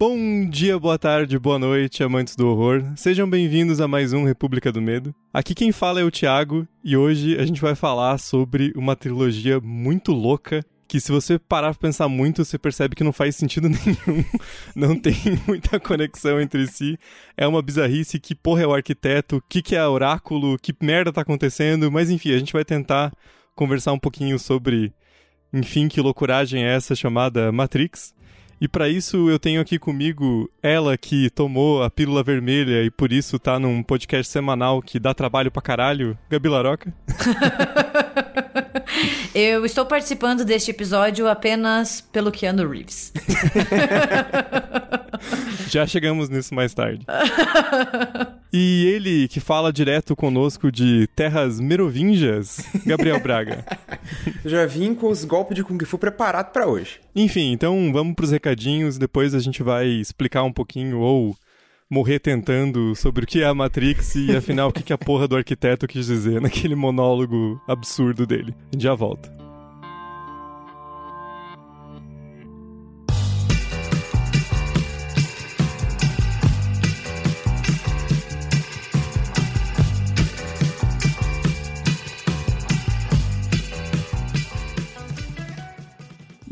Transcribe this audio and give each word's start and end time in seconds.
Bom 0.00 0.48
dia, 0.48 0.78
boa 0.78 0.96
tarde, 0.96 1.36
boa 1.40 1.58
noite, 1.58 2.04
amantes 2.04 2.36
do 2.36 2.46
horror. 2.46 2.84
Sejam 2.94 3.28
bem-vindos 3.28 3.80
a 3.80 3.88
mais 3.88 4.12
um 4.12 4.24
República 4.24 4.70
do 4.70 4.80
Medo. 4.80 5.12
Aqui 5.34 5.56
quem 5.56 5.72
fala 5.72 6.00
é 6.00 6.04
o 6.04 6.10
Thiago 6.10 6.68
e 6.84 6.96
hoje 6.96 7.36
a 7.36 7.44
gente 7.44 7.60
vai 7.60 7.74
falar 7.74 8.16
sobre 8.18 8.72
uma 8.76 8.94
trilogia 8.94 9.58
muito 9.58 10.12
louca 10.12 10.64
que 10.86 11.00
se 11.00 11.10
você 11.10 11.36
parar 11.36 11.70
pra 11.74 11.88
pensar 11.88 12.06
muito, 12.08 12.44
você 12.44 12.56
percebe 12.56 12.94
que 12.94 13.02
não 13.02 13.12
faz 13.12 13.34
sentido 13.34 13.66
nenhum, 13.68 14.24
não 14.72 14.96
tem 14.96 15.16
muita 15.48 15.80
conexão 15.80 16.40
entre 16.40 16.68
si. 16.68 16.96
É 17.36 17.44
uma 17.44 17.60
bizarrice, 17.60 18.20
que 18.20 18.36
porra 18.36 18.62
é 18.62 18.66
o 18.68 18.74
arquiteto, 18.74 19.38
o 19.38 19.42
que, 19.48 19.60
que 19.60 19.74
é 19.74 19.84
oráculo, 19.84 20.56
que 20.62 20.72
merda 20.80 21.12
tá 21.12 21.22
acontecendo, 21.22 21.90
mas 21.90 22.08
enfim, 22.08 22.32
a 22.32 22.38
gente 22.38 22.52
vai 22.52 22.64
tentar 22.64 23.12
conversar 23.52 23.92
um 23.92 23.98
pouquinho 23.98 24.38
sobre, 24.38 24.92
enfim, 25.52 25.88
que 25.88 26.00
loucuragem 26.00 26.62
é 26.62 26.76
essa 26.76 26.94
chamada 26.94 27.50
Matrix. 27.50 28.16
E 28.60 28.66
para 28.66 28.88
isso 28.88 29.30
eu 29.30 29.38
tenho 29.38 29.60
aqui 29.60 29.78
comigo 29.78 30.50
ela 30.62 30.96
que 30.98 31.30
tomou 31.30 31.82
a 31.82 31.90
pílula 31.90 32.22
vermelha 32.22 32.82
e 32.82 32.90
por 32.90 33.12
isso 33.12 33.38
tá 33.38 33.58
num 33.58 33.82
podcast 33.82 34.32
semanal 34.32 34.82
que 34.82 34.98
dá 34.98 35.14
trabalho 35.14 35.50
pra 35.50 35.62
caralho, 35.62 36.18
Gabi 36.28 36.48
Laroca. 36.48 36.92
eu 39.34 39.64
estou 39.64 39.86
participando 39.86 40.44
deste 40.44 40.72
episódio 40.72 41.28
apenas 41.28 42.00
pelo 42.00 42.32
Keanu 42.32 42.68
Reeves. 42.68 43.12
Já 45.68 45.86
chegamos 45.86 46.28
nisso 46.28 46.54
mais 46.54 46.74
tarde. 46.74 47.04
E 48.52 48.86
ele 48.86 49.28
que 49.28 49.40
fala 49.40 49.72
direto 49.72 50.16
conosco 50.16 50.72
de 50.72 51.06
terras 51.14 51.60
merovingias, 51.60 52.60
Gabriel 52.86 53.20
Braga. 53.20 53.64
Já 54.44 54.64
vim 54.64 54.94
com 54.94 55.08
os 55.08 55.24
golpes 55.24 55.54
de 55.54 55.62
Kung 55.62 55.78
Fu 55.84 55.98
preparado 55.98 56.52
para 56.52 56.66
hoje. 56.66 57.00
Enfim, 57.20 57.50
então 57.50 57.92
vamos 57.92 58.14
pros 58.14 58.30
recadinhos, 58.30 58.96
depois 58.96 59.34
a 59.34 59.40
gente 59.40 59.60
vai 59.60 59.88
explicar 59.88 60.44
um 60.44 60.52
pouquinho 60.52 61.00
ou 61.00 61.34
morrer 61.90 62.20
tentando 62.20 62.94
sobre 62.94 63.24
o 63.24 63.26
que 63.26 63.42
é 63.42 63.44
a 63.44 63.52
Matrix 63.52 64.14
e 64.14 64.36
afinal 64.36 64.68
o 64.68 64.72
que 64.72 64.92
a 64.92 64.98
porra 64.98 65.26
do 65.26 65.34
arquiteto 65.34 65.88
quis 65.88 66.06
dizer 66.06 66.38
naquele 66.40 66.76
monólogo 66.76 67.60
absurdo 67.66 68.24
dele. 68.24 68.54
A 68.68 68.76
gente 68.76 68.84
já 68.84 68.94
volta. 68.94 69.37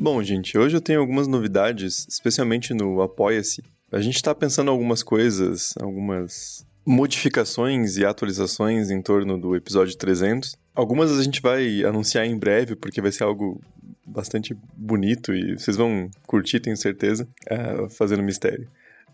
Bom, 0.06 0.22
gente, 0.22 0.56
hoje 0.56 0.76
eu 0.76 0.80
tenho 0.80 1.00
algumas 1.00 1.26
novidades, 1.26 2.06
especialmente 2.08 2.72
no 2.72 3.02
Apoia-se. 3.02 3.60
A 3.90 4.00
gente 4.00 4.14
está 4.14 4.32
pensando 4.32 4.70
algumas 4.70 5.02
coisas, 5.02 5.74
algumas 5.80 6.64
modificações 6.86 7.96
e 7.96 8.04
atualizações 8.04 8.88
em 8.88 9.02
torno 9.02 9.36
do 9.36 9.56
episódio 9.56 9.96
300. 9.96 10.54
Algumas 10.76 11.10
a 11.10 11.20
gente 11.24 11.42
vai 11.42 11.82
anunciar 11.84 12.24
em 12.24 12.38
breve, 12.38 12.76
porque 12.76 13.00
vai 13.00 13.10
ser 13.10 13.24
algo 13.24 13.60
bastante 14.06 14.56
bonito 14.76 15.34
e 15.34 15.58
vocês 15.58 15.76
vão 15.76 16.08
curtir, 16.24 16.60
tenho 16.60 16.76
certeza, 16.76 17.26
uh, 17.50 17.90
fazendo 17.90 18.22
mistério. 18.22 18.68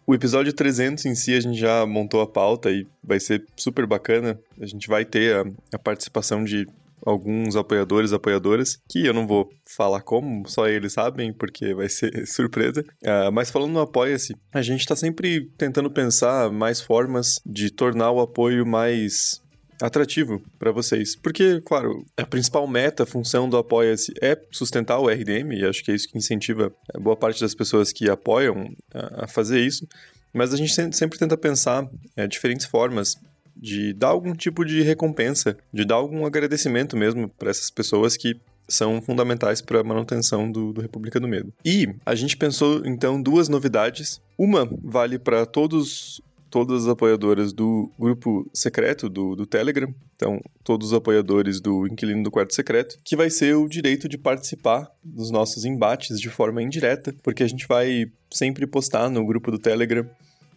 O 0.07 0.15
episódio 0.15 0.53
300 0.53 1.07
em 1.07 1.15
si 1.15 1.33
a 1.35 1.41
gente 1.41 1.59
já 1.59 1.87
montou 1.87 2.21
a 2.21 2.27
pauta 2.27 2.71
e 2.71 2.87
vai 3.03 3.19
ser 3.19 3.47
super 3.57 3.87
bacana. 3.87 4.39
A 4.61 4.67
gente 4.67 4.89
vai 4.89 5.07
ter 5.07 5.37
a, 5.37 5.45
a 5.75 5.79
participação 5.79 6.45
de 6.45 6.67
alguns 7.05 7.57
apoiadores, 7.57 8.13
apoiadoras, 8.13 8.79
que 8.89 9.07
eu 9.07 9.13
não 9.13 9.27
vou 9.27 9.49
falar 9.67 10.01
como, 10.03 10.49
só 10.49 10.69
eles 10.69 10.93
sabem, 10.93 11.33
porque 11.33 11.75
vai 11.75 11.89
ser 11.89 12.27
surpresa. 12.27 12.85
Uh, 13.03 13.33
mas 13.33 13.51
falando 13.51 13.73
no 13.73 13.81
Apoia-se, 13.81 14.35
a 14.53 14.63
gente 14.63 14.81
está 14.81 14.97
sempre 14.97 15.51
tentando 15.59 15.91
pensar 15.91 16.51
mais 16.51 16.81
formas 16.81 17.35
de 17.45 17.71
tornar 17.71 18.11
o 18.11 18.21
apoio 18.21 18.65
mais 18.65 19.43
atrativo 19.81 20.41
para 20.59 20.71
vocês. 20.71 21.17
Porque, 21.17 21.61
claro, 21.63 22.05
a 22.17 22.25
principal 22.25 22.67
meta, 22.69 23.05
função 23.05 23.49
do 23.49 23.57
Apoia-se 23.57 24.13
é 24.23 24.41
sustentar 24.53 24.99
o 24.99 25.09
RDM, 25.09 25.53
e 25.53 25.65
acho 25.65 25.83
que 25.83 25.91
é 25.91 25.95
isso 25.95 26.09
que 26.09 26.17
incentiva 26.17 26.73
boa 27.01 27.17
parte 27.17 27.41
das 27.41 27.55
pessoas 27.55 27.93
que 27.93 28.09
apoiam 28.09 28.69
a 28.95 29.27
fazer 29.27 29.61
isso. 29.61 29.87
Mas 30.33 30.55
a 30.55 30.57
gente 30.57 30.73
sempre 30.95 31.19
tenta 31.19 31.37
pensar 31.37 31.87
é, 32.17 32.27
diferentes 32.27 32.65
formas 32.65 33.17
de 33.57 33.93
dar 33.93 34.09
algum 34.09 34.35
tipo 34.35 34.65
de 34.65 34.83
recompensa, 34.83 35.57
de 35.73 35.85
dar 35.85 35.97
algum 35.97 36.25
agradecimento 36.25 36.97
mesmo 36.97 37.29
para 37.29 37.51
essas 37.51 37.71
pessoas 37.71 38.17
que 38.17 38.41
são 38.69 39.03
fundamentais 39.03 39.61
para 39.61 39.81
a 39.81 39.85
manutenção 39.85 40.51
do, 40.51 40.73
do, 40.73 40.81
República 40.81 41.21
do 41.21 41.29
Medo. 41.29 41.53
E 41.65 41.89
a 42.07 42.15
gente 42.15 42.37
pensou 42.37 42.83
então 42.87 43.21
duas 43.21 43.49
novidades. 43.49 44.21
Uma 44.39 44.69
vale 44.83 45.19
para 45.19 45.45
todos 45.45 46.21
todas 46.53 46.83
as 46.83 46.89
apoiadoras 46.89 47.51
do 47.51 47.91
grupo 47.99 48.47
secreto 48.53 49.09
do, 49.09 49.35
do 49.35 49.47
Telegram, 49.47 49.93
então 50.15 50.39
todos 50.63 50.89
os 50.89 50.93
apoiadores 50.93 51.63
do 51.63 51.87
Inquilino 51.87 52.23
do 52.23 52.31
Quarto 52.31 52.55
Secreto, 52.55 52.99
que 53.03 53.17
vai 53.17 53.31
ser 53.31 53.57
o 53.57 53.67
direito 53.67 54.07
de 54.07 54.19
participar 54.19 54.87
dos 55.03 55.31
nossos 55.31 55.65
embates 55.65 56.21
de 56.21 56.29
forma 56.29 56.63
indireta, 56.63 57.15
porque 57.23 57.43
a 57.43 57.49
gente 57.49 57.67
vai 57.67 58.05
sempre 58.31 58.67
postar 58.67 59.09
no 59.09 59.25
grupo 59.25 59.51
do 59.51 59.59
Telegram 59.59 60.07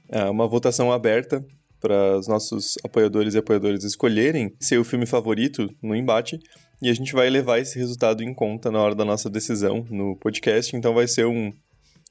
é, 0.10 0.26
uma 0.26 0.50
votação 0.50 0.92
aberta 0.92 1.46
para 1.80 2.18
os 2.18 2.28
nossos 2.28 2.78
apoiadores 2.84 3.34
e 3.34 3.38
apoiadoras 3.38 3.84
escolherem 3.84 4.54
seu 4.60 4.84
filme 4.84 5.06
favorito 5.06 5.70
no 5.82 5.96
embate 5.96 6.40
e 6.82 6.90
a 6.90 6.94
gente 6.94 7.14
vai 7.14 7.30
levar 7.30 7.60
esse 7.60 7.78
resultado 7.80 8.24
em 8.24 8.34
conta 8.34 8.72
na 8.72 8.80
hora 8.80 8.96
da 8.96 9.06
nossa 9.06 9.30
decisão 9.30 9.86
no 9.90 10.16
podcast. 10.16 10.76
Então 10.76 10.94
vai 10.94 11.08
ser 11.08 11.26
um, 11.26 11.54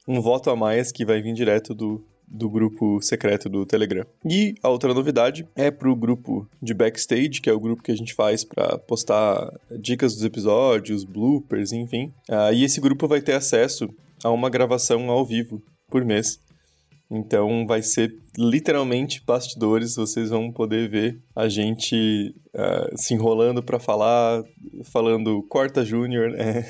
um 0.07 0.21
voto 0.21 0.49
a 0.49 0.55
mais 0.55 0.91
que 0.91 1.05
vai 1.05 1.21
vir 1.21 1.33
direto 1.33 1.73
do, 1.73 2.03
do 2.27 2.49
grupo 2.49 3.01
secreto 3.01 3.47
do 3.47 3.65
Telegram. 3.65 4.05
E 4.25 4.55
a 4.63 4.69
outra 4.69 4.93
novidade 4.93 5.47
é 5.55 5.69
para 5.69 5.89
o 5.89 5.95
grupo 5.95 6.47
de 6.61 6.73
backstage, 6.73 7.41
que 7.41 7.49
é 7.49 7.53
o 7.53 7.59
grupo 7.59 7.83
que 7.83 7.91
a 7.91 7.95
gente 7.95 8.13
faz 8.13 8.43
para 8.43 8.77
postar 8.79 9.51
dicas 9.79 10.15
dos 10.15 10.23
episódios, 10.23 11.03
bloopers, 11.03 11.71
enfim. 11.71 12.11
Uh, 12.29 12.53
e 12.53 12.63
esse 12.63 12.81
grupo 12.81 13.07
vai 13.07 13.21
ter 13.21 13.33
acesso 13.33 13.87
a 14.23 14.31
uma 14.31 14.49
gravação 14.49 15.09
ao 15.09 15.25
vivo 15.25 15.61
por 15.89 16.03
mês. 16.03 16.39
Então 17.09 17.67
vai 17.67 17.81
ser 17.81 18.17
literalmente 18.37 19.21
bastidores, 19.25 19.95
vocês 19.95 20.29
vão 20.29 20.51
poder 20.51 20.89
ver 20.89 21.21
a 21.35 21.47
gente 21.47 22.35
uh, 22.53 22.97
se 22.97 23.13
enrolando 23.13 23.61
para 23.61 23.79
falar, 23.79 24.43
falando 24.85 25.43
corta 25.43 25.85
júnior, 25.85 26.31
né? 26.31 26.63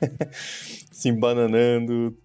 se 0.90 1.08
embananando, 1.08 2.16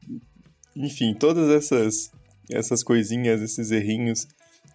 enfim, 0.76 1.14
todas 1.14 1.50
essas 1.50 2.12
essas 2.50 2.82
coisinhas, 2.82 3.42
esses 3.42 3.72
errinhos 3.72 4.26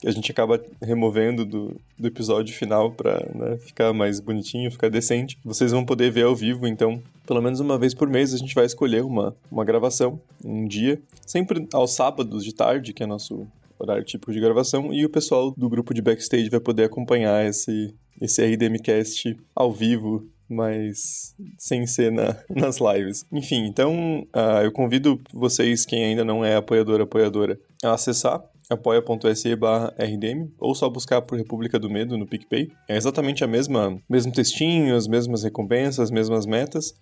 que 0.03 0.09
a 0.09 0.11
gente 0.11 0.33
acaba 0.33 0.61
removendo 0.83 1.45
do, 1.45 1.81
do 1.97 2.09
episódio 2.09 2.53
final 2.53 2.91
para 2.91 3.25
né, 3.33 3.57
ficar 3.59 3.93
mais 3.93 4.19
bonitinho, 4.19 4.69
ficar 4.69 4.91
decente. 4.91 5.39
Vocês 5.45 5.71
vão 5.71 5.85
poder 5.85 6.11
ver 6.11 6.25
ao 6.25 6.35
vivo, 6.35 6.67
então, 6.67 7.01
pelo 7.25 7.41
menos 7.41 7.61
uma 7.61 7.79
vez 7.79 7.95
por 7.95 8.09
mês 8.09 8.35
a 8.35 8.37
gente 8.37 8.53
vai 8.53 8.67
escolher 8.67 9.05
uma, 9.05 9.33
uma 9.49 9.65
gravação, 9.65 10.21
um 10.45 10.67
dia, 10.67 11.01
sempre 11.25 11.69
aos 11.73 11.95
sábados 11.95 12.45
de 12.45 12.53
tarde, 12.53 12.93
que 12.93 13.05
é 13.05 13.07
nosso 13.07 13.47
horário 13.79 14.03
típico 14.03 14.33
de 14.33 14.41
gravação, 14.41 14.93
e 14.93 15.07
o 15.07 15.09
pessoal 15.09 15.53
do 15.57 15.69
grupo 15.69 15.95
de 15.95 16.03
backstage 16.03 16.51
vai 16.51 16.61
poder 16.61 16.83
acompanhar 16.85 17.47
esse, 17.47 17.95
esse 18.21 18.45
RDMcast 18.45 19.39
ao 19.55 19.73
vivo 19.73 20.29
mas 20.49 21.35
sem 21.57 21.87
ser 21.87 22.13
na, 22.13 22.37
nas 22.55 22.77
lives. 22.79 23.25
Enfim, 23.33 23.65
então 23.65 24.27
uh, 24.37 24.63
eu 24.63 24.71
convido 24.71 25.19
vocês, 25.33 25.87
quem 25.87 26.05
ainda 26.05 26.27
não 26.27 26.45
é 26.45 26.57
apoiador, 26.57 27.01
apoiadora, 27.01 27.59
a 27.83 27.95
acessar 27.95 28.45
apoia.se 28.73 29.55
rdm 29.55 30.49
ou 30.59 30.75
só 30.75 30.89
buscar 30.89 31.23
por 31.23 31.39
República 31.39 31.79
do 31.79 31.91
Medo 31.91 32.17
no 32.17 32.27
PicPay. 32.27 32.71
É 32.89 32.97
exatamente 32.97 33.45
a 33.45 33.47
mesma, 33.47 33.99
mesmo 34.09 34.33
textinho, 34.33 34.97
as 34.97 35.07
mesmas 35.07 35.43
recompensas, 35.43 36.01
as 36.01 36.11
mesmas 36.11 36.47
metas, 36.47 36.95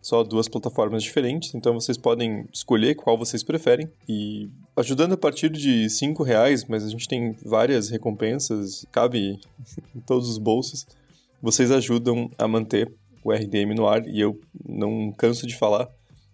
só 0.00 0.22
duas 0.22 0.48
plataformas 0.48 1.02
diferentes, 1.02 1.54
então 1.54 1.74
vocês 1.74 1.98
podem 1.98 2.46
escolher 2.52 2.94
qual 2.94 3.18
vocês 3.18 3.42
preferem. 3.42 3.88
E 4.08 4.48
ajudando 4.76 5.12
a 5.12 5.16
partir 5.16 5.50
de 5.50 5.88
cinco 5.90 6.22
reais, 6.22 6.64
mas 6.64 6.84
a 6.84 6.88
gente 6.88 7.08
tem 7.08 7.32
várias 7.44 7.88
recompensas, 7.88 8.86
cabe 8.90 9.38
em 9.94 10.00
todos 10.00 10.28
os 10.28 10.38
bolsos, 10.38 10.86
vocês 11.42 11.70
ajudam 11.70 12.30
a 12.38 12.48
manter 12.48 12.92
o 13.22 13.32
RDM 13.32 13.74
no 13.74 13.86
ar 13.86 14.06
e 14.06 14.20
eu 14.20 14.40
não 14.66 15.12
canso 15.12 15.46
de 15.46 15.56
falar 15.56 15.88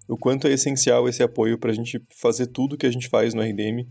o 0.09 0.17
quanto 0.17 0.47
é 0.47 0.53
essencial 0.53 1.09
esse 1.09 1.23
apoio 1.23 1.59
para 1.59 1.71
a 1.71 1.75
gente 1.75 2.01
fazer 2.11 2.47
tudo 2.47 2.77
que 2.77 2.87
a 2.87 2.91
gente 2.91 3.09
faz 3.09 3.33
no 3.35 3.43
RDM 3.43 3.87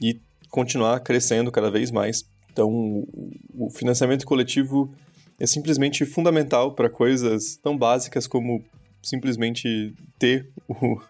e 0.00 0.20
continuar 0.50 1.00
crescendo 1.00 1.52
cada 1.52 1.70
vez 1.70 1.90
mais. 1.90 2.24
Então, 2.52 3.06
o 3.54 3.70
financiamento 3.70 4.26
coletivo 4.26 4.92
é 5.38 5.46
simplesmente 5.46 6.04
fundamental 6.04 6.74
para 6.74 6.90
coisas 6.90 7.56
tão 7.56 7.76
básicas 7.76 8.26
como 8.26 8.64
simplesmente 9.02 9.94
ter 10.18 10.50
o 10.68 11.00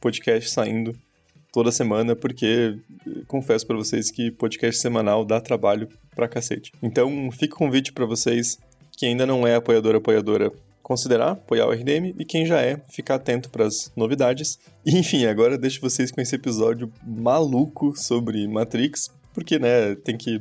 podcast 0.00 0.50
saindo 0.50 0.96
toda 1.52 1.72
semana, 1.72 2.14
porque 2.14 2.78
confesso 3.26 3.66
para 3.66 3.76
vocês 3.76 4.10
que 4.10 4.30
podcast 4.30 4.80
semanal 4.80 5.24
dá 5.24 5.40
trabalho 5.40 5.88
pra 6.14 6.28
cacete. 6.28 6.72
Então, 6.82 7.30
fica 7.32 7.54
o 7.54 7.58
convite 7.58 7.92
para 7.92 8.06
vocês 8.06 8.58
que 8.96 9.06
ainda 9.06 9.26
não 9.26 9.46
é 9.46 9.54
apoiador 9.54 9.96
apoiadora 9.96 10.52
considerar 10.82 11.32
apoiar 11.32 11.66
o 11.66 11.72
RDM 11.72 12.14
e 12.18 12.24
quem 12.24 12.44
já 12.44 12.60
é, 12.60 12.80
ficar 12.90 13.16
atento 13.16 13.50
para 13.50 13.66
as 13.66 13.92
novidades. 13.96 14.58
E, 14.84 14.98
enfim, 14.98 15.26
agora 15.26 15.56
deixo 15.56 15.80
vocês 15.80 16.10
com 16.10 16.20
esse 16.20 16.34
episódio 16.34 16.92
maluco 17.06 17.96
sobre 17.96 18.46
Matrix, 18.48 19.10
porque, 19.32 19.58
né, 19.58 19.94
tem 19.94 20.16
que 20.16 20.40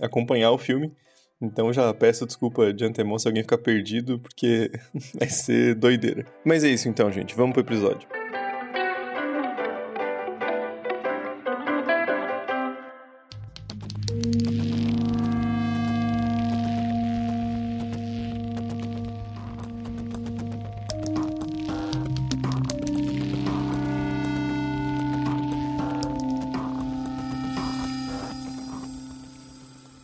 acompanhar 0.00 0.50
o 0.50 0.58
filme. 0.58 0.92
Então 1.40 1.72
já 1.72 1.92
peço 1.92 2.24
desculpa 2.24 2.72
de 2.72 2.84
antemão 2.84 3.18
se 3.18 3.26
alguém 3.26 3.42
ficar 3.42 3.58
perdido, 3.58 4.18
porque 4.20 4.70
vai 5.18 5.28
ser 5.28 5.74
doideira. 5.74 6.24
Mas 6.44 6.62
é 6.62 6.68
isso 6.68 6.88
então, 6.88 7.10
gente. 7.10 7.34
Vamos 7.34 7.52
pro 7.52 7.62
episódio. 7.62 8.21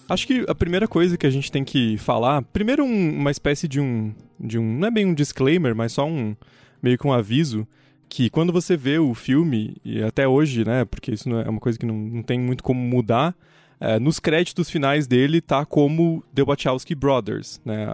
Acho 0.09 0.27
que 0.27 0.45
a 0.49 0.55
primeira 0.55 0.89
coisa 0.89 1.19
que 1.19 1.27
a 1.27 1.31
gente 1.31 1.53
tem 1.53 1.63
que 1.63 1.99
falar, 1.99 2.41
primeiro 2.43 2.83
um, 2.83 3.11
uma 3.11 3.31
espécie 3.31 3.69
de 3.69 3.79
um, 3.79 4.15
de 4.41 4.59
um, 4.59 4.79
não 4.79 4.89
é 4.89 4.91
bem 4.91 5.05
um 5.05 5.13
disclaimer, 5.13 5.75
mas 5.75 5.93
só 5.93 6.07
um 6.07 6.35
meio 6.83 6.97
que 6.97 7.07
um 7.07 7.13
aviso 7.13 7.69
que 8.09 8.31
quando 8.31 8.51
você 8.51 8.75
vê 8.75 8.99
o 8.99 9.13
filme 9.13 9.77
e 9.85 10.03
até 10.03 10.27
hoje, 10.27 10.65
né, 10.65 10.87
porque 10.87 11.13
isso 11.13 11.29
é 11.31 11.49
uma 11.49 11.61
coisa 11.61 11.79
que 11.79 11.85
não, 11.85 11.95
não 11.95 12.23
tem 12.23 12.41
muito 12.41 12.65
como 12.65 12.81
mudar, 12.81 13.37
é, 13.81 13.99
nos 13.99 14.19
créditos 14.19 14.71
finais 14.71 15.07
dele 15.07 15.41
tá 15.41 15.65
como 15.65 16.25
The 16.35 16.43
Wachowski 16.43 16.95
Brothers, 16.95 17.61
né? 17.65 17.87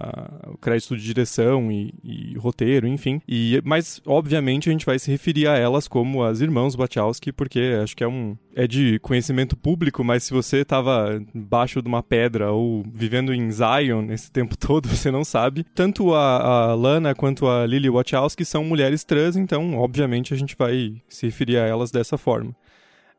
O 0.47 0.57
crédito 0.57 0.95
de 0.97 1.03
direção 1.03 1.71
e, 1.71 1.93
e, 2.03 2.37
roteiro, 2.37 2.87
enfim. 2.87 3.21
E, 3.27 3.61
mas, 3.63 4.01
obviamente, 4.05 4.69
a 4.69 4.71
gente 4.71 4.85
vai 4.85 4.97
se 4.97 5.11
referir 5.11 5.47
a 5.47 5.57
elas 5.57 5.87
como 5.87 6.23
as 6.23 6.41
irmãs 6.41 6.75
Wachowski, 6.75 7.31
porque 7.31 7.79
acho 7.81 7.95
que 7.95 8.03
é 8.03 8.07
um. 8.07 8.37
É 8.57 8.65
de 8.65 8.99
conhecimento 8.99 9.57
público, 9.57 10.01
mas 10.01 10.23
se 10.23 10.33
você 10.33 10.59
estava 10.59 11.21
embaixo 11.33 11.81
de 11.81 11.89
uma 11.89 12.01
pedra 12.01 12.53
ou 12.53 12.85
vivendo 12.89 13.33
em 13.33 13.51
Zion 13.51 14.09
esse 14.11 14.31
tempo 14.31 14.55
todo, 14.57 14.87
você 14.87 15.11
não 15.11 15.25
sabe. 15.25 15.65
Tanto 15.75 16.13
a, 16.13 16.69
a 16.69 16.73
Lana 16.73 17.13
quanto 17.13 17.47
a 17.47 17.65
Lily 17.65 17.89
Wachowski 17.89 18.45
são 18.45 18.63
mulheres 18.63 19.03
trans, 19.03 19.35
então, 19.35 19.77
obviamente, 19.77 20.33
a 20.33 20.37
gente 20.37 20.55
vai 20.57 20.93
se 21.09 21.25
referir 21.25 21.57
a 21.57 21.65
elas 21.67 21.91
dessa 21.91 22.17
forma. 22.17 22.55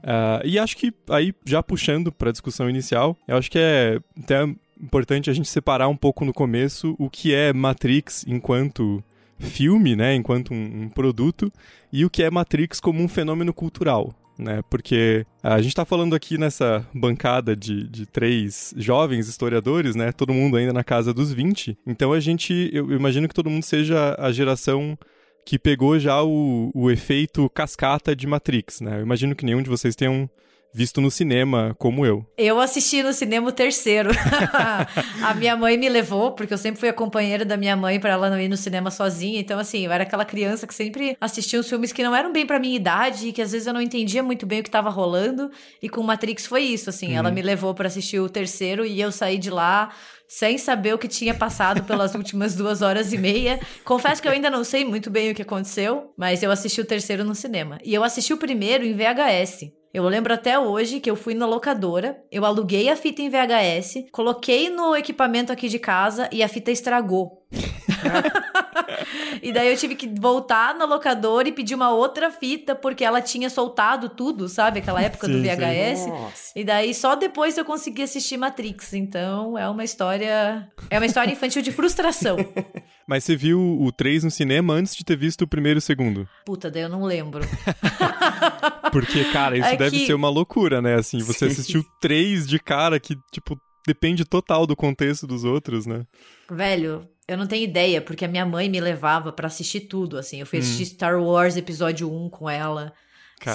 Uh, 0.07 0.47
e 0.47 0.57
acho 0.57 0.77
que 0.77 0.95
aí, 1.09 1.35
já 1.45 1.61
puxando 1.61 2.13
para 2.13 2.29
a 2.29 2.33
discussão 2.33 2.71
inicial, 2.71 3.17
eu 3.27 3.37
acho 3.37 3.51
que 3.51 3.59
é 3.59 3.99
até 4.23 4.45
importante 4.81 5.29
a 5.29 5.33
gente 5.33 5.49
separar 5.49 5.89
um 5.89 5.97
pouco 5.97 6.25
no 6.25 6.33
começo 6.33 6.95
o 6.97 7.11
que 7.11 7.35
é 7.35 7.53
Matrix 7.53 8.25
enquanto 8.29 9.03
filme, 9.39 9.97
né, 9.97 10.15
enquanto 10.15 10.55
um, 10.55 10.83
um 10.83 10.89
produto, 10.89 11.53
e 11.93 12.05
o 12.05 12.11
que 12.11 12.23
é 12.23 12.31
Matrix 12.31 12.79
como 12.79 13.03
um 13.03 13.09
fenômeno 13.09 13.53
cultural. 13.53 14.15
Né, 14.39 14.61
porque 14.69 15.27
a 15.43 15.57
gente 15.63 15.71
está 15.71 15.85
falando 15.85 16.15
aqui 16.15 16.39
nessa 16.39 16.87
bancada 16.95 17.57
de, 17.57 17.89
de 17.89 18.05
três 18.05 18.75
jovens 18.77 19.29
historiadores, 19.29 19.97
né? 19.97 20.13
Todo 20.13 20.35
mundo 20.35 20.59
ainda 20.59 20.75
na 20.75 20.85
casa 20.85 21.15
dos 21.15 21.33
20. 21.33 21.79
Então 21.87 22.13
a 22.13 22.21
gente, 22.21 22.69
eu 22.71 22.93
imagino 22.93 23.27
que 23.27 23.35
todo 23.35 23.49
mundo 23.49 23.63
seja 23.63 24.15
a 24.19 24.31
geração 24.31 24.99
que 25.47 25.61
pegou 25.61 25.97
já 25.97 26.25
o, 26.25 26.73
o 26.75 26.91
efeito 26.91 27.49
cascata 27.51 28.17
de 28.17 28.27
Matrix, 28.27 28.81
né? 28.81 28.99
Eu 28.99 29.03
imagino 29.03 29.37
que 29.37 29.45
nenhum 29.45 29.63
de 29.63 29.71
vocês 29.71 29.95
tenham 29.95 30.29
visto 30.77 31.01
no 31.01 31.11
cinema 31.11 31.75
como 31.79 32.05
eu. 32.05 32.27
Eu 32.37 32.61
assisti 32.61 33.03
no 33.03 33.11
cinema 33.15 33.49
o 33.49 33.53
terceiro. 33.53 34.11
a 35.25 35.33
minha 35.33 35.57
mãe 35.57 35.79
me 35.79 35.89
levou, 35.89 36.33
porque 36.33 36.53
eu 36.53 36.59
sempre 36.59 36.79
fui 36.79 36.91
a 36.91 36.93
companheira 36.93 37.47
da 37.47 37.57
minha 37.57 37.75
mãe 37.75 37.99
para 37.99 38.11
ela 38.11 38.29
não 38.29 38.39
ir 38.39 38.47
no 38.47 38.59
cinema 38.59 38.91
sozinha. 38.91 39.41
Então, 39.41 39.59
assim, 39.59 39.87
eu 39.87 39.91
era 39.91 40.03
aquela 40.03 40.27
criança 40.27 40.67
que 40.67 40.75
sempre 40.75 41.17
assistia 41.19 41.59
os 41.59 41.67
filmes 41.67 41.95
que 41.95 42.03
não 42.03 42.15
eram 42.15 42.31
bem 42.31 42.45
pra 42.45 42.59
minha 42.59 42.77
idade 42.77 43.29
e 43.29 43.33
que 43.33 43.41
às 43.41 43.53
vezes 43.53 43.67
eu 43.67 43.73
não 43.73 43.81
entendia 43.81 44.23
muito 44.23 44.45
bem 44.45 44.61
o 44.61 44.63
que 44.63 44.71
tava 44.71 44.91
rolando. 44.91 45.51
E 45.81 45.89
com 45.89 46.03
Matrix 46.03 46.45
foi 46.45 46.61
isso, 46.61 46.91
assim. 46.91 47.13
Uhum. 47.13 47.17
Ela 47.17 47.31
me 47.31 47.41
levou 47.41 47.73
para 47.73 47.87
assistir 47.87 48.21
o 48.21 48.29
terceiro 48.29 48.85
e 48.85 49.01
eu 49.01 49.11
saí 49.11 49.39
de 49.39 49.49
lá 49.49 49.91
sem 50.29 50.59
saber 50.59 50.93
o 50.93 50.99
que 50.99 51.09
tinha 51.09 51.33
passado 51.33 51.85
pelas 51.85 52.13
últimas 52.15 52.55
duas 52.55 52.83
horas 52.83 53.15
e 53.15 53.19
meia. 53.19 53.59
Confesso 53.83 54.21
que 54.21 54.29
eu 54.29 54.33
ainda 54.33 54.51
não 54.51 54.63
sei 54.63 54.85
muito 54.85 55.09
bem 55.09 55.31
o 55.31 55.35
que 55.35 55.43
aconteceu, 55.43 56.13
mas 56.19 56.43
eu 56.43 56.51
assisti 56.51 56.83
o 56.83 56.85
terceiro 56.85 57.25
no 57.25 57.35
cinema. 57.35 57.79
E 57.83 57.95
eu 57.95 58.05
assisti 58.05 58.35
o 58.35 58.37
primeiro 58.37 58.85
em 58.85 58.95
VHS. 58.95 59.73
Eu 59.97 60.05
lembro 60.05 60.35
até 60.35 60.59
hoje 60.59 61.01
que 61.01 61.11
eu 61.11 61.17
fui 61.17 61.33
na 61.33 61.47
locadora, 61.47 62.23
eu 62.31 62.45
aluguei 62.45 62.91
a 62.91 62.97
fita 62.97 63.23
em 63.23 63.31
VHS, 63.31 64.05
coloquei 64.13 64.69
no 64.69 64.95
equipamento 64.95 65.51
aqui 65.51 65.71
de 65.71 65.79
casa 65.79 66.29
e 66.31 66.43
a 66.43 66.49
fita 66.49 66.71
estragou. 66.71 67.47
e 69.43 69.53
daí 69.53 69.71
eu 69.71 69.77
tive 69.79 69.95
que 69.95 70.07
voltar 70.21 70.75
na 70.75 70.85
locadora 70.85 71.49
e 71.49 71.53
pedir 71.53 71.75
uma 71.75 71.93
outra 71.93 72.31
fita, 72.31 72.75
porque 72.75 73.03
ela 73.03 73.23
tinha 73.23 73.49
soltado 73.49 74.11
tudo, 74.11 74.51
sabe? 74.51 74.81
Aquela 74.81 75.01
época 75.01 75.29
sim, 75.29 75.33
do 75.33 75.39
VHS. 75.39 76.53
E 76.55 76.63
daí 76.63 76.93
só 76.93 77.15
depois 77.15 77.57
eu 77.57 77.65
consegui 77.65 78.03
assistir 78.03 78.37
Matrix. 78.37 78.93
Então 78.93 79.57
é 79.57 79.67
uma 79.67 79.83
história. 79.83 80.69
É 80.91 80.99
uma 80.99 81.07
história 81.07 81.33
infantil 81.33 81.63
de 81.63 81.73
frustração. 81.73 82.37
Mas 83.07 83.25
você 83.25 83.37
viu 83.37 83.61
o 83.81 83.91
3 83.93 84.25
no 84.25 84.31
cinema 84.31 84.75
antes 84.75 84.95
de 84.95 85.05
ter 85.05 85.17
visto 85.17 85.43
o 85.43 85.49
primeiro 85.49 85.79
e 85.79 85.81
o 85.81 85.83
segundo? 85.83 86.29
Puta, 86.45 86.71
daí 86.71 86.83
eu 86.83 86.89
não 86.89 87.05
lembro. 87.05 87.41
Porque, 88.97 89.25
cara, 89.31 89.59
isso 89.59 89.69
é 89.69 89.77
deve 89.77 89.99
que... 89.99 90.07
ser 90.07 90.15
uma 90.15 90.31
loucura, 90.31 90.81
né? 90.81 90.95
Assim, 90.95 91.19
você 91.19 91.41
Sim. 91.41 91.53
assistiu 91.53 91.85
três 92.01 92.49
de 92.49 92.59
cara 92.59 92.99
que, 92.99 93.15
tipo, 93.31 93.61
depende 93.87 94.25
total 94.25 94.67
do 94.67 94.75
contexto 94.75 95.27
dos 95.27 95.45
outros, 95.45 95.85
né? 95.85 96.07
Velho, 96.51 97.07
eu 97.29 97.37
não 97.37 97.47
tenho 97.47 97.63
ideia, 97.63 98.01
porque 98.01 98.25
a 98.25 98.29
minha 98.29 98.47
mãe 98.47 98.71
me 98.71 98.81
levava 98.81 99.31
para 99.33 99.49
assistir 99.49 99.81
tudo, 99.81 100.17
assim. 100.17 100.41
Eu 100.41 100.47
fui 100.47 100.59
hum. 100.59 100.63
assistir 100.63 100.87
Star 100.87 101.23
Wars 101.23 101.59
Episódio 101.59 102.11
1 102.11 102.31
com 102.31 102.49
ela. 102.49 102.91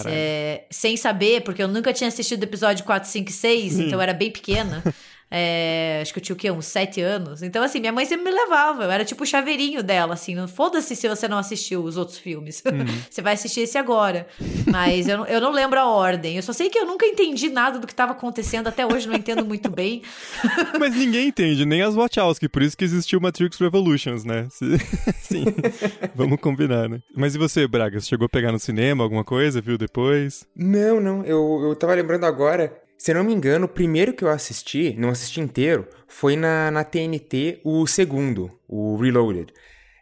É, 0.05 0.65
sem 0.69 0.95
saber, 0.95 1.41
porque 1.41 1.63
eu 1.63 1.67
nunca 1.67 1.91
tinha 1.91 2.07
assistido 2.07 2.43
episódio 2.43 2.85
4, 2.85 3.09
5 3.09 3.29
e 3.29 3.33
6, 3.33 3.79
então 3.79 3.93
eu 3.93 4.01
era 4.01 4.13
bem 4.13 4.29
pequena. 4.29 4.83
É, 5.33 5.99
acho 6.01 6.11
que 6.11 6.19
eu 6.19 6.23
tinha 6.23 6.33
o 6.33 6.37
quê? 6.37 6.51
Uns 6.51 6.65
sete 6.65 6.99
anos. 6.99 7.41
Então, 7.41 7.63
assim, 7.63 7.79
minha 7.79 7.93
mãe 7.93 8.05
sempre 8.05 8.25
me 8.25 8.37
levava. 8.37 8.83
Eu 8.83 8.91
era 8.91 9.05
tipo 9.05 9.23
o 9.23 9.25
chaveirinho 9.25 9.81
dela, 9.81 10.13
assim. 10.15 10.45
Foda-se 10.45 10.93
se 10.93 11.07
você 11.07 11.25
não 11.25 11.37
assistiu 11.37 11.81
os 11.81 11.95
outros 11.95 12.17
filmes. 12.17 12.61
Uhum. 12.71 12.85
você 13.09 13.21
vai 13.21 13.33
assistir 13.33 13.61
esse 13.61 13.77
agora. 13.77 14.25
Mas 14.71 15.07
eu, 15.07 15.25
eu 15.25 15.41
não 15.41 15.51
lembro 15.51 15.77
a 15.77 15.85
ordem. 15.85 16.37
Eu 16.37 16.41
só 16.41 16.53
sei 16.53 16.69
que 16.69 16.79
eu 16.79 16.85
nunca 16.85 17.05
entendi 17.05 17.49
nada 17.49 17.77
do 17.77 17.85
que 17.85 17.91
estava 17.91 18.13
acontecendo. 18.13 18.67
Até 18.67 18.85
hoje 18.85 19.07
não 19.07 19.15
entendo 19.15 19.45
muito 19.45 19.69
bem. 19.69 20.01
Mas 20.79 20.95
ninguém 20.95 21.27
entende, 21.27 21.65
nem 21.65 21.81
as 21.81 21.93
Wachowski. 21.95 22.47
Por 22.47 22.61
isso 22.61 22.77
que 22.77 22.85
existiu 22.85 23.19
Matrix 23.19 23.57
Revolutions, 23.57 24.23
né? 24.23 24.47
Sim. 25.21 25.45
Vamos 26.15 26.39
combinar, 26.39 26.87
né? 26.87 27.01
Mas 27.15 27.35
e 27.35 27.37
você, 27.37 27.67
Braga? 27.67 27.99
Você 27.99 28.07
chegou 28.07 28.25
a 28.25 28.29
pegar 28.29 28.51
no 28.51 28.59
cinema 28.59 29.03
alguma 29.03 29.23
coisa? 29.23 29.61
Viu 29.61 29.77
depois? 29.77 30.47
Não, 30.55 30.99
não. 31.01 31.23
Eu, 31.25 31.59
eu 31.63 31.75
tava 31.75 31.93
lembrando 31.93 32.25
agora 32.25 32.73
se 33.01 33.15
não 33.15 33.23
me 33.23 33.33
engano, 33.33 33.65
o 33.65 33.67
primeiro 33.67 34.13
que 34.13 34.23
eu 34.23 34.29
assisti, 34.29 34.95
não 34.95 35.09
assisti 35.09 35.41
inteiro, 35.41 35.87
foi 36.07 36.35
na, 36.35 36.69
na 36.69 36.83
TNT 36.83 37.59
o 37.63 37.87
segundo, 37.87 38.51
o 38.67 38.95
Reloaded. 38.95 39.51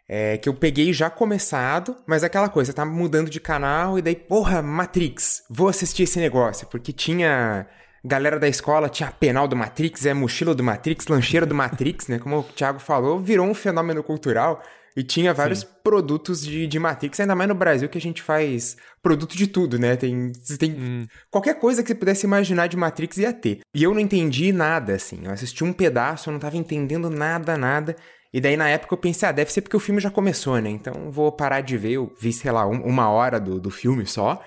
É, 0.06 0.36
que 0.36 0.50
eu 0.50 0.52
peguei 0.52 0.92
já 0.92 1.08
começado, 1.08 1.96
mas 2.06 2.22
aquela 2.22 2.50
coisa, 2.50 2.74
tá 2.74 2.84
mudando 2.84 3.30
de 3.30 3.40
canal 3.40 3.98
e 3.98 4.02
daí, 4.02 4.14
porra, 4.14 4.60
Matrix, 4.60 5.44
vou 5.48 5.68
assistir 5.68 6.02
esse 6.02 6.18
negócio, 6.18 6.66
porque 6.66 6.92
tinha 6.92 7.66
galera 8.04 8.38
da 8.38 8.48
escola, 8.48 8.86
tinha 8.90 9.10
penal 9.10 9.48
do 9.48 9.56
Matrix, 9.56 10.04
é 10.04 10.12
mochila 10.12 10.54
do 10.54 10.62
Matrix, 10.62 11.06
lancheira 11.06 11.46
do 11.46 11.54
Matrix, 11.54 12.06
né? 12.06 12.18
Como 12.18 12.40
o 12.40 12.42
Thiago 12.42 12.80
falou, 12.80 13.18
virou 13.18 13.46
um 13.46 13.54
fenômeno 13.54 14.02
cultural. 14.02 14.62
E 14.96 15.02
tinha 15.02 15.32
vários 15.32 15.60
Sim. 15.60 15.66
produtos 15.82 16.42
de, 16.42 16.66
de 16.66 16.78
Matrix, 16.78 17.20
ainda 17.20 17.34
mais 17.34 17.48
no 17.48 17.54
Brasil 17.54 17.88
que 17.88 17.98
a 17.98 18.00
gente 18.00 18.22
faz 18.22 18.76
produto 19.02 19.36
de 19.36 19.46
tudo, 19.46 19.78
né? 19.78 19.96
Tem, 19.96 20.32
tem 20.58 20.72
hum. 20.72 21.06
qualquer 21.30 21.58
coisa 21.58 21.82
que 21.82 21.88
você 21.88 21.94
pudesse 21.94 22.26
imaginar 22.26 22.66
de 22.66 22.76
Matrix 22.76 23.18
ia 23.18 23.32
ter. 23.32 23.60
E 23.74 23.82
eu 23.82 23.94
não 23.94 24.00
entendi 24.00 24.52
nada, 24.52 24.94
assim. 24.94 25.20
Eu 25.24 25.30
assisti 25.30 25.62
um 25.62 25.72
pedaço, 25.72 26.28
eu 26.28 26.32
não 26.32 26.40
tava 26.40 26.56
entendendo 26.56 27.08
nada, 27.08 27.56
nada. 27.56 27.96
E 28.32 28.40
daí 28.40 28.56
na 28.56 28.68
época 28.68 28.94
eu 28.94 28.98
pensei, 28.98 29.28
ah, 29.28 29.32
deve 29.32 29.52
ser 29.52 29.60
porque 29.60 29.76
o 29.76 29.80
filme 29.80 30.00
já 30.00 30.10
começou, 30.10 30.60
né? 30.60 30.70
Então 30.70 31.10
vou 31.10 31.32
parar 31.32 31.60
de 31.60 31.76
ver. 31.76 31.92
Eu 31.92 32.12
vi, 32.20 32.32
sei 32.32 32.50
lá, 32.50 32.66
um, 32.66 32.80
uma 32.82 33.10
hora 33.10 33.40
do, 33.40 33.60
do 33.60 33.70
filme 33.70 34.06
só. 34.06 34.42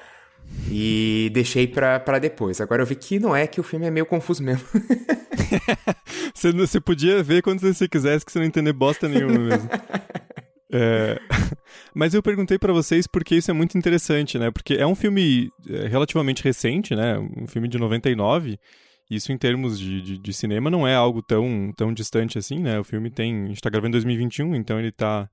E 0.69 1.29
deixei 1.33 1.67
pra, 1.67 1.99
pra 1.99 2.19
depois. 2.19 2.59
Agora 2.61 2.81
eu 2.81 2.85
vi 2.85 2.95
que 2.95 3.19
não 3.19 3.35
é, 3.35 3.45
que 3.45 3.59
o 3.59 3.63
filme 3.63 3.85
é 3.85 3.91
meio 3.91 4.05
confuso 4.05 4.41
mesmo. 4.41 4.65
você, 6.33 6.51
você 6.51 6.79
podia 6.79 7.21
ver 7.21 7.41
quando 7.41 7.59
você 7.59 7.87
quisesse, 7.87 8.25
que 8.25 8.31
você 8.31 8.39
não 8.39 8.45
entender 8.45 8.73
bosta 8.73 9.07
nenhuma 9.07 9.37
mesmo. 9.37 9.69
É... 10.75 11.19
Mas 11.93 12.15
eu 12.15 12.23
perguntei 12.23 12.57
para 12.57 12.73
vocês 12.73 13.05
porque 13.05 13.35
isso 13.35 13.51
é 13.51 13.53
muito 13.53 13.77
interessante, 13.77 14.39
né? 14.39 14.49
Porque 14.49 14.73
é 14.73 14.87
um 14.87 14.95
filme 14.95 15.51
é, 15.69 15.87
relativamente 15.87 16.43
recente, 16.43 16.95
né? 16.95 17.19
Um 17.19 17.45
filme 17.45 17.67
de 17.67 17.77
99. 17.77 18.57
Isso 19.07 19.31
em 19.31 19.37
termos 19.37 19.79
de, 19.79 20.01
de, 20.01 20.17
de, 20.17 20.33
cinema 20.33 20.71
não 20.71 20.87
é 20.87 20.95
algo 20.95 21.21
tão, 21.21 21.71
tão 21.77 21.93
distante 21.93 22.39
assim, 22.39 22.57
né? 22.57 22.79
O 22.79 22.83
filme 22.83 23.11
tem... 23.11 23.43
A 23.43 23.47
gente 23.49 23.61
tá 23.61 23.69
gravando 23.69 23.89
em 23.89 24.01
2021, 24.01 24.55
então 24.55 24.79
ele 24.79 24.91
tá... 24.91 25.29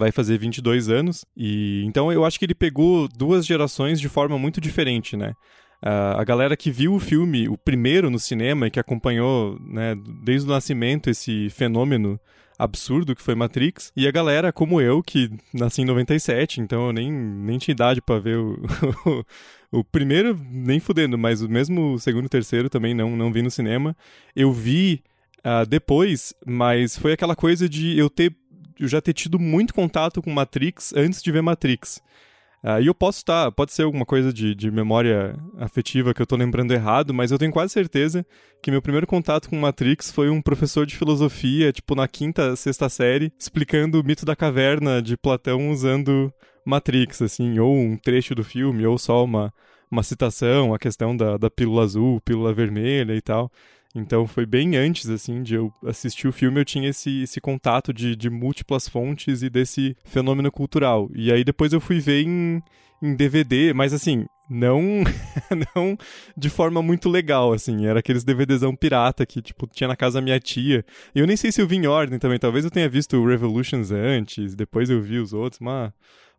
Vai 0.00 0.10
fazer 0.10 0.38
22 0.38 0.88
anos. 0.88 1.26
E 1.36 1.84
então 1.84 2.10
eu 2.10 2.24
acho 2.24 2.38
que 2.38 2.46
ele 2.46 2.54
pegou 2.54 3.06
duas 3.06 3.44
gerações 3.44 4.00
de 4.00 4.08
forma 4.08 4.38
muito 4.38 4.58
diferente, 4.58 5.14
né? 5.14 5.34
Uh, 5.82 6.16
a 6.16 6.24
galera 6.24 6.56
que 6.56 6.70
viu 6.70 6.94
o 6.94 6.98
filme, 6.98 7.50
o 7.50 7.58
primeiro 7.58 8.08
no 8.08 8.18
cinema, 8.18 8.66
e 8.66 8.70
que 8.70 8.80
acompanhou 8.80 9.58
né, 9.60 9.94
desde 10.24 10.48
o 10.48 10.52
nascimento 10.52 11.10
esse 11.10 11.50
fenômeno 11.50 12.18
absurdo 12.58 13.14
que 13.14 13.22
foi 13.22 13.34
Matrix. 13.34 13.92
E 13.94 14.08
a 14.08 14.10
galera, 14.10 14.50
como 14.54 14.80
eu, 14.80 15.02
que 15.02 15.30
nasci 15.52 15.82
em 15.82 15.84
97, 15.84 16.62
então 16.62 16.86
eu 16.86 16.92
nem, 16.94 17.12
nem 17.12 17.58
tinha 17.58 17.74
idade 17.74 18.00
para 18.00 18.18
ver 18.18 18.38
o, 19.04 19.24
o, 19.70 19.84
primeiro, 19.84 20.38
nem 20.50 20.80
fudendo, 20.80 21.18
mas 21.18 21.42
o 21.42 21.48
mesmo 21.48 21.98
segundo 21.98 22.24
e 22.24 22.30
terceiro 22.30 22.70
também 22.70 22.94
não, 22.94 23.14
não 23.14 23.30
vi 23.30 23.42
no 23.42 23.50
cinema. 23.50 23.94
Eu 24.34 24.50
vi 24.50 25.02
uh, 25.38 25.66
depois, 25.66 26.32
mas 26.46 26.96
foi 26.96 27.12
aquela 27.12 27.36
coisa 27.36 27.68
de 27.68 27.98
eu 27.98 28.08
ter 28.08 28.34
eu 28.80 28.88
já 28.88 29.00
ter 29.00 29.12
tido 29.12 29.38
muito 29.38 29.74
contato 29.74 30.22
com 30.22 30.30
Matrix 30.30 30.92
antes 30.94 31.22
de 31.22 31.30
ver 31.30 31.42
Matrix. 31.42 32.02
E 32.82 32.86
eu 32.86 32.94
posso 32.94 33.18
estar, 33.18 33.46
tá, 33.46 33.50
pode 33.50 33.72
ser 33.72 33.84
alguma 33.84 34.04
coisa 34.04 34.30
de, 34.30 34.54
de 34.54 34.70
memória 34.70 35.34
afetiva 35.58 36.12
que 36.12 36.20
eu 36.20 36.24
estou 36.24 36.38
lembrando 36.38 36.72
errado, 36.72 37.14
mas 37.14 37.30
eu 37.30 37.38
tenho 37.38 37.50
quase 37.50 37.72
certeza 37.72 38.24
que 38.62 38.70
meu 38.70 38.82
primeiro 38.82 39.06
contato 39.06 39.48
com 39.48 39.56
Matrix 39.56 40.12
foi 40.12 40.28
um 40.28 40.42
professor 40.42 40.84
de 40.84 40.94
filosofia, 40.94 41.72
tipo 41.72 41.94
na 41.94 42.06
quinta, 42.06 42.54
sexta 42.56 42.90
série, 42.90 43.32
explicando 43.38 43.98
o 43.98 44.04
mito 44.04 44.26
da 44.26 44.36
caverna 44.36 45.00
de 45.00 45.16
Platão 45.16 45.70
usando 45.70 46.30
Matrix, 46.62 47.22
assim, 47.22 47.58
ou 47.58 47.74
um 47.74 47.96
trecho 47.96 48.34
do 48.34 48.44
filme, 48.44 48.84
ou 48.86 48.98
só 48.98 49.24
uma, 49.24 49.54
uma 49.90 50.02
citação, 50.02 50.74
a 50.74 50.78
questão 50.78 51.16
da, 51.16 51.38
da 51.38 51.48
pílula 51.48 51.82
azul, 51.82 52.20
pílula 52.20 52.52
vermelha 52.52 53.14
e 53.14 53.22
tal. 53.22 53.50
Então 53.94 54.26
foi 54.26 54.46
bem 54.46 54.76
antes, 54.76 55.08
assim, 55.10 55.42
de 55.42 55.54
eu 55.54 55.72
assistir 55.84 56.28
o 56.28 56.32
filme, 56.32 56.60
eu 56.60 56.64
tinha 56.64 56.88
esse, 56.88 57.22
esse 57.22 57.40
contato 57.40 57.92
de, 57.92 58.14
de 58.14 58.30
múltiplas 58.30 58.88
fontes 58.88 59.42
e 59.42 59.50
desse 59.50 59.96
fenômeno 60.04 60.50
cultural. 60.50 61.10
E 61.14 61.32
aí 61.32 61.42
depois 61.42 61.72
eu 61.72 61.80
fui 61.80 61.98
ver 61.98 62.24
em, 62.24 62.62
em 63.02 63.14
DVD, 63.16 63.72
mas 63.72 63.92
assim, 63.92 64.26
não 64.48 64.82
não 65.74 65.96
de 66.36 66.48
forma 66.48 66.80
muito 66.80 67.08
legal, 67.08 67.52
assim. 67.52 67.86
Era 67.86 67.98
aqueles 67.98 68.22
DVDzão 68.22 68.76
pirata 68.76 69.26
que, 69.26 69.42
tipo, 69.42 69.66
tinha 69.66 69.88
na 69.88 69.96
casa 69.96 70.20
da 70.20 70.24
minha 70.24 70.38
tia. 70.38 70.84
Eu 71.14 71.26
nem 71.26 71.36
sei 71.36 71.50
se 71.50 71.60
eu 71.60 71.66
vi 71.66 71.76
em 71.76 71.86
ordem 71.86 72.18
também. 72.18 72.38
Talvez 72.38 72.64
eu 72.64 72.70
tenha 72.70 72.88
visto 72.88 73.16
o 73.16 73.26
Revolutions 73.26 73.90
antes, 73.90 74.54
depois 74.54 74.88
eu 74.88 75.02
vi 75.02 75.18
os 75.18 75.32
outros, 75.32 75.60
mas 75.60 75.92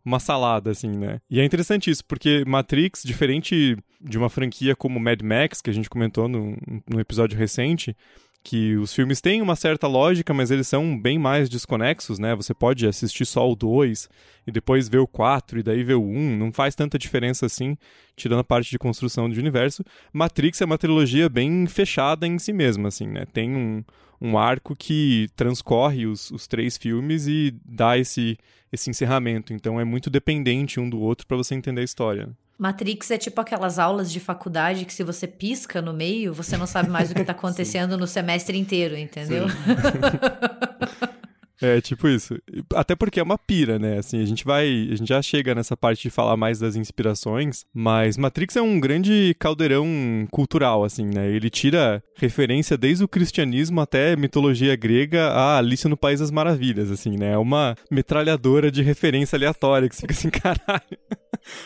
uma 0.04 0.18
salada, 0.18 0.70
assim, 0.70 0.90
né? 0.90 1.20
E 1.30 1.40
é 1.40 1.44
interessante 1.44 1.90
isso, 1.90 2.04
porque 2.04 2.44
Matrix, 2.46 3.02
diferente 3.04 3.76
de 4.00 4.18
uma 4.18 4.28
franquia 4.28 4.74
como 4.74 4.98
Mad 4.98 5.22
Max, 5.22 5.60
que 5.60 5.70
a 5.70 5.72
gente 5.72 5.88
comentou 5.88 6.28
no, 6.28 6.56
episódio 7.00 7.38
recente, 7.38 7.96
que 8.44 8.76
os 8.76 8.92
filmes 8.92 9.20
têm 9.20 9.40
uma 9.40 9.54
certa 9.54 9.86
lógica, 9.86 10.34
mas 10.34 10.50
eles 10.50 10.66
são 10.66 10.98
bem 10.98 11.18
mais 11.18 11.48
desconexos, 11.48 12.18
né? 12.18 12.34
Você 12.34 12.52
pode 12.52 12.86
assistir 12.86 13.24
só 13.24 13.48
o 13.48 13.54
2 13.54 14.08
e 14.46 14.50
depois 14.50 14.88
ver 14.88 14.98
o 14.98 15.06
4 15.06 15.60
e 15.60 15.62
daí 15.62 15.84
ver 15.84 15.94
o 15.94 16.02
1, 16.02 16.36
não 16.36 16.52
faz 16.52 16.74
tanta 16.74 16.98
diferença 16.98 17.46
assim, 17.46 17.76
tirando 18.16 18.40
a 18.40 18.44
parte 18.44 18.70
de 18.70 18.78
construção 18.78 19.30
do 19.30 19.38
universo. 19.38 19.84
Matrix 20.12 20.60
é 20.60 20.64
uma 20.64 20.78
trilogia 20.78 21.28
bem 21.28 21.66
fechada 21.66 22.26
em 22.26 22.38
si 22.38 22.52
mesma, 22.52 22.88
assim, 22.88 23.06
né? 23.06 23.24
Tem 23.32 23.54
um, 23.54 23.84
um 24.20 24.36
arco 24.36 24.74
que 24.74 25.28
transcorre 25.36 26.06
os, 26.06 26.30
os 26.32 26.48
três 26.48 26.76
filmes 26.76 27.28
e 27.28 27.54
dá 27.64 27.96
esse, 27.96 28.36
esse 28.72 28.90
encerramento. 28.90 29.52
Então 29.52 29.80
é 29.80 29.84
muito 29.84 30.10
dependente 30.10 30.80
um 30.80 30.90
do 30.90 31.00
outro 31.00 31.26
para 31.28 31.36
você 31.36 31.54
entender 31.54 31.82
a 31.82 31.84
história. 31.84 32.28
Matrix 32.62 33.10
é 33.10 33.18
tipo 33.18 33.40
aquelas 33.40 33.76
aulas 33.76 34.12
de 34.12 34.20
faculdade 34.20 34.84
que 34.84 34.94
se 34.94 35.02
você 35.02 35.26
pisca 35.26 35.82
no 35.82 35.92
meio, 35.92 36.32
você 36.32 36.56
não 36.56 36.64
sabe 36.64 36.88
mais 36.88 37.10
o 37.10 37.14
que 37.14 37.22
está 37.22 37.32
acontecendo 37.32 37.98
no 37.98 38.06
semestre 38.06 38.56
inteiro, 38.56 38.96
entendeu? 38.96 39.46
É, 41.60 41.80
tipo 41.80 42.08
isso. 42.08 42.36
Até 42.74 42.94
porque 42.94 43.20
é 43.20 43.22
uma 43.22 43.38
pira, 43.38 43.78
né? 43.78 43.98
Assim, 43.98 44.20
a 44.22 44.26
gente 44.26 44.44
vai. 44.44 44.66
A 44.66 44.96
gente 44.96 45.08
já 45.08 45.22
chega 45.22 45.54
nessa 45.54 45.76
parte 45.76 46.02
de 46.02 46.10
falar 46.10 46.36
mais 46.36 46.58
das 46.58 46.76
inspirações, 46.76 47.64
mas 47.72 48.16
Matrix 48.16 48.56
é 48.56 48.62
um 48.62 48.80
grande 48.80 49.34
caldeirão 49.38 49.86
cultural, 50.30 50.84
assim, 50.84 51.06
né? 51.06 51.28
Ele 51.30 51.50
tira 51.50 52.02
referência 52.16 52.76
desde 52.76 53.04
o 53.04 53.08
cristianismo 53.08 53.80
até 53.80 54.16
mitologia 54.16 54.74
grega 54.76 55.28
a 55.28 55.58
Alice 55.58 55.86
no 55.88 55.96
País 55.96 56.20
das 56.20 56.30
Maravilhas, 56.30 56.90
assim, 56.90 57.16
né? 57.16 57.32
É 57.32 57.38
uma 57.38 57.76
metralhadora 57.90 58.70
de 58.70 58.82
referência 58.82 59.36
aleatória 59.36 59.88
que 59.88 59.94
você 59.94 60.02
fica 60.02 60.14
assim, 60.14 60.30
caralho. 60.34 60.98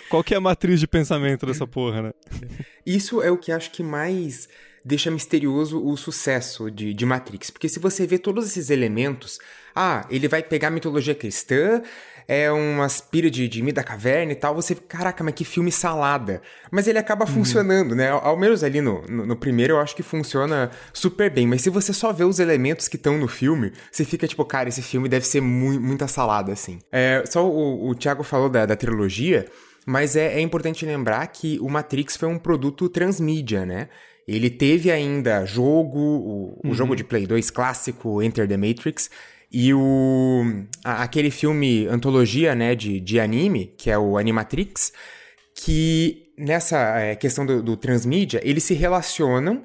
Qual 0.08 0.24
que 0.24 0.34
é 0.34 0.36
a 0.36 0.40
matriz 0.40 0.80
de 0.80 0.86
pensamento 0.86 1.46
dessa 1.46 1.66
porra, 1.66 2.02
né? 2.02 2.10
Isso 2.84 3.22
é 3.22 3.30
o 3.30 3.36
que 3.36 3.52
acho 3.52 3.70
que 3.70 3.82
mais 3.82 4.48
deixa 4.86 5.10
misterioso 5.10 5.84
o 5.84 5.96
sucesso 5.96 6.70
de, 6.70 6.94
de 6.94 7.04
Matrix. 7.04 7.50
Porque 7.50 7.68
se 7.68 7.80
você 7.80 8.06
vê 8.06 8.18
todos 8.18 8.46
esses 8.46 8.70
elementos, 8.70 9.38
ah, 9.76 10.06
ele 10.10 10.26
vai 10.26 10.42
pegar 10.42 10.68
a 10.68 10.70
mitologia 10.70 11.14
cristã, 11.14 11.82
é 12.28 12.50
uma 12.50 12.84
aspira 12.84 13.30
de, 13.30 13.46
de 13.46 13.66
da 13.72 13.84
caverna 13.84 14.32
e 14.32 14.34
tal, 14.34 14.54
você, 14.54 14.74
caraca, 14.74 15.22
mas 15.22 15.34
que 15.34 15.44
filme 15.44 15.70
salada. 15.70 16.42
Mas 16.70 16.88
ele 16.88 16.98
acaba 16.98 17.24
uhum. 17.24 17.32
funcionando, 17.32 17.94
né? 17.94 18.10
Ao, 18.10 18.24
ao 18.24 18.36
menos 18.36 18.64
ali 18.64 18.80
no, 18.80 19.02
no, 19.02 19.26
no, 19.26 19.36
primeiro 19.36 19.74
eu 19.74 19.80
acho 19.80 19.94
que 19.94 20.02
funciona 20.02 20.70
super 20.92 21.30
bem. 21.30 21.46
Mas 21.46 21.62
se 21.62 21.70
você 21.70 21.92
só 21.92 22.12
vê 22.12 22.24
os 22.24 22.38
elementos 22.38 22.88
que 22.88 22.96
estão 22.96 23.18
no 23.18 23.28
filme, 23.28 23.72
você 23.90 24.04
fica 24.04 24.26
tipo, 24.26 24.44
cara, 24.44 24.68
esse 24.68 24.82
filme 24.82 25.08
deve 25.08 25.26
ser 25.26 25.40
mu 25.40 25.80
muita 25.80 26.08
salada, 26.08 26.52
assim. 26.52 26.78
É, 26.90 27.22
só 27.26 27.46
o, 27.46 27.90
o 27.90 27.94
Thiago 27.94 28.22
falou 28.22 28.48
da, 28.48 28.66
da 28.66 28.74
trilogia, 28.74 29.46
mas 29.86 30.16
é, 30.16 30.34
é 30.34 30.40
importante 30.40 30.84
lembrar 30.84 31.26
que 31.28 31.58
o 31.60 31.68
Matrix 31.68 32.16
foi 32.16 32.28
um 32.28 32.38
produto 32.38 32.88
transmídia, 32.88 33.64
né? 33.64 33.88
Ele 34.26 34.50
teve 34.50 34.90
ainda 34.90 35.44
jogo, 35.44 36.00
o, 36.00 36.60
uhum. 36.64 36.72
o 36.72 36.74
jogo 36.74 36.96
de 36.96 37.04
Play 37.04 37.26
2 37.26 37.50
clássico, 37.50 38.20
Enter 38.20 38.48
the 38.48 38.56
Matrix, 38.56 39.08
e 39.50 39.72
o 39.72 40.42
aquele 40.84 41.30
filme 41.30 41.86
antologia, 41.86 42.54
né, 42.54 42.74
de, 42.74 43.00
de 43.00 43.20
anime, 43.20 43.74
que 43.78 43.90
é 43.90 43.98
o 43.98 44.18
Animatrix, 44.18 44.92
que 45.54 46.32
nessa 46.36 46.98
é, 46.98 47.16
questão 47.16 47.46
do, 47.46 47.62
do 47.62 47.76
transmídia, 47.76 48.40
eles 48.44 48.64
se 48.64 48.74
relacionam 48.74 49.64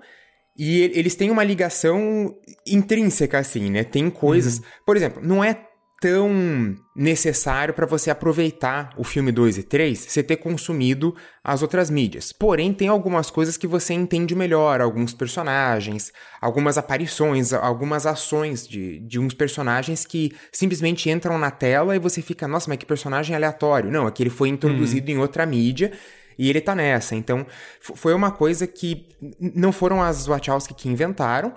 e 0.57 0.81
eles 0.93 1.15
têm 1.15 1.31
uma 1.31 1.43
ligação 1.43 2.35
intrínseca, 2.67 3.39
assim, 3.39 3.69
né? 3.69 3.83
Tem 3.83 4.09
coisas. 4.09 4.57
Uhum. 4.57 4.63
Por 4.85 4.97
exemplo, 4.97 5.21
não 5.23 5.43
é 5.43 5.67
tão 6.01 6.75
necessário 6.95 7.75
para 7.75 7.85
você 7.85 8.09
aproveitar 8.09 8.89
o 8.97 9.03
filme 9.03 9.31
2 9.31 9.59
e 9.59 9.63
3 9.63 9.99
você 9.99 10.23
ter 10.23 10.37
consumido 10.37 11.15
as 11.43 11.61
outras 11.61 11.91
mídias. 11.91 12.33
Porém, 12.33 12.73
tem 12.73 12.87
algumas 12.87 13.29
coisas 13.29 13.55
que 13.55 13.67
você 13.67 13.93
entende 13.93 14.33
melhor, 14.33 14.81
alguns 14.81 15.13
personagens, 15.13 16.11
algumas 16.41 16.75
aparições, 16.75 17.53
algumas 17.53 18.07
ações 18.07 18.67
de, 18.67 18.97
de 19.01 19.19
uns 19.19 19.35
personagens 19.35 20.03
que 20.03 20.33
simplesmente 20.51 21.07
entram 21.07 21.37
na 21.37 21.51
tela 21.51 21.95
e 21.95 21.99
você 21.99 22.19
fica, 22.19 22.47
nossa, 22.47 22.67
mas 22.67 22.79
que 22.79 22.85
personagem 22.85 23.35
aleatório. 23.35 23.91
Não, 23.91 24.07
é 24.07 24.11
que 24.11 24.23
ele 24.23 24.31
foi 24.31 24.49
introduzido 24.49 25.11
uhum. 25.11 25.17
em 25.17 25.21
outra 25.21 25.45
mídia 25.45 25.91
e 26.35 26.49
ele 26.49 26.59
tá 26.59 26.73
nessa. 26.73 27.15
Então, 27.15 27.45
foi 27.79 28.15
uma 28.15 28.31
coisa 28.31 28.65
que 28.65 29.07
não 29.39 29.71
foram 29.71 30.01
as 30.01 30.25
Wachowski 30.25 30.73
que 30.73 30.89
inventaram, 30.89 31.53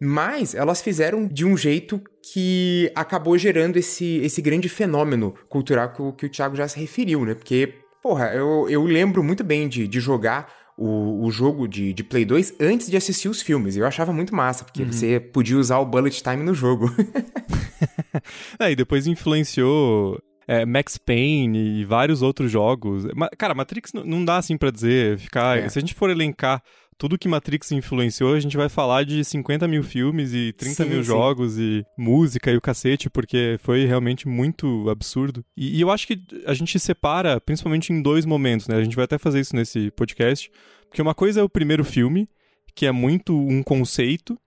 mas 0.00 0.54
elas 0.54 0.82
fizeram 0.82 1.26
de 1.26 1.44
um 1.44 1.56
jeito 1.56 2.00
que 2.32 2.90
acabou 2.94 3.36
gerando 3.38 3.76
esse, 3.76 4.18
esse 4.18 4.42
grande 4.42 4.68
fenômeno 4.68 5.34
cultural 5.48 5.92
que, 5.92 6.12
que 6.12 6.26
o 6.26 6.28
Thiago 6.28 6.56
já 6.56 6.68
se 6.68 6.78
referiu, 6.78 7.24
né? 7.24 7.34
Porque, 7.34 7.74
porra, 8.02 8.32
eu, 8.34 8.68
eu 8.68 8.84
lembro 8.84 9.22
muito 9.22 9.42
bem 9.42 9.68
de, 9.68 9.86
de 9.86 10.00
jogar 10.00 10.48
o, 10.76 11.24
o 11.24 11.30
jogo 11.30 11.66
de, 11.66 11.92
de 11.92 12.04
Play 12.04 12.24
2 12.24 12.56
antes 12.60 12.90
de 12.90 12.96
assistir 12.96 13.28
os 13.28 13.40
filmes. 13.40 13.76
Eu 13.76 13.86
achava 13.86 14.12
muito 14.12 14.34
massa, 14.34 14.64
porque 14.64 14.82
uhum. 14.82 14.92
você 14.92 15.18
podia 15.18 15.56
usar 15.56 15.78
o 15.78 15.86
bullet 15.86 16.22
time 16.22 16.42
no 16.42 16.54
jogo. 16.54 16.90
é, 18.60 18.70
e 18.70 18.76
depois 18.76 19.06
influenciou 19.06 20.18
é, 20.46 20.64
Max 20.64 20.98
Payne 20.98 21.80
e 21.80 21.84
vários 21.84 22.22
outros 22.22 22.50
jogos. 22.50 23.04
Cara, 23.38 23.54
Matrix 23.54 23.92
não 23.92 24.24
dá 24.24 24.38
assim 24.38 24.56
para 24.56 24.70
dizer, 24.70 25.18
ficar. 25.18 25.58
É. 25.58 25.68
Se 25.68 25.78
a 25.78 25.80
gente 25.80 25.94
for 25.94 26.10
elencar 26.10 26.62
tudo 26.98 27.18
que 27.18 27.28
Matrix 27.28 27.72
influenciou, 27.72 28.34
a 28.34 28.40
gente 28.40 28.56
vai 28.56 28.68
falar 28.68 29.04
de 29.04 29.22
50 29.22 29.68
mil 29.68 29.82
filmes 29.82 30.32
e 30.32 30.52
30 30.52 30.84
sim, 30.84 30.88
mil 30.88 31.02
sim. 31.02 31.06
jogos 31.06 31.58
e 31.58 31.84
música 31.96 32.50
e 32.50 32.56
o 32.56 32.60
cacete, 32.60 33.10
porque 33.10 33.58
foi 33.60 33.84
realmente 33.84 34.26
muito 34.26 34.88
absurdo. 34.88 35.44
E, 35.56 35.76
e, 35.76 35.80
eu 35.80 35.90
acho 35.90 36.06
que 36.06 36.18
a 36.46 36.54
gente 36.54 36.78
separa 36.78 37.40
principalmente 37.40 37.92
em 37.92 38.00
dois 38.00 38.24
momentos, 38.24 38.66
né? 38.66 38.76
A 38.76 38.84
gente 38.84 38.96
vai 38.96 39.04
até 39.04 39.18
fazer 39.18 39.40
isso 39.40 39.54
nesse 39.54 39.90
podcast, 39.90 40.50
porque 40.88 41.02
uma 41.02 41.14
coisa 41.14 41.40
é 41.40 41.42
o 41.42 41.48
primeiro 41.48 41.84
filme, 41.84 42.28
que 42.74 42.86
é 42.86 42.92
muito 42.92 43.36
um 43.36 43.62
conceito, 43.62 44.38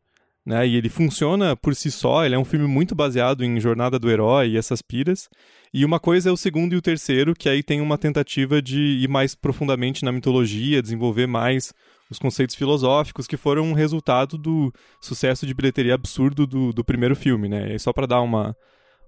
né? 0.44 0.68
E 0.68 0.76
ele 0.76 0.90
funciona 0.90 1.56
por 1.56 1.76
si 1.76 1.92
só, 1.92 2.26
ele 2.26 2.34
é 2.34 2.40
um 2.40 2.46
filme 2.46 2.66
muito 2.66 2.96
baseado 2.96 3.46
em 3.46 3.60
jornada 3.60 4.00
do 4.00 4.10
herói 4.10 4.50
e 4.50 4.58
essas 4.58 4.82
piras. 4.82 5.30
E 5.72 5.86
uma 5.86 6.00
coisa 6.00 6.30
é 6.30 6.32
o 6.32 6.38
segundo 6.38 6.74
e 6.74 6.78
o 6.78 6.82
terceiro, 6.82 7.36
que 7.36 7.48
aí 7.48 7.62
tem 7.62 7.80
uma 7.80 8.00
tentativa 8.00 8.60
de 8.60 8.80
ir 8.80 9.08
mais 9.08 9.36
profundamente 9.36 10.04
na 10.04 10.12
mitologia, 10.12 10.82
desenvolver 10.82 11.28
mais 11.28 11.72
os 12.10 12.18
conceitos 12.18 12.56
filosóficos 12.56 13.28
que 13.28 13.38
foram 13.38 13.64
um 13.64 13.74
resultado 13.74 14.38
do 14.38 14.74
sucesso 15.00 15.46
de 15.46 15.54
bilheteria 15.54 15.94
absurdo 15.94 16.48
do, 16.48 16.74
do 16.74 16.84
primeiro 16.84 17.16
filme, 17.16 17.48
né? 17.48 17.76
E 17.76 17.80
só 17.80 17.94
para 17.94 18.08
dar 18.08 18.22
uma, 18.22 18.56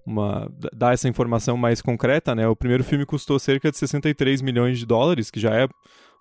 uma 0.06 0.50
dar 0.72 0.94
essa 0.94 1.08
informação 1.08 1.56
mais 1.56 1.82
concreta, 1.82 2.34
né? 2.34 2.46
O 2.46 2.56
primeiro 2.56 2.84
filme 2.84 3.04
custou 3.04 3.38
cerca 3.38 3.70
de 3.70 3.76
63 3.76 4.40
milhões 4.40 4.78
de 4.78 4.86
dólares, 4.86 5.30
que 5.30 5.40
já 5.40 5.54
é 5.54 5.68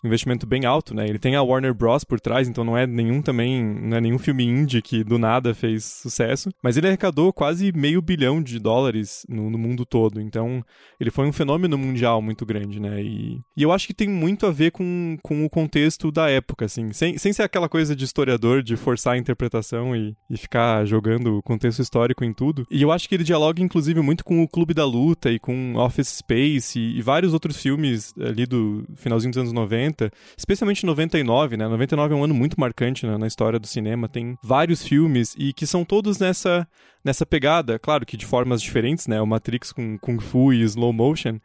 investimento 0.03 0.47
bem 0.47 0.65
alto, 0.65 0.93
né? 0.93 1.05
Ele 1.07 1.19
tem 1.19 1.35
a 1.35 1.43
Warner 1.43 1.73
Bros 1.73 2.03
por 2.03 2.19
trás, 2.19 2.47
então 2.47 2.63
não 2.63 2.77
é 2.77 2.87
nenhum 2.87 3.21
também, 3.21 3.63
não 3.63 3.97
é 3.97 4.01
nenhum 4.01 4.17
filme 4.17 4.43
indie 4.43 4.81
que 4.81 5.03
do 5.03 5.17
nada 5.17 5.53
fez 5.53 5.83
sucesso, 5.83 6.49
mas 6.61 6.77
ele 6.77 6.87
arrecadou 6.87 7.31
quase 7.31 7.71
meio 7.71 8.01
bilhão 8.01 8.41
de 8.41 8.59
dólares 8.59 9.25
no, 9.29 9.49
no 9.49 9.57
mundo 9.57 9.85
todo, 9.85 10.19
então 10.19 10.63
ele 10.99 11.11
foi 11.11 11.27
um 11.27 11.33
fenômeno 11.33 11.77
mundial 11.77 12.21
muito 12.21 12.45
grande, 12.45 12.79
né? 12.79 13.01
E, 13.01 13.41
e 13.55 13.63
eu 13.63 13.71
acho 13.71 13.87
que 13.87 13.93
tem 13.93 14.09
muito 14.09 14.45
a 14.45 14.51
ver 14.51 14.71
com, 14.71 15.17
com 15.21 15.45
o 15.45 15.49
contexto 15.49 16.11
da 16.11 16.29
época, 16.29 16.65
assim, 16.65 16.91
sem, 16.93 17.17
sem 17.17 17.31
ser 17.33 17.43
aquela 17.43 17.69
coisa 17.69 17.95
de 17.95 18.03
historiador 18.03 18.63
de 18.63 18.75
forçar 18.75 19.13
a 19.13 19.17
interpretação 19.17 19.95
e, 19.95 20.15
e 20.29 20.37
ficar 20.37 20.85
jogando 20.85 21.37
o 21.37 21.43
contexto 21.43 21.81
histórico 21.81 22.23
em 22.23 22.33
tudo. 22.33 22.65
E 22.69 22.81
eu 22.81 22.91
acho 22.91 23.07
que 23.07 23.15
ele 23.15 23.23
dialoga, 23.23 23.61
inclusive, 23.61 24.01
muito 24.01 24.23
com 24.23 24.41
o 24.41 24.47
Clube 24.47 24.73
da 24.73 24.85
Luta 24.85 25.31
e 25.31 25.39
com 25.39 25.75
Office 25.75 26.17
Space 26.17 26.79
e, 26.79 26.97
e 26.97 27.01
vários 27.01 27.33
outros 27.33 27.57
filmes 27.57 28.13
ali 28.19 28.45
do 28.45 28.83
finalzinho 28.95 29.31
dos 29.31 29.39
anos 29.39 29.53
90, 29.53 29.90
especialmente 30.37 30.85
99, 30.85 31.57
né? 31.57 31.67
99 31.67 32.13
é 32.13 32.17
um 32.17 32.23
ano 32.23 32.33
muito 32.33 32.59
marcante 32.59 33.05
né, 33.05 33.17
na 33.17 33.27
história 33.27 33.59
do 33.59 33.67
cinema, 33.67 34.07
tem 34.07 34.37
vários 34.43 34.83
filmes 34.83 35.35
e 35.37 35.53
que 35.53 35.65
são 35.65 35.83
todos 35.83 36.19
nessa 36.19 36.67
nessa 37.03 37.25
pegada, 37.25 37.79
claro 37.79 38.05
que 38.05 38.15
de 38.15 38.25
formas 38.25 38.61
diferentes, 38.61 39.07
né? 39.07 39.19
O 39.21 39.25
Matrix 39.25 39.71
com 39.71 39.97
Kung 39.97 40.19
Fu 40.19 40.53
e 40.53 40.61
slow 40.61 40.93
motion, 40.93 41.39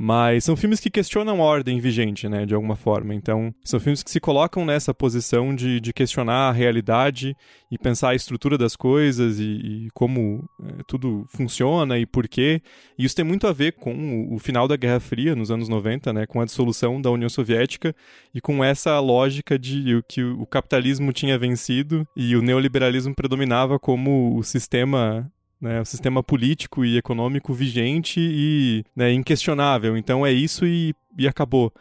mas 0.00 0.44
são 0.44 0.54
filmes 0.54 0.78
que 0.78 0.88
questionam 0.88 1.42
a 1.42 1.44
ordem 1.44 1.80
vigente, 1.80 2.28
né, 2.28 2.46
de 2.46 2.54
alguma 2.54 2.76
forma. 2.76 3.12
Então, 3.12 3.52
são 3.64 3.80
filmes 3.80 4.00
que 4.00 4.12
se 4.12 4.20
colocam 4.20 4.64
nessa 4.64 4.94
posição 4.94 5.52
de, 5.52 5.80
de 5.80 5.92
questionar 5.92 6.50
a 6.50 6.52
realidade 6.52 7.36
e 7.68 7.76
pensar 7.76 8.10
a 8.10 8.14
estrutura 8.14 8.56
das 8.56 8.76
coisas 8.76 9.40
e, 9.40 9.86
e 9.86 9.88
como 9.92 10.48
é, 10.62 10.84
tudo 10.86 11.26
funciona 11.34 11.98
e 11.98 12.06
por 12.06 12.28
quê. 12.28 12.62
E 12.96 13.04
isso 13.04 13.16
tem 13.16 13.24
muito 13.24 13.48
a 13.48 13.52
ver 13.52 13.72
com 13.72 13.92
o, 13.92 14.36
o, 14.36 14.38
final 14.38 14.68
da 14.68 14.76
Guerra 14.76 15.00
Fria, 15.00 15.34
nos 15.34 15.50
anos 15.50 15.68
90, 15.68 16.12
né, 16.12 16.26
com 16.26 16.40
a 16.40 16.44
dissolução 16.44 17.02
da 17.02 17.10
União 17.10 17.28
Soviética 17.28 17.92
e 18.32 18.40
com 18.40 18.62
essa 18.62 19.00
lógica 19.00 19.58
de 19.58 20.00
que 20.08 20.22
o 20.22 20.46
capitalismo 20.46 21.12
tinha 21.12 21.36
vencido 21.36 22.06
e 22.14 22.36
o 22.36 22.42
neoliberalismo 22.42 23.16
predominava 23.16 23.80
como 23.80 24.38
o 24.38 24.44
sistema 24.44 25.28
né, 25.60 25.80
o 25.80 25.84
sistema 25.84 26.22
político 26.22 26.84
e 26.84 26.96
econômico 26.96 27.52
vigente 27.52 28.20
e 28.20 28.84
né, 28.94 29.12
inquestionável. 29.12 29.96
Então 29.96 30.26
é 30.26 30.32
isso 30.32 30.66
e, 30.66 30.94
e 31.16 31.26
acabou. 31.26 31.72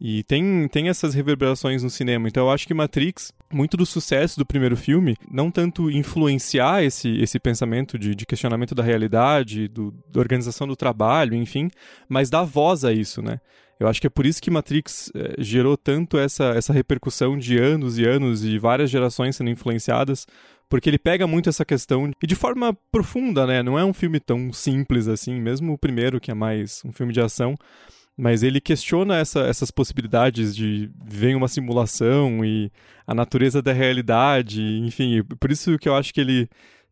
E 0.00 0.22
tem, 0.24 0.68
tem 0.68 0.88
essas 0.88 1.14
reverberações 1.14 1.82
no 1.82 1.88
cinema. 1.88 2.28
Então 2.28 2.44
eu 2.44 2.50
acho 2.50 2.66
que 2.66 2.74
Matrix, 2.74 3.32
muito 3.50 3.76
do 3.76 3.86
sucesso 3.86 4.38
do 4.38 4.44
primeiro 4.44 4.76
filme, 4.76 5.16
não 5.30 5.50
tanto 5.50 5.90
influenciar 5.90 6.84
esse, 6.84 7.08
esse 7.18 7.38
pensamento 7.38 7.98
de, 7.98 8.14
de 8.14 8.26
questionamento 8.26 8.74
da 8.74 8.82
realidade, 8.82 9.68
do, 9.68 9.94
da 10.10 10.20
organização 10.20 10.66
do 10.66 10.76
trabalho, 10.76 11.34
enfim, 11.34 11.70
mas 12.08 12.28
dar 12.28 12.44
voz 12.44 12.84
a 12.84 12.92
isso, 12.92 13.22
né? 13.22 13.40
Eu 13.78 13.88
acho 13.88 14.00
que 14.00 14.06
é 14.06 14.10
por 14.10 14.24
isso 14.24 14.40
que 14.40 14.50
Matrix 14.50 15.12
eh, 15.14 15.34
gerou 15.38 15.76
tanto 15.76 16.16
essa, 16.16 16.44
essa 16.56 16.72
repercussão 16.72 17.36
de 17.36 17.58
anos 17.58 17.98
e 17.98 18.06
anos 18.06 18.42
e 18.42 18.58
várias 18.58 18.88
gerações 18.88 19.36
sendo 19.36 19.50
influenciadas 19.50 20.26
porque 20.68 20.90
ele 20.90 20.98
pega 20.98 21.26
muito 21.26 21.48
essa 21.48 21.64
questão 21.64 22.10
e 22.22 22.26
de 22.26 22.34
forma 22.34 22.76
profunda, 22.90 23.46
né? 23.46 23.62
Não 23.62 23.78
é 23.78 23.84
um 23.84 23.92
filme 23.92 24.20
tão 24.20 24.52
simples 24.52 25.08
assim, 25.08 25.40
mesmo 25.40 25.72
o 25.72 25.78
primeiro 25.78 26.20
que 26.20 26.30
é 26.30 26.34
mais 26.34 26.82
um 26.84 26.92
filme 26.92 27.12
de 27.12 27.20
ação, 27.20 27.54
mas 28.16 28.42
ele 28.42 28.60
questiona 28.60 29.18
essa, 29.18 29.40
essas 29.40 29.70
possibilidades 29.70 30.56
de 30.56 30.90
vem 31.04 31.34
uma 31.34 31.48
simulação 31.48 32.44
e 32.44 32.70
a 33.06 33.14
natureza 33.14 33.60
da 33.60 33.72
realidade, 33.72 34.62
enfim, 34.78 35.22
por 35.38 35.52
isso 35.52 35.78
que 35.78 35.88
eu 35.88 35.94
acho 35.94 36.12
que 36.14 36.20
ele 36.20 36.48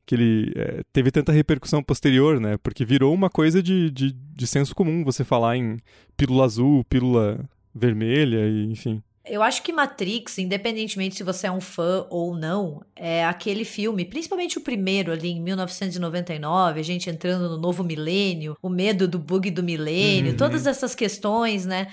que 0.06 0.14
ele 0.14 0.52
é, 0.54 0.82
teve 0.92 1.10
tanta 1.10 1.32
repercussão 1.32 1.82
posterior, 1.82 2.38
né? 2.38 2.58
Porque 2.62 2.84
virou 2.84 3.14
uma 3.14 3.30
coisa 3.30 3.62
de, 3.62 3.90
de, 3.90 4.12
de 4.12 4.46
senso 4.46 4.74
comum 4.74 5.02
você 5.02 5.24
falar 5.24 5.56
em 5.56 5.78
pílula 6.14 6.44
azul, 6.44 6.84
pílula 6.84 7.48
vermelha, 7.74 8.46
e, 8.46 8.66
enfim. 8.66 9.02
Eu 9.26 9.42
acho 9.42 9.62
que 9.62 9.72
Matrix, 9.72 10.38
independentemente 10.38 11.14
se 11.14 11.22
você 11.22 11.46
é 11.46 11.50
um 11.50 11.60
fã 11.60 12.06
ou 12.10 12.36
não, 12.36 12.82
é 12.94 13.24
aquele 13.24 13.64
filme, 13.64 14.04
principalmente 14.04 14.58
o 14.58 14.60
primeiro 14.60 15.10
ali 15.10 15.30
em 15.30 15.40
1999, 15.40 16.78
a 16.78 16.82
gente 16.82 17.08
entrando 17.08 17.48
no 17.48 17.56
novo 17.56 17.82
milênio, 17.82 18.56
o 18.60 18.68
medo 18.68 19.08
do 19.08 19.18
bug 19.18 19.50
do 19.50 19.62
milênio, 19.62 20.32
uhum. 20.32 20.36
todas 20.36 20.66
essas 20.66 20.94
questões, 20.94 21.64
né? 21.64 21.88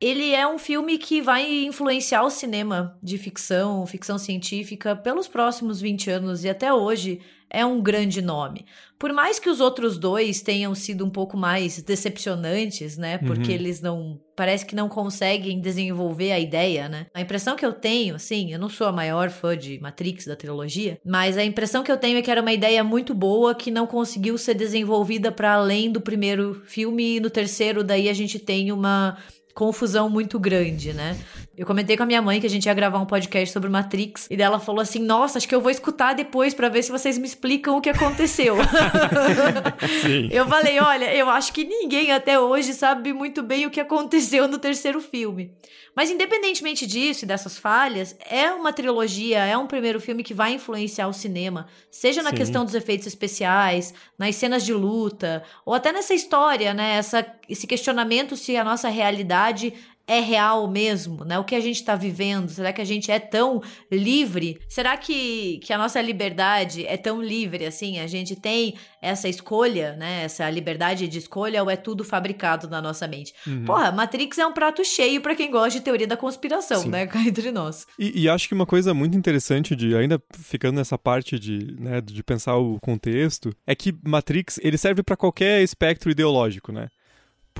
Ele 0.00 0.32
é 0.32 0.46
um 0.46 0.58
filme 0.58 0.96
que 0.96 1.20
vai 1.20 1.64
influenciar 1.66 2.22
o 2.22 2.30
cinema 2.30 2.98
de 3.02 3.18
ficção, 3.18 3.86
ficção 3.86 4.16
científica 4.16 4.96
pelos 4.96 5.28
próximos 5.28 5.78
20 5.80 6.10
anos 6.10 6.42
e 6.42 6.48
até 6.48 6.72
hoje 6.72 7.20
é 7.50 7.66
um 7.66 7.82
grande 7.82 8.22
nome. 8.22 8.64
Por 8.98 9.12
mais 9.12 9.38
que 9.38 9.50
os 9.50 9.60
outros 9.60 9.98
dois 9.98 10.40
tenham 10.40 10.74
sido 10.74 11.04
um 11.04 11.10
pouco 11.10 11.36
mais 11.36 11.82
decepcionantes, 11.82 12.96
né? 12.96 13.18
Porque 13.18 13.48
uhum. 13.48 13.54
eles 13.54 13.80
não. 13.80 14.20
Parece 14.36 14.64
que 14.64 14.74
não 14.74 14.88
conseguem 14.88 15.60
desenvolver 15.60 16.32
a 16.32 16.38
ideia, 16.38 16.88
né? 16.88 17.06
A 17.12 17.20
impressão 17.20 17.56
que 17.56 17.66
eu 17.66 17.72
tenho, 17.72 18.14
assim, 18.14 18.52
eu 18.52 18.58
não 18.58 18.68
sou 18.68 18.86
a 18.86 18.92
maior 18.92 19.28
fã 19.28 19.56
de 19.56 19.78
Matrix 19.80 20.26
da 20.26 20.36
trilogia, 20.36 20.98
mas 21.04 21.36
a 21.36 21.44
impressão 21.44 21.82
que 21.82 21.92
eu 21.92 21.98
tenho 21.98 22.18
é 22.18 22.22
que 22.22 22.30
era 22.30 22.40
uma 22.40 22.52
ideia 22.52 22.82
muito 22.84 23.12
boa 23.12 23.54
que 23.54 23.70
não 23.70 23.86
conseguiu 23.86 24.38
ser 24.38 24.54
desenvolvida 24.54 25.32
para 25.32 25.54
além 25.54 25.90
do 25.90 26.00
primeiro 26.00 26.62
filme 26.66 27.16
e 27.16 27.20
no 27.20 27.28
terceiro, 27.28 27.84
daí 27.84 28.08
a 28.08 28.14
gente 28.14 28.38
tem 28.38 28.72
uma 28.72 29.18
confusão 29.54 30.08
muito 30.08 30.38
grande, 30.38 30.92
né? 30.92 31.16
Eu 31.56 31.66
comentei 31.66 31.96
com 31.96 32.02
a 32.02 32.06
minha 32.06 32.22
mãe 32.22 32.40
que 32.40 32.46
a 32.46 32.50
gente 32.50 32.66
ia 32.66 32.74
gravar 32.74 32.98
um 32.98 33.04
podcast 33.04 33.52
sobre 33.52 33.68
Matrix 33.68 34.26
e 34.30 34.36
dela 34.36 34.58
falou 34.58 34.80
assim: 34.80 35.00
"Nossa, 35.00 35.38
acho 35.38 35.48
que 35.48 35.54
eu 35.54 35.60
vou 35.60 35.70
escutar 35.70 36.14
depois 36.14 36.54
para 36.54 36.68
ver 36.68 36.82
se 36.82 36.90
vocês 36.90 37.18
me 37.18 37.26
explicam 37.26 37.76
o 37.76 37.80
que 37.80 37.90
aconteceu". 37.90 38.56
Eu 40.30 40.46
falei: 40.48 40.80
"Olha, 40.80 41.14
eu 41.14 41.28
acho 41.28 41.52
que 41.52 41.64
ninguém 41.64 42.12
até 42.12 42.38
hoje 42.38 42.72
sabe 42.72 43.12
muito 43.12 43.42
bem 43.42 43.66
o 43.66 43.70
que 43.70 43.80
aconteceu 43.80 44.48
no 44.48 44.58
terceiro 44.58 45.00
filme". 45.00 45.52
Mas 46.00 46.10
independentemente 46.10 46.86
disso 46.86 47.26
e 47.26 47.28
dessas 47.28 47.58
falhas, 47.58 48.16
é 48.20 48.50
uma 48.52 48.72
trilogia, 48.72 49.44
é 49.44 49.54
um 49.58 49.66
primeiro 49.66 50.00
filme 50.00 50.22
que 50.22 50.32
vai 50.32 50.54
influenciar 50.54 51.06
o 51.08 51.12
cinema, 51.12 51.66
seja 51.90 52.22
na 52.22 52.30
Sim. 52.30 52.36
questão 52.36 52.64
dos 52.64 52.74
efeitos 52.74 53.06
especiais, 53.06 53.92
nas 54.16 54.34
cenas 54.34 54.64
de 54.64 54.72
luta, 54.72 55.42
ou 55.62 55.74
até 55.74 55.92
nessa 55.92 56.14
história, 56.14 56.72
né? 56.72 56.94
Essa, 56.96 57.26
esse 57.46 57.66
questionamento 57.66 58.34
se 58.34 58.56
a 58.56 58.64
nossa 58.64 58.88
realidade 58.88 59.74
é 60.10 60.18
real 60.18 60.68
mesmo, 60.68 61.24
né? 61.24 61.38
O 61.38 61.44
que 61.44 61.54
a 61.54 61.60
gente 61.60 61.76
está 61.76 61.94
vivendo? 61.94 62.48
Será 62.48 62.72
que 62.72 62.80
a 62.80 62.84
gente 62.84 63.12
é 63.12 63.20
tão 63.20 63.62
livre? 63.92 64.58
Será 64.68 64.96
que, 64.96 65.58
que 65.62 65.72
a 65.72 65.78
nossa 65.78 66.02
liberdade 66.02 66.84
é 66.84 66.96
tão 66.96 67.22
livre 67.22 67.64
assim? 67.64 68.00
A 68.00 68.08
gente 68.08 68.34
tem 68.34 68.74
essa 69.00 69.28
escolha, 69.28 69.94
né? 69.94 70.24
Essa 70.24 70.50
liberdade 70.50 71.06
de 71.06 71.16
escolha 71.16 71.62
ou 71.62 71.70
é 71.70 71.76
tudo 71.76 72.02
fabricado 72.02 72.68
na 72.68 72.82
nossa 72.82 73.06
mente? 73.06 73.32
Uhum. 73.46 73.64
Porra, 73.64 73.92
Matrix 73.92 74.36
é 74.38 74.44
um 74.44 74.52
prato 74.52 74.84
cheio 74.84 75.20
para 75.20 75.36
quem 75.36 75.48
gosta 75.48 75.78
de 75.78 75.84
teoria 75.84 76.08
da 76.08 76.16
conspiração, 76.16 76.82
Sim. 76.82 76.88
né? 76.88 77.08
Entre 77.24 77.52
nós. 77.52 77.86
E, 77.96 78.22
e, 78.22 78.28
acho 78.28 78.48
que 78.48 78.54
uma 78.54 78.66
coisa 78.66 78.92
muito 78.92 79.16
interessante 79.16 79.76
de, 79.76 79.94
ainda 79.94 80.20
ficando 80.32 80.74
nessa 80.74 80.98
parte 80.98 81.38
de, 81.38 81.76
né, 81.78 82.00
de 82.00 82.20
pensar 82.24 82.56
o 82.56 82.80
contexto, 82.80 83.54
é 83.64 83.76
que 83.76 83.94
Matrix, 84.04 84.58
ele 84.60 84.76
serve 84.76 85.04
para 85.04 85.16
qualquer 85.16 85.62
espectro 85.62 86.10
ideológico, 86.10 86.72
né? 86.72 86.88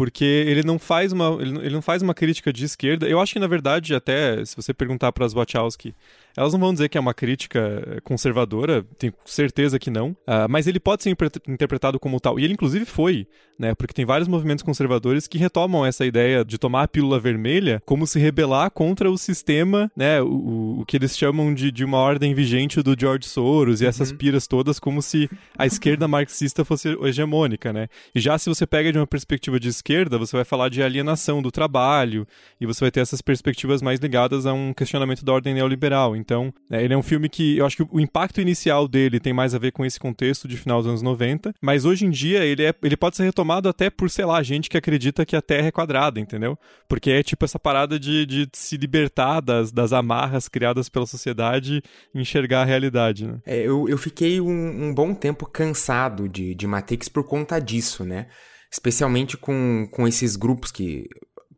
Porque 0.01 0.25
ele 0.25 0.63
não 0.63 0.79
faz 0.79 1.13
uma 1.13 1.37
ele 1.43 1.75
não 1.75 1.83
faz 1.83 2.01
uma 2.01 2.15
crítica 2.15 2.51
de 2.51 2.65
esquerda. 2.65 3.07
Eu 3.07 3.21
acho 3.21 3.35
que 3.35 3.39
na 3.39 3.47
verdade 3.47 3.95
até 3.95 4.43
se 4.47 4.57
você 4.57 4.73
perguntar 4.73 5.13
para 5.13 5.27
as 5.27 5.35
Wachowski, 5.35 5.95
elas 6.41 6.55
não 6.55 6.61
vão 6.61 6.73
dizer 6.73 6.89
que 6.89 6.97
é 6.97 7.01
uma 7.01 7.13
crítica 7.13 8.01
conservadora, 8.03 8.83
tenho 8.97 9.13
certeza 9.27 9.79
que 9.79 9.91
não, 9.91 10.11
uh, 10.11 10.49
mas 10.49 10.67
ele 10.67 10.81
pode 10.81 11.03
ser 11.03 11.15
interpretado 11.47 12.01
como 12.01 12.19
tal. 12.19 12.41
E 12.41 12.45
ele 12.45 12.55
inclusive 12.55 12.87
foi, 12.87 13.27
né? 13.59 13.75
Porque 13.75 13.93
tem 13.93 14.07
vários 14.07 14.27
movimentos 14.27 14.65
conservadores 14.65 15.29
que 15.29 15.37
retomam 15.37 15.85
essa 15.85 16.07
ideia 16.07 16.43
de 16.43 16.57
tomar 16.57 16.85
a 16.85 16.89
pílula 16.89 17.21
vermelha 17.21 17.83
como 17.85 18.07
se 18.07 18.19
rebelar 18.19 18.71
contra 18.71 19.11
o 19.11 19.19
sistema, 19.19 19.93
né? 19.95 20.23
O, 20.23 20.81
o 20.81 20.85
que 20.87 20.97
eles 20.97 21.15
chamam 21.15 21.53
de, 21.53 21.71
de 21.71 21.85
uma 21.85 21.99
ordem 21.99 22.33
vigente 22.33 22.83
do 22.83 22.97
George 22.99 23.29
Soros 23.29 23.83
e 23.83 23.85
uhum. 23.85 23.91
essas 23.91 24.11
piras 24.11 24.47
todas, 24.47 24.81
como 24.81 25.03
se 25.03 25.29
a 25.59 25.67
esquerda 25.67 26.09
marxista 26.09 26.65
fosse 26.65 26.89
hegemônica, 27.03 27.71
né? 27.71 27.89
E 28.15 28.21
já 28.21 28.39
se 28.39 28.49
você 28.49 28.67
pega 28.67 28.91
de 28.91 28.99
uma 28.99 29.07
perspectiva 29.07 29.61
de 29.61 29.69
esquerda, 29.69 30.17
você 30.17 30.35
vai 30.35 30.45
falar 30.47 30.71
de 30.71 30.83
alienação 30.83 31.43
do 31.43 31.51
trabalho 31.51 32.27
e 32.59 32.65
você 32.65 32.83
vai 32.83 32.91
ter 32.91 33.01
essas 33.01 33.21
perspectivas 33.21 33.83
mais 33.83 34.01
ligadas 34.01 34.47
a 34.47 34.55
um 34.55 34.73
questionamento 34.73 35.23
da 35.23 35.35
ordem 35.35 35.53
neoliberal. 35.53 36.17
Então, 36.17 36.30
né, 36.69 36.85
ele 36.85 36.95
é 36.95 36.97
um 36.97 37.03
filme 37.03 37.29
que 37.29 37.59
eu 37.59 37.67
acho 37.67 37.77
que 37.77 37.87
o 37.91 38.01
impacto 38.01 38.41
inicial 38.41 38.87
dele 38.87 39.19
tem 39.21 39.33
mais 39.33 39.55
a 39.55 39.59
ver 39.59 39.73
com 39.73 39.85
esse 39.85 39.99
contexto 39.99 40.47
de 40.47 40.57
final 40.57 40.79
dos 40.79 40.89
anos 40.89 41.03
90, 41.03 41.55
mas 41.61 41.85
hoje 41.85 42.07
em 42.07 42.11
dia 42.11 42.45
ele, 42.45 42.65
é, 42.65 42.75
ele 42.83 42.97
pode 42.97 43.17
ser 43.17 43.25
retomado 43.25 43.69
até 43.69 43.91
por, 43.91 44.11
sei 44.11 44.25
lá, 44.25 44.43
gente 44.43 44.69
que 44.69 44.77
acredita 44.77 45.27
que 45.27 45.37
a 45.37 45.43
Terra 45.43 45.69
é 45.69 45.73
quadrada, 45.73 46.21
entendeu? 46.21 46.59
Porque 46.89 47.11
é 47.11 47.23
tipo 47.23 47.45
essa 47.45 47.59
parada 47.59 47.99
de, 47.99 48.27
de 48.27 48.49
se 48.53 48.77
libertar 48.77 49.41
das, 49.41 49.73
das 49.73 49.93
amarras 49.93 50.49
criadas 50.49 50.89
pela 50.89 51.07
sociedade 51.07 51.83
e 52.15 52.21
enxergar 52.21 52.63
a 52.63 52.65
realidade, 52.65 53.27
né? 53.27 53.39
É, 53.47 53.59
eu, 53.59 53.89
eu 53.89 53.99
fiquei 53.99 54.41
um, 54.41 54.89
um 54.89 54.95
bom 54.95 55.15
tempo 55.15 55.47
cansado 55.47 56.29
de, 56.29 56.55
de 56.55 56.67
Matrix 56.67 57.09
por 57.09 57.25
conta 57.25 57.59
disso, 57.59 58.05
né? 58.05 58.27
Especialmente 58.73 59.37
com, 59.37 59.89
com 59.91 60.07
esses 60.07 60.37
grupos 60.37 60.71
que 60.71 61.09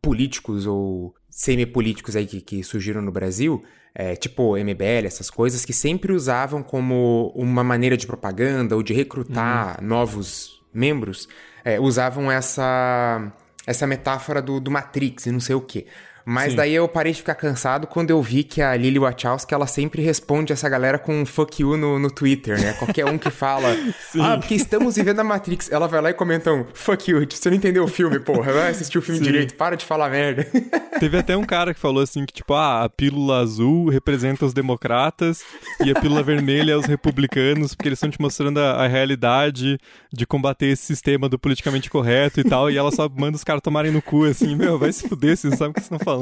políticos 0.01 0.67
ou 0.67 1.15
semipolíticos 1.33 2.15
aí 2.15 2.27
que, 2.27 2.39
que 2.39 2.63
surgiram 2.63 3.01
no 3.01 3.11
Brasil, 3.11 3.63
é, 3.95 4.15
tipo 4.15 4.55
MBL, 4.55 5.05
essas 5.05 5.31
coisas, 5.31 5.65
que 5.65 5.73
sempre 5.73 6.13
usavam 6.13 6.61
como 6.61 7.33
uma 7.35 7.63
maneira 7.63 7.97
de 7.97 8.05
propaganda 8.05 8.75
ou 8.75 8.83
de 8.83 8.93
recrutar 8.93 9.79
uhum. 9.81 9.87
novos 9.87 10.61
membros, 10.71 11.27
é, 11.65 11.79
usavam 11.79 12.31
essa, 12.31 13.33
essa 13.65 13.87
metáfora 13.87 14.41
do, 14.41 14.59
do 14.59 14.69
Matrix 14.69 15.25
e 15.25 15.31
não 15.31 15.39
sei 15.39 15.55
o 15.55 15.61
quê. 15.61 15.87
Mas 16.25 16.51
Sim. 16.51 16.57
daí 16.57 16.73
eu 16.73 16.87
parei 16.87 17.11
de 17.11 17.19
ficar 17.19 17.35
cansado 17.35 17.85
quando 17.85 18.09
eu 18.09 18.21
vi 18.21 18.43
que 18.43 18.61
a 18.61 18.75
Lily 18.75 18.99
Wachowski, 18.99 19.53
ela 19.53 19.67
sempre 19.67 20.01
responde 20.01 20.53
essa 20.53 20.69
galera 20.69 20.97
com 20.97 21.21
um 21.21 21.25
fuck 21.25 21.61
you 21.61 21.75
no, 21.75 21.99
no 21.99 22.09
Twitter, 22.09 22.59
né? 22.59 22.73
Qualquer 22.73 23.05
um 23.05 23.17
que 23.17 23.29
fala, 23.29 23.67
ah, 24.21 24.37
porque 24.37 24.55
estamos 24.55 24.95
vivendo 24.95 25.19
a 25.19 25.23
Matrix, 25.23 25.69
ela 25.71 25.87
vai 25.87 26.01
lá 26.01 26.09
e 26.11 26.13
comenta 26.13 26.51
um 26.51 26.65
fuck 26.73 27.11
you, 27.11 27.25
você 27.29 27.49
não 27.49 27.57
entendeu 27.57 27.83
o 27.83 27.87
filme, 27.87 28.19
porra, 28.19 28.53
vai 28.53 28.71
assistir 28.71 28.97
o 28.97 29.01
filme 29.01 29.19
Sim. 29.19 29.25
direito, 29.25 29.55
para 29.55 29.75
de 29.75 29.85
falar 29.85 30.09
merda. 30.09 30.47
Teve 30.99 31.17
até 31.17 31.35
um 31.35 31.43
cara 31.43 31.73
que 31.73 31.79
falou 31.79 32.01
assim 32.01 32.25
que, 32.25 32.33
tipo, 32.33 32.53
ah, 32.53 32.83
a 32.83 32.89
pílula 32.89 33.41
azul 33.41 33.89
representa 33.89 34.45
os 34.45 34.53
democratas 34.53 35.43
e 35.83 35.91
a 35.91 35.99
pílula 35.99 36.23
vermelha 36.23 36.73
é 36.73 36.77
os 36.77 36.85
republicanos, 36.85 37.75
porque 37.75 37.89
eles 37.89 37.97
estão 37.97 38.09
te 38.09 38.21
mostrando 38.21 38.59
a, 38.59 38.83
a 38.83 38.87
realidade 38.87 39.77
de 40.11 40.25
combater 40.25 40.67
esse 40.67 40.83
sistema 40.83 41.27
do 41.27 41.37
politicamente 41.37 41.89
correto 41.89 42.39
e 42.39 42.43
tal, 42.43 42.71
e 42.71 42.77
ela 42.77 42.91
só 42.91 43.09
manda 43.09 43.35
os 43.35 43.43
caras 43.43 43.61
tomarem 43.61 43.91
no 43.91 44.01
cu, 44.01 44.23
assim, 44.23 44.55
meu, 44.55 44.79
vai 44.79 44.93
se 44.93 45.07
fuder, 45.07 45.35
vocês 45.35 45.51
não 45.51 45.57
sabem 45.57 45.71
o 45.71 45.73
que 45.73 45.81
vocês 45.81 45.91
estão 45.91 45.99
falando. 45.99 46.12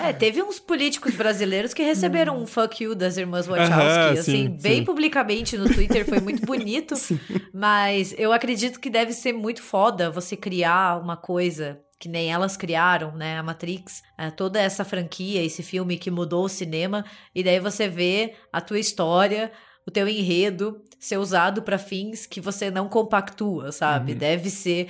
É, 0.00 0.12
teve 0.12 0.42
uns 0.42 0.58
políticos 0.58 1.14
brasileiros 1.14 1.74
que 1.74 1.82
receberam 1.82 2.40
um 2.40 2.46
fuck 2.46 2.82
you 2.82 2.94
das 2.94 3.16
irmãs 3.16 3.46
Wachowski, 3.46 3.72
Aham, 3.72 4.10
assim, 4.12 4.22
sim, 4.22 4.58
bem 4.60 4.78
sim. 4.78 4.84
publicamente 4.84 5.56
no 5.56 5.72
Twitter, 5.72 6.04
foi 6.04 6.20
muito 6.20 6.44
bonito. 6.44 6.94
Mas 7.52 8.14
eu 8.18 8.32
acredito 8.32 8.80
que 8.80 8.90
deve 8.90 9.12
ser 9.12 9.32
muito 9.32 9.62
foda 9.62 10.10
você 10.10 10.36
criar 10.36 11.00
uma 11.00 11.16
coisa 11.16 11.80
que 11.98 12.08
nem 12.08 12.32
elas 12.32 12.56
criaram, 12.56 13.12
né, 13.16 13.38
a 13.38 13.42
Matrix, 13.42 14.02
é, 14.16 14.30
toda 14.30 14.60
essa 14.60 14.84
franquia, 14.84 15.42
esse 15.42 15.62
filme 15.62 15.98
que 15.98 16.10
mudou 16.10 16.44
o 16.44 16.48
cinema, 16.48 17.04
e 17.34 17.42
daí 17.42 17.58
você 17.58 17.88
vê 17.88 18.34
a 18.52 18.60
tua 18.60 18.78
história, 18.78 19.50
o 19.86 19.90
teu 19.90 20.06
enredo 20.06 20.80
ser 21.00 21.16
usado 21.16 21.62
pra 21.62 21.78
fins 21.78 22.26
que 22.26 22.40
você 22.40 22.70
não 22.70 22.88
compactua, 22.88 23.72
sabe? 23.72 24.12
Uhum. 24.12 24.18
Deve 24.18 24.50
ser 24.50 24.88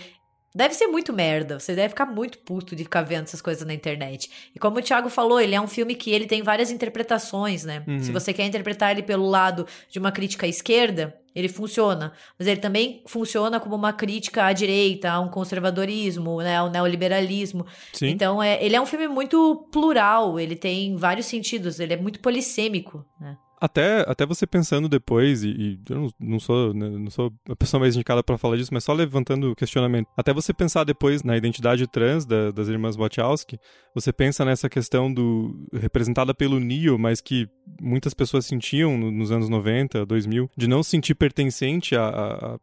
Deve 0.59 0.75
ser 0.75 0.88
muito 0.88 1.12
merda. 1.12 1.61
Você 1.61 1.73
deve 1.73 1.90
ficar 1.90 2.05
muito 2.05 2.37
puto 2.38 2.75
de 2.75 2.83
ficar 2.83 3.03
vendo 3.03 3.23
essas 3.23 3.40
coisas 3.40 3.64
na 3.64 3.73
internet. 3.73 4.29
E 4.53 4.59
como 4.59 4.79
o 4.79 4.83
Thiago 4.83 5.09
falou, 5.09 5.40
ele 5.40 5.55
é 5.55 5.61
um 5.61 5.68
filme 5.68 5.94
que 5.94 6.11
ele 6.11 6.27
tem 6.27 6.42
várias 6.42 6.73
interpretações, 6.73 7.62
né? 7.62 7.85
Uhum. 7.87 8.01
Se 8.01 8.11
você 8.11 8.33
quer 8.33 8.44
interpretar 8.44 8.90
ele 8.90 9.05
pelo 9.05 9.25
lado 9.29 9.68
de 9.88 10.01
uma 10.01 10.11
crítica 10.11 10.47
à 10.47 10.49
esquerda, 10.49 11.16
ele 11.33 11.49
funciona. 11.49 12.12
Mas 12.37 12.49
ele 12.49 12.61
também 12.61 13.05
funciona 13.07 13.61
como 13.61 13.77
uma 13.77 13.92
crítica 13.92 14.47
à 14.47 14.53
direita, 14.53 15.12
a 15.12 15.21
um 15.21 15.29
conservadorismo, 15.29 16.38
né? 16.38 16.57
Ao 16.57 16.68
neoliberalismo. 16.68 17.64
Sim. 17.92 18.09
Então, 18.09 18.42
é, 18.42 18.61
ele 18.61 18.75
é 18.75 18.81
um 18.81 18.87
filme 18.87 19.07
muito 19.07 19.64
plural. 19.71 20.40
Ele 20.40 20.57
tem 20.57 20.97
vários 20.97 21.27
sentidos. 21.27 21.79
Ele 21.79 21.94
é 21.94 21.97
muito 21.97 22.18
polissêmico, 22.18 23.07
né? 23.21 23.37
Até, 23.61 24.05
até 24.09 24.25
você 24.25 24.47
pensando 24.47 24.88
depois, 24.88 25.42
e, 25.42 25.49
e 25.49 25.81
eu 25.90 25.97
não, 26.01 26.11
não 26.21 26.40
sou, 26.40 26.73
né, 26.73 26.88
não 26.88 27.11
sou 27.11 27.33
a 27.49 27.57
pessoa 27.57 27.81
mais 27.81 27.97
indicada 27.97 28.23
pra 28.23 28.38
falar 28.38 28.57
disso, 28.57 28.71
mas 28.73 28.85
só 28.85 28.92
levantando 28.92 29.51
o 29.51 29.57
questionamento. 29.57 30.07
Até 30.16 30.33
você 30.33 30.55
pensar 30.55 30.85
depois 30.85 31.23
na 31.25 31.37
identidade 31.37 31.87
trans 31.88 32.25
da- 32.25 32.51
das 32.53 32.68
irmãs 32.68 32.94
Wachowski, 32.97 33.59
você 33.94 34.12
pensa 34.12 34.44
nessa 34.44 34.68
questão 34.68 35.12
do 35.12 35.66
representada 35.73 36.33
pelo 36.33 36.61
Neo, 36.61 36.99
mas 36.99 37.21
que 37.21 37.49
muitas 37.81 38.14
pessoas 38.14 38.47
sentiam 38.47 38.97
no- 38.97 39.11
nos 39.11 39.33
anos 39.33 39.49
90, 39.49 40.07
2000, 40.07 40.49
de 40.57 40.68
não 40.68 40.83
se 40.83 40.90
sentir 40.90 41.14
pertencente 41.16 41.97
a, 41.97 42.05
a, 42.07 42.55
a 42.55 42.59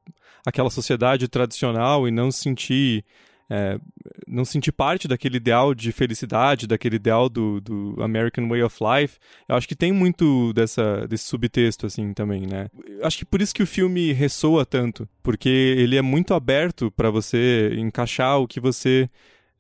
aquela 0.46 0.70
sociedade 0.70 1.28
tradicional 1.28 2.08
e 2.08 2.12
não 2.12 2.32
se 2.32 2.40
sentir 2.42 3.04
é, 3.50 3.80
não 4.28 4.44
sentir 4.44 4.72
parte 4.72 5.08
daquele 5.08 5.38
ideal 5.38 5.74
de 5.76 5.92
felicidade, 5.92 6.68
daquele 6.68 6.96
ideal 6.96 7.30
do, 7.30 7.62
do 7.62 7.96
American 8.02 8.48
Way 8.48 8.64
of 8.64 8.78
Life. 8.82 9.18
Eu 9.48 9.56
acho 9.56 9.68
que 9.68 9.76
tem 9.76 9.92
muito 9.92 10.52
dessa, 10.54 11.08
desse 11.08 11.26
subtexto, 11.26 11.86
assim, 11.86 12.14
também, 12.14 12.48
né? 12.48 12.68
Eu 12.88 13.06
acho 13.06 13.18
que 13.20 13.26
por 13.26 13.42
isso 13.42 13.54
que 13.54 13.64
o 13.64 13.68
filme 13.68 14.12
ressoa 14.14 14.66
tanto, 14.66 15.08
porque 15.22 15.50
ele 15.50 15.96
é 15.96 16.02
muito 16.02 16.34
aberto 16.34 16.92
para 16.92 17.10
você 17.10 17.74
encaixar 17.78 18.40
o 18.40 18.48
que 18.48 18.60
você 18.60 19.10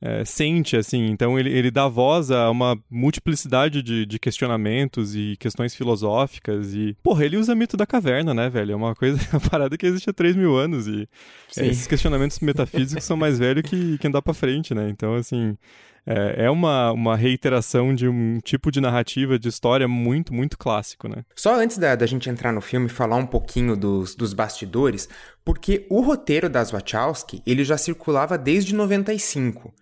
é, 0.05 0.23
sente, 0.23 0.77
assim. 0.77 1.07
Então 1.07 1.39
ele, 1.39 1.51
ele 1.51 1.71
dá 1.71 1.87
voz 1.87 2.29
a 2.29 2.51
uma 2.51 2.77
multiplicidade 2.87 3.81
de, 3.81 4.05
de 4.05 4.19
questionamentos 4.19 5.15
e 5.15 5.35
questões 5.39 5.73
filosóficas 5.73 6.75
e... 6.75 6.95
Porra, 7.01 7.25
ele 7.25 7.37
usa 7.37 7.55
mito 7.55 7.75
da 7.75 7.87
caverna, 7.87 8.31
né, 8.31 8.47
velho? 8.47 8.73
É 8.73 8.75
uma 8.75 8.93
coisa, 8.93 9.17
uma 9.33 9.39
parada 9.39 9.75
que 9.75 9.85
existe 9.85 10.07
há 10.07 10.13
3 10.13 10.35
mil 10.35 10.55
anos 10.55 10.87
e 10.87 11.09
é, 11.57 11.65
esses 11.65 11.87
questionamentos 11.87 12.39
metafísicos 12.39 13.03
são 13.03 13.17
mais 13.17 13.39
velhos 13.39 13.63
que, 13.63 13.97
que 13.97 14.07
andar 14.07 14.21
pra 14.21 14.33
frente, 14.33 14.75
né? 14.75 14.87
Então, 14.89 15.15
assim, 15.15 15.57
é, 16.05 16.45
é 16.45 16.49
uma, 16.51 16.91
uma 16.91 17.15
reiteração 17.15 17.91
de 17.95 18.07
um 18.07 18.39
tipo 18.41 18.69
de 18.69 18.79
narrativa, 18.79 19.39
de 19.39 19.47
história 19.47 19.87
muito, 19.87 20.31
muito 20.35 20.55
clássico, 20.55 21.07
né? 21.07 21.25
Só 21.35 21.59
antes 21.59 21.79
da, 21.79 21.95
da 21.95 22.05
gente 22.05 22.29
entrar 22.29 22.51
no 22.51 22.61
filme 22.61 22.89
falar 22.89 23.15
um 23.15 23.25
pouquinho 23.25 23.75
dos, 23.75 24.13
dos 24.13 24.33
bastidores, 24.33 25.09
porque 25.43 25.87
o 25.89 26.01
roteiro 26.01 26.47
das 26.47 26.69
Wachowski, 26.69 27.41
ele 27.43 27.63
já 27.63 27.75
circulava 27.75 28.37
desde 28.37 28.75
95. 28.75 29.73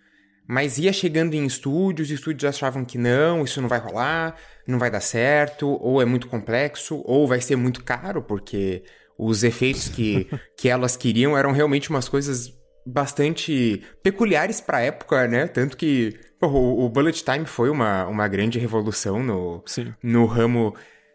Mas 0.46 0.78
ia 0.78 0.92
chegando 0.92 1.34
em 1.34 1.46
estúdios, 1.46 2.08
os 2.08 2.14
estúdios 2.14 2.44
achavam 2.44 2.84
que 2.84 2.98
não, 2.98 3.44
isso 3.44 3.60
não 3.62 3.68
vai 3.68 3.78
rolar, 3.78 4.36
não 4.66 4.78
vai 4.78 4.90
dar 4.90 5.00
certo, 5.00 5.66
ou 5.80 6.02
é 6.02 6.04
muito 6.04 6.28
complexo, 6.28 7.02
ou 7.06 7.26
vai 7.26 7.40
ser 7.40 7.56
muito 7.56 7.82
caro, 7.82 8.22
porque 8.22 8.82
os 9.16 9.42
efeitos 9.42 9.88
que, 9.88 10.28
que 10.56 10.68
elas 10.68 10.96
queriam 10.96 11.36
eram 11.36 11.52
realmente 11.52 11.88
umas 11.88 12.08
coisas 12.08 12.52
bastante 12.86 13.82
peculiares 14.02 14.60
pra 14.60 14.82
época, 14.82 15.26
né? 15.26 15.46
Tanto 15.46 15.76
que 15.76 16.14
pô, 16.38 16.48
o, 16.48 16.88
Bullet 16.88 17.24
Time 17.24 17.46
foi 17.46 17.70
uma, 17.70 18.06
uma 18.06 18.28
grande 18.28 18.58
revolução 18.58 19.22
no, 19.22 19.62
Sim. 19.64 19.94
no 20.02 20.26
ramo 20.26 20.74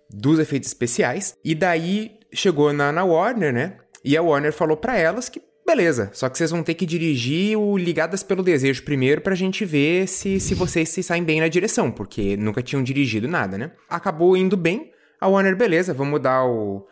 dos 0.09 0.39
efeitos 0.39 0.69
especiais. 0.69 1.35
E 1.43 1.53
daí 1.53 2.17
chegou 2.33 2.73
na, 2.73 2.91
na 2.91 3.03
Warner, 3.03 3.53
né? 3.53 3.77
E 4.03 4.17
a 4.17 4.21
Warner 4.21 4.51
falou 4.51 4.77
pra 4.77 4.97
elas 4.97 5.29
que 5.29 5.41
beleza, 5.69 6.09
só 6.13 6.27
que 6.27 6.35
vocês 6.35 6.49
vão 6.49 6.63
ter 6.63 6.73
que 6.73 6.83
dirigir 6.83 7.55
o 7.55 7.77
Ligadas 7.77 8.23
pelo 8.23 8.41
Desejo 8.41 8.83
primeiro 8.83 9.21
pra 9.21 9.35
gente 9.35 9.63
ver 9.63 10.07
se, 10.07 10.39
se 10.39 10.55
vocês 10.55 10.89
se 10.89 11.03
saem 11.03 11.23
bem 11.23 11.39
na 11.39 11.47
direção, 11.47 11.91
porque 11.91 12.35
nunca 12.35 12.63
tinham 12.63 12.81
dirigido 12.81 13.27
nada, 13.27 13.55
né? 13.55 13.71
Acabou 13.87 14.35
indo 14.35 14.57
bem. 14.57 14.91
A 15.21 15.27
Warner, 15.27 15.55
beleza, 15.55 15.93
vamos 15.93 16.19
dar 16.21 16.43
o, 16.43 16.87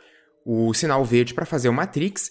o 0.46 0.74
sinal 0.76 1.04
verde 1.04 1.34
pra 1.34 1.44
fazer 1.44 1.70
o 1.70 1.74
Matrix. 1.74 2.30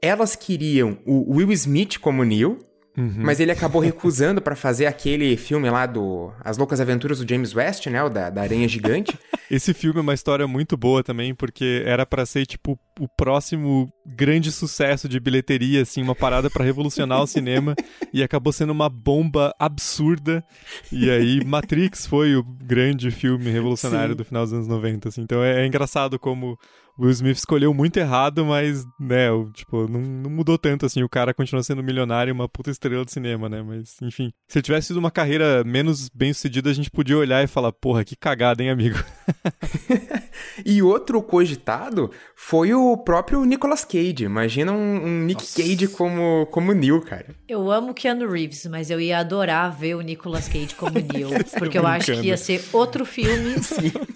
Elas 0.00 0.36
queriam 0.36 0.96
o 1.04 1.34
Will 1.34 1.50
Smith 1.50 1.98
como 1.98 2.22
Neo, 2.22 2.58
mas 2.96 3.40
ele 3.40 3.50
acabou 3.50 3.80
recusando 3.80 4.40
pra 4.40 4.54
fazer 4.54 4.86
aquele 4.86 5.36
filme 5.36 5.68
lá 5.68 5.84
do 5.84 6.32
As 6.44 6.56
Loucas 6.56 6.80
Aventuras 6.80 7.18
do 7.18 7.28
James 7.28 7.54
West, 7.54 7.86
né? 7.86 8.02
O 8.02 8.08
da, 8.08 8.30
da 8.30 8.42
Aranha 8.42 8.68
Gigante. 8.68 9.18
Esse 9.50 9.74
filme 9.74 9.98
é 9.98 10.02
uma 10.02 10.14
história 10.14 10.46
muito 10.46 10.76
boa 10.76 11.02
também, 11.02 11.34
porque 11.34 11.82
era 11.84 12.06
pra 12.06 12.24
ser, 12.24 12.46
tipo, 12.46 12.78
o 12.98 13.08
próximo 13.08 13.88
grande 14.06 14.50
sucesso 14.50 15.08
de 15.08 15.20
bilheteria, 15.20 15.82
assim, 15.82 16.02
uma 16.02 16.14
parada 16.14 16.48
pra 16.48 16.64
revolucionar 16.64 17.20
o 17.20 17.26
cinema, 17.26 17.74
e 18.12 18.22
acabou 18.22 18.52
sendo 18.52 18.70
uma 18.70 18.88
bomba 18.88 19.54
absurda. 19.58 20.42
E 20.90 21.10
aí, 21.10 21.44
Matrix 21.44 22.06
foi 22.06 22.36
o 22.36 22.42
grande 22.42 23.10
filme 23.10 23.50
revolucionário 23.50 24.12
Sim. 24.12 24.16
do 24.16 24.24
final 24.24 24.44
dos 24.44 24.52
anos 24.52 24.66
90, 24.66 25.08
assim. 25.08 25.20
Então 25.20 25.42
é, 25.42 25.62
é 25.62 25.66
engraçado 25.66 26.18
como 26.18 26.58
Will 26.98 27.10
Smith 27.10 27.36
escolheu 27.36 27.74
muito 27.74 27.96
errado, 27.96 28.44
mas, 28.44 28.84
né, 29.00 29.28
tipo, 29.52 29.88
não, 29.88 30.00
não 30.00 30.30
mudou 30.30 30.56
tanto, 30.56 30.86
assim. 30.86 31.02
O 31.02 31.08
cara 31.08 31.34
continua 31.34 31.62
sendo 31.62 31.82
milionário 31.82 32.30
e 32.30 32.32
uma 32.32 32.48
puta 32.48 32.70
estrela 32.70 33.04
de 33.04 33.12
cinema, 33.12 33.48
né? 33.48 33.62
Mas, 33.62 33.96
enfim. 34.00 34.32
Se 34.48 34.58
ele 34.58 34.64
tivesse 34.64 34.88
sido 34.88 34.98
uma 34.98 35.10
carreira 35.10 35.64
menos 35.64 36.08
bem 36.08 36.32
sucedida, 36.32 36.70
a 36.70 36.74
gente 36.74 36.90
podia 36.90 37.18
olhar 37.18 37.42
e 37.42 37.48
falar, 37.48 37.72
porra, 37.72 38.04
que 38.04 38.16
cagada, 38.16 38.62
hein, 38.62 38.70
amigo? 38.70 38.98
E 40.64 40.82
outro 40.82 41.22
cogitado 41.22 42.10
foi 42.36 42.74
o 42.74 42.96
próprio 42.96 43.44
Nicolas 43.44 43.84
Cage. 43.84 44.24
Imagina 44.24 44.72
um, 44.72 45.04
um 45.04 45.20
Nick 45.24 45.46
Cage 45.54 45.88
como, 45.88 46.46
como 46.46 46.72
Neo, 46.72 47.00
cara. 47.00 47.34
Eu 47.48 47.70
amo 47.70 47.94
Keanu 47.94 48.28
Reeves, 48.28 48.66
mas 48.66 48.90
eu 48.90 49.00
ia 49.00 49.18
adorar 49.18 49.74
ver 49.74 49.94
o 49.94 50.00
Nicolas 50.00 50.48
Cage 50.48 50.74
como 50.74 50.94
Neo, 51.12 51.30
porque 51.58 51.78
eu 51.78 51.86
acho 51.86 52.12
que 52.20 52.28
ia 52.28 52.36
ser 52.36 52.64
outro 52.72 53.04
filme 53.04 53.54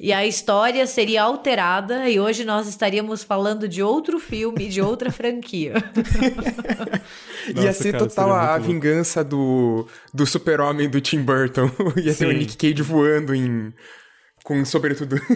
e 0.01 0.13
a 0.13 0.27
história 0.27 0.87
seria 0.87 1.23
alterada 1.23 2.09
e 2.09 2.21
hoje 2.21 2.45
nós 2.45 2.68
estaríamos 2.69 3.23
falando 3.23 3.69
de 3.69 3.83
outro 3.83 4.19
filme, 4.21 4.69
de 4.69 4.81
outra 4.81 5.11
franquia. 5.11 5.75
Ia 7.49 7.55
Nossa, 7.55 7.73
ser 7.73 7.93
cara, 7.93 8.07
total 8.07 8.33
a 8.33 8.59
vingança 8.59 9.25
do, 9.25 9.87
do 10.13 10.27
super-homem 10.27 10.89
do 10.89 11.01
Tim 11.01 11.23
Burton. 11.23 11.71
Ia 11.97 12.15
ter 12.15 12.27
o 12.27 12.31
Sim. 12.33 12.39
Nick 12.39 12.57
Cage 12.57 12.83
voando 12.83 13.35
em... 13.35 13.73
Com 14.45 14.65
sobretudo... 14.65 15.17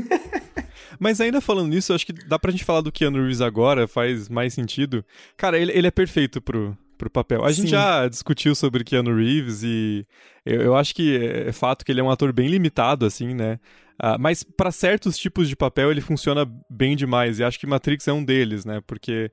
Mas 0.99 1.21
ainda 1.21 1.40
falando 1.40 1.68
nisso, 1.68 1.90
eu 1.90 1.97
acho 1.97 2.07
que 2.07 2.12
dá 2.12 2.38
pra 2.38 2.53
gente 2.53 2.64
falar 2.64 2.81
do 2.81 2.92
Keanu 2.92 3.18
Reeves 3.18 3.40
agora, 3.40 3.88
faz 3.88 4.29
mais 4.29 4.55
sentido. 4.55 5.05
Cara, 5.37 5.59
ele, 5.59 5.73
ele 5.73 5.87
é 5.87 5.90
perfeito 5.90 6.40
pro, 6.40 6.77
pro 6.97 7.11
papel. 7.11 7.45
A 7.45 7.51
gente 7.51 7.64
Sim. 7.64 7.73
já 7.73 8.07
discutiu 8.07 8.55
sobre 8.55 8.85
Keanu 8.85 9.16
Reeves 9.16 9.62
e 9.64 10.07
eu, 10.47 10.61
eu 10.61 10.77
acho 10.77 10.95
que 10.95 11.16
é 11.16 11.51
fato 11.51 11.85
que 11.85 11.90
ele 11.90 12.01
é 12.01 12.05
um 12.05 12.11
ator 12.11 12.33
bem 12.33 12.47
limitado, 12.47 13.05
assim, 13.05 13.35
né? 13.35 13.59
Ah, 14.05 14.19
mas 14.19 14.43
pra 14.43 14.73
certos 14.73 15.17
tipos 15.17 15.49
de 15.49 15.55
papel 15.55 15.93
ele 15.93 16.01
funciona 16.01 16.45
bem 16.69 16.97
demais 16.97 17.38
e 17.38 17.45
acho 17.45 17.57
que 17.57 17.69
Matrix 17.69 18.09
é 18.09 18.12
um 18.12 18.25
deles, 18.25 18.65
né? 18.65 18.83
Porque 18.85 19.31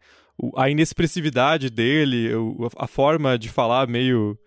a 0.56 0.70
inexpressividade 0.70 1.72
dele, 1.72 2.30
a 2.78 2.86
forma 2.86 3.36
de 3.36 3.50
falar 3.50 3.88
meio 3.88 4.38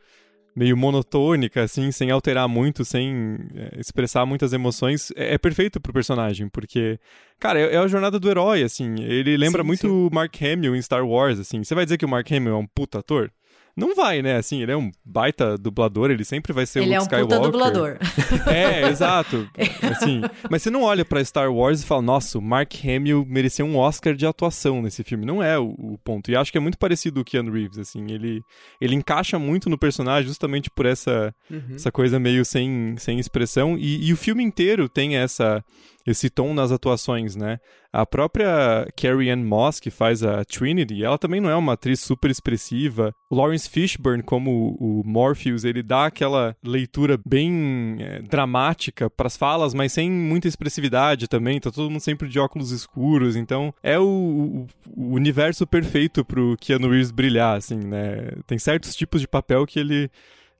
meio 0.54 0.76
monotônica, 0.76 1.62
assim, 1.62 1.90
sem 1.90 2.10
alterar 2.10 2.46
muito, 2.46 2.84
sem 2.84 3.38
é, 3.54 3.80
expressar 3.80 4.26
muitas 4.26 4.52
emoções, 4.52 5.10
é, 5.16 5.34
é 5.34 5.38
perfeito 5.38 5.80
pro 5.80 5.94
personagem, 5.94 6.46
porque, 6.46 7.00
cara, 7.40 7.58
é, 7.58 7.74
é 7.74 7.78
a 7.78 7.88
jornada 7.88 8.20
do 8.20 8.28
herói, 8.30 8.62
assim, 8.62 9.00
ele 9.00 9.34
lembra 9.38 9.62
Sim, 9.62 9.66
muito 9.66 9.80
sim. 9.80 9.88
o 9.88 10.10
Mark 10.12 10.34
Hamill 10.42 10.76
em 10.76 10.82
Star 10.82 11.06
Wars, 11.06 11.38
assim, 11.38 11.64
você 11.64 11.74
vai 11.74 11.86
dizer 11.86 11.96
que 11.96 12.04
o 12.04 12.08
Mark 12.08 12.30
Hamill 12.30 12.52
é 12.52 12.58
um 12.58 12.66
puta 12.66 12.98
ator? 12.98 13.32
Não 13.76 13.94
vai, 13.94 14.20
né? 14.20 14.36
Assim, 14.36 14.62
ele 14.62 14.72
é 14.72 14.76
um 14.76 14.90
baita 15.04 15.56
dublador, 15.56 16.10
ele 16.10 16.24
sempre 16.24 16.52
vai 16.52 16.66
ser 16.66 16.82
ele 16.82 16.94
é 16.94 16.98
um 16.98 17.02
Skywalker. 17.02 17.38
puta 17.38 17.50
dublador. 17.50 17.98
É, 18.46 18.88
exato. 18.88 19.48
Assim, 19.90 20.20
mas 20.50 20.62
você 20.62 20.70
não 20.70 20.82
olha 20.82 21.04
para 21.04 21.24
Star 21.24 21.52
Wars 21.52 21.82
e 21.82 21.86
fala, 21.86 22.02
nossa, 22.02 22.38
o 22.38 22.42
Mark 22.42 22.72
Hamill 22.84 23.24
mereceu 23.26 23.64
um 23.64 23.76
Oscar 23.76 24.14
de 24.14 24.26
atuação 24.26 24.82
nesse 24.82 25.02
filme. 25.02 25.24
Não 25.24 25.42
é 25.42 25.58
o, 25.58 25.70
o 25.78 25.98
ponto. 26.04 26.30
E 26.30 26.36
acho 26.36 26.52
que 26.52 26.58
é 26.58 26.60
muito 26.60 26.78
parecido 26.78 27.16
com 27.16 27.20
o 27.20 27.24
Keanu 27.24 27.52
Reeves, 27.52 27.78
assim. 27.78 28.04
Ele, 28.10 28.42
ele 28.80 28.94
encaixa 28.94 29.38
muito 29.38 29.70
no 29.70 29.78
personagem 29.78 30.28
justamente 30.28 30.70
por 30.70 30.86
essa, 30.86 31.34
uhum. 31.50 31.74
essa 31.74 31.90
coisa 31.90 32.18
meio 32.18 32.44
sem, 32.44 32.94
sem 32.98 33.18
expressão. 33.18 33.76
E, 33.78 34.08
e 34.08 34.12
o 34.12 34.16
filme 34.16 34.42
inteiro 34.42 34.88
tem 34.88 35.16
essa 35.16 35.64
esse 36.06 36.28
tom 36.28 36.52
nas 36.54 36.72
atuações, 36.72 37.36
né? 37.36 37.58
A 37.92 38.06
própria 38.06 38.86
Carrie 38.96 39.30
Ann 39.30 39.44
Moss, 39.44 39.78
que 39.78 39.90
faz 39.90 40.22
a 40.22 40.44
Trinity, 40.44 41.04
ela 41.04 41.18
também 41.18 41.40
não 41.40 41.50
é 41.50 41.56
uma 41.56 41.74
atriz 41.74 42.00
super 42.00 42.30
expressiva. 42.30 43.14
Lawrence 43.30 43.68
Fishburne, 43.68 44.22
como 44.22 44.76
o 44.80 45.02
Morpheus, 45.04 45.64
ele 45.64 45.82
dá 45.82 46.06
aquela 46.06 46.56
leitura 46.64 47.18
bem 47.26 47.96
é, 48.00 48.22
dramática 48.22 49.10
para 49.10 49.26
as 49.26 49.36
falas, 49.36 49.74
mas 49.74 49.92
sem 49.92 50.10
muita 50.10 50.48
expressividade 50.48 51.28
também. 51.28 51.60
Tá 51.60 51.70
todo 51.70 51.90
mundo 51.90 52.00
sempre 52.00 52.28
de 52.28 52.38
óculos 52.38 52.70
escuros, 52.70 53.36
então 53.36 53.74
é 53.82 53.98
o, 53.98 54.04
o, 54.04 54.66
o 54.96 55.14
universo 55.14 55.66
perfeito 55.66 56.24
pro 56.24 56.56
Keanu 56.58 56.88
Reeves 56.88 57.10
brilhar, 57.10 57.58
assim, 57.58 57.76
né? 57.76 58.32
Tem 58.46 58.58
certos 58.58 58.96
tipos 58.96 59.20
de 59.20 59.28
papel 59.28 59.66
que 59.66 59.78
ele 59.78 60.10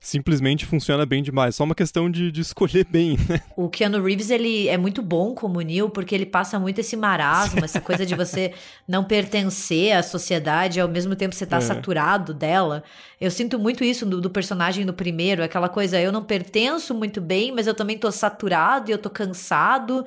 simplesmente 0.03 0.67
funciona 0.67 1.07
bem 1.07 1.23
demais. 1.23 1.55
Só 1.55 1.62
uma 1.62 1.77
questão 1.77 2.11
de, 2.11 2.33
de 2.33 2.41
escolher 2.41 2.85
bem, 2.85 3.17
né? 3.29 3.41
O 3.57 3.69
Keanu 3.69 4.03
Reeves, 4.03 4.31
ele 4.31 4.69
é 4.69 4.77
muito 4.77 5.01
bom 5.01 5.33
como 5.33 5.61
Neil, 5.61 5.88
porque 5.88 6.12
ele 6.12 6.27
passa 6.27 6.59
muito 6.59 6.81
esse 6.81 6.97
marasmo, 6.97 7.65
essa 7.65 7.81
coisa 7.81 8.05
de 8.05 8.17
você 8.17 8.53
não 8.87 9.05
pertencer 9.05 9.93
à 9.93 10.03
sociedade, 10.03 10.81
ao 10.81 10.88
mesmo 10.88 11.15
tempo 11.15 11.35
você 11.35 11.47
tá 11.47 11.59
é. 11.59 11.61
saturado 11.61 12.35
dela. 12.35 12.83
Eu 13.21 13.31
sinto 13.31 13.61
muito 13.61 13.85
isso 13.85 14.05
do, 14.05 14.21
do, 14.21 14.29
personagem 14.29 14.85
no 14.85 14.93
primeiro, 14.93 15.45
aquela 15.45 15.69
coisa, 15.69 16.01
eu 16.01 16.11
não 16.11 16.25
pertenço 16.25 16.93
muito 16.93 17.21
bem, 17.21 17.53
mas 17.53 17.69
eu 17.69 17.75
também 17.75 17.97
tô 17.97 18.11
saturado 18.11 18.91
e 18.91 18.93
eu 18.93 18.99
tô 18.99 19.09
cansado. 19.09 20.05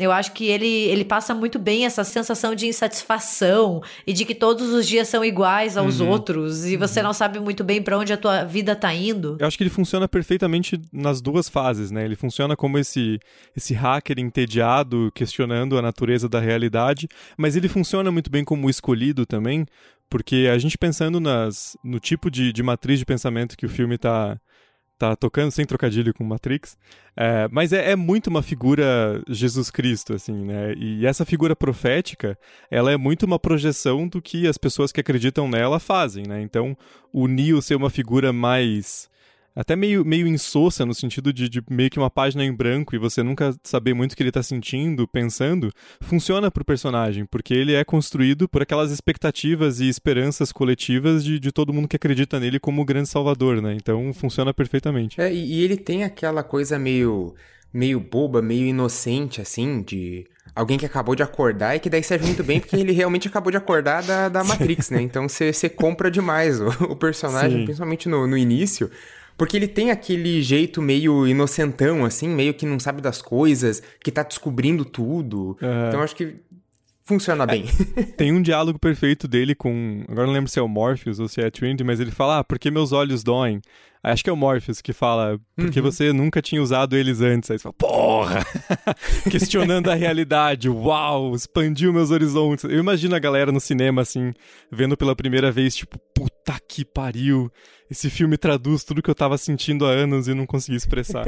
Eu 0.00 0.10
acho 0.10 0.32
que 0.32 0.46
ele, 0.46 0.66
ele 0.66 1.04
passa 1.04 1.34
muito 1.34 1.58
bem 1.58 1.84
essa 1.84 2.02
sensação 2.02 2.54
de 2.54 2.66
insatisfação 2.66 3.82
e 4.06 4.12
de 4.14 4.24
que 4.24 4.34
todos 4.34 4.72
os 4.72 4.88
dias 4.88 5.08
são 5.08 5.22
iguais 5.22 5.76
aos 5.76 6.00
uhum. 6.00 6.08
outros 6.08 6.64
e 6.64 6.76
você 6.76 7.00
uhum. 7.00 7.06
não 7.06 7.12
sabe 7.12 7.38
muito 7.38 7.62
bem 7.62 7.82
para 7.82 7.98
onde 7.98 8.12
a 8.12 8.16
tua 8.16 8.44
vida 8.44 8.74
tá 8.74 8.92
indo. 8.94 9.36
Eu 9.38 9.46
acho 9.46 9.58
que 9.58 9.62
ele 9.62 9.70
funciona 9.70 10.08
perfeitamente 10.08 10.80
nas 10.90 11.20
duas 11.20 11.48
fases, 11.48 11.90
né? 11.90 12.04
Ele 12.04 12.16
funciona 12.16 12.56
como 12.56 12.78
esse, 12.78 13.20
esse 13.54 13.74
hacker 13.74 14.18
entediado 14.18 15.12
questionando 15.14 15.76
a 15.76 15.82
natureza 15.82 16.28
da 16.28 16.40
realidade, 16.40 17.06
mas 17.36 17.54
ele 17.54 17.68
funciona 17.68 18.10
muito 18.10 18.30
bem 18.30 18.42
como 18.42 18.70
escolhido 18.70 19.26
também, 19.26 19.66
porque 20.08 20.48
a 20.52 20.58
gente 20.58 20.78
pensando 20.78 21.20
nas, 21.20 21.76
no 21.84 22.00
tipo 22.00 22.30
de, 22.30 22.52
de 22.52 22.62
matriz 22.62 22.98
de 22.98 23.04
pensamento 23.04 23.56
que 23.56 23.66
o 23.66 23.68
filme 23.68 23.98
tá 23.98 24.40
tá 25.00 25.16
tocando 25.16 25.50
sem 25.50 25.64
trocadilho 25.64 26.12
com 26.12 26.22
Matrix, 26.22 26.76
é, 27.16 27.48
mas 27.50 27.72
é, 27.72 27.92
é, 27.92 27.96
muito 27.96 28.26
uma 28.28 28.42
figura 28.42 29.22
Jesus 29.28 29.70
Cristo, 29.70 30.14
assim, 30.14 30.44
né? 30.44 30.74
E 30.76 31.06
essa 31.06 31.24
figura 31.24 31.56
profética, 31.56 32.38
ela 32.70 32.92
é 32.92 32.96
muito 32.98 33.24
uma 33.24 33.38
projeção 33.38 34.06
do 34.06 34.20
que 34.20 34.46
as 34.46 34.58
pessoas 34.58 34.92
que 34.92 35.00
acreditam 35.00 35.48
nela 35.48 35.80
fazem, 35.80 36.24
né? 36.26 36.42
Então, 36.42 36.76
o 37.12 37.26
Neo 37.26 37.62
ser 37.62 37.76
uma 37.76 37.88
figura 37.88 38.32
mais 38.32 39.08
até 39.54 39.74
meio, 39.74 40.04
meio 40.04 40.26
insossa, 40.26 40.86
no 40.86 40.94
sentido 40.94 41.32
de, 41.32 41.48
de, 41.48 41.62
meio 41.68 41.90
que 41.90 41.98
uma 41.98 42.10
página 42.10 42.44
em 42.44 42.52
branco 42.52 42.94
e 42.94 42.98
você 42.98 43.22
nunca 43.22 43.54
saber 43.62 43.94
muito 43.94 44.12
o 44.12 44.16
que 44.16 44.22
ele 44.22 44.30
está 44.30 44.42
sentindo, 44.42 45.06
pensando, 45.08 45.72
funciona 46.00 46.50
pro 46.50 46.64
personagem, 46.64 47.24
porque 47.24 47.54
ele 47.54 47.74
é 47.74 47.84
construído 47.84 48.48
por 48.48 48.62
aquelas 48.62 48.90
expectativas 48.90 49.80
e 49.80 49.88
esperanças 49.88 50.52
coletivas 50.52 51.24
de, 51.24 51.38
de 51.38 51.52
todo 51.52 51.72
mundo 51.72 51.88
que 51.88 51.96
acredita 51.96 52.38
nele 52.38 52.60
como 52.60 52.82
o 52.82 52.84
grande 52.84 53.08
salvador, 53.08 53.60
né? 53.60 53.74
Então 53.74 54.12
funciona 54.12 54.54
perfeitamente. 54.54 55.20
É, 55.20 55.32
e 55.32 55.62
ele 55.62 55.76
tem 55.76 56.04
aquela 56.04 56.42
coisa 56.42 56.78
meio, 56.78 57.34
meio 57.72 58.00
boba, 58.00 58.40
meio 58.40 58.66
inocente, 58.66 59.40
assim, 59.40 59.82
de 59.82 60.26
alguém 60.54 60.78
que 60.78 60.86
acabou 60.86 61.14
de 61.14 61.22
acordar 61.22 61.76
e 61.76 61.80
que 61.80 61.90
daí 61.90 62.02
serve 62.02 62.26
muito 62.26 62.42
bem 62.42 62.60
porque 62.60 62.76
ele 62.76 62.92
realmente 62.92 63.28
acabou 63.28 63.50
de 63.50 63.56
acordar 63.56 64.02
da, 64.02 64.28
da 64.28 64.42
Matrix, 64.44 64.90
né? 64.90 65.00
Então 65.00 65.28
você 65.28 65.68
compra 65.68 66.10
demais 66.10 66.60
o, 66.60 66.68
o 66.84 66.96
personagem, 66.96 67.60
Sim. 67.60 67.64
principalmente 67.64 68.08
no, 68.08 68.26
no 68.26 68.36
início. 68.36 68.90
Porque 69.40 69.56
ele 69.56 69.66
tem 69.66 69.90
aquele 69.90 70.42
jeito 70.42 70.82
meio 70.82 71.26
inocentão, 71.26 72.04
assim, 72.04 72.28
meio 72.28 72.52
que 72.52 72.66
não 72.66 72.78
sabe 72.78 73.00
das 73.00 73.22
coisas, 73.22 73.82
que 74.04 74.12
tá 74.12 74.22
descobrindo 74.22 74.84
tudo. 74.84 75.56
Uhum. 75.62 75.88
Então 75.88 76.02
acho 76.02 76.14
que 76.14 76.36
funciona 77.06 77.46
bem. 77.46 77.64
É, 77.96 78.02
tem 78.02 78.34
um 78.34 78.42
diálogo 78.42 78.78
perfeito 78.78 79.26
dele 79.26 79.54
com. 79.54 80.04
Agora 80.10 80.26
não 80.26 80.34
lembro 80.34 80.50
se 80.50 80.58
é 80.58 80.62
o 80.62 80.68
Morpheus 80.68 81.18
ou 81.18 81.26
se 81.26 81.40
é 81.40 81.46
a 81.46 81.50
Trinity, 81.50 81.82
mas 81.82 81.98
ele 81.98 82.10
fala: 82.10 82.40
Ah, 82.40 82.44
porque 82.44 82.70
meus 82.70 82.92
olhos 82.92 83.22
doem? 83.22 83.62
Acho 84.02 84.24
que 84.24 84.30
é 84.30 84.32
o 84.32 84.36
Morpheus 84.36 84.80
que 84.80 84.94
fala, 84.94 85.38
porque 85.54 85.78
uhum. 85.78 85.84
você 85.84 86.10
nunca 86.10 86.40
tinha 86.40 86.62
usado 86.62 86.96
eles 86.96 87.20
antes. 87.20 87.50
Aí 87.50 87.58
você 87.58 87.62
fala, 87.62 87.74
porra! 87.74 88.46
Questionando 89.30 89.90
a 89.90 89.94
realidade, 89.94 90.70
uau, 90.70 91.34
expandiu 91.34 91.92
meus 91.92 92.10
horizontes. 92.10 92.64
Eu 92.64 92.78
imagino 92.78 93.14
a 93.14 93.18
galera 93.18 93.52
no 93.52 93.60
cinema, 93.60 94.00
assim, 94.00 94.32
vendo 94.72 94.96
pela 94.96 95.14
primeira 95.14 95.52
vez, 95.52 95.76
tipo, 95.76 96.00
puta 96.40 96.58
que 96.66 96.84
pariu 96.84 97.50
esse 97.90 98.08
filme 98.08 98.36
traduz 98.36 98.84
tudo 98.84 99.02
que 99.02 99.10
eu 99.10 99.14
tava 99.14 99.36
sentindo 99.36 99.86
há 99.86 99.90
anos 99.90 100.28
e 100.28 100.34
não 100.34 100.46
consegui 100.46 100.76
expressar. 100.76 101.26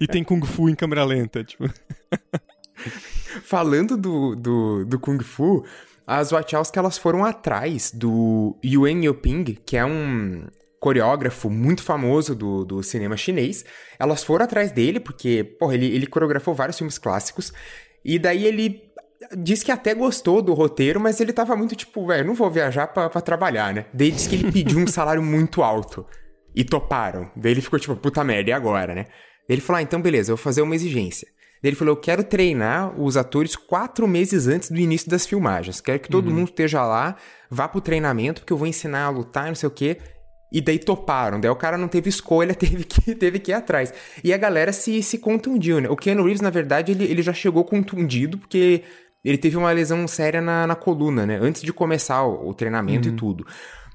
e 0.00 0.06
tem 0.06 0.24
Kung 0.24 0.44
Fu 0.44 0.68
em 0.68 0.74
câmera 0.74 1.04
lenta, 1.04 1.44
tipo. 1.44 1.64
Falando 3.44 3.96
do, 3.96 4.34
do, 4.34 4.84
do 4.84 4.98
Kung 4.98 5.22
Fu, 5.22 5.64
as 6.06 6.30
Wachowski 6.30 6.78
elas 6.78 6.98
foram 6.98 7.24
atrás 7.24 7.92
do 7.92 8.58
Yuan 8.64 9.04
Yuping, 9.04 9.44
que 9.66 9.76
é 9.76 9.84
um 9.84 10.46
coreógrafo 10.78 11.48
muito 11.48 11.82
famoso 11.82 12.34
do, 12.34 12.64
do 12.64 12.82
cinema 12.82 13.16
chinês. 13.16 13.64
Elas 13.98 14.22
foram 14.22 14.44
atrás 14.44 14.70
dele 14.70 15.00
porque, 15.00 15.42
porra, 15.58 15.74
ele, 15.74 15.86
ele 15.86 16.06
coreografou 16.06 16.54
vários 16.54 16.76
filmes 16.76 16.98
clássicos. 16.98 17.52
E 18.04 18.18
daí 18.18 18.44
ele 18.44 18.92
disse 19.36 19.64
que 19.64 19.72
até 19.72 19.94
gostou 19.94 20.42
do 20.42 20.54
roteiro, 20.54 21.00
mas 21.00 21.20
ele 21.20 21.32
tava 21.32 21.56
muito 21.56 21.74
tipo, 21.74 22.06
velho, 22.06 22.26
não 22.26 22.34
vou 22.34 22.50
viajar 22.50 22.88
para 22.88 23.08
trabalhar, 23.20 23.72
né? 23.72 23.86
Daí 23.92 24.10
disse 24.10 24.28
que 24.28 24.36
ele 24.36 24.50
pediu 24.50 24.78
um 24.78 24.86
salário 24.86 25.22
muito 25.22 25.62
alto. 25.62 26.06
E 26.54 26.62
toparam. 26.62 27.30
Daí 27.34 27.52
ele 27.52 27.60
ficou 27.60 27.78
tipo, 27.78 27.96
puta 27.96 28.22
merda, 28.22 28.50
e 28.50 28.52
agora, 28.52 28.94
né? 28.94 29.06
Daí 29.48 29.56
ele 29.56 29.60
falou, 29.60 29.78
ah, 29.78 29.82
então 29.82 30.00
beleza, 30.00 30.30
eu 30.30 30.36
vou 30.36 30.42
fazer 30.42 30.62
uma 30.62 30.74
exigência. 30.74 31.26
Daí 31.62 31.70
ele 31.70 31.76
falou, 31.76 31.94
eu 31.94 32.00
quero 32.00 32.22
treinar 32.22 33.00
os 33.00 33.16
atores 33.16 33.56
quatro 33.56 34.06
meses 34.06 34.46
antes 34.46 34.70
do 34.70 34.78
início 34.78 35.10
das 35.10 35.26
filmagens. 35.26 35.80
Quero 35.80 35.98
que 35.98 36.10
todo 36.10 36.28
uhum. 36.28 36.34
mundo 36.34 36.48
esteja 36.48 36.84
lá, 36.84 37.16
vá 37.50 37.66
pro 37.66 37.80
treinamento, 37.80 38.42
porque 38.42 38.52
eu 38.52 38.56
vou 38.56 38.66
ensinar 38.66 39.04
a 39.04 39.08
lutar, 39.08 39.46
não 39.48 39.54
sei 39.54 39.66
o 39.66 39.72
quê. 39.72 39.98
E 40.52 40.60
daí 40.60 40.78
toparam. 40.78 41.40
Daí 41.40 41.50
o 41.50 41.56
cara 41.56 41.76
não 41.76 41.88
teve 41.88 42.08
escolha, 42.08 42.52
teve 42.54 42.84
que, 42.84 43.14
teve 43.14 43.38
que 43.38 43.50
ir 43.50 43.54
atrás. 43.54 43.92
E 44.22 44.32
a 44.32 44.36
galera 44.36 44.72
se, 44.72 45.02
se 45.02 45.18
contundiu, 45.18 45.80
né? 45.80 45.88
O 45.88 45.96
Keanu 45.96 46.22
Reeves, 46.24 46.40
na 46.40 46.50
verdade, 46.50 46.92
ele, 46.92 47.04
ele 47.04 47.22
já 47.22 47.32
chegou 47.32 47.64
contundido, 47.64 48.38
porque 48.38 48.82
ele 49.24 49.38
teve 49.38 49.56
uma 49.56 49.72
lesão 49.72 50.06
séria 50.06 50.40
na, 50.40 50.66
na 50.66 50.74
coluna, 50.74 51.24
né? 51.24 51.38
Antes 51.40 51.62
de 51.62 51.72
começar 51.72 52.22
o, 52.24 52.48
o 52.48 52.54
treinamento 52.54 53.08
uhum. 53.08 53.14
e 53.14 53.16
tudo. 53.16 53.46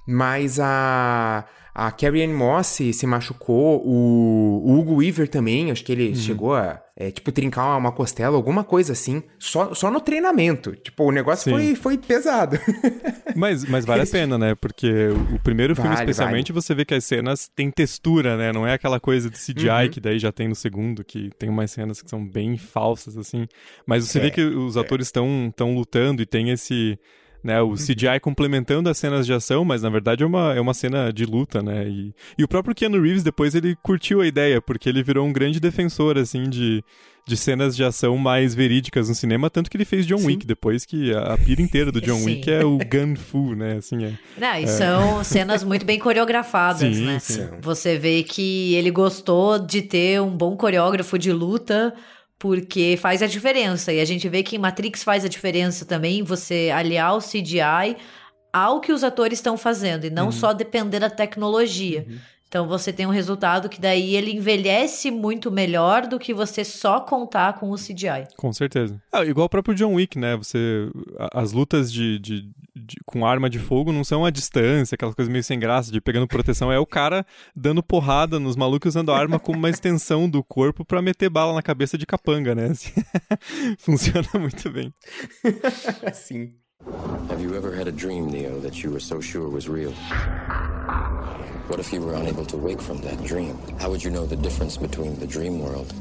Mas 0.05 0.59
a, 0.59 1.45
a 1.73 1.91
Carrie 1.91 2.23
Ann 2.23 2.33
Moss 2.33 2.67
se 2.67 3.07
machucou, 3.07 3.81
o, 3.85 4.61
o 4.65 4.79
Hugo 4.79 4.95
Weaver 4.95 5.27
também, 5.27 5.71
acho 5.71 5.83
que 5.83 5.91
ele 5.91 6.09
uhum. 6.09 6.15
chegou 6.15 6.55
a, 6.55 6.81
é, 6.95 7.09
tipo, 7.11 7.31
trincar 7.31 7.65
uma, 7.65 7.77
uma, 7.77 7.91
costela, 7.93 8.35
alguma 8.35 8.63
coisa 8.63 8.91
assim, 8.91 9.23
só, 9.37 9.73
só 9.73 9.89
no 9.89 10.01
treinamento. 10.01 10.75
Tipo, 10.75 11.05
o 11.05 11.11
negócio 11.11 11.49
foi, 11.49 11.73
foi 11.73 11.97
pesado. 11.97 12.59
mas, 13.35 13.63
mas 13.63 13.85
vale 13.85 14.03
a 14.03 14.05
pena, 14.05 14.37
né? 14.37 14.55
Porque 14.55 15.07
o 15.33 15.39
primeiro 15.39 15.73
filme, 15.73 15.91
vale, 15.91 16.01
especialmente, 16.01 16.51
vale. 16.51 16.61
você 16.61 16.75
vê 16.75 16.83
que 16.83 16.93
as 16.93 17.05
cenas 17.05 17.49
têm 17.55 17.71
textura, 17.71 18.35
né? 18.35 18.51
Não 18.51 18.67
é 18.67 18.73
aquela 18.73 18.99
coisa 18.99 19.29
de 19.29 19.37
CGI 19.37 19.69
uhum. 19.69 19.89
que 19.89 20.01
daí 20.01 20.19
já 20.19 20.31
tem 20.31 20.49
no 20.49 20.55
segundo, 20.55 21.03
que 21.05 21.29
tem 21.39 21.49
umas 21.49 21.71
cenas 21.71 22.01
que 22.01 22.09
são 22.09 22.25
bem 22.25 22.57
falsas, 22.57 23.17
assim. 23.17 23.47
Mas 23.85 24.05
você 24.05 24.19
é, 24.19 24.21
vê 24.23 24.31
que 24.31 24.41
os 24.41 24.75
é. 24.75 24.81
atores 24.81 25.07
estão 25.07 25.73
lutando 25.73 26.21
e 26.21 26.25
tem 26.25 26.49
esse 26.49 26.99
né? 27.43 27.61
O 27.61 27.73
CGI 27.73 28.19
complementando 28.21 28.89
as 28.89 28.97
cenas 28.97 29.25
de 29.25 29.33
ação, 29.33 29.63
mas 29.63 29.81
na 29.81 29.89
verdade 29.89 30.23
é 30.23 30.25
uma, 30.25 30.53
é 30.53 30.61
uma 30.61 30.73
cena 30.73 31.11
de 31.11 31.25
luta, 31.25 31.61
né? 31.61 31.87
E, 31.87 32.13
e 32.37 32.43
o 32.43 32.47
próprio 32.47 32.75
Keanu 32.75 33.01
Reeves 33.01 33.23
depois 33.23 33.55
ele 33.55 33.75
curtiu 33.81 34.21
a 34.21 34.27
ideia, 34.27 34.61
porque 34.61 34.89
ele 34.89 35.03
virou 35.03 35.25
um 35.25 35.33
grande 35.33 35.59
defensor, 35.59 36.17
assim, 36.17 36.49
de, 36.49 36.83
de 37.25 37.37
cenas 37.37 37.75
de 37.75 37.83
ação 37.83 38.17
mais 38.17 38.53
verídicas 38.53 39.07
no 39.07 39.15
cinema, 39.15 39.49
tanto 39.49 39.69
que 39.69 39.77
ele 39.77 39.85
fez 39.85 40.05
John 40.05 40.17
Sim. 40.17 40.27
Wick 40.27 40.45
depois, 40.45 40.85
que 40.85 41.13
a, 41.13 41.33
a 41.33 41.37
pira 41.37 41.61
inteira 41.61 41.91
do 41.91 42.01
John 42.01 42.17
sim. 42.17 42.25
Wick 42.25 42.51
é 42.51 42.65
o 42.65 42.77
gun 42.77 43.15
fu, 43.15 43.55
né? 43.55 43.77
Assim, 43.77 44.03
é, 44.03 44.13
Não, 44.37 44.55
e 44.55 44.63
é... 44.63 44.67
são 44.67 45.23
cenas 45.23 45.63
muito 45.63 45.85
bem 45.85 45.99
coreografadas, 45.99 46.95
sim, 46.95 47.05
né? 47.05 47.19
Você 47.61 47.97
vê 47.97 48.23
que 48.23 48.73
ele 48.75 48.91
gostou 48.91 49.59
de 49.59 49.81
ter 49.81 50.21
um 50.21 50.35
bom 50.35 50.57
coreógrafo 50.57 51.17
de 51.17 51.31
luta 51.31 51.93
porque 52.39 52.97
faz 52.99 53.21
a 53.21 53.27
diferença. 53.27 53.91
E 53.91 53.99
a 53.99 54.05
gente 54.05 54.27
vê 54.29 54.41
que 54.41 54.55
em 54.55 54.59
Matrix 54.59 55.03
faz 55.03 55.25
a 55.25 55.27
diferença 55.27 55.85
também 55.85 56.23
você 56.23 56.71
aliar 56.73 57.15
o 57.15 57.19
CGI 57.19 57.97
ao 58.51 58.79
que 58.79 58.93
os 58.93 59.03
atores 59.03 59.37
estão 59.37 59.57
fazendo 59.57 60.05
e 60.05 60.09
não 60.09 60.27
uhum. 60.27 60.31
só 60.31 60.53
depender 60.53 60.99
da 60.99 61.09
tecnologia. 61.09 62.05
Uhum. 62.07 62.17
Então 62.47 62.67
você 62.67 62.91
tem 62.91 63.05
um 63.05 63.11
resultado 63.11 63.69
que 63.69 63.79
daí 63.79 64.15
ele 64.15 64.31
envelhece 64.31 65.11
muito 65.11 65.51
melhor 65.51 66.07
do 66.07 66.17
que 66.17 66.33
você 66.33 66.65
só 66.65 66.99
contar 66.99 67.59
com 67.59 67.69
o 67.69 67.75
CGI. 67.75 68.27
Com 68.35 68.51
certeza. 68.51 68.99
Ah, 69.11 69.23
igual 69.23 69.45
o 69.45 69.49
próprio 69.49 69.75
John 69.75 69.93
Wick, 69.93 70.17
né? 70.17 70.35
Você 70.35 70.89
as 71.31 71.51
lutas 71.51 71.93
de, 71.93 72.17
de 72.17 72.49
de, 72.89 72.97
com 73.05 73.25
arma 73.25 73.49
de 73.49 73.59
fogo 73.59 73.91
não 73.91 74.03
são 74.03 74.25
a 74.25 74.29
distância, 74.29 74.95
aquelas 74.95 75.15
coisas 75.15 75.31
meio 75.31 75.43
sem 75.43 75.59
graça 75.59 75.91
de 75.91 76.01
pegando 76.01 76.27
proteção, 76.27 76.71
é 76.71 76.79
o 76.79 76.85
cara 76.85 77.25
dando 77.55 77.83
porrada 77.83 78.39
nos 78.39 78.55
malucos 78.55 78.89
usando 78.89 79.11
a 79.11 79.17
arma 79.17 79.39
como 79.39 79.59
uma 79.59 79.69
extensão 79.69 80.29
do 80.29 80.43
corpo 80.43 80.83
para 80.83 81.01
meter 81.01 81.29
bala 81.29 81.53
na 81.53 81.61
cabeça 81.61 81.97
de 81.97 82.05
capanga, 82.05 82.55
né? 82.55 82.67
Assim, 82.71 82.91
funciona 83.77 84.27
muito 84.33 84.69
bem. 84.71 84.93
Sim. 86.13 86.53
Have 87.29 87.41
you 87.41 87.55
ever 87.55 87.75
had 87.75 87.87
a 87.87 87.91
dream, 87.91 88.31
Neo, 88.31 88.59
that 88.61 88.81
you 88.81 88.89
were 88.89 89.01
so 89.01 89.21
sure 89.21 89.49
was 89.49 89.67
real? 89.67 89.91
What 91.67 91.79
if 91.79 91.93
you 91.93 92.01
were 92.01 92.15
unable 92.15 92.45
to 92.45 92.57
wake 92.57 92.81
from 92.81 93.01
that 93.01 93.21
dream? 93.23 93.57
How 93.79 93.89
would 93.89 94.01
you 94.01 94.11
know 94.11 94.25
the 94.25 94.37
difference 94.37 94.77
between 94.77 95.19
the 95.19 95.27
dream 95.27 95.59
world 95.59 95.93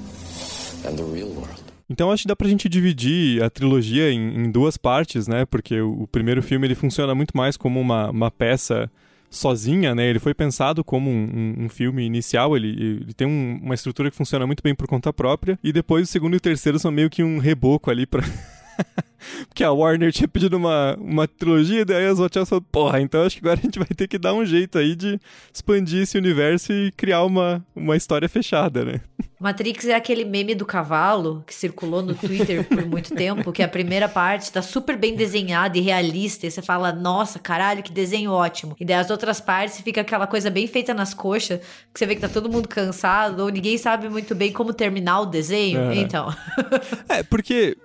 and 0.86 0.96
the 0.96 1.04
real 1.04 1.28
world? 1.30 1.77
Então 1.90 2.10
acho 2.10 2.22
que 2.22 2.28
dá 2.28 2.36
pra 2.36 2.48
gente 2.48 2.68
dividir 2.68 3.42
a 3.42 3.48
trilogia 3.48 4.10
em, 4.10 4.44
em 4.44 4.50
duas 4.50 4.76
partes, 4.76 5.26
né? 5.26 5.46
Porque 5.46 5.80
o, 5.80 6.02
o, 6.02 6.06
primeiro 6.06 6.42
filme 6.42 6.66
ele 6.66 6.74
funciona 6.74 7.14
muito 7.14 7.36
mais 7.36 7.56
como 7.56 7.80
uma, 7.80 8.10
uma 8.10 8.30
peça 8.30 8.90
sozinha, 9.30 9.94
né? 9.94 10.06
Ele 10.06 10.18
foi 10.18 10.34
pensado 10.34 10.84
como 10.84 11.10
um, 11.10 11.54
um, 11.58 11.64
um 11.64 11.68
filme 11.68 12.04
inicial, 12.04 12.56
ele, 12.56 12.68
ele 12.68 13.14
tem 13.14 13.26
um, 13.26 13.58
uma 13.62 13.74
estrutura 13.74 14.10
que 14.10 14.16
funciona 14.16 14.46
muito 14.46 14.62
bem 14.62 14.74
por 14.74 14.86
conta 14.86 15.12
própria, 15.12 15.58
e 15.62 15.72
depois 15.72 16.08
o 16.08 16.12
segundo 16.12 16.34
e 16.34 16.36
o 16.36 16.40
terceiro 16.40 16.78
são 16.78 16.90
meio 16.90 17.10
que 17.10 17.22
um 17.22 17.38
reboco 17.38 17.90
ali 17.90 18.06
pra. 18.06 18.22
Porque 19.48 19.64
a 19.64 19.72
Warner 19.72 20.12
tinha 20.12 20.28
pedido 20.28 20.56
uma, 20.56 20.96
uma 20.96 21.26
trilogia, 21.26 21.84
daí 21.84 22.06
as 22.06 22.18
Wachowski 22.18 22.50
falaram, 22.50 22.66
porra, 22.70 23.00
então 23.00 23.22
acho 23.24 23.36
que 23.36 23.42
agora 23.42 23.58
a 23.60 23.62
gente 23.62 23.78
vai 23.78 23.88
ter 23.88 24.08
que 24.08 24.18
dar 24.18 24.32
um 24.32 24.44
jeito 24.44 24.78
aí 24.78 24.94
de 24.94 25.20
expandir 25.52 26.02
esse 26.02 26.16
universo 26.16 26.72
e 26.72 26.92
criar 26.92 27.24
uma, 27.24 27.64
uma 27.74 27.96
história 27.96 28.28
fechada, 28.28 28.84
né? 28.84 29.00
Matrix 29.40 29.86
é 29.86 29.94
aquele 29.94 30.24
meme 30.24 30.52
do 30.52 30.66
cavalo 30.66 31.44
que 31.46 31.54
circulou 31.54 32.02
no 32.02 32.12
Twitter 32.12 32.64
por 32.64 32.84
muito 32.84 33.14
tempo, 33.14 33.52
que 33.52 33.62
a 33.62 33.68
primeira 33.68 34.08
parte 34.08 34.50
tá 34.50 34.60
super 34.60 34.96
bem 34.96 35.14
desenhada 35.14 35.78
e 35.78 35.80
realista, 35.80 36.46
e 36.46 36.50
você 36.50 36.60
fala, 36.60 36.92
nossa, 36.92 37.38
caralho, 37.38 37.82
que 37.82 37.92
desenho 37.92 38.32
ótimo. 38.32 38.74
E 38.80 38.84
daí 38.84 38.96
as 38.96 39.10
outras 39.10 39.40
partes 39.40 39.80
fica 39.80 40.00
aquela 40.00 40.26
coisa 40.26 40.50
bem 40.50 40.66
feita 40.66 40.92
nas 40.92 41.14
coxas, 41.14 41.60
que 41.94 41.98
você 41.98 42.04
vê 42.04 42.16
que 42.16 42.20
tá 42.20 42.28
todo 42.28 42.50
mundo 42.50 42.66
cansado, 42.66 43.44
ou 43.44 43.48
ninguém 43.48 43.78
sabe 43.78 44.08
muito 44.08 44.34
bem 44.34 44.52
como 44.52 44.72
terminar 44.72 45.20
o 45.20 45.26
desenho. 45.26 45.82
É. 45.82 45.94
Então. 45.94 46.34
é, 47.08 47.22
porque 47.22 47.76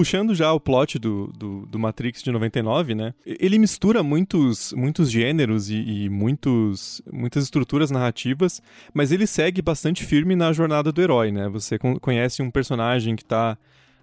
puxando 0.00 0.34
já 0.34 0.50
o 0.50 0.58
plot 0.58 0.98
do, 0.98 1.26
do, 1.36 1.66
do, 1.66 1.78
Matrix 1.78 2.22
de 2.22 2.32
99, 2.32 2.94
né? 2.94 3.12
Ele 3.26 3.58
mistura 3.58 4.02
muitos, 4.02 4.72
muitos 4.72 5.10
gêneros 5.10 5.68
e, 5.68 5.74
e, 5.76 6.08
muitos, 6.08 7.02
muitas 7.12 7.44
estruturas 7.44 7.90
narrativas, 7.90 8.62
mas 8.94 9.12
ele 9.12 9.26
segue 9.26 9.60
bastante 9.60 10.02
firme 10.02 10.34
na 10.34 10.54
jornada 10.54 10.90
do 10.90 11.02
herói, 11.02 11.30
né? 11.30 11.50
Você 11.50 11.78
conhece 11.78 12.40
um 12.40 12.50
personagem 12.50 13.14
que 13.14 13.22
está 13.22 13.58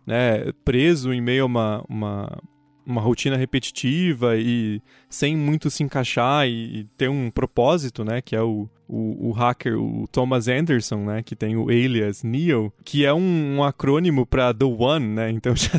né, 0.06 0.52
preso 0.64 1.12
em 1.12 1.20
meio 1.20 1.42
a 1.42 1.46
uma, 1.48 1.86
uma 1.90 2.44
uma 2.86 3.02
rotina 3.02 3.36
repetitiva 3.36 4.38
e 4.38 4.82
sem 5.10 5.36
muito 5.36 5.70
se 5.70 5.84
encaixar 5.84 6.48
e, 6.48 6.82
e 6.82 6.84
ter 6.96 7.10
um 7.10 7.32
propósito, 7.32 8.06
né? 8.06 8.22
Que 8.22 8.36
é 8.36 8.42
o, 8.42 8.70
o, 8.88 9.30
o, 9.30 9.32
hacker, 9.32 9.78
o 9.78 10.08
Thomas 10.08 10.48
Anderson, 10.48 11.06
né? 11.06 11.22
Que 11.22 11.36
tem 11.36 11.58
o 11.58 11.70
alias 11.70 12.24
Neo, 12.24 12.72
que 12.86 13.06
é 13.06 13.14
um, 13.14 13.58
um 13.58 13.64
acrônimo 13.64 14.26
para 14.26 14.54
The 14.54 14.66
One, 14.66 15.08
né? 15.08 15.30
Então 15.32 15.54
já, 15.58 15.72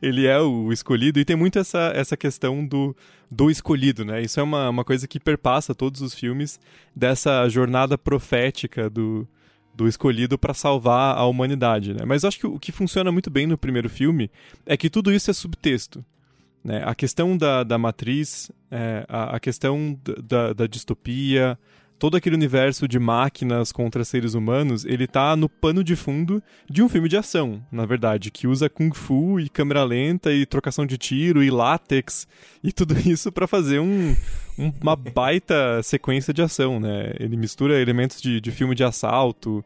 ele 0.00 0.26
é 0.26 0.38
o 0.40 0.72
escolhido 0.72 1.18
e 1.18 1.24
tem 1.24 1.36
muito 1.36 1.58
essa, 1.58 1.92
essa 1.94 2.16
questão 2.16 2.64
do, 2.64 2.96
do 3.30 3.50
escolhido, 3.50 4.04
né? 4.04 4.22
Isso 4.22 4.38
é 4.38 4.42
uma, 4.42 4.68
uma 4.68 4.84
coisa 4.84 5.08
que 5.08 5.18
perpassa 5.18 5.74
todos 5.74 6.00
os 6.00 6.14
filmes 6.14 6.60
dessa 6.94 7.48
jornada 7.48 7.98
profética 7.98 8.88
do, 8.88 9.26
do 9.74 9.88
escolhido 9.88 10.38
para 10.38 10.54
salvar 10.54 11.16
a 11.16 11.24
humanidade, 11.26 11.94
né? 11.94 12.04
Mas 12.06 12.22
eu 12.22 12.28
acho 12.28 12.38
que 12.38 12.46
o 12.46 12.58
que 12.58 12.70
funciona 12.70 13.10
muito 13.10 13.30
bem 13.30 13.46
no 13.46 13.58
primeiro 13.58 13.88
filme 13.88 14.30
é 14.64 14.76
que 14.76 14.88
tudo 14.88 15.12
isso 15.12 15.30
é 15.30 15.34
subtexto. 15.34 16.04
Né? 16.62 16.82
A 16.84 16.94
questão 16.94 17.36
da, 17.36 17.64
da 17.64 17.76
matriz, 17.76 18.50
é, 18.70 19.04
a, 19.08 19.36
a, 19.36 19.40
questão 19.40 19.98
da, 20.22 20.52
da, 20.52 20.66
distopia, 20.66 21.58
todo 22.02 22.16
aquele 22.16 22.34
universo 22.34 22.88
de 22.88 22.98
máquinas 22.98 23.70
contra 23.70 24.04
seres 24.04 24.34
humanos, 24.34 24.84
ele 24.84 25.06
tá 25.06 25.36
no 25.36 25.48
pano 25.48 25.84
de 25.84 25.94
fundo 25.94 26.42
de 26.68 26.82
um 26.82 26.88
filme 26.88 27.08
de 27.08 27.16
ação, 27.16 27.64
na 27.70 27.86
verdade, 27.86 28.28
que 28.32 28.48
usa 28.48 28.68
kung 28.68 28.92
fu 28.92 29.38
e 29.38 29.48
câmera 29.48 29.84
lenta 29.84 30.32
e 30.32 30.44
trocação 30.44 30.84
de 30.84 30.98
tiro 30.98 31.44
e 31.44 31.48
látex 31.48 32.26
e 32.60 32.72
tudo 32.72 32.98
isso 33.08 33.30
para 33.30 33.46
fazer 33.46 33.78
um, 33.78 34.16
um, 34.58 34.72
uma 34.82 34.96
baita 34.96 35.80
sequência 35.84 36.34
de 36.34 36.42
ação, 36.42 36.80
né? 36.80 37.14
Ele 37.20 37.36
mistura 37.36 37.80
elementos 37.80 38.20
de, 38.20 38.40
de 38.40 38.50
filme 38.50 38.74
de 38.74 38.82
assalto, 38.82 39.64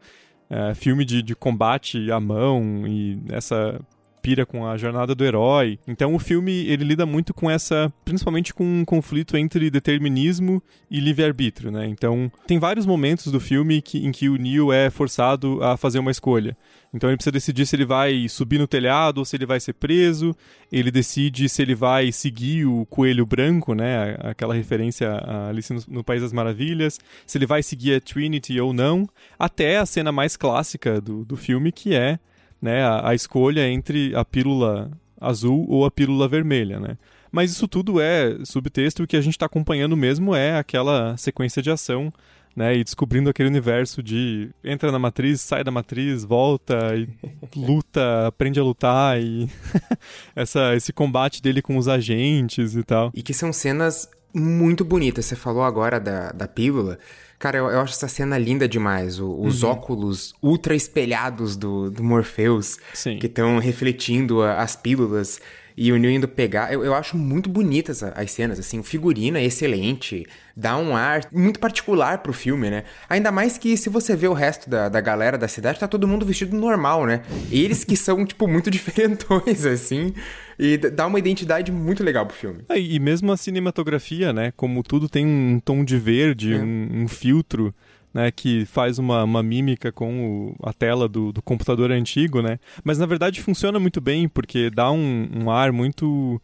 é, 0.51 0.75
filme 0.75 1.07
de, 1.07 1.23
de 1.23 1.35
combate 1.35 2.13
à 2.13 2.21
mão 2.21 2.87
e 2.87 3.19
essa 3.31 3.81
pira 4.27 4.45
com 4.45 4.67
a 4.67 4.77
jornada 4.77 5.15
do 5.15 5.25
herói. 5.25 5.79
Então 5.87 6.13
o 6.13 6.19
filme 6.19 6.51
ele 6.67 6.83
lida 6.83 7.07
muito 7.07 7.33
com 7.33 7.49
essa, 7.49 7.93
principalmente 8.05 8.53
com 8.53 8.65
um 8.65 8.85
conflito 8.85 9.37
entre 9.37 9.71
determinismo 9.71 10.61
e 10.91 10.99
livre-arbítrio, 10.99 11.71
né? 11.71 11.87
Então 11.87 12.29
tem 12.45 12.59
vários 12.59 12.85
momentos 12.85 13.31
do 13.31 13.39
filme 13.39 13.81
que, 13.81 14.05
em 14.05 14.11
que 14.11 14.29
o 14.29 14.35
Neo 14.35 14.73
é 14.73 14.91
forçado 14.91 15.63
a 15.63 15.77
fazer 15.77 16.01
uma 16.01 16.11
escolha. 16.11 16.57
Então 16.93 17.09
ele 17.09 17.17
precisa 17.17 17.31
decidir 17.31 17.67
se 17.67 17.77
ele 17.77 17.85
vai 17.85 18.29
subir 18.29 18.59
no 18.59 18.67
telhado 18.67 19.19
ou 19.19 19.25
se 19.25 19.37
ele 19.37 19.47
vai 19.47 19.61
ser 19.61 19.75
preso. 19.75 20.35
Ele 20.73 20.91
decide 20.91 21.49
se 21.49 21.63
ele 21.63 21.77
vai 21.77 22.11
seguir 22.11 22.67
o 22.67 22.85
coelho 22.87 23.25
branco, 23.25 23.75
né? 23.75 24.17
Aquela 24.19 24.55
referência 24.55 25.09
a 25.09 25.51
Alice 25.51 25.73
no, 25.73 25.81
no 25.87 26.03
País 26.03 26.21
das 26.21 26.33
Maravilhas. 26.33 26.99
Se 27.25 27.39
ele 27.39 27.47
vai 27.47 27.63
seguir 27.63 27.95
a 27.95 28.01
Trinity 28.01 28.61
ou 28.61 28.73
não. 28.73 29.09
Até 29.39 29.79
a 29.79 29.87
cena 29.87 30.11
mais 30.11 30.37
clássica 30.37 31.01
do, 31.01 31.25
do 31.25 31.37
filme, 31.37 31.71
que 31.71 31.95
é 31.95 32.19
né, 32.61 32.83
a, 32.83 33.11
a 33.11 33.15
escolha 33.15 33.69
entre 33.69 34.15
a 34.15 34.25
pílula 34.25 34.91
azul 35.21 35.67
ou 35.69 35.85
a 35.85 35.91
pílula 35.91 36.29
vermelha, 36.29 36.79
né? 36.79 36.97
Mas 37.31 37.51
isso 37.51 37.69
tudo 37.69 38.01
é 38.01 38.39
subtexto 38.45 39.03
e 39.03 39.05
o 39.05 39.07
que 39.07 39.17
a 39.17 39.21
gente 39.21 39.35
está 39.35 39.47
acompanhando 39.47 39.97
mesmo 39.97 40.35
é 40.35 40.57
aquela 40.57 41.17
sequência 41.17 41.61
de 41.61 41.71
ação, 41.71 42.13
né? 42.55 42.75
E 42.77 42.83
descobrindo 42.83 43.29
aquele 43.29 43.49
universo 43.49 44.03
de 44.03 44.49
entra 44.65 44.91
na 44.91 44.99
matriz, 44.99 45.43
sai 45.43 45.63
da 45.63 45.71
matriz, 45.71 46.25
volta 46.25 46.95
e 46.97 47.09
luta, 47.55 48.27
aprende 48.27 48.59
a 48.59 48.63
lutar 48.63 49.21
e 49.21 49.51
essa, 50.35 50.75
esse 50.75 50.93
combate 50.93 51.43
dele 51.43 51.61
com 51.61 51.77
os 51.77 51.89
agentes 51.89 52.75
e 52.75 52.83
tal. 52.83 53.11
E 53.15 53.23
que 53.23 53.35
são 53.35 53.53
cenas 53.53 54.09
muito 54.33 54.85
bonitas. 54.85 55.27
Você 55.27 55.37
falou 55.37 55.63
agora 55.63 56.01
da, 56.01 56.31
da 56.33 56.49
pílula. 56.49 56.99
Cara, 57.39 57.59
eu, 57.59 57.67
eu 57.67 57.81
acho 57.81 57.93
essa 57.95 58.09
cena 58.09 58.39
linda 58.39 58.69
demais. 58.69 59.21
O, 59.21 59.41
os 59.41 59.63
uhum. 59.63 59.71
óculos 59.71 60.35
ultra 60.43 60.75
espelhados 60.75 61.57
do, 61.57 61.91
do 61.91 62.03
Morpheus, 62.03 62.79
Sim. 62.95 63.19
que 63.19 63.27
estão 63.27 63.59
refletindo 63.59 64.43
a, 64.43 64.63
as 64.63 64.75
pílulas 64.75 65.41
e 65.77 65.93
o 65.93 65.99
Neo 65.99 66.11
indo 66.11 66.27
pegar. 66.27 66.73
Eu, 66.73 66.83
eu 66.83 66.95
acho 66.95 67.19
muito 67.19 67.51
bonitas 67.51 68.03
as 68.03 68.31
cenas, 68.31 68.59
assim. 68.59 68.79
O 68.79 68.83
figurino 68.83 69.37
é 69.37 69.45
excelente, 69.45 70.27
dá 70.57 70.77
um 70.79 70.97
ar 70.97 71.29
muito 71.31 71.61
particular 71.61 72.19
pro 72.19 72.33
filme, 72.33 72.71
né? 72.71 72.85
Ainda 73.09 73.31
mais 73.31 73.59
que 73.59 73.77
se 73.77 73.91
você 73.91 74.17
vê 74.17 74.27
o 74.27 74.33
resto 74.33 74.71
da, 74.71 74.89
da 74.89 75.01
galera 75.01 75.37
da 75.37 75.47
cidade, 75.47 75.79
tá 75.79 75.87
todo 75.87 76.09
mundo 76.09 76.25
vestido 76.25 76.57
normal, 76.57 77.05
né? 77.05 77.23
Eles 77.51 77.85
que 77.85 77.97
são, 77.97 78.25
tipo, 78.25 78.49
muito 78.49 78.71
diferentões, 78.73 79.67
assim. 79.67 80.15
E 80.59 80.77
dá 80.79 81.07
uma 81.07 81.19
identidade 81.19 81.71
muito 81.71 82.03
legal 82.03 82.27
pro 82.27 82.37
filme. 82.37 82.61
É, 82.69 82.81
e 82.81 82.99
mesmo 82.99 83.31
a 83.33 83.37
cinematografia, 83.37 84.33
né? 84.33 84.53
Como 84.57 84.83
tudo 84.83 85.09
tem 85.09 85.27
um 85.27 85.61
tom 85.63 85.85
de 85.85 85.99
verde, 85.99 86.55
é. 86.55 86.59
um, 86.59 87.03
um 87.03 87.09
filtro 87.09 87.75
né, 88.17 88.31
que 88.31 88.65
faz 88.65 88.99
uma, 88.99 89.23
uma 89.25 89.43
mímica 89.43 89.93
com 89.93 90.55
o, 90.59 90.67
a 90.67 90.73
tela 90.73 91.07
do, 91.07 91.33
do, 91.33 91.43
computador 91.43 91.91
antigo, 91.93 92.41
né? 92.41 92.59
Mas 92.83 92.99
na 92.99 93.05
verdade 93.05 93.43
funciona 93.43 93.79
muito 93.79 94.01
bem 94.01 94.27
porque 94.27 94.71
dá 94.71 94.91
um, 94.91 95.29
um 95.35 95.51
ar 95.51 95.71
muito 95.71 96.41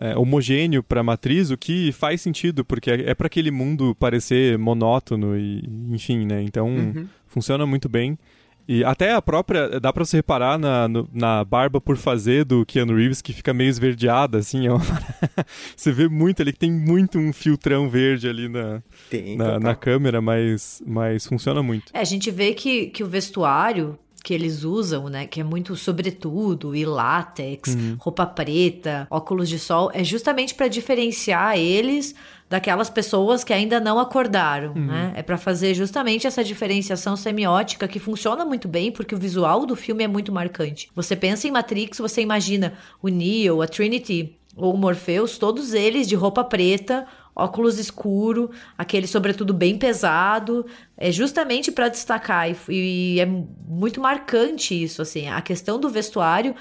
é, 0.00 0.16
homogêneo 0.16 0.80
para 0.80 1.00
a 1.00 1.02
matriz, 1.02 1.50
o 1.50 1.56
que 1.56 1.90
faz 1.90 2.20
sentido 2.20 2.64
porque 2.64 2.88
é, 2.88 3.10
é 3.10 3.14
para 3.16 3.26
aquele 3.26 3.50
mundo 3.50 3.96
parecer 3.96 4.56
monótono 4.58 5.36
e 5.36 5.64
enfim, 5.90 6.24
né? 6.24 6.40
Então 6.42 6.68
uhum. 6.68 7.08
funciona 7.26 7.66
muito 7.66 7.88
bem. 7.88 8.16
E 8.68 8.84
até 8.84 9.14
a 9.14 9.22
própria. 9.22 9.80
Dá 9.80 9.90
pra 9.90 10.04
você 10.04 10.18
reparar 10.18 10.58
na, 10.58 10.86
no, 10.86 11.08
na 11.10 11.42
barba 11.42 11.80
por 11.80 11.96
fazer 11.96 12.44
do 12.44 12.66
Keanu 12.66 12.94
Reeves, 12.94 13.22
que 13.22 13.32
fica 13.32 13.54
meio 13.54 13.70
esverdeada, 13.70 14.36
assim. 14.36 14.68
Ó. 14.68 14.78
você 15.74 15.90
vê 15.90 16.06
muito 16.06 16.42
ali 16.42 16.52
que 16.52 16.58
tem 16.58 16.70
muito 16.70 17.18
um 17.18 17.32
filtrão 17.32 17.88
verde 17.88 18.28
ali 18.28 18.46
na, 18.46 18.82
tem, 19.08 19.36
na, 19.36 19.58
na, 19.58 19.74
câmera, 19.74 20.20
mas, 20.20 20.82
mas 20.86 21.26
funciona 21.26 21.62
muito. 21.62 21.90
É, 21.94 22.00
a 22.00 22.04
gente 22.04 22.30
vê 22.30 22.52
que, 22.52 22.88
que 22.88 23.02
o 23.02 23.06
vestuário 23.06 23.98
que 24.22 24.34
eles 24.34 24.64
usam, 24.64 25.08
né, 25.08 25.26
que 25.26 25.40
é 25.40 25.44
muito 25.44 25.74
sobretudo 25.74 26.76
e 26.76 26.84
látex, 26.84 27.74
uhum. 27.74 27.96
roupa 27.98 28.26
preta, 28.26 29.06
óculos 29.10 29.48
de 29.48 29.58
sol, 29.58 29.90
é 29.94 30.04
justamente 30.04 30.54
para 30.54 30.68
diferenciar 30.68 31.56
eles 31.56 32.14
daquelas 32.48 32.88
pessoas 32.88 33.44
que 33.44 33.52
ainda 33.52 33.78
não 33.78 33.98
acordaram, 33.98 34.72
uhum. 34.72 34.86
né? 34.86 35.12
É 35.14 35.22
para 35.22 35.36
fazer 35.36 35.74
justamente 35.74 36.26
essa 36.26 36.42
diferenciação 36.42 37.16
semiótica 37.16 37.86
que 37.86 37.98
funciona 37.98 38.44
muito 38.44 38.66
bem 38.66 38.90
porque 38.90 39.14
o 39.14 39.18
visual 39.18 39.66
do 39.66 39.76
filme 39.76 40.04
é 40.04 40.08
muito 40.08 40.32
marcante. 40.32 40.88
Você 40.94 41.14
pensa 41.14 41.46
em 41.46 41.50
Matrix, 41.50 41.98
você 41.98 42.22
imagina 42.22 42.74
o 43.02 43.08
Neo, 43.08 43.60
a 43.60 43.68
Trinity 43.68 44.34
ou 44.56 44.74
o 44.74 44.78
Morpheus, 44.78 45.38
todos 45.38 45.72
eles 45.72 46.08
de 46.08 46.16
roupa 46.16 46.42
preta, 46.42 47.06
óculos 47.34 47.78
escuro, 47.78 48.50
aquele 48.76 49.06
sobretudo 49.06 49.54
bem 49.54 49.78
pesado, 49.78 50.66
é 50.96 51.12
justamente 51.12 51.70
para 51.70 51.88
destacar 51.88 52.50
e, 52.50 52.56
e, 52.68 53.20
é 53.20 53.26
muito 53.26 54.00
marcante 54.00 54.82
isso 54.82 55.00
assim. 55.00 55.28
A 55.28 55.40
questão 55.40 55.78
do 55.78 55.88
vestuário 55.88 56.56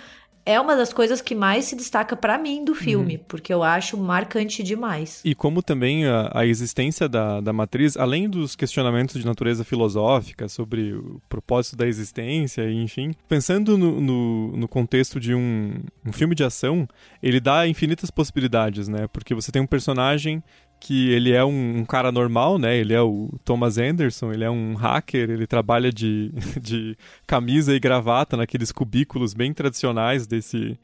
é 0.48 0.60
uma 0.62 0.78
das 0.78 0.93
coisas 0.93 1.20
que 1.20 1.36
mais 1.36 1.66
se 1.66 1.76
destaca 1.76 2.16
para 2.16 2.38
mim 2.38 2.64
do 2.64 2.74
filme, 2.74 3.18
uhum. 3.18 3.24
porque 3.28 3.54
eu 3.54 3.62
acho 3.62 3.98
marcante 3.98 4.64
demais. 4.64 5.22
E 5.26 5.36
como 5.36 5.62
também 5.62 6.06
a, 6.06 6.32
a 6.34 6.45
existência 6.45 7.10
da, 7.10 7.41
da 7.41 7.52
matriz, 7.52 7.98
além 7.98 8.30
dos 8.30 8.56
questionamentos 8.56 9.20
de 9.20 9.26
natureza 9.26 9.66
filosófica 9.66 10.48
sobre 10.48 10.93
o 10.93 11.22
propósito 11.28 11.76
da 11.76 11.86
existência, 11.86 12.72
enfim, 12.72 13.14
pensando 13.28 13.78
no, 13.78 14.00
no, 14.00 14.56
no 14.56 14.68
contexto 14.70 15.20
de 15.20 15.36
um, 15.36 15.74
um 16.06 16.14
filme 16.14 16.34
de 16.34 16.45
ação, 16.45 16.88
ele 17.22 17.41
dá 17.41 17.68
infinitas 17.68 18.10
possibilidades, 18.10 18.88
né? 18.88 19.06
Porque 19.12 19.36
você 19.36 19.52
tem 19.52 19.62
um 19.62 19.68
personagem 19.68 20.41
que 20.80 21.09
ele 21.11 21.32
é 21.32 21.43
um, 21.43 21.80
um, 21.80 21.86
cara 21.86 22.11
normal, 22.11 22.57
né? 22.57 22.78
Ele 22.78 22.93
é 22.93 23.01
o 23.01 23.30
Thomas 23.43 23.78
Anderson, 23.78 24.32
ele 24.32 24.43
é 24.43 24.49
um 24.49 24.75
hacker, 24.75 25.30
ele 25.30 25.47
trabalha 25.47 25.91
de, 25.91 26.32
de 26.61 26.97
camisa 27.25 27.75
e 27.75 27.80
gravata 27.80 28.38
naqueles 28.38 28.71
cubículos 28.71 29.34
bem 29.34 29.53
tradicionais 29.53 30.28
desse, 30.28 30.78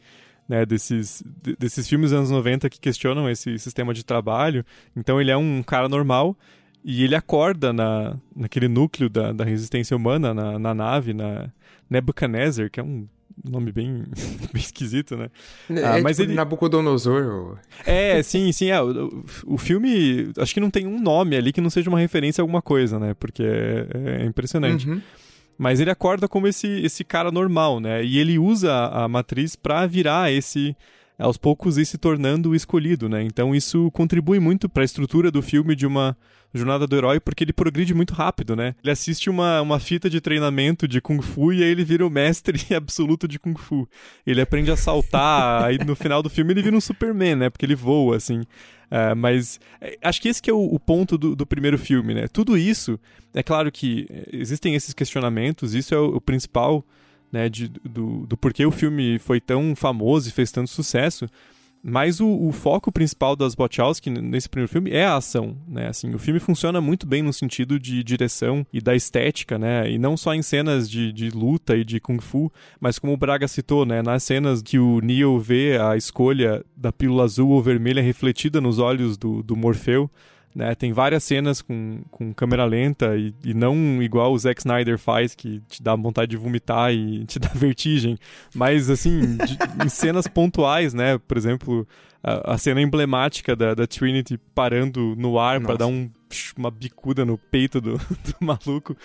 né, 0.48 0.66
desses, 0.66 1.24
desses 1.60 1.88
filmes 1.88 2.12
dos 2.12 2.20
anos 2.20 2.32
90 2.32 2.70
que 2.70 2.80
questionam 2.80 3.30
esse 3.30 3.58
sistema 3.60 3.94
de 3.94 4.04
trabalho. 4.04 4.66
Então 4.96 5.22
ele 5.22 5.32
é 5.32 5.38
um 5.38 5.62
cara 5.64 5.88
normal 5.88 6.38
e 6.84 7.04
ele 7.04 7.16
acorda 7.16 7.72
na, 7.72 8.18
naquele 8.36 8.68
núcleo 8.68 9.10
da, 9.10 9.32
da 9.32 9.46
resistência 9.46 9.96
humana, 9.96 10.34
na, 10.34 10.60
na 10.60 10.74
nave, 10.74 11.14
na 11.14 11.50
Nebuchadnezzar, 11.90 12.70
que 12.70 12.80
é 12.80 12.84
um 12.84 13.08
nome 13.44 13.72
bem, 13.72 14.04
bem 14.54 14.62
esquisito, 14.62 15.16
né? 15.16 15.30
É, 15.70 15.84
ah, 15.84 16.02
mas 16.02 16.18
tipo 16.18 16.30
ele 16.30 16.36
Nabucodonosor. 16.36 17.58
É, 17.86 18.22
sim, 18.24 18.52
sim. 18.52 18.70
É, 18.70 18.82
o, 18.82 19.24
o 19.46 19.58
filme, 19.58 20.32
acho 20.38 20.54
que 20.54 20.60
não 20.60 20.70
tem 20.70 20.88
um 20.88 21.00
nome 21.00 21.36
ali 21.36 21.54
que 21.54 21.62
não 21.62 21.70
seja 21.70 21.90
uma 21.90 22.00
referência 22.00 22.42
a 22.42 22.44
alguma 22.44 22.62
coisa, 22.62 23.00
né? 23.00 23.14
Porque 23.14 23.44
é, 23.44 24.22
é 24.22 24.26
impressionante. 24.26 24.90
Uhum. 24.90 25.02
Mas 25.58 25.80
ele 25.80 25.92
acorda 25.92 26.28
como 26.28 26.48
esse, 26.48 26.68
esse 26.68 27.04
cara 27.04 27.32
normal, 27.32 27.80
né? 27.80 28.04
E 28.04 28.18
ele 28.18 28.40
usa 28.40 28.72
a, 28.72 29.04
a 29.04 29.08
matriz 29.08 29.56
para 29.56 29.86
virar 29.86 30.32
esse 30.32 30.76
aos 31.18 31.38
poucos 31.38 31.78
ir 31.78 31.86
se 31.86 31.98
tornando 31.98 32.50
o 32.50 32.56
escolhido, 32.56 33.08
né? 33.08 33.22
Então 33.24 33.54
isso 33.54 33.90
contribui 33.92 34.40
muito 34.40 34.68
para 34.68 34.84
a 34.84 34.86
estrutura 34.86 35.32
do 35.32 35.42
filme 35.42 35.76
de 35.76 35.86
uma 35.86 36.18
Jornada 36.54 36.86
do 36.86 36.96
Herói, 36.96 37.20
porque 37.20 37.44
ele 37.44 37.54
progride 37.54 37.94
muito 37.94 38.14
rápido, 38.14 38.56
né? 38.56 38.76
Ele 38.84 38.92
assiste 38.92 39.30
uma, 39.30 39.62
uma 39.62 39.80
fita 39.80 40.10
de 40.10 40.22
treinamento 40.22 40.88
de 40.88 41.02
Kung 41.02 41.22
Fu 41.22 41.52
e 41.52 41.64
aí 41.64 41.70
ele 41.70 41.84
vira 41.84 42.06
o 42.06 42.10
mestre 42.10 42.60
absoluto 42.76 43.28
de 43.28 43.40
Kung 43.40 43.56
Fu. 43.56 43.88
Ele 44.26 44.40
aprende 44.40 44.70
a 44.70 44.78
saltar, 44.78 45.64
aí 45.66 45.78
no 45.80 45.96
final 45.96 46.22
do 46.22 46.30
filme 46.30 46.54
ele 46.54 46.62
vira 46.62 46.76
um 46.76 46.82
Superman, 46.82 47.36
né? 47.36 47.50
Porque 47.50 47.66
ele 47.66 47.76
voa, 47.76 48.18
assim. 48.18 48.42
Uh, 48.42 49.16
mas 49.18 49.60
é, 49.82 49.98
acho 50.04 50.22
que 50.22 50.30
esse 50.30 50.40
que 50.40 50.52
é 50.52 50.54
o, 50.54 50.64
o 50.64 50.80
ponto 50.80 51.18
do, 51.18 51.36
do, 51.36 51.48
primeiro 51.48 51.80
filme, 51.80 52.14
né? 52.14 52.28
Tudo 52.28 52.56
isso, 52.56 53.00
é 53.34 53.42
claro 53.42 53.72
que 53.72 54.06
é, 54.08 54.30
existem 54.32 54.76
esses 54.76 54.94
questionamentos, 54.94 55.74
isso 55.74 55.96
é 55.96 55.98
o, 55.98 56.18
o 56.18 56.22
principal, 56.22 56.86
né? 57.32 57.50
De, 57.50 57.68
do, 57.68 58.28
do 58.28 58.38
porquê 58.38 58.64
o 58.64 58.72
filme 58.72 59.18
foi 59.18 59.42
tão 59.42 59.76
famoso 59.76 60.30
e 60.30 60.32
fez 60.32 60.52
tanto 60.52 60.70
sucesso. 60.70 61.28
Mas 61.86 62.22
o, 62.22 62.30
o, 62.30 62.54
foco 62.54 62.90
principal 62.94 63.36
das 63.36 63.56
Wachowski 63.56 64.10
nesse 64.10 64.48
primeiro 64.48 64.72
filme 64.72 64.92
é 64.92 65.04
a 65.04 65.18
ação, 65.18 65.58
né? 65.68 65.90
Assim, 65.90 66.16
o 66.16 66.18
filme 66.18 66.40
funciona 66.40 66.80
muito 66.80 67.06
bem 67.06 67.22
no 67.22 67.34
sentido 67.34 67.78
de 67.78 68.02
direção 68.02 68.66
e 68.72 68.80
da 68.80 68.96
estética, 68.96 69.60
né? 69.60 69.92
E 69.92 69.98
não 69.98 70.16
só 70.16 70.34
em 70.34 70.42
cenas 70.42 70.90
de, 70.90 71.12
de 71.12 71.30
luta 71.30 71.76
e 71.76 71.84
de 71.84 72.00
kung 72.00 72.22
fu, 72.22 72.50
mas 72.80 72.98
como 72.98 73.12
o 73.12 73.18
Braga 73.18 73.50
citou, 73.50 73.86
né? 73.86 74.02
Nas 74.02 74.24
cenas 74.24 74.62
que 74.62 74.80
o 74.80 75.02
Neo 75.02 75.38
vê 75.40 75.78
a 75.78 75.98
escolha 75.98 76.64
da 76.74 76.94
pílula 76.94 77.26
azul 77.26 77.50
ou 77.50 77.62
vermelha 77.62 78.02
refletida 78.02 78.62
nos 78.62 78.80
olhos 78.80 79.18
do, 79.18 79.44
do 79.44 79.54
Morfeu, 79.54 80.10
né? 80.56 80.76
Tem 80.76 80.94
várias 80.94 81.24
cenas 81.24 81.62
com, 81.62 82.02
com 82.12 82.34
câmera 82.34 82.66
lenta 82.66 83.18
e, 83.18 83.34
e, 83.44 83.54
não 83.54 84.02
igual 84.02 84.32
o 84.32 84.38
Zack 84.38 84.62
Snyder 84.62 84.98
faz, 84.98 85.34
que 85.34 85.60
te 85.68 85.82
dá 85.82 85.96
vontade 85.96 86.32
de 86.32 86.38
vomitar 86.38 86.94
e 86.94 87.26
te 87.28 87.40
dá 87.40 87.50
vertigem. 87.54 88.18
Mas, 88.54 88.90
assim, 88.90 89.38
de, 89.38 89.58
em 89.84 89.90
cenas 89.90 90.28
pontuais, 90.28 90.94
né? 90.94 91.18
Por 91.18 91.38
exemplo, 91.38 91.88
a, 92.24 92.54
a 92.54 92.58
cena 92.58 92.82
emblemática 92.82 93.56
da, 93.56 93.74
da, 93.74 93.88
Trinity 93.88 94.40
parando 94.54 95.16
no 95.18 95.40
ar 95.40 95.60
para 95.62 95.78
dar 95.78 95.88
um, 95.88 96.10
uma 96.58 96.72
bicuda 96.72 97.26
no 97.26 97.38
peito 97.38 97.82
do, 97.82 97.98
do 98.24 98.36
maluco. 98.40 98.96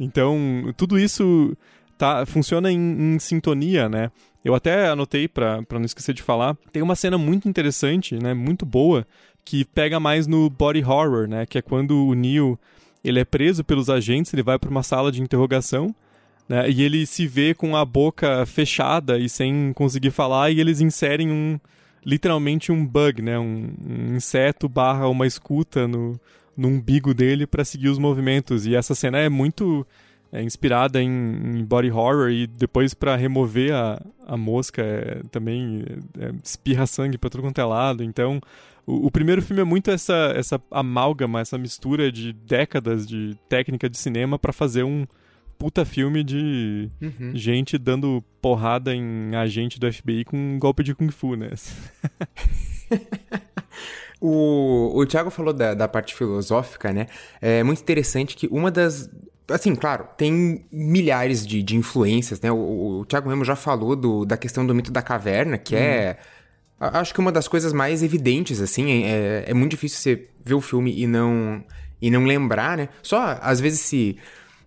Então, 0.00 0.72
tudo 0.76 0.98
isso 0.98 1.56
tá, 1.96 2.26
funciona 2.26 2.72
em, 2.72 3.14
em 3.14 3.18
sintonia, 3.18 3.88
né? 3.88 4.10
Eu 4.44 4.54
até 4.54 4.88
anotei 4.88 5.26
para 5.26 5.64
não 5.72 5.84
esquecer 5.84 6.12
de 6.12 6.22
falar. 6.22 6.54
Tem 6.70 6.82
uma 6.82 6.94
cena 6.94 7.16
muito 7.16 7.48
interessante, 7.48 8.16
né? 8.16 8.34
Muito 8.34 8.66
boa, 8.66 9.06
que 9.44 9.64
pega 9.64 10.00
mais 10.00 10.26
no 10.26 10.48
body 10.48 10.82
horror, 10.82 11.28
né? 11.28 11.46
Que 11.46 11.58
é 11.58 11.62
quando 11.62 12.06
o 12.06 12.14
Neo 12.14 12.58
ele 13.04 13.20
é 13.20 13.24
preso 13.24 13.62
pelos 13.62 13.90
agentes, 13.90 14.32
ele 14.32 14.42
vai 14.42 14.58
para 14.58 14.70
uma 14.70 14.82
sala 14.82 15.12
de 15.12 15.20
interrogação, 15.20 15.94
né? 16.48 16.68
E 16.70 16.82
ele 16.82 17.04
se 17.06 17.26
vê 17.26 17.54
com 17.54 17.76
a 17.76 17.84
boca 17.84 18.46
fechada 18.46 19.18
e 19.18 19.28
sem 19.28 19.72
conseguir 19.74 20.10
falar 20.10 20.50
e 20.50 20.60
eles 20.60 20.80
inserem 20.80 21.30
um 21.30 21.60
literalmente 22.04 22.70
um 22.70 22.84
bug, 22.84 23.22
né? 23.22 23.38
Um, 23.38 23.72
um 23.86 24.16
inseto 24.16 24.68
barra 24.68 25.08
uma 25.08 25.26
escuta 25.26 25.86
no, 25.86 26.18
no 26.56 26.68
umbigo 26.68 27.14
dele 27.14 27.46
para 27.46 27.64
seguir 27.64 27.88
os 27.88 27.98
movimentos. 27.98 28.66
E 28.66 28.74
essa 28.74 28.94
cena 28.94 29.18
é 29.18 29.28
muito 29.28 29.86
é, 30.32 30.42
inspirada 30.42 31.00
em, 31.02 31.08
em, 31.08 31.64
body 31.64 31.90
horror 31.90 32.30
e 32.30 32.46
depois 32.46 32.92
para 32.92 33.16
remover 33.16 33.72
a, 33.72 34.00
a 34.26 34.36
mosca 34.36 34.82
é, 34.82 35.22
também 35.30 35.84
é, 36.18 36.32
espirra 36.42 36.86
sangue 36.86 37.16
para 37.16 37.30
todo 37.30 37.42
quanto 37.42 37.60
é 37.60 37.64
lado. 37.64 38.02
Então 38.02 38.40
o, 38.86 39.06
o, 39.06 39.10
primeiro 39.10 39.42
filme 39.42 39.62
é 39.62 39.64
muito 39.64 39.90
essa, 39.90 40.32
essa 40.36 40.60
amálgama, 40.70 41.40
essa 41.40 41.56
mistura 41.58 42.10
de 42.12 42.32
décadas 42.32 43.06
de 43.06 43.36
técnica 43.48 43.88
de 43.88 43.98
cinema 43.98 44.38
para 44.38 44.52
fazer 44.52 44.82
um 44.82 45.04
puta 45.58 45.84
filme 45.84 46.22
de 46.22 46.90
uhum. 47.00 47.32
gente 47.34 47.78
dando 47.78 48.22
porrada 48.42 48.94
em 48.94 49.34
agente 49.34 49.78
do 49.78 49.90
FBI 49.90 50.24
com 50.24 50.36
um 50.36 50.58
golpe 50.58 50.82
de 50.82 50.94
Kung 50.94 51.10
Fu, 51.10 51.36
né? 51.36 51.50
o, 54.20 54.92
o 54.94 55.06
Thiago 55.06 55.30
falou 55.30 55.52
da, 55.52 55.74
da 55.74 55.88
parte 55.88 56.14
filosófica, 56.14 56.92
né? 56.92 57.06
É 57.40 57.62
muito 57.62 57.80
interessante 57.80 58.36
que 58.36 58.46
uma 58.48 58.70
das 58.70 59.08
assim, 59.48 59.74
claro, 59.74 60.06
tem 60.16 60.64
milhares 60.72 61.46
de, 61.46 61.62
de 61.62 61.76
influências, 61.76 62.40
né? 62.40 62.50
O, 62.50 63.00
o 63.00 63.04
Thiago 63.04 63.28
mesmo 63.28 63.44
já 63.44 63.56
falou 63.56 63.94
do, 63.94 64.24
da 64.24 64.36
questão 64.36 64.66
do 64.66 64.74
mito 64.74 64.90
da 64.90 65.02
caverna, 65.02 65.58
que 65.58 65.76
é 65.76 66.18
uhum. 66.18 66.33
Acho 66.92 67.14
que 67.14 67.20
uma 67.20 67.32
das 67.32 67.48
coisas 67.48 67.72
mais 67.72 68.02
evidentes, 68.02 68.60
assim, 68.60 69.04
é, 69.04 69.44
é 69.46 69.54
muito 69.54 69.72
difícil 69.72 69.98
você 69.98 70.28
ver 70.44 70.54
o 70.54 70.60
filme 70.60 70.94
e 71.00 71.06
não, 71.06 71.64
e 72.00 72.10
não 72.10 72.24
lembrar, 72.24 72.76
né? 72.76 72.88
Só, 73.02 73.38
às 73.40 73.60
vezes, 73.60 73.80
se, 73.80 74.16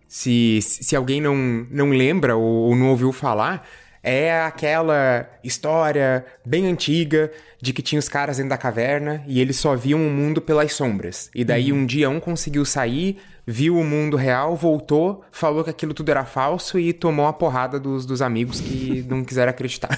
se, 0.08 0.60
se 0.62 0.96
alguém 0.96 1.22
não, 1.22 1.36
não 1.70 1.90
lembra 1.90 2.36
ou, 2.36 2.70
ou 2.70 2.76
não 2.76 2.90
ouviu 2.90 3.12
falar, 3.12 3.68
é 4.02 4.42
aquela 4.42 5.30
história 5.44 6.26
bem 6.46 6.68
antiga 6.68 7.32
de 7.62 7.74
que 7.74 7.82
tinha 7.82 8.00
os 8.00 8.08
caras 8.08 8.38
dentro 8.38 8.52
da 8.52 8.58
caverna 8.58 9.24
e 9.28 9.42
eles 9.42 9.58
só 9.58 9.76
viam 9.76 10.06
o 10.06 10.10
mundo 10.10 10.42
pelas 10.42 10.74
sombras. 10.74 11.30
E 11.36 11.44
daí 11.44 11.72
uhum. 11.72 11.80
um 11.80 11.86
dia 11.86 12.10
um 12.10 12.20
conseguiu 12.20 12.64
sair, 12.64 13.18
viu 13.50 13.78
o 13.78 13.84
mundo 13.84 14.18
real, 14.18 14.58
voltou, 14.58 15.24
falou 15.32 15.64
que 15.64 15.70
aquilo 15.70 15.94
tudo 15.94 16.10
era 16.10 16.26
falso 16.26 16.78
e 16.78 16.92
tomou 16.92 17.28
a 17.28 17.32
porrada 17.32 17.80
dos, 17.80 18.06
dos 18.06 18.22
amigos 18.22 18.60
que 18.60 19.04
não 19.08 19.24
quiseram 19.24 19.50
acreditar. 19.50 19.98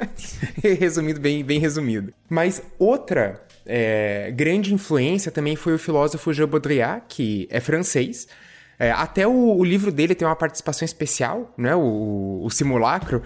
resumido, 0.62 1.18
bem, 1.18 1.42
bem 1.42 1.58
resumido. 1.58 2.12
Mas 2.28 2.62
outra 2.78 3.42
é, 3.64 4.30
grande 4.36 4.74
influência 4.74 5.32
também 5.32 5.56
foi 5.56 5.72
o 5.72 5.78
filósofo 5.78 6.30
Jean 6.34 6.46
Baudrillard, 6.46 7.04
que 7.08 7.48
é 7.50 7.58
francês. 7.58 8.28
É, 8.78 8.90
até 8.90 9.26
o, 9.26 9.56
o, 9.56 9.64
livro 9.64 9.90
dele 9.90 10.14
tem 10.14 10.28
uma 10.28 10.36
participação 10.36 10.84
especial, 10.84 11.54
né? 11.56 11.74
O, 11.74 12.42
o 12.44 12.50
simulacro, 12.50 13.22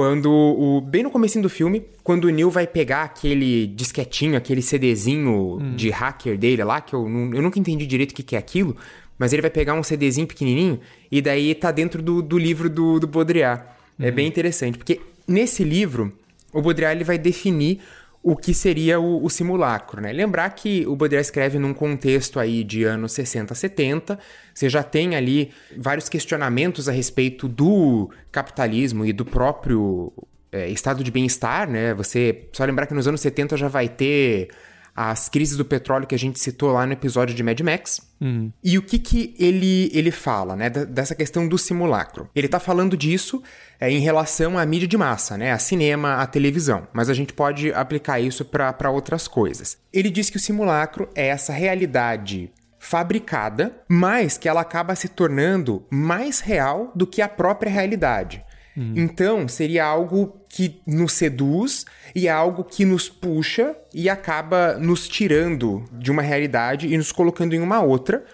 quando 0.00 0.32
o 0.32 0.80
bem 0.80 1.02
no 1.02 1.10
começo 1.10 1.38
do 1.42 1.50
filme, 1.50 1.84
quando 2.02 2.24
o 2.24 2.30
Neil 2.30 2.50
vai 2.50 2.66
pegar 2.66 3.02
aquele 3.02 3.66
disquetinho, 3.66 4.34
aquele 4.34 4.62
CDzinho 4.62 5.58
hum. 5.60 5.76
de 5.76 5.90
hacker 5.90 6.38
dele 6.38 6.64
lá, 6.64 6.80
que 6.80 6.94
eu, 6.94 7.02
eu 7.02 7.42
nunca 7.42 7.58
entendi 7.58 7.84
direito 7.84 8.12
o 8.12 8.14
que, 8.14 8.22
que 8.22 8.34
é 8.34 8.38
aquilo, 8.38 8.74
mas 9.18 9.34
ele 9.34 9.42
vai 9.42 9.50
pegar 9.50 9.74
um 9.74 9.82
CDzinho 9.82 10.26
pequenininho 10.26 10.80
e 11.12 11.20
daí 11.20 11.54
tá 11.54 11.70
dentro 11.70 12.00
do, 12.00 12.22
do 12.22 12.38
livro 12.38 12.70
do, 12.70 12.98
do 12.98 13.06
Baudrillard. 13.06 13.62
É 13.98 14.08
uhum. 14.08 14.14
bem 14.14 14.26
interessante, 14.26 14.78
porque 14.78 15.02
nesse 15.28 15.62
livro, 15.62 16.10
o 16.50 16.62
Baudrillard 16.62 16.96
ele 16.96 17.04
vai 17.04 17.18
definir 17.18 17.80
o 18.22 18.36
que 18.36 18.52
seria 18.52 19.00
o, 19.00 19.24
o, 19.24 19.30
simulacro, 19.30 20.00
né? 20.00 20.12
Lembrar 20.12 20.50
que 20.50 20.86
o 20.86 20.94
Baudrillard 20.94 21.26
escreve 21.26 21.58
num 21.58 21.72
contexto 21.72 22.38
aí 22.38 22.62
de 22.62 22.84
anos 22.84 23.12
60, 23.12 23.54
70, 23.54 24.18
você 24.52 24.68
já 24.68 24.82
tem 24.82 25.16
ali 25.16 25.50
vários 25.76 26.08
questionamentos 26.08 26.88
a 26.88 26.92
respeito 26.92 27.48
do 27.48 28.10
capitalismo 28.30 29.06
e 29.06 29.12
do 29.12 29.24
próprio 29.24 30.12
é, 30.52 30.68
estado 30.68 31.02
de 31.02 31.10
bem-estar, 31.10 31.68
né? 31.68 31.94
Você 31.94 32.48
só 32.52 32.64
lembrar 32.64 32.86
que 32.86 32.94
nos 32.94 33.08
anos 33.08 33.22
70 33.22 33.56
já 33.56 33.68
vai 33.68 33.88
ter 33.88 34.48
as 34.94 35.28
crises 35.28 35.56
do 35.56 35.64
petróleo 35.64 36.06
que 36.06 36.14
a 36.14 36.18
gente 36.18 36.38
citou 36.38 36.72
lá 36.72 36.84
no 36.84 36.92
episódio 36.92 37.34
de 37.34 37.42
Mad 37.42 37.58
Max. 37.60 38.00
Uhum. 38.20 38.52
E 38.62 38.76
o 38.76 38.82
que 38.82 38.98
que 38.98 39.34
ele, 39.38 39.90
ele 39.94 40.10
fala, 40.10 40.54
né, 40.54 40.68
dessa 40.68 41.14
questão 41.14 41.48
do 41.48 41.56
simulacro? 41.56 42.28
Ele 42.34 42.46
está 42.46 42.60
falando 42.60 42.96
disso 42.96 43.42
é, 43.80 43.90
em 43.90 43.98
relação 43.98 44.58
à 44.58 44.66
mídia 44.66 44.86
de 44.86 44.98
massa, 44.98 45.38
né, 45.38 45.52
a 45.52 45.58
cinema, 45.58 46.16
a 46.16 46.26
televisão, 46.26 46.86
mas 46.92 47.08
a 47.08 47.14
gente 47.14 47.32
pode 47.32 47.72
aplicar 47.72 48.20
isso 48.20 48.44
para 48.44 48.90
outras 48.90 49.26
coisas. 49.26 49.78
Ele 49.92 50.10
diz 50.10 50.28
que 50.28 50.36
o 50.36 50.40
simulacro 50.40 51.08
é 51.14 51.28
essa 51.28 51.52
realidade 51.52 52.52
fabricada, 52.78 53.74
mas 53.88 54.38
que 54.38 54.48
ela 54.48 54.60
acaba 54.60 54.94
se 54.94 55.08
tornando 55.08 55.84
mais 55.90 56.40
real 56.40 56.92
do 56.94 57.06
que 57.06 57.22
a 57.22 57.28
própria 57.28 57.70
realidade. 57.70 58.44
Uhum. 58.76 58.94
Então, 58.96 59.48
seria 59.48 59.84
algo 59.84 60.40
que 60.48 60.80
nos 60.86 61.12
seduz 61.12 61.84
e 62.14 62.28
é 62.28 62.30
algo 62.30 62.64
que 62.64 62.84
nos 62.84 63.08
puxa 63.08 63.76
e 63.92 64.08
acaba 64.08 64.74
nos 64.78 65.08
tirando 65.08 65.84
de 65.92 66.10
uma 66.10 66.22
realidade 66.22 66.86
e 66.86 66.96
nos 66.96 67.12
colocando 67.12 67.54
em 67.54 67.60
uma 67.60 67.82
outra 67.82 68.24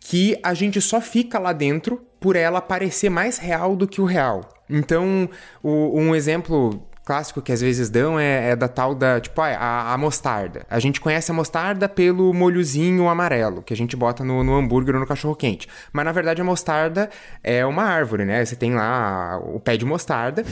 que 0.00 0.38
a 0.42 0.54
gente 0.54 0.80
só 0.80 1.00
fica 1.00 1.38
lá 1.38 1.52
dentro 1.52 2.06
por 2.20 2.36
ela 2.36 2.60
parecer 2.60 3.10
mais 3.10 3.38
real 3.38 3.74
do 3.76 3.86
que 3.86 4.00
o 4.00 4.04
real. 4.04 4.53
Então, 4.74 5.28
o, 5.62 6.00
um 6.00 6.14
exemplo 6.14 6.84
clássico 7.04 7.42
que 7.42 7.52
às 7.52 7.60
vezes 7.60 7.90
dão 7.90 8.18
é, 8.18 8.50
é 8.50 8.56
da 8.56 8.66
tal 8.66 8.94
da, 8.94 9.20
tipo, 9.20 9.40
ah, 9.40 9.54
a, 9.56 9.92
a, 9.92 9.98
mostarda. 9.98 10.66
A 10.70 10.80
gente 10.80 11.00
conhece 11.00 11.30
a 11.30 11.34
mostarda 11.34 11.88
pelo 11.88 12.32
molhozinho 12.32 13.08
amarelo, 13.08 13.62
que 13.62 13.74
a 13.74 13.76
gente 13.76 13.94
bota 13.94 14.24
no, 14.24 14.42
no 14.42 14.54
hambúrguer 14.54 14.94
ou 14.94 15.00
no 15.00 15.06
cachorro-quente. 15.06 15.68
Mas 15.92 16.04
na 16.04 16.12
verdade 16.12 16.40
a 16.40 16.44
mostarda 16.44 17.10
é 17.42 17.64
uma 17.64 17.84
árvore, 17.84 18.24
né? 18.24 18.44
Você 18.44 18.56
tem 18.56 18.74
lá 18.74 19.38
o 19.38 19.60
pé 19.60 19.76
de 19.76 19.84
mostarda. 19.84 20.44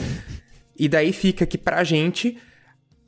e 0.77 0.87
daí 0.87 1.11
fica 1.11 1.45
que 1.45 1.57
pra 1.57 1.83
gente 1.83 2.37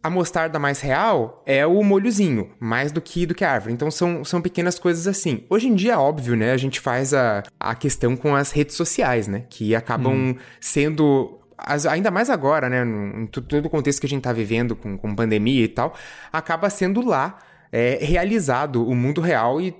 a 0.06 0.10
mostarda 0.10 0.60
mais 0.60 0.82
real 0.82 1.42
é 1.48 1.66
o 1.66 1.82
molhozinho, 1.82 2.52
mais 2.60 2.92
do 2.92 3.02
que 3.02 3.26
do 3.26 3.34
que 3.34 3.44
a 3.44 3.52
árvore. 3.52 3.74
Então 3.74 3.90
são, 3.90 4.24
são 4.24 4.40
pequenas 4.40 4.78
coisas 4.78 5.08
assim. 5.08 5.44
Hoje 5.50 5.68
em 5.68 5.74
dia, 5.74 6.00
óbvio, 6.00 6.36
né? 6.36 6.52
A 6.52 6.58
gente 6.58 6.80
faz 6.80 7.12
a, 7.12 7.42
a 7.60 7.74
questão 7.74 8.16
com 8.16 8.36
as 8.36 8.52
redes 8.52 8.76
sociais, 8.76 9.28
né? 9.28 9.46
Que 9.50 9.74
acabam 9.74 10.14
hum. 10.14 10.36
sendo 10.62 11.40
as, 11.58 11.88
ainda 11.88 12.12
mais 12.12 12.30
agora, 12.30 12.70
né, 12.70 12.84
em 12.84 13.26
todo 13.26 13.66
o 13.66 13.70
contexto 13.70 14.00
que 14.00 14.06
a 14.06 14.10
gente 14.10 14.20
está 14.20 14.32
vivendo 14.32 14.76
com, 14.76 14.96
com 14.96 15.16
pandemia 15.16 15.64
e 15.64 15.70
tal, 15.70 15.96
acaba 16.32 16.70
sendo 16.70 17.04
lá 17.04 17.40
é, 17.72 17.98
realizado 18.00 18.88
o 18.88 18.94
mundo 18.94 19.22
real 19.22 19.60
e 19.60 19.76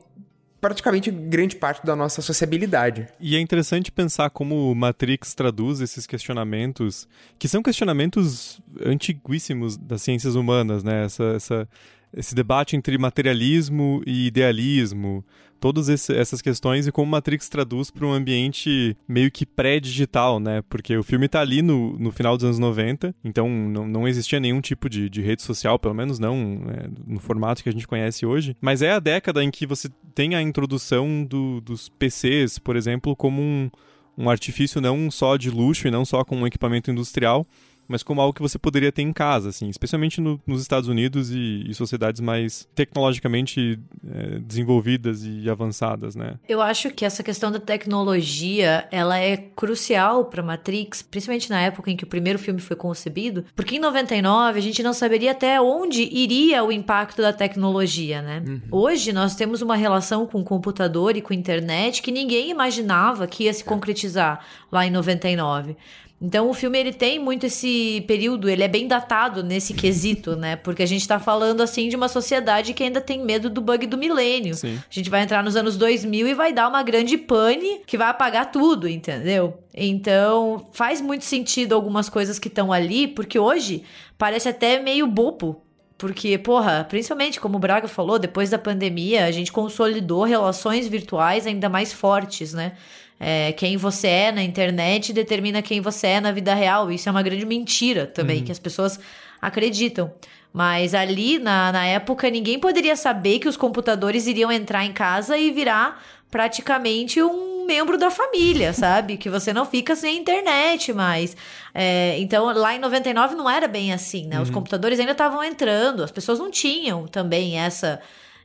praticamente 0.66 1.12
grande 1.12 1.56
parte 1.56 1.86
da 1.86 1.96
nossa 1.96 2.24
sociabilidade. 2.24 3.08
E 3.20 3.36
é 3.36 3.40
interessante 3.40 3.92
pensar 3.92 4.32
como 4.32 4.74
Matrix 4.74 5.36
traduz 5.36 5.80
esses 5.80 6.08
questionamentos, 6.08 7.08
que 7.38 7.48
são 7.48 7.62
questionamentos 7.62 8.60
antiguíssimos 8.84 9.78
das 9.78 10.02
ciências 10.02 10.34
humanas, 10.34 10.84
né? 10.84 11.06
Essa, 11.06 11.24
essa, 11.36 11.70
esse 12.12 12.34
debate 12.34 12.76
entre 12.76 12.98
materialismo 12.98 14.02
e 14.08 14.26
idealismo, 14.26 15.24
todas 15.66 15.90
essas 15.90 16.44
questões 16.44 16.86
e 16.86 16.92
como 16.92 17.10
Matrix 17.10 17.50
traduz 17.50 17.90
para 17.90 18.06
um 18.06 18.14
ambiente 18.14 18.96
meio 19.08 19.32
que 19.32 19.48
pré-digital, 19.48 20.40
né? 20.40 20.62
Porque 20.70 20.96
o 20.96 21.02
filme 21.02 21.26
está 21.26 21.42
ali 21.42 21.64
no, 21.64 21.98
no 21.98 22.12
final 22.12 22.38
dos 22.38 22.44
anos 22.44 22.60
90, 22.60 23.16
então 23.24 23.50
não, 23.50 23.88
não 23.88 24.08
existia 24.08 24.40
nenhum 24.40 24.62
tipo 24.62 24.88
de, 24.88 25.10
de 25.10 25.24
rede 25.24 25.42
social, 25.42 25.80
pelo 25.80 25.96
menos 25.96 26.20
não 26.20 26.62
é, 26.70 26.88
no 27.08 27.20
formato 27.20 27.64
que 27.64 27.70
a 27.70 27.72
gente 27.72 27.88
conhece 27.88 28.28
hoje. 28.28 28.56
Mas 28.62 28.84
é 28.84 28.92
a 28.92 29.00
década 29.00 29.44
em 29.44 29.50
que 29.50 29.66
você 29.66 29.90
tem 30.14 30.36
a 30.36 30.42
introdução 30.44 31.26
do, 31.26 31.60
dos 31.62 31.90
PCs, 31.90 32.60
por 32.60 32.76
exemplo, 32.76 33.16
como 33.16 33.42
um, 33.42 33.68
um 34.16 34.30
artifício 34.30 34.80
não 34.80 35.10
só 35.10 35.36
de 35.36 35.50
luxo 35.50 35.88
e 35.88 35.92
não 35.92 36.06
só 36.06 36.24
com 36.24 36.38
um 36.38 36.46
equipamento 36.46 36.92
industrial, 36.92 37.44
mas 37.88 38.04
como 38.04 38.22
algo 38.22 38.34
que 38.34 38.42
você 38.42 38.58
poderia 38.58 38.92
ter 38.92 39.02
em 39.02 39.14
casa, 39.14 39.50
assim, 39.50 39.70
especialmente 39.70 40.20
no, 40.20 40.40
nos 40.46 40.62
Estados 40.62 40.90
Unidos 40.90 41.32
e, 41.32 41.66
e 41.68 41.74
sociedades 41.74 42.22
mais 42.22 42.68
tecnologicamente 42.76 43.80
é, 44.08 44.40
desenvolvidas 44.40 45.24
e 45.24 45.50
avançadas, 45.50 46.16
né? 46.16 46.36
Eu 46.48 46.62
acho 46.62 46.90
que 46.92 47.06
essa 47.06 47.24
questão 47.24 47.52
da 47.52 47.60
tecnologia, 47.60 48.88
ela 48.92 49.18
é 49.20 49.38
crucial 49.38 50.26
para 50.26 50.42
Matrix, 50.42 51.02
principalmente 51.02 51.50
na 51.50 51.62
época 51.62 51.92
em 51.92 51.98
que 51.98 52.04
o 52.04 52.08
primeiro 52.08 52.40
filme 52.40 52.60
foi 52.60 52.76
concebido, 52.76 53.46
porque 53.56 53.76
em 53.76 53.80
99 53.80 54.58
a 54.58 54.62
gente 54.62 54.82
não 54.82 54.94
saberia 54.94 55.32
até 55.32 55.60
onde 55.62 56.04
iria 56.04 56.64
o 56.64 56.72
impacto 56.72 57.22
da 57.22 57.34
tecnologia, 57.34 58.22
né? 58.22 58.44
Uhum. 58.46 58.62
Hoje 58.72 59.14
nós 59.14 59.36
temos 59.36 59.62
uma 59.62 59.76
relação 59.76 60.26
com 60.26 60.42
o 60.42 60.44
computador 60.44 61.16
e 61.16 61.22
com 61.22 61.34
a 61.34 61.36
internet 61.36 62.02
que 62.02 62.12
ninguém 62.12 62.50
imaginava 62.50 63.28
que 63.28 63.44
ia 63.44 63.54
se 63.54 63.64
concretizar 63.64 64.46
lá 64.72 64.86
em 64.86 64.92
99. 64.92 65.76
Então 66.22 66.50
o 66.50 66.54
filme 66.54 66.80
ele 66.80 66.94
tem 66.94 67.20
muito 67.20 67.46
esse 67.46 68.04
período, 68.08 68.50
ele 68.50 68.64
é 68.64 68.68
bem 68.68 68.88
datado 68.88 69.44
nesse 69.44 69.74
quesito, 69.74 70.36
né? 70.36 70.56
Porque 70.56 70.82
a 70.82 70.86
gente 70.86 71.06
tá 71.06 71.20
falando 71.20 71.62
assim 71.62 71.90
de 71.90 71.96
uma 71.96 72.08
sociedade 72.08 72.74
que 72.74 72.84
ainda 72.84 73.02
tem 73.02 73.24
medo 73.24 73.50
do 73.50 73.60
bug 73.60 73.86
do 73.86 73.98
milênio. 73.98 74.56
Sim. 74.56 74.78
A 74.78 74.94
gente 74.94 75.10
vai 75.10 75.22
entrar 75.22 75.44
nos 75.44 75.56
anos 75.56 75.76
2000 75.76 76.28
e 76.28 76.34
vai 76.34 76.54
dar 76.54 76.70
uma 76.70 76.82
grande 76.84 77.18
pane 77.18 77.82
que 77.86 77.98
vai 77.98 78.08
apagar 78.08 78.50
tudo, 78.50 78.88
entendeu? 78.88 79.60
Então, 79.74 80.66
faz 80.72 81.02
muito 81.02 81.26
sentido 81.26 81.76
algumas 81.76 82.08
coisas 82.08 82.40
que 82.40 82.48
estão 82.48 82.72
ali, 82.72 83.10
porque 83.10 83.38
hoje 83.38 83.84
parece 84.18 84.48
até 84.48 84.80
meio 84.80 85.06
bobo 85.06 85.66
porque, 85.98 86.38
porra, 86.38 86.86
principalmente 86.90 87.40
como 87.40 87.56
o 87.56 87.60
Braga 87.60 87.88
falou, 87.88 88.20
depois 88.20 88.50
da 88.50 88.60
pandemia, 88.60 89.26
a 89.26 89.32
gente 89.32 89.52
consolidou 89.52 90.24
relações 90.24 90.88
virtuais 90.88 91.48
ainda 91.48 91.70
mais 91.70 91.94
fortes, 91.94 92.54
né? 92.54 92.74
É, 93.20 93.54
quem 93.54 93.78
você 93.78 94.08
é 94.08 94.32
na 94.32 94.44
internet 94.44 95.14
determina 95.14 95.62
quem 95.62 95.80
você 95.80 96.08
é 96.08 96.22
na 96.22 96.32
vida 96.32 96.54
real. 96.54 96.92
Isso 96.92 97.08
é 97.08 97.12
uma 97.12 97.24
grande 97.24 97.46
mentira 97.46 98.06
também, 98.06 98.40
uhum. 98.40 98.46
que 98.46 98.52
as 98.52 98.60
pessoas 98.60 99.00
acreditam. 99.42 100.12
Mas 100.52 100.94
ali, 100.94 101.38
na, 101.38 101.72
na 101.72 101.86
época, 101.86 102.30
ninguém 102.30 102.58
poderia 102.58 102.96
saber 102.96 103.40
que 103.40 103.48
os 103.48 103.58
computadores 103.58 104.26
iriam 104.26 104.52
entrar 104.52 104.86
em 104.86 104.94
casa 104.94 105.38
e 105.38 105.52
virar 105.52 106.02
praticamente 106.32 107.22
um 107.22 107.66
membro 107.66 107.98
da 107.98 108.10
família, 108.10 108.72
sabe? 108.74 109.18
Que 109.18 109.30
você 109.30 109.52
não 109.52 109.66
fica 109.66 109.96
sem 109.96 110.18
internet 110.18 110.94
mais. 110.94 111.36
É, 111.74 112.18
então, 112.20 112.46
lá 112.46 112.74
em 112.74 112.80
99 112.80 113.36
não 113.36 113.50
era 113.50 113.68
bem 113.68 113.92
assim, 113.92 114.28
né? 114.28 114.38
Uhum. 114.38 114.44
Os 114.44 114.50
computadores 114.50 115.00
ainda 115.00 115.12
estavam 115.12 115.44
entrando, 115.44 116.04
as 116.04 116.12
pessoas 116.12 116.40
não 116.40 116.50
tinham 116.50 117.06
também 117.08 117.60
essa 117.60 118.00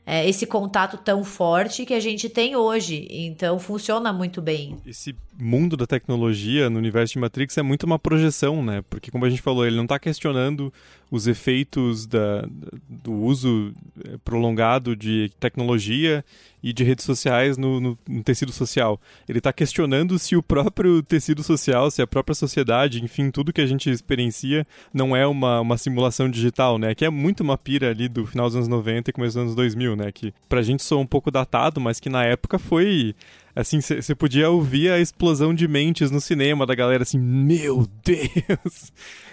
é, 0.05 0.27
esse 0.27 0.45
contato 0.45 0.97
tão 0.97 1.23
forte 1.23 1.85
que 1.85 1.93
a 1.93 1.99
gente 1.99 2.29
tem 2.29 2.55
hoje. 2.55 3.07
Então 3.09 3.59
funciona 3.59 4.11
muito 4.11 4.41
bem. 4.41 4.77
Esse 4.85 5.15
mundo 5.39 5.75
da 5.75 5.87
tecnologia 5.87 6.69
no 6.69 6.77
universo 6.77 7.13
de 7.13 7.19
Matrix 7.19 7.57
é 7.57 7.61
muito 7.61 7.83
uma 7.83 7.97
projeção, 7.97 8.63
né? 8.63 8.83
Porque, 8.89 9.11
como 9.11 9.25
a 9.25 9.29
gente 9.29 9.41
falou, 9.41 9.65
ele 9.65 9.75
não 9.75 9.83
está 9.83 9.97
questionando 9.97 10.71
os 11.09 11.27
efeitos 11.27 12.05
da, 12.05 12.47
do 12.87 13.11
uso 13.11 13.73
eh, 14.05 14.17
prolongado 14.23 14.95
de 14.95 15.29
tecnologia 15.39 16.23
e 16.63 16.71
de 16.71 16.83
redes 16.83 17.03
sociais 17.03 17.57
no, 17.57 17.81
no, 17.81 17.99
no 18.07 18.23
tecido 18.23 18.51
social. 18.51 18.99
Ele 19.27 19.39
está 19.39 19.51
questionando 19.51 20.17
se 20.17 20.37
o 20.37 20.43
próprio 20.43 21.03
tecido 21.03 21.43
social, 21.43 21.91
se 21.91 22.01
a 22.01 22.07
própria 22.07 22.33
sociedade, 22.33 23.03
enfim, 23.03 23.29
tudo 23.29 23.51
que 23.51 23.59
a 23.59 23.65
gente 23.65 23.89
experiencia 23.89 24.65
não 24.93 25.13
é 25.13 25.27
uma, 25.27 25.59
uma 25.59 25.77
simulação 25.77 26.29
digital, 26.29 26.77
né? 26.77 26.95
Que 26.95 27.03
é 27.03 27.09
muito 27.09 27.41
uma 27.41 27.57
pira 27.57 27.89
ali 27.89 28.07
do 28.07 28.25
final 28.25 28.47
dos 28.47 28.55
anos 28.55 28.67
90 28.69 29.09
e 29.09 29.13
começo 29.13 29.35
dos 29.35 29.43
anos 29.43 29.55
2000, 29.55 29.95
né? 29.97 30.11
Que 30.13 30.33
pra 30.47 30.61
gente 30.61 30.83
soa 30.83 31.01
um 31.01 31.07
pouco 31.07 31.29
datado, 31.29 31.81
mas 31.81 31.99
que 31.99 32.09
na 32.09 32.23
época 32.23 32.57
foi 32.57 33.13
assim, 33.55 33.81
você 33.81 34.15
podia 34.15 34.49
ouvir 34.49 34.91
a 34.91 34.99
explosão 34.99 35.53
de 35.53 35.67
mentes 35.67 36.11
no 36.11 36.21
cinema 36.21 36.65
da 36.65 36.75
galera 36.75 37.03
assim, 37.03 37.19
meu 37.19 37.87
Deus, 38.03 38.91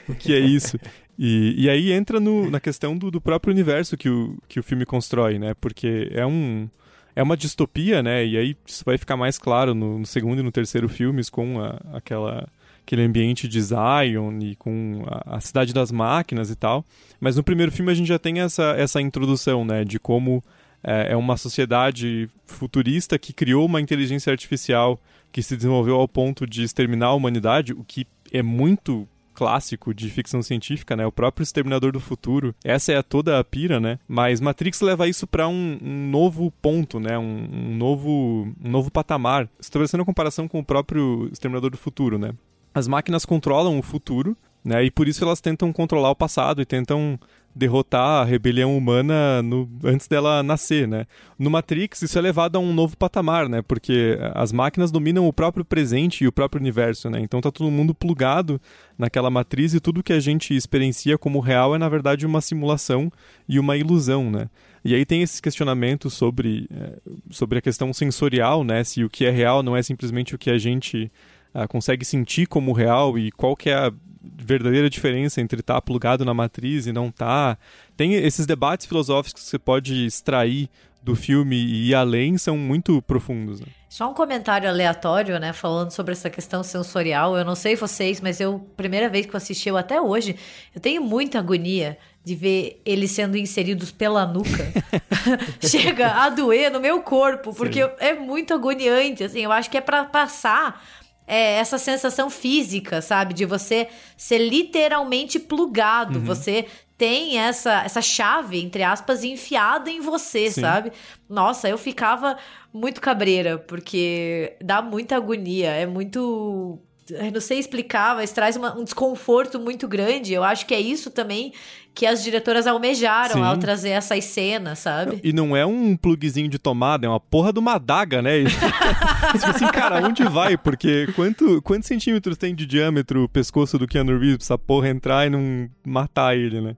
o 0.08 0.14
que 0.14 0.34
é 0.34 0.38
isso? 0.38 0.78
E, 1.20 1.64
e 1.64 1.68
aí 1.68 1.90
entra 1.90 2.20
no, 2.20 2.48
na 2.48 2.60
questão 2.60 2.96
do, 2.96 3.10
do 3.10 3.20
próprio 3.20 3.52
universo 3.52 3.96
que 3.96 4.08
o, 4.08 4.38
que 4.46 4.60
o 4.60 4.62
filme 4.62 4.86
constrói, 4.86 5.36
né? 5.36 5.52
Porque 5.60 6.08
é 6.12 6.24
um 6.24 6.68
é 7.16 7.20
uma 7.20 7.36
distopia, 7.36 8.00
né? 8.00 8.24
E 8.24 8.38
aí 8.38 8.56
isso 8.64 8.84
vai 8.84 8.96
ficar 8.96 9.16
mais 9.16 9.36
claro 9.36 9.74
no, 9.74 9.98
no 9.98 10.06
segundo 10.06 10.38
e 10.38 10.44
no 10.44 10.52
terceiro 10.52 10.88
filmes 10.88 11.28
com 11.28 11.60
a, 11.60 11.80
aquela 11.92 12.48
aquele 12.86 13.02
ambiente 13.02 13.48
de 13.48 13.60
Zion 13.60 14.38
e 14.40 14.54
com 14.54 15.02
a, 15.08 15.36
a, 15.36 15.40
cidade 15.40 15.74
das 15.74 15.90
máquinas 15.90 16.50
e 16.50 16.54
tal. 16.54 16.84
Mas 17.20 17.36
no 17.36 17.42
primeiro 17.42 17.72
filme 17.72 17.90
a 17.90 17.94
gente 17.94 18.06
já 18.06 18.18
tem 18.18 18.40
essa, 18.40 18.76
essa 18.78 19.00
introdução, 19.00 19.64
né? 19.64 19.84
De 19.84 19.98
como 19.98 20.42
é, 20.83 21.12
é 21.12 21.16
uma 21.16 21.37
sociedade 21.37 22.29
futurista 22.47 23.18
que 23.18 23.33
criou 23.33 23.66
uma 23.66 23.81
inteligência 23.81 24.31
artificial 24.31 24.99
que 25.31 25.43
se 25.43 25.57
desenvolveu 25.57 25.97
ao 25.97 26.09
ponto 26.09 26.47
de 26.47 26.62
exterminar 26.62 27.09
a 27.09 27.14
humanidade, 27.14 27.72
o 27.72 27.85
que 27.85 28.07
é 28.33 28.43
muito 28.43 29.07
clássico 29.39 29.95
de 29.95 30.11
ficção 30.11 30.43
científica, 30.43 30.97
né? 30.97 31.07
O 31.07 31.12
próprio 31.12 31.45
Exterminador 31.45 31.93
do 31.93 32.01
Futuro. 32.01 32.53
Essa 32.64 32.93
é 32.93 33.03
toda 33.03 33.39
a 33.39 33.45
pira, 33.45 33.79
né? 33.79 34.01
Mas 34.09 34.41
Matrix 34.41 34.81
leva 34.81 35.07
isso 35.07 35.29
para 35.29 35.47
um, 35.47 35.79
um, 35.81 36.11
novo 36.11 36.51
ponto, 36.61 36.99
né? 36.99 37.16
Um, 37.16 37.49
um, 37.53 37.76
novo, 37.76 38.53
um 38.64 38.68
novo 38.68 38.91
patamar, 38.91 39.49
estabelecendo 39.61 40.03
a 40.03 40.07
comparação 40.07 40.49
com 40.49 40.59
o 40.59 40.64
próprio 40.64 41.29
Exterminador 41.33 41.70
do 41.70 41.76
Futuro, 41.76 42.18
né? 42.18 42.33
As 42.74 42.89
máquinas 42.89 43.24
controlam 43.24 43.79
o 43.79 43.83
futuro, 43.83 44.37
né? 44.64 44.83
E 44.85 44.91
por 44.91 45.07
isso 45.07 45.22
elas 45.22 45.41
tentam 45.41 45.72
controlar 45.72 46.11
o 46.11 46.16
passado 46.16 46.61
e 46.61 46.66
tentam 46.66 47.16
derrotar 47.59 48.22
a 48.22 48.24
rebelião 48.24 48.76
humana 48.76 49.42
no, 49.42 49.68
antes 49.84 50.06
dela 50.06 50.42
nascer, 50.42 50.86
né? 50.86 51.06
No 51.38 51.50
Matrix, 51.50 52.02
isso 52.02 52.18
é 52.18 52.22
levado 52.22 52.56
a 52.56 52.59
um 52.59 52.72
novo 52.72 52.96
patamar, 52.96 53.48
né? 53.48 53.61
Porque 53.61 54.16
as 54.34 54.52
máquinas 54.52 54.90
dominam 54.90 55.26
o 55.26 55.32
próprio 55.32 55.64
presente 55.64 56.22
e 56.24 56.28
o 56.28 56.32
próprio 56.32 56.61
universo, 56.61 57.11
né? 57.11 57.20
Então 57.20 57.40
tá 57.40 57.50
todo 57.50 57.70
mundo 57.70 57.92
plugado 57.92 58.61
naquela 58.96 59.28
matriz 59.28 59.74
e 59.74 59.80
tudo 59.80 60.02
que 60.02 60.12
a 60.12 60.20
gente 60.20 60.54
experiencia 60.54 61.18
como 61.18 61.40
real 61.40 61.74
é, 61.74 61.78
na 61.78 61.88
verdade, 61.88 62.24
uma 62.24 62.40
simulação 62.40 63.12
e 63.48 63.59
uma 63.59 63.76
ilusão, 63.76 64.30
né? 64.30 64.48
E 64.84 64.94
aí 64.94 65.04
tem 65.04 65.22
esses 65.22 65.40
questionamentos 65.40 66.14
sobre, 66.14 66.68
é, 66.70 66.98
sobre 67.30 67.59
a 67.59 67.62
questão 67.62 67.92
sensorial, 67.92 68.62
né? 68.62 68.84
Se 68.84 69.02
o 69.02 69.11
que 69.11 69.24
é 69.24 69.30
real 69.30 69.62
não 69.62 69.76
é 69.76 69.82
simplesmente 69.82 70.34
o 70.34 70.38
que 70.38 70.50
a 70.50 70.59
gente 70.59 71.11
uh, 71.54 71.66
consegue 71.68 72.04
sentir 72.04 72.46
como 72.46 72.72
real 72.72 73.18
e 73.18 73.30
qual 73.32 73.56
que 73.56 73.68
é 73.68 73.74
a 73.74 73.92
verdadeira 74.37 74.91
diferença 74.91 75.41
entre 75.41 75.61
estar 75.61 75.74
tá 75.74 75.81
plugado 75.81 76.24
na 76.24 76.35
matriz 76.35 76.87
e 76.87 76.93
não 76.93 77.09
estar. 77.09 77.57
Tá. 77.57 77.59
Tem 77.97 78.14
esses 78.14 78.47
debates 78.47 78.87
filosóficos 78.87 79.43
que 79.43 79.49
você 79.49 79.59
pode 79.59 80.07
extrair 80.07 80.68
do 81.03 81.14
filme 81.14 81.57
e 81.57 81.91
ir 81.91 81.95
além 81.95 82.37
são 82.37 82.57
muito 82.57 83.01
profundos. 83.03 83.61
Né? 83.61 83.66
Só 83.89 84.11
um 84.11 84.14
comentário 84.14 84.68
aleatório, 84.68 85.39
né? 85.39 85.53
Falando 85.53 85.91
sobre 85.91 86.12
essa 86.12 86.29
questão 86.29 86.62
sensorial. 86.62 87.37
Eu 87.37 87.45
não 87.45 87.55
sei 87.55 87.76
vocês, 87.76 88.20
mas 88.20 88.41
eu, 88.41 88.59
primeira 88.76 89.09
vez 89.09 89.24
que 89.24 89.33
eu 89.33 89.39
assisti, 89.39 89.68
eu 89.68 89.76
até 89.76 90.01
hoje, 90.01 90.37
eu 90.74 90.81
tenho 90.81 91.03
muita 91.03 91.39
agonia 91.39 91.97
de 92.24 92.35
ver 92.35 92.83
eles 92.85 93.11
sendo 93.12 93.39
inseridos 93.39 93.91
pela 93.91 94.26
nuca. 94.26 94.72
Chega 95.66 96.09
a 96.09 96.29
doer 96.29 96.70
no 96.70 96.81
meu 96.81 97.01
corpo, 97.01 97.55
porque 97.55 97.83
Sim. 97.83 97.91
é 97.99 98.14
muito 98.14 98.53
agoniante, 98.53 99.24
assim. 99.24 99.41
Eu 99.41 99.53
acho 99.53 99.70
que 99.70 99.79
é 99.79 99.81
para 99.81 100.05
passar 100.05 100.85
é, 101.29 101.57
essa 101.59 101.76
sensação 101.76 102.31
física, 102.31 103.03
sabe? 103.03 103.35
De 103.35 103.45
você 103.45 103.89
ser 104.16 104.39
literalmente 104.39 105.39
plugado. 105.39 106.18
Uhum. 106.18 106.24
Você 106.24 106.66
tem 106.97 107.39
essa, 107.39 107.83
essa 107.85 108.03
chave, 108.03 108.61
entre 108.61 108.83
aspas, 108.83 109.22
enfiada 109.22 109.91
em 109.91 110.01
você, 110.01 110.51
Sim. 110.51 110.62
sabe? 110.62 110.93
Nossa, 111.29 111.68
eu 111.68 111.79
ficava 111.79 112.37
muito 112.72 113.01
cabreira, 113.01 113.59
porque 113.59 114.57
dá 114.61 114.83
muita 114.83 115.16
agonia, 115.16 115.70
é 115.70 115.87
muito 115.87 116.81
eu 117.11 117.32
não 117.32 117.40
sei 117.40 117.59
explicar, 117.59 118.14
mas 118.14 118.32
traz 118.32 118.56
uma, 118.56 118.76
um 118.76 118.84
desconforto 118.84 119.59
muito 119.59 119.86
grande. 119.88 120.32
Eu 120.32 120.44
acho 120.44 120.66
que 120.66 120.74
é 120.74 120.80
isso 120.80 121.11
também 121.11 121.52
que 121.94 122.06
as 122.06 122.22
diretoras 122.22 122.66
almejaram 122.66 123.34
Sim. 123.34 123.42
ao 123.42 123.56
trazer 123.56 123.88
essas 123.90 124.24
cenas, 124.24 124.78
sabe? 124.78 125.20
E 125.24 125.32
não 125.32 125.56
é 125.56 125.66
um 125.66 125.96
plugzinho 125.96 126.48
de 126.48 126.56
tomada, 126.56 127.06
é 127.06 127.09
uma 127.09 127.18
porra 127.18 127.52
de 127.52 127.59
uma 127.59 127.74
adaga, 127.74 128.22
né? 128.22 128.44
tipo 129.32 129.46
assim, 129.46 129.66
cara, 129.66 130.06
onde 130.06 130.22
vai? 130.22 130.56
Porque 130.56 131.09
quanto, 131.16 131.61
quantos 131.62 131.88
centímetros 131.88 132.36
tem 132.36 132.54
de 132.54 132.66
diâmetro 132.66 133.24
o 133.24 133.28
pescoço 133.28 133.76
do 133.78 133.88
Keanu 133.88 134.12
Reeves 134.12 134.36
pra 134.36 134.44
essa 134.44 134.59
porra 134.59 134.88
entrar 134.88 135.26
e 135.26 135.30
não 135.30 135.68
matar 135.84 136.36
ele, 136.36 136.61
né? 136.61 136.76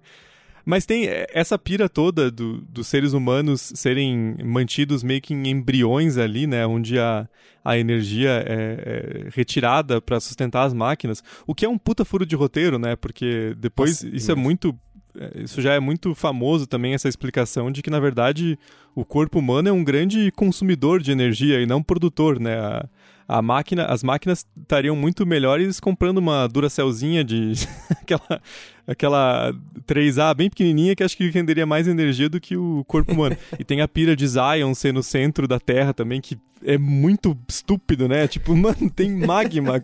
Mas 0.64 0.86
tem 0.86 1.06
essa 1.32 1.58
pira 1.58 1.88
toda 1.88 2.30
do, 2.30 2.60
dos 2.62 2.86
seres 2.86 3.12
humanos 3.12 3.72
serem 3.74 4.36
mantidos 4.44 5.02
meio 5.02 5.20
que 5.20 5.34
em 5.34 5.48
embriões 5.48 6.18
ali, 6.18 6.46
né? 6.46 6.66
Onde 6.66 6.98
a, 6.98 7.28
a 7.64 7.78
energia 7.78 8.44
é, 8.46 9.24
é 9.26 9.28
retirada 9.34 10.00
para 10.00 10.20
sustentar 10.20 10.64
as 10.64 10.74
máquinas. 10.74 11.22
O 11.46 11.54
que 11.54 11.64
é 11.64 11.68
um 11.68 11.78
puta 11.78 12.04
furo 12.04 12.26
de 12.26 12.36
roteiro, 12.36 12.78
né? 12.78 12.96
Porque 12.96 13.54
depois 13.58 14.02
Nossa, 14.02 14.16
isso 14.16 14.30
é 14.30 14.34
muito 14.34 14.76
é, 15.18 15.42
isso 15.42 15.60
já 15.60 15.74
é 15.74 15.80
muito 15.80 16.14
famoso 16.14 16.66
também, 16.66 16.94
essa 16.94 17.08
explicação 17.08 17.70
de 17.70 17.82
que, 17.82 17.90
na 17.90 17.98
verdade, 17.98 18.58
o 18.94 19.04
corpo 19.04 19.38
humano 19.38 19.68
é 19.68 19.72
um 19.72 19.82
grande 19.82 20.30
consumidor 20.32 21.00
de 21.00 21.10
energia 21.10 21.60
e 21.60 21.66
não 21.66 21.82
produtor, 21.82 22.38
né? 22.38 22.58
A, 22.58 22.88
a 23.26 23.40
máquina, 23.40 23.86
as 23.86 24.02
máquinas 24.02 24.44
estariam 24.60 24.96
muito 24.96 25.24
melhores 25.24 25.78
comprando 25.78 26.18
uma 26.18 26.48
Duracelzinha 26.48 27.22
de 27.22 27.52
aquela, 28.02 28.42
aquela 28.90 29.54
3A 29.86 30.34
bem 30.34 30.50
pequenininha 30.50 30.96
que 30.96 31.04
acho 31.04 31.16
que 31.16 31.30
renderia 31.30 31.64
mais 31.64 31.86
energia 31.86 32.28
do 32.28 32.40
que 32.40 32.56
o 32.56 32.84
corpo 32.84 33.12
humano. 33.12 33.36
e 33.58 33.64
tem 33.64 33.80
a 33.80 33.88
pira 33.88 34.16
de 34.16 34.26
Zion 34.26 34.74
ser 34.74 34.92
no 34.92 35.02
centro 35.02 35.46
da 35.46 35.60
Terra 35.60 35.94
também, 35.94 36.20
que 36.20 36.36
é 36.64 36.76
muito 36.76 37.38
estúpido, 37.48 38.08
né? 38.08 38.26
Tipo, 38.26 38.54
mano, 38.56 38.90
tem 38.90 39.10
magma. 39.10 39.80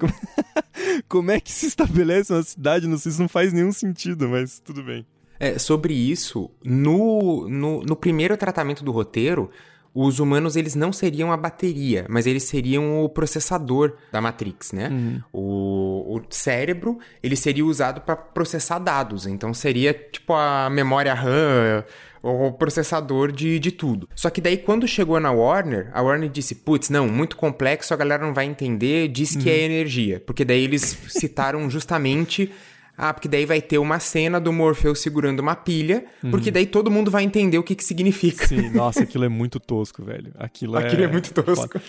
Como 1.08 1.30
é 1.30 1.40
que 1.40 1.52
se 1.52 1.66
estabelece 1.66 2.32
uma 2.32 2.42
cidade? 2.42 2.88
Não 2.88 2.98
sei 2.98 3.12
se 3.12 3.20
não 3.20 3.28
faz 3.28 3.52
nenhum 3.52 3.72
sentido, 3.72 4.28
mas 4.28 4.58
tudo 4.58 4.82
bem. 4.82 5.06
É, 5.38 5.58
sobre 5.58 5.94
isso, 5.94 6.50
no, 6.64 7.48
no, 7.48 7.82
no 7.82 7.94
primeiro 7.94 8.36
tratamento 8.36 8.82
do 8.82 8.90
roteiro, 8.90 9.50
os 9.98 10.20
humanos 10.20 10.56
eles 10.56 10.74
não 10.74 10.92
seriam 10.92 11.32
a 11.32 11.36
bateria, 11.38 12.04
mas 12.10 12.26
eles 12.26 12.42
seriam 12.42 13.02
o 13.02 13.08
processador 13.08 13.94
da 14.12 14.20
Matrix, 14.20 14.72
né? 14.72 14.90
Uhum. 14.90 15.22
O, 15.32 16.16
o, 16.16 16.22
cérebro 16.28 16.98
ele 17.22 17.34
seria 17.34 17.64
usado 17.64 18.02
para 18.02 18.14
processar 18.14 18.78
dados, 18.78 19.26
então 19.26 19.54
seria 19.54 19.94
tipo 19.94 20.34
a 20.34 20.68
memória 20.68 21.14
RAM, 21.14 21.82
o 22.22 22.52
processador 22.52 23.32
de, 23.32 23.58
de 23.58 23.72
tudo. 23.72 24.06
Só 24.14 24.28
que 24.28 24.42
daí 24.42 24.58
quando 24.58 24.86
chegou 24.86 25.18
na 25.18 25.32
Warner, 25.32 25.90
a 25.94 26.02
Warner 26.02 26.28
disse, 26.28 26.56
putz, 26.56 26.90
não, 26.90 27.08
muito 27.08 27.34
complexo, 27.34 27.94
a 27.94 27.96
galera 27.96 28.22
não 28.22 28.34
vai 28.34 28.44
entender, 28.44 29.08
diz 29.08 29.34
uhum. 29.34 29.40
que 29.40 29.50
é 29.50 29.54
uhum. 29.54 29.64
energia, 29.64 30.22
porque 30.26 30.44
daí 30.44 30.62
eles 30.62 30.82
citaram 31.08 31.70
justamente 31.70 32.52
ah, 32.96 33.12
porque 33.12 33.28
daí 33.28 33.44
vai 33.44 33.60
ter 33.60 33.78
uma 33.78 33.98
cena 33.98 34.40
do 34.40 34.52
Morpheus 34.52 35.00
segurando 35.00 35.40
uma 35.40 35.54
pilha, 35.54 36.04
uhum. 36.22 36.30
porque 36.30 36.50
daí 36.50 36.66
todo 36.66 36.90
mundo 36.90 37.10
vai 37.10 37.24
entender 37.24 37.58
o 37.58 37.62
que 37.62 37.74
que 37.74 37.84
significa. 37.84 38.46
Sim, 38.46 38.70
nossa, 38.70 39.02
aquilo 39.02 39.24
é 39.24 39.28
muito 39.28 39.60
tosco, 39.60 40.02
velho. 40.02 40.32
Aquilo, 40.38 40.76
aquilo 40.76 41.02
é... 41.02 41.04
é 41.04 41.08
muito 41.08 41.32
tosco. 41.34 41.80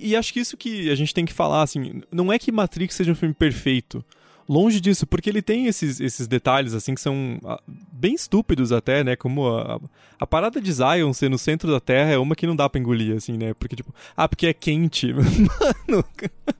e 0.00 0.16
acho 0.16 0.32
que 0.32 0.40
isso 0.40 0.56
que 0.56 0.90
a 0.90 0.94
gente 0.94 1.14
tem 1.14 1.24
que 1.24 1.32
falar, 1.32 1.62
assim, 1.62 2.02
não 2.10 2.32
é 2.32 2.38
que 2.38 2.50
Matrix 2.50 2.94
seja 2.94 3.12
um 3.12 3.14
filme 3.14 3.34
perfeito. 3.34 4.04
Longe 4.48 4.80
disso, 4.80 5.06
porque 5.08 5.28
ele 5.28 5.42
tem 5.42 5.66
esses, 5.66 5.98
esses 5.98 6.28
detalhes, 6.28 6.72
assim, 6.72 6.94
que 6.94 7.00
são 7.00 7.38
ah, 7.44 7.60
bem 7.66 8.14
estúpidos 8.14 8.70
até, 8.70 9.02
né? 9.02 9.16
Como 9.16 9.48
a, 9.48 9.80
a 10.20 10.26
parada 10.26 10.60
de 10.60 10.72
Zion 10.72 11.12
ser 11.12 11.28
no 11.28 11.36
centro 11.36 11.70
da 11.70 11.80
Terra 11.80 12.12
é 12.12 12.18
uma 12.18 12.36
que 12.36 12.46
não 12.46 12.54
dá 12.54 12.68
pra 12.68 12.80
engolir, 12.80 13.16
assim, 13.16 13.36
né? 13.36 13.54
Porque, 13.54 13.74
tipo, 13.74 13.92
ah, 14.16 14.28
porque 14.28 14.46
é 14.46 14.54
quente. 14.54 15.12
Mano, 15.88 16.04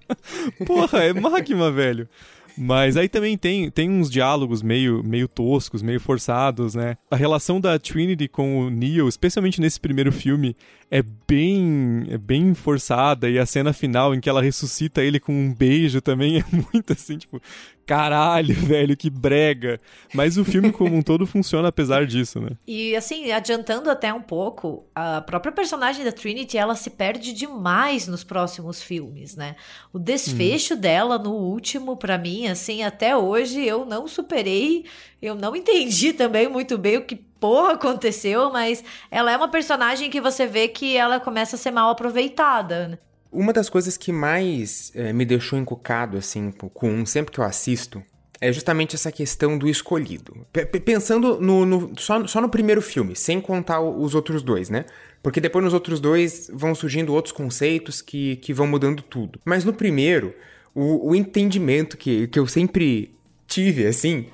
porra, 0.66 1.04
é 1.04 1.12
magma, 1.12 1.70
velho. 1.70 2.08
Mas 2.56 2.96
aí 2.96 3.08
também 3.08 3.36
tem, 3.36 3.70
tem 3.70 3.90
uns 3.90 4.10
diálogos 4.10 4.62
meio, 4.62 5.02
meio 5.04 5.28
toscos, 5.28 5.82
meio 5.82 6.00
forçados, 6.00 6.74
né? 6.74 6.96
A 7.10 7.16
relação 7.16 7.60
da 7.60 7.78
Trinity 7.78 8.28
com 8.28 8.60
o 8.60 8.70
Neo, 8.70 9.08
especialmente 9.08 9.60
nesse 9.60 9.78
primeiro 9.78 10.10
filme, 10.10 10.56
é 10.90 11.02
bem, 11.28 12.06
é 12.08 12.16
bem 12.16 12.54
forçada. 12.54 13.28
E 13.28 13.38
a 13.38 13.44
cena 13.44 13.72
final 13.72 14.14
em 14.14 14.20
que 14.20 14.28
ela 14.28 14.42
ressuscita 14.42 15.02
ele 15.02 15.20
com 15.20 15.32
um 15.32 15.52
beijo 15.52 16.00
também 16.00 16.38
é 16.40 16.44
muito 16.72 16.92
assim, 16.92 17.18
tipo, 17.18 17.40
caralho, 17.86 18.54
velho, 18.66 18.96
que 18.96 19.08
brega. 19.08 19.80
Mas 20.12 20.36
o 20.36 20.44
filme 20.44 20.72
como 20.72 20.96
um 20.96 21.02
todo 21.02 21.26
funciona 21.26 21.68
apesar 21.68 22.04
disso, 22.04 22.40
né? 22.40 22.50
E 22.66 22.96
assim, 22.96 23.30
adiantando 23.30 23.88
até 23.88 24.12
um 24.12 24.20
pouco, 24.20 24.84
a 24.94 25.20
própria 25.20 25.52
personagem 25.52 26.04
da 26.04 26.12
Trinity, 26.12 26.58
ela 26.58 26.74
se 26.74 26.90
perde 26.90 27.32
demais 27.32 28.08
nos 28.08 28.24
próximos 28.24 28.82
filmes, 28.82 29.36
né? 29.36 29.54
O 29.92 29.98
desfecho 29.98 30.74
hum. 30.74 30.78
dela 30.78 31.18
no 31.18 31.32
último, 31.32 31.96
para 31.96 32.18
mim, 32.18 32.48
assim, 32.48 32.82
até 32.82 33.16
hoje 33.16 33.64
eu 33.64 33.86
não 33.86 34.08
superei, 34.08 34.84
eu 35.22 35.34
não 35.34 35.54
entendi 35.54 36.12
também 36.12 36.48
muito 36.48 36.76
bem 36.76 36.96
o 36.96 37.04
que 37.04 37.16
porra 37.16 37.72
aconteceu, 37.72 38.50
mas 38.50 38.82
ela 39.10 39.30
é 39.30 39.36
uma 39.36 39.48
personagem 39.48 40.10
que 40.10 40.20
você 40.20 40.46
vê 40.46 40.68
que 40.68 40.96
ela 40.96 41.20
começa 41.20 41.56
a 41.56 41.58
ser 41.58 41.70
mal 41.70 41.90
aproveitada. 41.90 42.98
Uma 43.30 43.52
das 43.52 43.68
coisas 43.68 43.96
que 43.96 44.12
mais 44.12 44.92
é, 44.94 45.12
me 45.12 45.24
deixou 45.24 45.58
encucado, 45.58 46.16
assim, 46.16 46.50
com 46.50 47.04
sempre 47.04 47.32
que 47.32 47.40
eu 47.40 47.44
assisto, 47.44 48.02
é 48.40 48.52
justamente 48.52 48.94
essa 48.94 49.10
questão 49.10 49.56
do 49.56 49.68
escolhido. 49.68 50.46
P 50.52 50.66
pensando 50.80 51.40
no, 51.40 51.64
no, 51.64 51.92
só, 51.98 52.26
só 52.26 52.40
no 52.40 52.48
primeiro 52.48 52.82
filme, 52.82 53.16
sem 53.16 53.40
contar 53.40 53.80
os 53.80 54.14
outros 54.14 54.42
dois, 54.42 54.68
né? 54.68 54.84
Porque 55.22 55.40
depois 55.40 55.64
nos 55.64 55.74
outros 55.74 56.00
dois 56.00 56.50
vão 56.52 56.74
surgindo 56.74 57.12
outros 57.12 57.32
conceitos 57.32 58.00
que, 58.02 58.36
que 58.36 58.52
vão 58.52 58.66
mudando 58.66 59.02
tudo. 59.02 59.40
Mas 59.44 59.64
no 59.64 59.72
primeiro, 59.72 60.34
o, 60.74 61.10
o 61.10 61.14
entendimento 61.14 61.96
que, 61.96 62.28
que 62.28 62.38
eu 62.38 62.46
sempre 62.46 63.14
tive, 63.46 63.86
assim, 63.86 64.26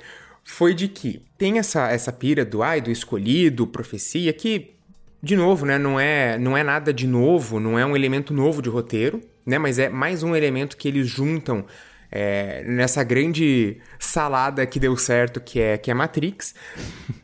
foi 0.45 0.75
de 0.75 0.89
que 0.89 1.23
tem 1.39 1.59
essa, 1.59 1.91
essa 1.91 2.13
pira 2.13 2.45
do 2.45 2.63
ai, 2.63 2.81
do 2.81 2.91
escolhido, 2.91 3.67
profecia, 3.67 4.33
que 4.33 4.75
de 5.23 5.37
novo, 5.37 5.65
né, 5.65 5.79
não 5.79 6.01
é, 6.01 6.37
não 6.37 6.57
é 6.57 6.65
nada 6.65 6.93
de 6.93 7.07
novo, 7.07 7.61
não 7.61 7.79
é 7.79 7.87
um 7.87 7.95
elemento 7.95 8.35
novo 8.35 8.61
de 8.61 8.69
roteiro, 8.69 9.21
né, 9.47 9.57
mas 9.57 9.79
é 9.79 9.89
mais 9.89 10.23
um 10.23 10.35
elemento 10.35 10.77
que 10.77 10.89
eles 10.89 11.07
juntam 11.07 11.65
é, 12.11 12.65
nessa 12.65 13.05
grande 13.05 13.79
salada 14.01 14.67
que 14.67 14.81
deu 14.81 14.97
certo, 14.97 15.41
que 15.41 15.61
é, 15.61 15.79
que 15.79 15.91
é 15.91 15.95
Matrix. 15.95 16.55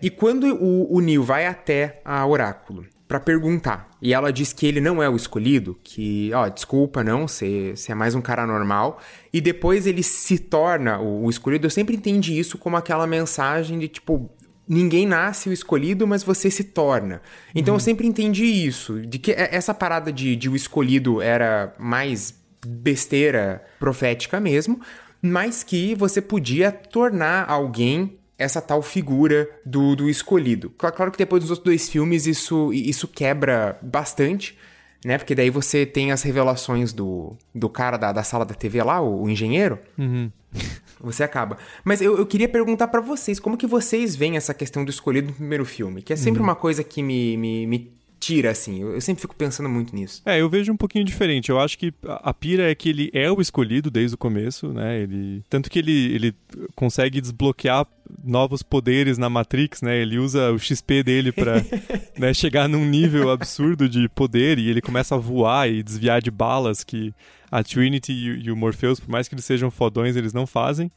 E 0.00 0.10
quando 0.10 0.44
o, 0.54 0.94
o 0.94 1.00
Neo 1.00 1.24
vai 1.24 1.44
até 1.44 2.00
a 2.04 2.24
Oráculo 2.24 2.86
para 3.08 3.18
perguntar, 3.18 3.90
e 4.00 4.14
ela 4.14 4.32
diz 4.32 4.52
que 4.52 4.64
ele 4.64 4.80
não 4.80 5.02
é 5.02 5.08
o 5.08 5.16
escolhido, 5.16 5.76
que, 5.82 6.30
ó, 6.32 6.48
desculpa, 6.48 7.02
não, 7.02 7.26
você, 7.26 7.74
é 7.88 7.94
mais 7.96 8.14
um 8.14 8.20
cara 8.20 8.46
normal, 8.46 9.00
e 9.32 9.40
depois 9.40 9.88
ele 9.88 10.04
se 10.04 10.38
torna 10.38 11.00
o, 11.00 11.24
o 11.24 11.30
escolhido, 11.30 11.66
eu 11.66 11.70
sempre 11.70 11.96
entendi 11.96 12.38
isso 12.38 12.56
como 12.56 12.76
aquela 12.76 13.08
mensagem 13.08 13.76
de, 13.80 13.88
tipo, 13.88 14.30
ninguém 14.68 15.06
nasce 15.06 15.48
o 15.48 15.52
escolhido, 15.52 16.06
mas 16.06 16.22
você 16.22 16.50
se 16.50 16.64
torna. 16.64 17.22
Então 17.54 17.74
uhum. 17.74 17.76
eu 17.76 17.80
sempre 17.80 18.06
entendi 18.06 18.44
isso, 18.44 19.00
de 19.00 19.18
que 19.18 19.32
essa 19.32 19.72
parada 19.72 20.12
de, 20.12 20.36
de 20.36 20.48
o 20.48 20.54
escolhido 20.54 21.22
era 21.22 21.74
mais 21.78 22.34
besteira 22.64 23.64
profética 23.78 24.38
mesmo, 24.38 24.80
mas 25.22 25.62
que 25.62 25.94
você 25.94 26.20
podia 26.20 26.70
tornar 26.70 27.48
alguém 27.48 28.18
essa 28.36 28.62
tal 28.62 28.80
figura 28.82 29.48
do, 29.64 29.96
do 29.96 30.08
escolhido. 30.08 30.70
Claro 30.70 31.10
que 31.10 31.18
depois 31.18 31.42
dos 31.42 31.50
outros 31.50 31.64
dois 31.64 31.88
filmes 31.88 32.26
isso, 32.26 32.72
isso 32.72 33.08
quebra 33.08 33.76
bastante, 33.82 34.56
né? 35.04 35.18
Porque 35.18 35.34
daí 35.34 35.50
você 35.50 35.86
tem 35.86 36.12
as 36.12 36.22
revelações 36.22 36.92
do, 36.92 37.36
do 37.54 37.68
cara 37.68 37.96
da, 37.96 38.12
da 38.12 38.22
sala 38.22 38.44
da 38.44 38.54
TV 38.54 38.82
lá, 38.82 39.00
o, 39.00 39.22
o 39.22 39.30
engenheiro. 39.30 39.78
Uhum. 39.96 40.30
Você 41.00 41.22
acaba. 41.22 41.58
Mas 41.84 42.02
eu, 42.02 42.18
eu 42.18 42.26
queria 42.26 42.48
perguntar 42.48 42.88
para 42.88 43.00
vocês, 43.00 43.38
como 43.38 43.56
que 43.56 43.68
vocês 43.68 44.16
veem 44.16 44.36
essa 44.36 44.52
questão 44.52 44.84
do 44.84 44.90
escolhido 44.90 45.28
no 45.28 45.34
primeiro 45.34 45.64
filme? 45.64 46.02
Que 46.02 46.12
é 46.12 46.16
sempre 46.16 46.40
uhum. 46.40 46.48
uma 46.48 46.56
coisa 46.56 46.82
que 46.82 47.04
me, 47.04 47.36
me, 47.36 47.66
me 47.68 47.97
tira, 48.18 48.50
assim. 48.50 48.82
Eu, 48.82 48.94
eu, 48.94 49.00
sempre 49.00 49.20
fico 49.20 49.34
pensando 49.34 49.68
muito 49.68 49.94
nisso. 49.94 50.22
É, 50.26 50.40
eu 50.40 50.48
vejo 50.48 50.72
um 50.72 50.76
pouquinho 50.76 51.04
diferente. 51.04 51.50
Eu 51.50 51.60
acho 51.60 51.78
que 51.78 51.92
a, 52.06 52.30
a 52.30 52.34
pira 52.34 52.70
é 52.70 52.74
que 52.74 52.88
ele 52.88 53.10
é 53.12 53.30
o 53.30 53.40
escolhido 53.40 53.90
desde 53.90 54.14
o 54.14 54.18
começo, 54.18 54.72
né? 54.72 55.00
Ele, 55.00 55.42
tanto 55.48 55.70
que 55.70 55.78
ele, 55.78 56.14
ele 56.14 56.34
consegue 56.74 57.20
desbloquear 57.20 57.86
novos 58.24 58.62
poderes 58.62 59.18
na 59.18 59.28
Matrix, 59.28 59.82
né? 59.82 59.96
Ele 60.00 60.18
usa 60.18 60.50
o 60.52 60.58
XP 60.58 61.02
dele 61.02 61.32
pra 61.32 61.56
né, 62.18 62.32
chegar 62.34 62.68
num 62.68 62.84
nível 62.84 63.30
absurdo 63.30 63.88
de 63.88 64.08
poder 64.08 64.58
e 64.58 64.68
ele 64.68 64.80
começa 64.80 65.14
a 65.14 65.18
voar 65.18 65.68
e 65.68 65.82
desviar 65.82 66.20
de 66.20 66.30
balas 66.30 66.82
que 66.82 67.14
a 67.50 67.62
Trinity 67.62 68.12
e, 68.12 68.46
e 68.46 68.50
o 68.50 68.56
Morpheus, 68.56 69.00
por 69.00 69.08
mais 69.08 69.28
que 69.28 69.34
eles 69.34 69.44
sejam 69.44 69.70
fodões, 69.70 70.16
eles 70.16 70.32
não 70.32 70.46
fazem. 70.46 70.90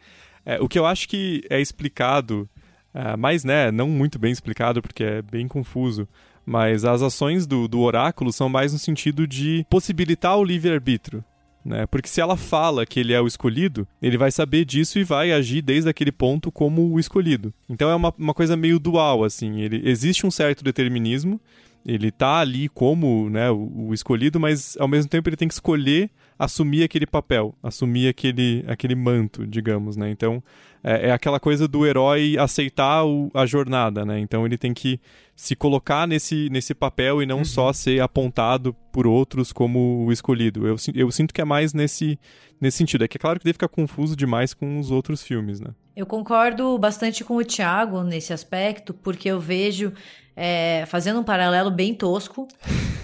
É, 0.46 0.60
o 0.60 0.68
que 0.68 0.80
eu 0.80 0.86
acho 0.86 1.08
que 1.08 1.44
é 1.50 1.62
explicado, 1.62 2.50
é, 2.94 3.16
mas 3.16 3.44
né, 3.44 3.72
não 3.72 3.88
muito 3.88 4.18
bem 4.18 4.32
explicado 4.32 4.82
porque 4.82 5.04
é 5.04 5.22
bem 5.22 5.48
confuso, 5.48 6.08
mas 6.46 6.86
as 6.86 7.02
ações 7.02 7.46
do, 7.46 7.68
do 7.68 7.80
oráculo 7.80 8.32
são 8.32 8.50
mais 8.50 8.74
no 8.74 8.80
sentido 8.80 9.28
de 9.28 9.66
possibilitar 9.70 10.38
o 10.38 10.44
livre-arbítrio. 10.44 11.24
Né? 11.64 11.86
Porque 11.86 12.10
se 12.10 12.20
ela 12.20 12.36
fala 12.36 12.86
que 12.86 13.00
ele 13.00 13.14
é 13.14 13.22
o 13.22 13.28
escolhido, 13.28 13.88
ele 14.02 14.18
vai 14.18 14.32
saber 14.32 14.66
disso 14.66 14.98
e 14.98 15.04
vai 15.04 15.32
agir 15.32 15.62
desde 15.62 15.90
aquele 15.90 16.12
ponto 16.12 16.52
como 16.52 16.92
o 16.92 17.00
escolhido. 17.00 17.54
Então 17.70 17.90
é 17.90 17.96
uma, 17.96 18.14
uma 18.18 18.34
coisa 18.34 18.58
meio 18.58 18.80
dual, 18.80 19.24
assim. 19.24 19.62
Ele, 19.62 19.82
existe 19.88 20.26
um 20.26 20.32
certo 20.32 20.64
determinismo, 20.64 21.40
ele 21.86 22.12
tá 22.12 22.40
ali 22.40 22.68
como 22.70 23.30
né, 23.30 23.50
o, 23.50 23.88
o, 23.88 23.94
escolhido, 23.94 24.40
mas 24.40 24.76
ao 24.80 24.88
mesmo 24.88 25.10
tempo 25.10 25.30
ele 25.30 25.36
tem 25.36 25.48
que 25.48 25.54
escolher 25.54 26.10
assumir 26.42 26.84
aquele 26.84 27.06
papel, 27.06 27.54
assumir 27.62 28.08
aquele, 28.08 28.66
aquele 28.68 28.96
manto, 28.96 29.46
digamos, 29.46 29.96
né? 29.96 30.10
Então 30.10 30.44
é, 30.84 31.10
é 31.10 31.12
aquela 31.12 31.40
coisa 31.40 31.68
do 31.68 31.86
herói 31.86 32.36
aceitar 32.40 33.06
o, 33.06 33.30
a 33.32 33.46
jornada, 33.46 34.04
né? 34.04 34.20
Então 34.20 34.44
ele 34.44 34.58
tem 34.58 34.74
que 34.74 35.00
se 35.36 35.56
colocar 35.56 36.08
nesse, 36.08 36.50
nesse 36.50 36.74
papel 36.74 37.22
e 37.22 37.28
não 37.28 37.40
uhum. 37.40 37.46
só 37.46 37.72
ser 37.72 38.02
apontado 38.02 38.76
por 38.92 39.06
outros 39.06 39.54
como 39.54 40.04
o 40.04 40.12
escolhido. 40.12 40.68
Eu, 40.68 40.76
eu 40.96 41.12
sinto 41.12 41.32
que 41.32 41.42
é 41.42 41.46
mais 41.46 41.76
nesse, 41.76 42.20
nesse 42.60 42.80
sentido. 42.80 43.04
É 43.04 43.08
que 43.08 43.18
é 43.18 43.20
claro 43.20 43.40
que 43.40 43.46
deve 43.46 43.54
ficar 43.54 43.68
confuso 43.68 44.16
demais 44.16 44.56
com 44.56 44.80
os 44.80 44.90
outros 44.90 45.22
filmes, 45.22 45.60
né? 45.60 45.70
Eu 45.96 46.06
concordo 46.06 46.78
bastante 46.78 47.24
com 47.24 47.36
o 47.36 47.44
Thiago 47.44 48.02
nesse 48.02 48.32
aspecto, 48.32 48.94
porque 48.94 49.30
eu 49.30 49.40
vejo 49.40 49.92
é, 50.36 50.86
fazendo 50.88 51.20
um 51.20 51.24
paralelo 51.24 51.70
bem 51.70 51.94
tosco 51.94 52.48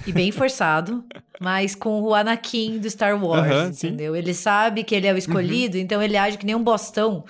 e 0.05 0.13
bem 0.13 0.31
forçado, 0.31 1.03
mas 1.37 1.75
com 1.75 2.01
o 2.01 2.15
Anakin 2.15 2.79
do 2.79 2.89
Star 2.89 3.21
Wars, 3.21 3.83
entendeu? 3.83 4.13
Sim. 4.13 4.19
Ele 4.19 4.33
sabe 4.33 4.83
que 4.85 4.95
ele 4.95 5.05
é 5.05 5.13
o 5.13 5.17
escolhido, 5.17 5.75
uhum. 5.75 5.83
então 5.83 6.01
ele 6.01 6.15
age 6.15 6.37
que 6.37 6.45
nem 6.45 6.55
um 6.55 6.63
bostão. 6.63 7.25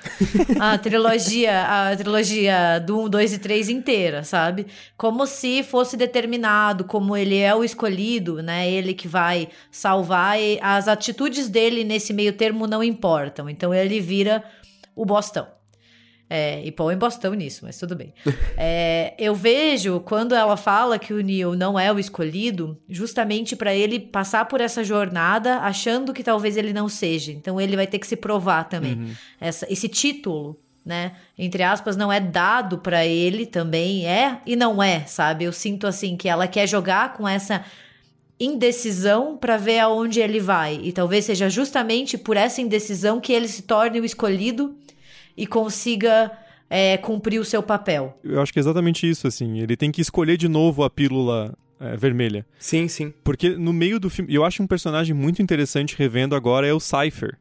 A 0.59 0.77
trilogia, 0.79 1.63
a 1.63 1.95
trilogia 1.97 2.79
do 2.79 3.01
1, 3.01 3.09
2 3.09 3.33
e 3.33 3.39
3 3.39 3.69
inteira, 3.69 4.23
sabe? 4.23 4.67
Como 4.95 5.25
se 5.25 5.63
fosse 5.63 5.97
determinado, 5.97 6.83
como 6.83 7.17
ele 7.17 7.39
é 7.39 7.53
o 7.55 7.63
escolhido, 7.63 8.43
né? 8.43 8.69
Ele 8.69 8.93
que 8.93 9.07
vai 9.07 9.49
salvar 9.71 10.39
e 10.39 10.59
as 10.61 10.87
atitudes 10.87 11.49
dele 11.49 11.83
nesse 11.83 12.13
meio 12.13 12.33
termo 12.33 12.67
não 12.67 12.83
importam. 12.83 13.49
Então 13.49 13.73
ele 13.73 13.99
vira 13.99 14.43
o 14.97 15.05
bostão. 15.05 15.47
É, 16.29 16.61
e 16.65 16.71
põe 16.73 16.97
Bostão 16.97 17.33
nisso, 17.33 17.61
mas 17.63 17.77
tudo 17.77 17.95
bem. 17.95 18.13
É, 18.59 19.13
eu 19.19 19.35
vejo 19.35 19.99
quando 19.99 20.33
ela 20.33 20.57
fala 20.57 20.97
que 20.97 21.13
o 21.13 21.21
Neil 21.21 21.55
não 21.55 21.79
é 21.79 21.93
o 21.93 21.99
escolhido, 21.99 22.77
justamente 22.89 23.55
para 23.55 23.73
ele 23.73 23.99
passar 23.99 24.45
por 24.45 24.59
essa 24.59 24.83
jornada 24.83 25.59
achando 25.59 26.11
que 26.11 26.23
talvez 26.23 26.57
ele 26.57 26.73
não 26.73 26.89
seja. 26.89 27.31
Então 27.31 27.61
ele 27.61 27.75
vai 27.75 27.85
ter 27.85 27.99
que 27.99 28.07
se 28.07 28.15
provar 28.15 28.63
também. 28.63 28.95
Uhum. 28.95 29.11
Essa, 29.39 29.71
esse 29.71 29.87
título, 29.87 30.59
né? 30.83 31.13
Entre 31.37 31.61
aspas, 31.61 31.95
não 31.95 32.11
é 32.11 32.19
dado 32.19 32.79
para 32.79 33.05
ele 33.05 33.45
também, 33.45 34.07
é 34.07 34.41
e 34.45 34.55
não 34.55 34.81
é, 34.81 35.01
sabe? 35.01 35.45
Eu 35.45 35.53
sinto 35.53 35.85
assim 35.85 36.17
que 36.17 36.27
ela 36.27 36.47
quer 36.47 36.67
jogar 36.67 37.13
com 37.13 37.27
essa 37.27 37.63
indecisão 38.39 39.35
para 39.37 39.57
ver 39.57 39.79
aonde 39.79 40.19
ele 40.19 40.39
vai. 40.39 40.79
E 40.83 40.91
talvez 40.91 41.25
seja 41.25 41.49
justamente 41.49 42.17
por 42.17 42.37
essa 42.37 42.61
indecisão 42.61 43.19
que 43.19 43.33
ele 43.33 43.47
se 43.47 43.63
torne 43.63 43.99
o 43.99 44.05
escolhido 44.05 44.75
e 45.35 45.47
consiga 45.47 46.31
é, 46.69 46.97
cumprir 46.97 47.39
o 47.39 47.45
seu 47.45 47.63
papel. 47.63 48.17
Eu 48.23 48.41
acho 48.41 48.51
que 48.51 48.59
é 48.59 48.61
exatamente 48.61 49.09
isso, 49.09 49.27
assim. 49.27 49.59
Ele 49.59 49.75
tem 49.75 49.91
que 49.91 50.01
escolher 50.01 50.37
de 50.37 50.47
novo 50.47 50.83
a 50.83 50.89
pílula 50.89 51.53
é, 51.79 51.95
vermelha. 51.95 52.45
Sim, 52.59 52.87
sim. 52.87 53.13
Porque 53.23 53.49
no 53.49 53.73
meio 53.73 53.99
do 53.99 54.09
filme. 54.09 54.33
Eu 54.33 54.43
acho 54.43 54.61
um 54.61 54.67
personagem 54.67 55.15
muito 55.15 55.41
interessante 55.41 55.95
revendo 55.97 56.35
agora 56.35 56.67
é 56.67 56.73
o 56.73 56.79
Cypher. 56.79 57.37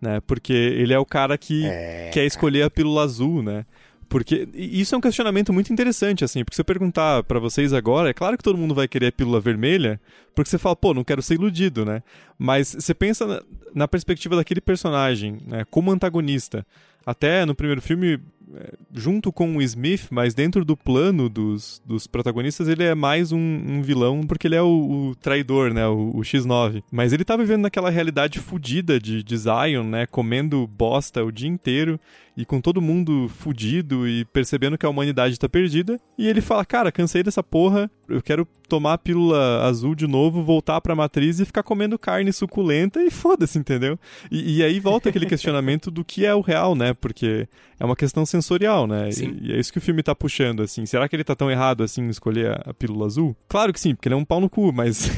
Né? 0.00 0.20
Porque 0.26 0.52
ele 0.52 0.92
é 0.92 0.98
o 0.98 1.06
cara 1.06 1.38
que 1.38 1.64
é... 1.64 2.10
quer 2.12 2.26
escolher 2.26 2.62
a 2.62 2.70
pílula 2.70 3.02
azul, 3.02 3.42
né? 3.42 3.64
Porque 4.08 4.48
isso 4.54 4.94
é 4.94 4.98
um 4.98 5.00
questionamento 5.00 5.52
muito 5.52 5.72
interessante, 5.72 6.24
assim, 6.24 6.44
porque 6.44 6.54
se 6.54 6.60
eu 6.60 6.64
perguntar 6.64 7.24
para 7.24 7.40
vocês 7.40 7.72
agora, 7.72 8.10
é 8.10 8.14
claro 8.14 8.36
que 8.36 8.44
todo 8.44 8.58
mundo 8.58 8.74
vai 8.74 8.86
querer 8.86 9.08
a 9.08 9.12
pílula 9.12 9.40
vermelha, 9.40 10.00
porque 10.34 10.48
você 10.48 10.58
fala, 10.58 10.76
pô, 10.76 10.94
não 10.94 11.02
quero 11.02 11.22
ser 11.22 11.34
iludido, 11.34 11.84
né? 11.84 12.02
Mas 12.38 12.76
você 12.78 12.94
pensa 12.94 13.26
na, 13.26 13.42
na 13.74 13.88
perspectiva 13.88 14.36
daquele 14.36 14.60
personagem, 14.60 15.38
né, 15.46 15.64
como 15.70 15.90
antagonista. 15.90 16.64
Até 17.04 17.44
no 17.44 17.54
primeiro 17.54 17.80
filme, 17.80 18.20
é, 18.54 18.74
junto 18.92 19.32
com 19.32 19.56
o 19.56 19.62
Smith, 19.62 20.06
mas 20.10 20.34
dentro 20.34 20.64
do 20.64 20.76
plano 20.76 21.28
dos, 21.28 21.82
dos 21.84 22.06
protagonistas, 22.06 22.68
ele 22.68 22.84
é 22.84 22.94
mais 22.94 23.32
um, 23.32 23.38
um 23.38 23.82
vilão, 23.82 24.22
porque 24.22 24.46
ele 24.46 24.54
é 24.54 24.62
o, 24.62 25.10
o 25.10 25.14
traidor, 25.16 25.72
né? 25.72 25.86
O, 25.86 26.10
o, 26.14 26.20
X9. 26.20 26.82
Mas 26.90 27.12
ele 27.12 27.24
tá 27.24 27.36
vivendo 27.36 27.62
naquela 27.62 27.90
realidade 27.90 28.38
fodida 28.38 29.00
de, 29.00 29.22
de 29.22 29.36
Zion, 29.36 29.84
né? 29.84 30.06
Comendo 30.06 30.66
bosta 30.66 31.24
o 31.24 31.32
dia 31.32 31.48
inteiro 31.48 31.98
e 32.36 32.44
com 32.44 32.60
todo 32.60 32.82
mundo 32.82 33.28
fudido 33.28 34.06
e 34.06 34.24
percebendo 34.26 34.76
que 34.76 34.84
a 34.84 34.88
humanidade 34.88 35.38
tá 35.38 35.48
perdida. 35.48 35.98
E 36.18 36.28
ele 36.28 36.40
fala: 36.40 36.64
Cara, 36.64 36.92
cansei 36.92 37.22
dessa 37.22 37.42
porra, 37.42 37.90
eu 38.08 38.22
quero 38.22 38.46
tomar 38.68 38.94
a 38.94 38.98
pílula 38.98 39.64
azul 39.64 39.94
de 39.94 40.06
novo, 40.06 40.42
voltar 40.42 40.80
pra 40.80 40.94
matriz 40.94 41.40
e 41.40 41.44
ficar 41.44 41.62
comendo 41.62 41.98
carne 41.98 42.32
suculenta 42.32 43.02
e 43.02 43.10
foda-se, 43.10 43.58
entendeu? 43.58 43.98
E, 44.30 44.58
e, 44.58 44.62
aí 44.62 44.80
volta 44.80 45.08
aquele 45.08 45.24
questionamento 45.26 45.90
do 45.90 46.04
que 46.04 46.26
é 46.26 46.34
o 46.34 46.40
real, 46.40 46.74
né? 46.74 46.92
Porque 46.92 47.48
é 47.78 47.84
uma 47.84 47.96
questão 47.96 48.26
sensorial, 48.26 48.86
né? 48.86 49.08
E, 49.10 49.46
e, 49.46 49.52
é 49.52 49.58
isso 49.58 49.72
que 49.72 49.78
o 49.78 49.82
filme 49.82 50.02
tá 50.02 50.14
puxando, 50.14 50.62
assim. 50.62 50.84
Será 50.84 51.08
que 51.08 51.16
ele 51.16 51.24
tá 51.24 51.34
tão 51.34 51.50
errado 51.50 51.82
assim 51.82 52.02
em 52.02 52.10
escolher 52.10 52.50
a, 52.50 52.70
a 52.70 52.74
pílula 52.74 53.06
azul? 53.06 53.36
Claro 53.48 53.72
que 53.72 53.80
sim, 53.80 53.94
porque 53.94 54.08
ele 54.08 54.14
é 54.14 54.18
um 54.18 54.24
pau 54.24 54.40
no 54.40 54.50
cu, 54.50 54.72
mas 54.72 55.10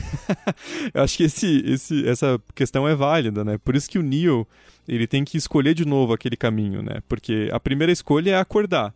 eu 0.92 1.02
acho 1.02 1.16
que 1.16 1.24
esse, 1.24 1.62
esse, 1.66 2.06
essa 2.06 2.40
questão 2.54 2.86
é 2.86 2.94
válida, 2.94 3.44
né? 3.44 3.58
Por 3.64 3.74
isso 3.74 3.88
que 3.88 3.98
o 3.98 4.02
Neo 4.02 4.46
ele 4.88 5.06
tem 5.06 5.22
que 5.24 5.36
escolher 5.36 5.74
de 5.74 5.84
novo 5.84 6.14
aquele 6.14 6.36
caminho, 6.36 6.82
né? 6.82 7.02
Porque 7.06 7.50
a 7.52 7.60
primeira 7.60 7.92
escolha 7.92 8.30
é 8.30 8.38
acordar. 8.38 8.94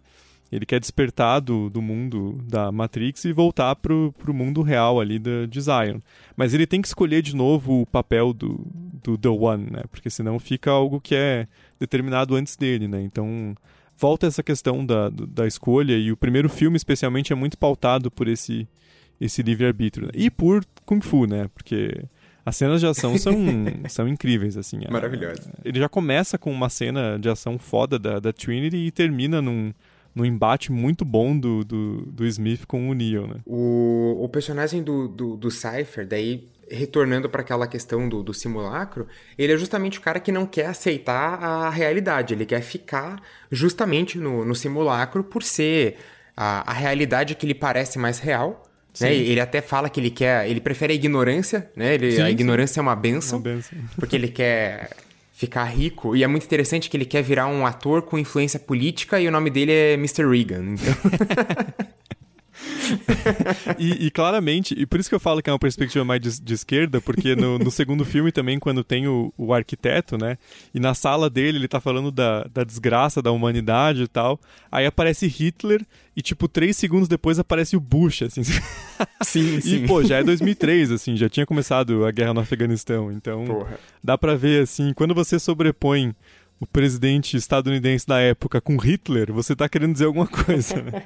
Ele 0.51 0.67
quer 0.67 0.81
despertar 0.81 1.41
do, 1.41 1.71
do 1.71 1.81
mundo 1.81 2.39
da 2.47 2.71
Matrix 2.73 3.25
e 3.25 3.33
voltar 3.33 3.75
pro, 3.77 4.13
pro 4.19 4.35
mundo 4.35 4.61
real 4.61 5.01
ali 5.01 5.19
da, 5.19 5.47
de 5.47 5.61
Zion. 5.61 5.99
Mas 6.37 6.53
ele 6.53 6.67
tem 6.67 6.83
que 6.83 6.89
escolher 6.89 7.23
de 7.23 7.35
novo 7.35 7.83
o 7.83 7.87
papel 7.87 8.33
do, 8.33 8.67
do 9.03 9.17
The 9.17 9.29
One, 9.29 9.71
né? 9.71 9.83
Porque 9.91 10.11
senão 10.11 10.39
fica 10.39 10.71
algo 10.71 11.01
que 11.01 11.15
é 11.15 11.47
determinado 11.79 12.35
antes 12.35 12.57
dele, 12.57 12.87
né? 12.89 13.03
Então 13.03 13.55
volta 13.97 14.27
essa 14.27 14.43
questão 14.43 14.85
da, 14.85 15.09
da 15.11 15.47
escolha 15.47 15.97
e 15.97 16.11
o 16.13 16.17
primeiro 16.17 16.49
filme 16.49 16.77
especialmente 16.77 17.33
é 17.33 17.37
muito 17.37 17.57
pautado 17.57 18.11
por 18.11 18.29
esse, 18.29 18.69
esse 19.19 19.43
livre-arbítrio. 19.43 20.07
Né? 20.07 20.13
E 20.15 20.31
por 20.31 20.65
Kung 20.85 21.01
Fu, 21.01 21.27
né? 21.27 21.49
Porque 21.55 22.05
as 22.45 22.57
cenas 22.57 22.81
de 22.81 22.87
ação 22.87 23.17
são, 23.17 23.35
são 23.89 24.09
incríveis, 24.09 24.57
assim. 24.57 24.81
Maravilhosas. 24.91 25.49
Ele 25.65 25.79
já 25.79 25.89
começa 25.89 26.37
com 26.37 26.51
uma 26.51 26.69
cena 26.69 27.19
de 27.19 27.29
ação 27.29 27.59
foda 27.59 27.99
da, 27.99 28.19
da 28.19 28.33
Trinity 28.33 28.77
e 28.77 28.91
termina 28.91 29.41
num, 29.41 29.73
num 30.15 30.25
embate 30.25 30.73
muito 30.73 31.05
bom 31.05 31.39
do, 31.39 31.65
do, 31.65 32.03
do 32.07 32.27
Smith 32.27 32.67
com 32.67 32.91
o 32.91 32.95
Neo, 32.95 33.27
né? 33.27 33.37
O, 33.47 34.19
o 34.21 34.29
personagem 34.29 34.83
do, 34.83 35.09
do, 35.09 35.37
do 35.37 35.51
Cypher, 35.51 36.07
daí 36.07 36.49
retornando 36.71 37.29
para 37.29 37.43
aquela 37.43 37.67
questão 37.67 38.09
do, 38.09 38.23
do 38.23 38.33
simulacro, 38.33 39.07
ele 39.37 39.53
é 39.53 39.57
justamente 39.57 39.99
o 39.99 40.03
cara 40.03 40.19
que 40.19 40.33
não 40.33 40.47
quer 40.47 40.67
aceitar 40.67 41.43
a 41.43 41.71
realidade, 41.71 42.33
ele 42.33 42.47
quer 42.47 42.63
ficar 42.63 43.21
justamente 43.51 44.19
no, 44.19 44.45
no 44.45 44.55
simulacro 44.55 45.23
por 45.23 45.43
ser 45.43 45.99
a, 46.37 46.71
a 46.71 46.73
realidade 46.73 47.35
que 47.35 47.47
lhe 47.47 47.55
parece 47.55 47.99
mais 47.99 48.19
real, 48.19 48.63
né? 49.01 49.15
Ele 49.15 49.41
até 49.41 49.61
fala 49.61 49.89
que 49.89 49.99
ele 49.99 50.11
quer, 50.11 50.49
ele 50.49 50.61
prefere 50.61 50.93
a 50.93 50.97
ignorância, 50.97 51.71
né? 51.75 51.95
Ele, 51.95 52.13
sim, 52.13 52.23
a 52.23 52.31
ignorância 52.31 52.75
sim. 52.75 52.81
é 52.81 52.83
uma 52.83 52.97
benção, 52.97 53.39
uma 53.39 53.45
benção, 53.45 53.79
porque 53.97 54.17
ele 54.17 54.29
quer 54.29 54.91
ficar 55.33 55.65
rico. 55.65 56.15
E 56.15 56.23
é 56.23 56.27
muito 56.27 56.45
interessante 56.45 56.89
que 56.89 56.97
ele 56.97 57.07
quer 57.07 57.23
virar 57.23 57.47
um 57.47 57.67
ator 57.67 58.03
com 58.03 58.19
influência 58.19 58.61
política 58.61 59.21
e 59.21 59.27
o 59.27 59.31
nome 59.31 59.51
dele 59.51 59.73
é 59.73 59.93
Mr. 59.95 60.29
Reagan. 60.29 60.75
Então... 60.75 60.95
e, 63.79 64.07
e, 64.07 64.11
claramente, 64.11 64.75
e 64.77 64.87
por 64.87 65.01
isso 65.01 65.09
que 65.09 65.15
eu 65.15 65.21
falo 65.21 65.43
que 65.43 65.51
é 65.51 65.53
uma 65.53 65.59
perspectiva 65.59 66.05
mais 66.05 66.21
de, 66.21 66.41
de 66.41 66.55
esquerda, 66.55 67.01
porque 67.01 67.35
no, 67.35 67.59
no, 67.59 67.71
segundo 67.73 68.05
filme 68.05 68.33
também, 68.33 68.59
quando 68.59 68.85
tem 68.85 69.07
o, 69.07 69.33
o, 69.37 69.53
arquiteto, 69.53 70.17
né? 70.17 70.37
E 70.75 70.81
na 70.81 70.95
sala 70.95 71.29
dele 71.29 71.59
ele 71.59 71.69
tá 71.69 71.81
falando 71.81 72.11
da, 72.11 72.45
da 72.53 72.65
desgraça 72.65 73.23
da 73.23 73.31
humanidade 73.31 74.03
e 74.03 74.09
tal. 74.09 74.41
Aí 74.71 74.87
aparece 74.87 75.27
Hitler 75.27 75.85
e, 76.17 76.23
tipo, 76.23 76.49
três 76.49 76.77
segundos 76.77 77.09
depois 77.09 77.39
aparece 77.39 77.77
o 77.77 77.81
Bush, 77.81 78.23
assim. 78.23 78.43
Sim, 78.43 78.61
sim. 79.61 79.85
E, 79.85 79.87
pô, 79.87 80.03
já 80.05 80.19
é 80.19 80.25
2003, 80.25 80.91
assim, 80.93 81.17
já 81.17 81.29
tinha 81.29 81.47
começado 81.47 82.05
a 82.05 82.11
guerra 82.11 82.35
no 82.35 82.41
Afeganistão. 82.41 83.11
Então, 83.11 83.45
Porra. 83.45 83.79
dá 84.03 84.19
pra 84.19 84.35
ver, 84.35 84.63
assim, 84.63 84.93
quando 84.95 85.15
você 85.15 85.39
sobrepõe 85.39 86.15
o 86.63 86.67
presidente 86.67 87.37
estadunidense 87.37 88.07
da 88.07 88.21
época 88.21 88.61
com 88.61 88.77
Hitler, 88.77 89.33
você 89.33 89.57
tá 89.57 89.69
querendo 89.69 89.95
dizer 89.95 90.05
alguma 90.05 90.29
coisa, 90.29 90.81
né? 90.81 91.03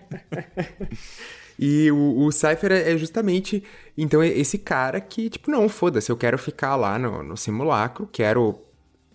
E 1.59 1.90
o, 1.90 2.24
o 2.26 2.32
Cypher 2.32 2.72
é, 2.72 2.92
é 2.92 2.98
justamente, 2.98 3.62
então, 3.96 4.22
esse 4.22 4.59
cara 4.59 5.00
que, 5.00 5.30
tipo, 5.30 5.50
não, 5.50 5.68
foda-se, 5.68 6.11
eu 6.11 6.16
quero 6.16 6.36
ficar 6.38 6.76
lá 6.76 6.98
no, 6.98 7.22
no 7.22 7.36
simulacro, 7.36 8.09
quero 8.12 8.59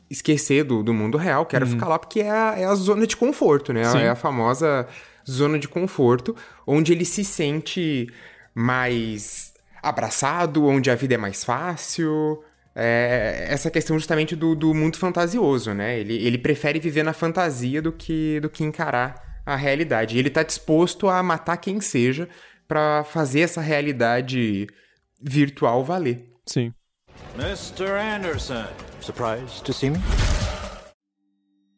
esquecer 0.09 0.63
do, 0.63 0.83
do 0.83 0.93
mundo 0.93 1.17
real, 1.17 1.45
quero 1.45 1.65
Uhum. 1.65 1.71
ficar 1.71 1.87
lá 1.87 1.97
porque 1.99 2.19
é 2.19 2.29
a, 2.31 2.55
é 2.57 2.65
a 2.65 2.75
zona 2.75 3.05
de 3.07 3.15
conforto, 3.15 3.71
né? 3.71 3.83
Sim. 3.85 3.99
É 3.99 4.09
a 4.09 4.15
famosa 4.15 4.87
zona 5.29 5.57
de 5.59 5.67
conforto, 5.67 6.35
onde 6.65 6.91
ele 6.91 7.05
se 7.05 7.23
sente 7.23 8.07
mais 8.53 9.53
abraçado, 9.81 10.65
onde 10.65 10.89
a 10.91 10.95
vida 10.95 11.13
é 11.15 11.17
mais 11.17 11.43
fácil. 11.43 12.43
É, 12.75 13.47
essa 13.49 13.69
questão 13.69 13.97
justamente 13.99 14.35
do, 14.35 14.55
do 14.55 14.73
mundo 14.73 14.97
fantasioso, 14.97 15.73
né? 15.73 15.99
Ele, 15.99 16.15
ele 16.25 16.37
prefere 16.37 16.79
viver 16.79 17.03
na 17.03 17.13
fantasia 17.13 17.81
do 17.81 17.91
que, 17.91 18.39
do 18.39 18.49
que 18.49 18.63
encarar 18.63 19.30
a 19.45 19.55
realidade. 19.55 20.15
E 20.15 20.19
ele 20.19 20.29
tá 20.29 20.43
disposto 20.43 21.09
a 21.09 21.21
matar 21.21 21.57
quem 21.57 21.81
seja 21.81 22.27
pra 22.67 23.03
fazer 23.03 23.41
essa 23.41 23.61
realidade 23.61 24.67
virtual 25.21 25.83
valer. 25.83 26.29
Sim. 26.45 26.73
Mr. 27.35 27.91
Anderson. 27.91 28.65
Surprised 29.01 29.63
to 29.63 29.73
see 29.73 29.89
me? 29.89 29.97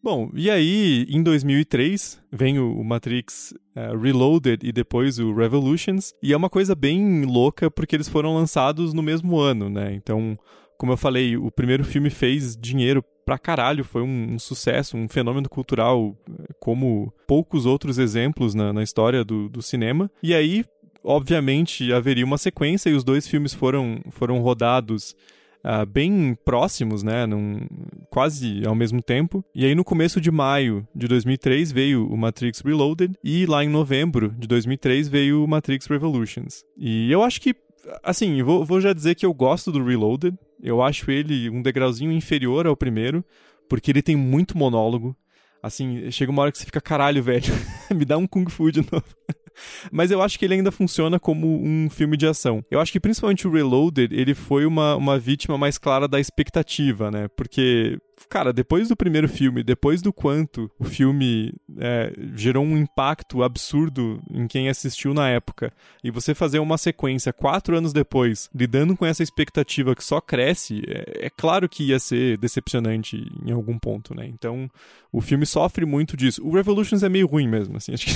Bom, 0.04 0.30
e 0.34 0.52
aí, 0.52 1.06
em 1.10 1.24
2003, 1.24 2.20
vem 2.30 2.60
o 2.60 2.84
Matrix 2.84 3.54
eh, 3.74 3.96
Reloaded 3.96 4.60
e 4.62 4.74
depois 4.74 5.18
o 5.18 5.34
Revolutions, 5.34 6.14
e 6.22 6.34
é 6.34 6.38
uma 6.38 6.50
coisa 6.50 6.76
bem 6.76 7.24
louca 7.24 7.72
porque 7.72 7.96
eles 7.96 8.10
foram 8.10 8.36
lançados 8.36 8.94
no 8.94 9.02
mesmo 9.02 9.40
ano, 9.40 9.70
né? 9.70 9.94
Então, 9.94 10.38
como 10.78 10.92
eu 10.92 10.98
falei, 10.98 11.38
o 11.38 11.52
primeiro 11.52 11.84
filme 11.84 12.10
fez 12.10 12.56
dinheiro 12.56 13.04
pra 13.26 13.38
caralho, 13.38 13.84
foi 13.84 14.02
um, 14.02 14.34
um 14.34 14.40
sucesso, 14.40 14.98
um 14.98 15.08
fenômeno 15.08 15.48
cultural 15.48 16.16
eh, 16.30 16.54
como 16.60 17.14
poucos 17.26 17.66
outros 17.66 17.98
exemplos 17.98 18.54
na, 18.54 18.74
na 18.74 18.84
história 18.84 19.24
do, 19.24 19.48
do 19.48 19.62
cinema. 19.62 20.12
E 20.22 20.34
aí, 20.34 20.66
obviamente, 21.04 21.94
haveria 21.94 22.26
uma 22.26 22.38
sequência 22.38 22.90
e 22.90 22.94
os 22.94 23.04
dois 23.04 23.28
filmes 23.28 23.54
foram, 23.54 24.02
foram 24.12 24.40
rodados 24.40 25.16
ah, 25.64 25.86
bem 25.86 26.38
próximos, 26.44 27.04
né, 27.04 27.26
num, 27.26 27.62
quase 28.10 28.66
ao 28.68 28.76
mesmo 28.76 29.02
tempo. 29.02 29.44
E 29.56 29.66
aí 29.66 29.74
no 29.74 29.84
começo 29.84 30.20
de 30.20 30.30
maio 30.30 30.86
de 30.94 31.08
2003 31.08 31.72
veio 31.72 32.06
o 32.06 32.18
Matrix 32.18 32.60
Reloaded 32.60 33.16
e 33.24 33.46
lá 33.46 33.64
em 33.64 33.70
novembro 33.70 34.36
de 34.38 34.46
2003 34.46 35.08
veio 35.08 35.44
o 35.44 35.48
Matrix 35.48 35.88
Revolutions. 35.88 36.66
E 36.78 37.10
eu 37.10 37.24
acho 37.24 37.40
que, 37.40 37.56
assim, 38.04 38.44
vou, 38.44 38.66
vou 38.66 38.82
já 38.82 38.92
dizer 38.92 39.16
que 39.16 39.26
eu 39.26 39.34
gosto 39.34 39.72
do 39.72 39.84
Reloaded. 39.84 40.38
Eu 40.64 40.82
acho 40.82 41.12
ele 41.12 41.50
um 41.50 41.62
degrauzinho 41.62 42.12
inferior 42.12 42.66
ao 42.66 42.78
primeiro, 42.78 43.24
porque 43.70 43.92
ele 43.92 44.02
tem 44.02 44.16
muito 44.16 44.58
monólogo. 44.58 45.16
Assim, 45.62 46.10
chega 46.12 46.32
uma 46.32 46.42
hora 46.42 46.52
que 46.52 46.58
você 46.58 46.66
fica, 46.66 46.82
caralho, 46.82 47.22
velho, 47.22 47.54
me 47.94 48.06
dá 48.06 48.18
um 48.18 48.26
Kung 48.26 48.50
Fu 48.50 48.72
de 48.72 48.82
novo. 48.82 49.06
Mas 49.92 50.10
eu 50.10 50.22
acho 50.22 50.40
que 50.40 50.46
ele 50.46 50.56
ainda 50.56 50.72
funciona 50.72 51.20
como 51.20 51.62
um 51.64 51.90
filme 51.90 52.18
de 52.18 52.26
ação. 52.26 52.64
Eu 52.72 52.80
acho 52.80 52.92
que 52.92 53.00
principalmente 53.00 53.48
o 53.48 53.52
Reloaded, 53.52 54.14
ele 54.14 54.34
foi 54.34 54.66
uma, 54.66 54.96
uma 54.96 55.20
vítima 55.20 55.58
mais 55.58 55.78
clara 55.78 56.08
da 56.08 56.20
expectativa, 56.20 57.12
né? 57.12 57.28
Porque, 57.36 57.98
cara, 58.30 58.54
depois 58.54 58.90
do 58.90 58.96
primeiro 58.96 59.28
filme, 59.28 59.64
depois 59.64 60.02
do 60.02 60.12
quanto 60.12 60.70
o 60.80 60.84
filme 60.84 61.54
é, 61.78 62.14
gerou 62.36 62.64
um 62.64 62.78
impacto 62.78 63.44
absurdo 63.44 64.22
em 64.32 64.48
quem 64.48 64.70
assistiu 64.70 65.14
na 65.14 65.30
época, 65.30 65.72
e 66.04 66.12
você 66.12 66.34
fazer 66.34 66.60
uma 66.60 66.78
sequência 66.78 67.34
quatro 67.34 67.78
anos 67.78 67.94
depois, 67.94 68.50
lidando 68.54 68.96
com 68.96 69.06
essa 69.06 69.24
expectativa 69.24 69.96
que 69.96 70.04
só 70.04 70.20
cresce, 70.20 70.82
é, 70.88 71.28
é 71.28 71.30
claro 71.30 71.68
que 71.70 71.90
ia 71.90 72.00
ser 72.00 72.38
decepcionante 72.38 73.26
em 73.46 73.52
algum 73.52 73.78
ponto, 73.78 74.16
né? 74.16 74.26
Então, 74.28 74.70
o 75.14 75.22
filme 75.22 75.46
sofre 75.46 75.86
muito 75.86 76.18
disso. 76.18 76.42
O 76.44 76.56
Revolutions 76.56 77.04
é 77.04 77.10
meio 77.10 77.28
ruim 77.28 77.48
mesmo, 77.48 77.78
assim, 77.78 77.94
acho 77.94 78.08
que, 78.08 78.14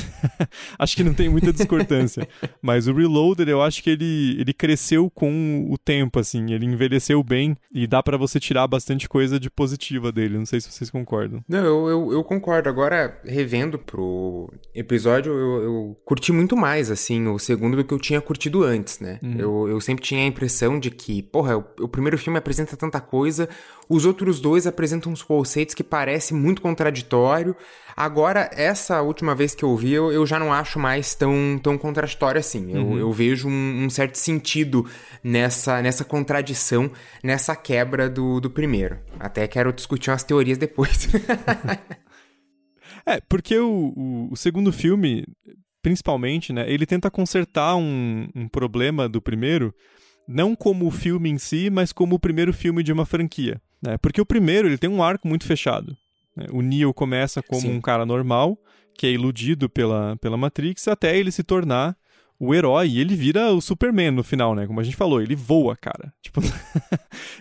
acho 0.79 0.95
que 0.95 1.03
não 1.03 1.13
tem 1.13 1.29
muita 1.29 1.53
discordância. 1.53 2.27
Mas 2.61 2.87
o 2.87 2.93
Reloaded, 2.93 3.49
eu 3.49 3.61
acho 3.61 3.83
que 3.83 3.91
ele, 3.91 4.35
ele 4.39 4.53
cresceu 4.53 5.09
com 5.09 5.67
o 5.69 5.77
tempo, 5.77 6.19
assim, 6.19 6.51
ele 6.51 6.65
envelheceu 6.65 7.23
bem 7.23 7.55
e 7.71 7.85
dá 7.85 8.01
pra 8.01 8.17
você 8.17 8.39
tirar 8.39 8.67
bastante 8.67 9.07
coisa 9.07 9.39
de 9.39 9.49
positiva 9.97 10.11
dele. 10.11 10.37
Não 10.37 10.45
sei 10.45 10.61
se 10.61 10.71
vocês 10.71 10.89
concordam. 10.89 11.43
Não, 11.47 11.63
eu, 11.65 11.87
eu, 11.89 12.13
eu 12.13 12.23
concordo. 12.23 12.69
Agora, 12.69 13.19
revendo 13.25 13.77
pro 13.77 14.51
episódio, 14.73 15.33
eu, 15.33 15.63
eu 15.63 15.97
curti 16.05 16.31
muito 16.31 16.55
mais, 16.55 16.89
assim, 16.89 17.27
o 17.27 17.39
segundo 17.39 17.77
do 17.77 17.83
que 17.83 17.93
eu 17.93 17.99
tinha 17.99 18.21
curtido 18.21 18.63
antes, 18.63 18.99
né? 18.99 19.19
Eu, 19.37 19.67
eu 19.67 19.81
sempre 19.81 20.03
tinha 20.03 20.21
a 20.21 20.27
impressão 20.27 20.79
de 20.79 20.91
que, 20.91 21.21
porra, 21.21 21.57
o, 21.57 21.65
o 21.81 21.87
primeiro 21.87 22.17
filme 22.17 22.37
apresenta 22.37 22.77
tanta 22.77 22.99
coisa, 22.99 23.49
os 23.89 24.05
outros 24.05 24.39
dois 24.39 24.67
apresentam 24.67 25.11
uns 25.11 25.23
conceitos 25.23 25.73
que 25.73 25.83
parece 25.83 26.33
muito 26.33 26.61
contraditório. 26.61 27.55
Agora, 27.95 28.49
essa 28.53 29.01
última 29.01 29.33
vez 29.33 29.55
que 29.55 29.63
eu 29.63 29.75
vi, 29.75 29.93
eu, 29.93 30.11
eu 30.11 30.25
já 30.25 30.38
não 30.38 30.53
acho 30.53 30.77
mais 30.77 31.15
tão, 31.15 31.59
tão 31.61 31.77
contraditório 31.77 32.39
assim. 32.39 32.71
Eu, 32.71 32.97
eu 32.97 33.11
vejo 33.11 33.47
um, 33.47 33.85
um 33.85 33.89
certo 33.89 34.15
sentido 34.15 34.85
nessa, 35.23 35.81
nessa 35.81 36.03
contradição, 36.03 36.91
nessa 37.23 37.55
quebra 37.55 38.09
do, 38.09 38.39
do 38.39 38.49
primeiro. 38.49 38.99
Até 39.19 39.47
quero 39.47 39.73
discutir 39.73 40.11
umas 40.11 40.23
teorias 40.23 40.57
depois. 40.57 41.07
É, 43.07 43.21
porque 43.29 43.57
o, 43.57 43.93
o, 43.95 44.33
o 44.33 44.35
segundo 44.35 44.69
filme, 44.73 45.25
principalmente, 45.81 46.51
né, 46.51 46.69
ele 46.69 46.85
tenta 46.85 47.09
consertar 47.09 47.77
um, 47.77 48.27
um 48.35 48.49
problema 48.49 49.07
do 49.07 49.21
primeiro, 49.21 49.73
não 50.27 50.53
como 50.53 50.85
o 50.85 50.91
filme 50.91 51.29
em 51.29 51.38
si, 51.38 51.69
mas 51.69 51.93
como 51.93 52.15
o 52.15 52.19
primeiro 52.19 52.51
filme 52.51 52.83
de 52.83 52.91
uma 52.91 53.05
franquia. 53.05 53.61
Né? 53.82 53.97
Porque 53.97 54.21
o 54.21 54.25
primeiro, 54.25 54.67
ele 54.67 54.78
tem 54.78 54.89
um 54.89 55.03
arco 55.03 55.28
muito 55.28 55.45
fechado. 55.45 55.95
né? 56.36 56.45
O 56.51 56.61
Neo 56.61 56.93
começa 56.93 57.41
como 57.41 57.61
Sim. 57.61 57.75
um 57.75 57.82
cara 57.82 58.05
normal, 58.05 58.57
que 58.97 59.07
é 59.07 59.11
iludido 59.11 59.69
pela, 59.69 60.15
pela 60.17 60.38
Matrix, 60.38 60.88
até 60.88 61.17
ele 61.17 61.32
se 61.32 61.43
tornar 61.43 61.95
o 62.39 62.53
herói, 62.53 62.89
e 62.89 62.99
ele 62.99 63.15
vira 63.15 63.51
o 63.51 63.59
Superman 63.59 64.11
no 64.11 64.23
final, 64.23 64.53
né? 64.53 64.67
Como 64.67 64.80
a 64.80 64.84
gente 64.84 64.95
falou, 64.95 65.21
ele 65.21 65.36
voa, 65.36 65.75
cara. 65.75 66.13
Tipo... 66.21 66.41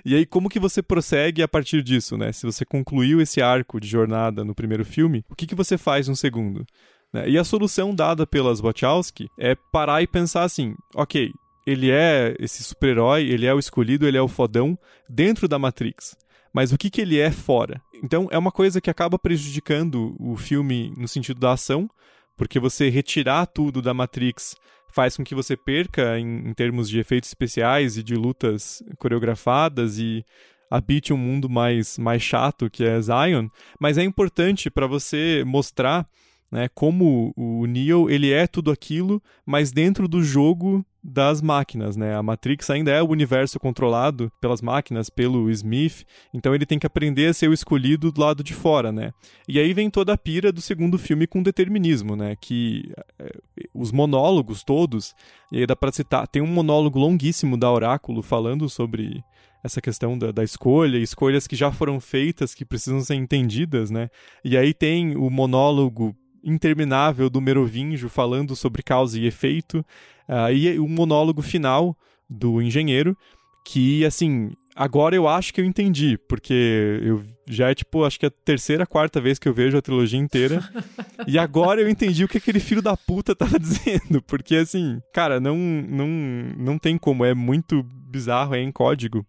e 0.05 0.15
aí, 0.15 0.25
como 0.25 0.49
que 0.49 0.59
você 0.59 0.83
prossegue 0.83 1.43
a 1.43 1.49
partir 1.49 1.83
disso, 1.83 2.17
né? 2.17 2.33
Se 2.33 2.47
você 2.47 2.65
concluiu 2.65 3.21
esse 3.21 3.43
arco 3.43 3.79
de 3.79 3.87
jornada 3.87 4.43
no 4.43 4.55
primeiro 4.55 4.85
filme, 4.85 5.23
o 5.29 5.35
que, 5.35 5.47
que 5.47 5.55
você 5.55 5.77
faz 5.77 6.09
no 6.09 6.17
segundo? 6.17 6.65
Né? 7.13 7.29
E 7.29 7.39
a 7.39 7.45
solução 7.45 7.95
dada 7.95 8.27
pelas 8.27 8.61
Wachowski 8.61 9.29
é 9.39 9.55
parar 9.71 10.03
e 10.03 10.07
pensar 10.07 10.45
assim, 10.45 10.75
ok, 10.95 11.31
ele 11.67 11.91
é 11.91 12.35
esse 12.39 12.63
super-herói, 12.63 13.25
ele 13.25 13.45
é 13.45 13.53
o 13.53 13.59
escolhido, 13.59 14.07
ele 14.07 14.17
é 14.17 14.23
o 14.23 14.29
fodão 14.29 14.79
dentro 15.11 15.47
da 15.49 15.59
Matrix. 15.59 16.17
Mas 16.57 16.73
o 16.73 16.79
que, 16.79 16.89
que 16.89 17.03
ele 17.03 17.19
é 17.19 17.31
fora? 17.31 17.83
Então, 18.03 18.29
é 18.31 18.39
uma 18.39 18.51
coisa 18.51 18.81
que 18.81 18.89
acaba 18.89 19.19
prejudicando 19.19 20.17
o 20.19 20.39
filme 20.39 20.91
no 20.97 21.07
sentido 21.07 21.39
da 21.39 21.53
ação, 21.53 21.87
porque 22.35 22.59
você 22.59 22.89
retirar 22.89 23.45
tudo 23.45 23.83
da 23.83 23.93
Matrix 23.93 24.57
faz 24.89 25.19
com 25.19 25.23
que 25.23 25.35
você 25.35 25.55
perca 25.55 26.19
em, 26.19 26.49
em 26.49 26.55
termos 26.55 26.89
de 26.89 26.99
efeitos 26.99 27.29
especiais 27.29 27.99
e 27.99 28.03
de 28.03 28.15
lutas 28.15 28.83
coreografadas 28.97 29.99
e 29.99 30.25
habite 30.71 31.13
um 31.13 31.19
mundo 31.19 31.47
mais, 31.47 31.99
mais 31.99 32.23
chato 32.23 32.71
que 32.71 32.85
é 32.85 32.99
Zion, 33.03 33.49
mas 33.79 33.99
é 33.99 34.03
importante 34.03 34.71
para 34.71 34.87
você 34.87 35.45
mostrar 35.47 36.09
né, 36.51 36.69
como 36.75 37.33
o 37.37 37.67
Neo 37.67 38.09
ele 38.09 38.33
é 38.33 38.47
tudo 38.47 38.71
aquilo, 38.71 39.23
mas 39.45 39.73
dentro 39.73 40.07
do 40.07 40.23
jogo 40.23 40.85
das 41.09 41.41
máquinas, 41.41 41.97
né? 41.97 42.17
A 42.17 42.23
Matrix 42.23 42.69
ainda 42.69 42.91
é 42.91 43.01
o 43.01 43.09
universo 43.09 43.61
controlado 43.61 44.31
pelas 44.41 44.61
máquinas, 44.61 45.09
pelo 45.09 45.49
Smith, 45.51 46.05
então 46.35 46.53
ele 46.53 46.67
tem 46.67 46.81
que 46.81 46.87
aprender 46.87 47.29
a 47.29 47.35
ser 47.35 47.49
o 47.49 47.53
escolhido 47.53 48.11
do 48.11 48.21
lado 48.21 48.43
de 48.43 48.53
fora, 48.53 48.91
né? 48.91 49.13
E 49.47 49.61
aí 49.61 49.73
vem 49.73 49.89
toda 49.89 50.13
a 50.13 50.19
pira 50.19 50.51
do 50.51 50.61
segundo 50.61 50.99
filme 50.99 51.27
com 51.27 51.43
determinismo, 51.43 52.17
né? 52.17 52.35
Que 52.41 52.93
é, 53.21 53.31
os 53.73 53.93
monólogos 53.93 54.65
todos, 54.65 55.15
e 55.53 55.59
aí 55.59 55.67
dá 55.67 55.77
pra 55.77 55.93
citar, 55.93 56.27
tem 56.27 56.43
um 56.43 56.47
monólogo 56.47 56.99
longuíssimo 56.99 57.57
da 57.57 57.71
Oráculo 57.71 58.21
falando 58.21 58.69
sobre 58.69 59.23
essa 59.63 59.81
questão 59.81 60.19
da, 60.19 60.33
da 60.33 60.43
escolha, 60.43 60.99
escolhas 60.99 61.47
que 61.47 61.55
já 61.55 61.71
foram 61.71 62.01
feitas, 62.01 62.55
que 62.55 62.65
precisam 62.65 63.01
ser 63.01 63.15
entendidas, 63.15 63.91
né? 63.91 64.09
E 64.45 64.57
aí 64.57 64.75
tem 64.75 65.17
o 65.17 65.31
monólogo 65.31 66.17
interminável 66.47 67.29
do 67.29 67.41
Merovingio 67.41 68.09
falando 68.09 68.55
sobre 68.55 68.83
causa 68.83 69.19
e 69.19 69.27
efeito, 69.27 69.85
uh, 70.29 70.53
e 70.53 70.79
o 70.79 70.89
monólogo 70.89 71.43
final 71.43 71.97
do 72.31 72.63
engenheiro, 72.63 73.17
que, 73.65 74.05
assim, 74.05 74.53
agora 74.75 75.17
eu 75.17 75.27
acho 75.27 75.53
que 75.53 75.61
eu 75.61 75.65
entendi, 75.65 76.17
porque 76.29 77.01
eu 77.03 77.23
já 77.49 77.71
é, 77.71 77.75
tipo, 77.75 78.05
acho 78.05 78.19
que 78.19 78.27
é 78.27 78.29
a 78.29 78.45
terceira, 78.45 78.87
quarta 78.87 79.21
vez 79.21 79.39
que 79.39 79.49
eu 79.49 79.53
vejo 79.53 79.77
a 79.77 79.83
trilogia 79.83 80.19
inteira, 80.19 80.63
e 81.27 81.37
agora 81.37 81.81
eu 81.81 81.89
entendi 81.89 82.25
o 82.25 82.29
que 82.29 82.39
aquele 82.39 82.61
filho 82.61 82.81
da 82.81 82.97
puta 82.97 83.35
tava 83.35 83.59
dizendo, 83.61 84.23
porque, 84.23 84.55
assim, 84.55 85.01
cara, 85.13 85.41
não, 85.41 85.57
não, 85.57 86.09
não 86.57 86.79
tem 86.79 86.97
como, 86.97 87.25
é 87.25 87.35
muito 87.35 87.83
bizarro, 87.83 88.55
é 88.55 88.61
em 88.61 88.71
código, 88.71 89.27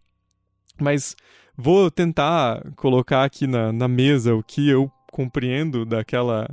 mas 0.80 1.16
vou 1.58 1.90
tentar 1.90 2.62
colocar 2.76 3.24
aqui 3.24 3.48
na, 3.48 3.74
na 3.74 3.88
mesa 3.88 4.36
o 4.36 4.44
que 4.44 4.70
eu 4.70 4.92
compreendo 5.12 5.84
daquela 5.84 6.48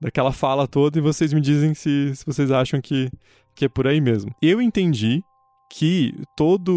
daquela 0.00 0.32
fala 0.32 0.66
toda 0.66 0.98
e 0.98 1.02
vocês 1.02 1.32
me 1.32 1.40
dizem 1.40 1.74
se, 1.74 2.14
se 2.14 2.24
vocês 2.24 2.50
acham 2.50 2.80
que, 2.80 3.10
que 3.54 3.66
é 3.66 3.68
por 3.68 3.86
aí 3.86 4.00
mesmo. 4.00 4.34
Eu 4.40 4.60
entendi 4.60 5.22
que 5.70 6.14
toda 6.36 6.72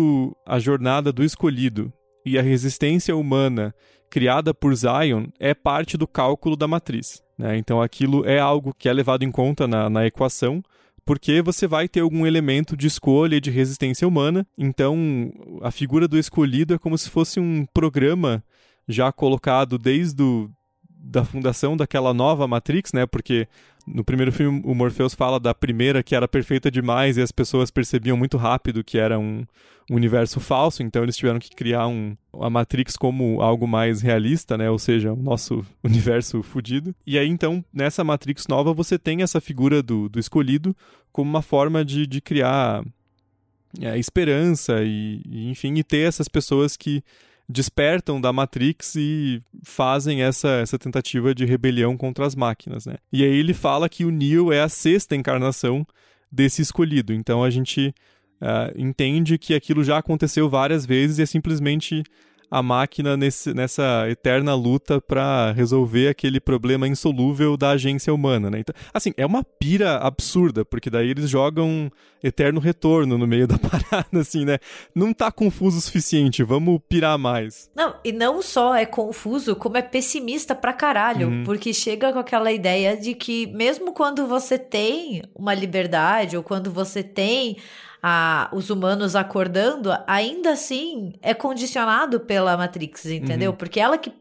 a 0.45 0.59
jornada 0.59 1.11
do 1.11 1.24
escolhido 1.24 1.91
e 2.26 2.38
a 2.38 2.41
resistência 2.41 3.15
humana 3.15 3.74
criada 4.09 4.53
por 4.53 4.74
Zion 4.76 5.28
é 5.39 5.53
parte 5.53 5.97
do 5.97 6.07
cálculo 6.07 6.55
da 6.55 6.68
matriz. 6.68 7.22
Né? 7.38 7.57
Então 7.57 7.82
aquilo 7.82 8.26
é 8.26 8.39
algo 8.39 8.74
que 8.78 8.89
é 8.89 8.93
levado 8.93 9.24
em 9.24 9.32
conta 9.32 9.68
na, 9.68 9.89
na 9.89 10.05
equação, 10.05 10.63
porque 11.05 11.41
você 11.41 11.68
vai 11.68 11.88
ter 11.88 12.01
algum 12.01 12.26
elemento 12.26 12.76
de 12.76 12.88
escolha 12.88 13.36
e 13.36 13.41
de 13.41 13.51
resistência 13.51 14.07
humana. 14.07 14.45
Então 14.57 15.32
a 15.61 15.72
figura 15.72 16.07
do 16.07 16.18
escolhido 16.18 16.74
é 16.74 16.78
como 16.78 16.97
se 16.97 17.09
fosse 17.09 17.39
um 17.39 17.65
programa 17.74 18.43
já 18.88 19.11
colocado 19.11 19.78
desde 19.78 20.24
o, 20.24 20.49
da 21.00 21.24
fundação 21.24 21.78
daquela 21.78 22.14
nova 22.14 22.48
Matrix, 22.48 22.93
né? 22.93 23.06
Porque 23.06 23.48
no 23.86 24.04
primeiro 24.04 24.32
filme 24.32 24.62
o 24.66 24.76
Morpheus 24.76 25.14
fala 25.14 25.39
da 25.39 25.54
primeira 25.54 26.04
que 26.04 26.16
era 26.16 26.28
perfeita 26.28 26.70
demais 26.70 27.18
e 27.18 27.22
as 27.22 27.32
pessoas 27.32 27.72
percebiam 27.72 28.18
muito 28.18 28.38
rápido 28.38 28.84
que 28.84 28.98
era 28.98 29.18
um, 29.18 29.45
universo 29.89 30.39
falso, 30.39 30.84
então 30.84 31.04
eles 31.04 31.16
tiveram 31.16 31.39
que 31.39 31.50
criar 31.50 31.88
um, 31.88 32.16
a 32.41 32.50
Matrix 32.50 32.98
como 32.98 33.41
algo 33.41 33.68
mais 33.68 34.02
realista, 34.02 34.58
né? 34.58 34.70
Ou 34.70 34.78
seja, 34.78 35.14
o 35.14 35.16
nosso 35.16 35.66
universo 35.84 36.43
fudido. 36.43 36.93
E 37.06 37.18
aí 37.18 37.28
então, 37.28 37.64
nessa 37.74 38.04
Matrix 38.04 38.48
nova, 38.48 38.74
você 38.74 39.00
tem 39.00 39.22
essa 39.22 39.39
figura 39.39 39.82
do, 39.82 40.10
do 40.10 40.20
escolhido 40.20 40.76
como 41.12 41.30
uma 41.30 41.41
forma 41.41 41.86
de, 41.86 42.06
de 42.06 42.22
criar 42.22 42.84
é, 43.82 43.98
esperança 43.98 44.84
e, 44.84 45.22
e, 45.26 45.50
enfim, 45.50 45.74
e 45.76 45.84
ter 45.84 46.08
essas 46.08 46.28
pessoas 46.28 46.76
que 46.76 47.02
despertam 47.50 48.20
da 48.20 48.34
Matrix 48.34 48.95
e 48.95 49.41
fazem 49.64 50.22
essa, 50.22 50.50
essa 50.50 50.78
tentativa 50.78 51.34
de 51.34 51.45
rebelião 51.45 51.95
contra 51.95 52.26
as 52.26 52.36
máquinas, 52.36 52.86
né? 52.86 52.95
E 53.12 53.24
aí 53.24 53.38
ele 53.38 53.54
fala 53.54 53.88
que 53.88 54.04
o 54.04 54.12
Neo 54.12 54.52
é 54.52 54.62
a 54.62 54.70
sexta 54.70 55.16
encarnação 55.16 55.88
desse 56.32 56.62
escolhido. 56.62 57.14
Então 57.14 57.43
a 57.43 57.50
gente 57.50 57.93
uh, 58.41 58.74
entende 58.76 59.38
que 59.38 59.54
aquilo 59.54 59.84
já 59.84 59.98
aconteceu 59.98 60.50
várias 60.50 60.86
vezes 60.86 61.20
e 61.20 61.22
é 61.22 61.26
simplesmente 61.26 62.04
a 62.50 62.64
máquina 62.64 63.18
nesse, 63.18 63.54
nessa 63.54 64.06
eterna 64.10 64.56
luta 64.56 65.02
para 65.02 65.52
resolver 65.52 66.08
aquele 66.08 66.39
problema 66.39 66.88
insolúvel 66.88 67.58
da 67.58 67.72
agência 67.72 68.14
humana, 68.14 68.50
né? 68.50 68.60
Então, 68.60 68.74
assim, 68.93 69.14
é 69.18 69.26
uma 69.26 69.43
pira 69.43 69.98
absurda, 69.98 70.64
porque 70.64 70.89
daí 70.89 71.10
eles 71.10 71.30
jogam 71.30 71.91
eterno 72.24 72.60
retorno 72.60 73.18
no 73.18 73.28
meio 73.28 73.45
da 73.48 73.58
parada, 73.58 74.20
assim, 74.20 74.45
né? 74.45 74.60
Não 74.95 75.14
tá 75.14 75.32
confuso 75.32 75.78
o 75.78 75.82
suficiente, 75.82 76.43
vamos 76.43 76.80
pirar 76.88 77.18
mais. 77.18 77.70
Não, 77.76 77.95
e 78.04 78.12
não 78.12 78.41
só 78.41 78.76
é 78.76 78.86
confuso, 78.86 79.56
como 79.56 79.78
é 79.78 79.82
pessimista 79.82 80.56
pra 80.56 80.74
caralho, 80.74 81.28
uhum. 81.28 81.43
porque 81.43 81.74
chega 81.74 82.14
com 82.14 82.20
aquela 82.20 82.52
ideia 82.52 82.95
de 82.95 83.14
que 83.14 83.48
mesmo 83.48 83.93
quando 83.93 84.26
você 84.26 84.58
tem 84.58 85.22
uma 85.36 85.54
liberdade 85.54 86.38
ou 86.38 86.43
quando 86.43 86.72
você 86.72 87.04
tem 87.04 87.58
a, 88.10 88.49
os 88.53 88.70
humanos 88.70 89.18
acordando, 89.18 89.89
ainda 90.08 90.51
assim 90.51 91.12
é 91.22 91.34
condicionado 91.34 92.22
pela 92.22 92.55
Matrix, 92.55 93.05
entendeu? 93.08 93.51
Uhum. 93.51 93.58
Porque 93.58 93.82
ela 93.82 93.97
que 93.97 94.14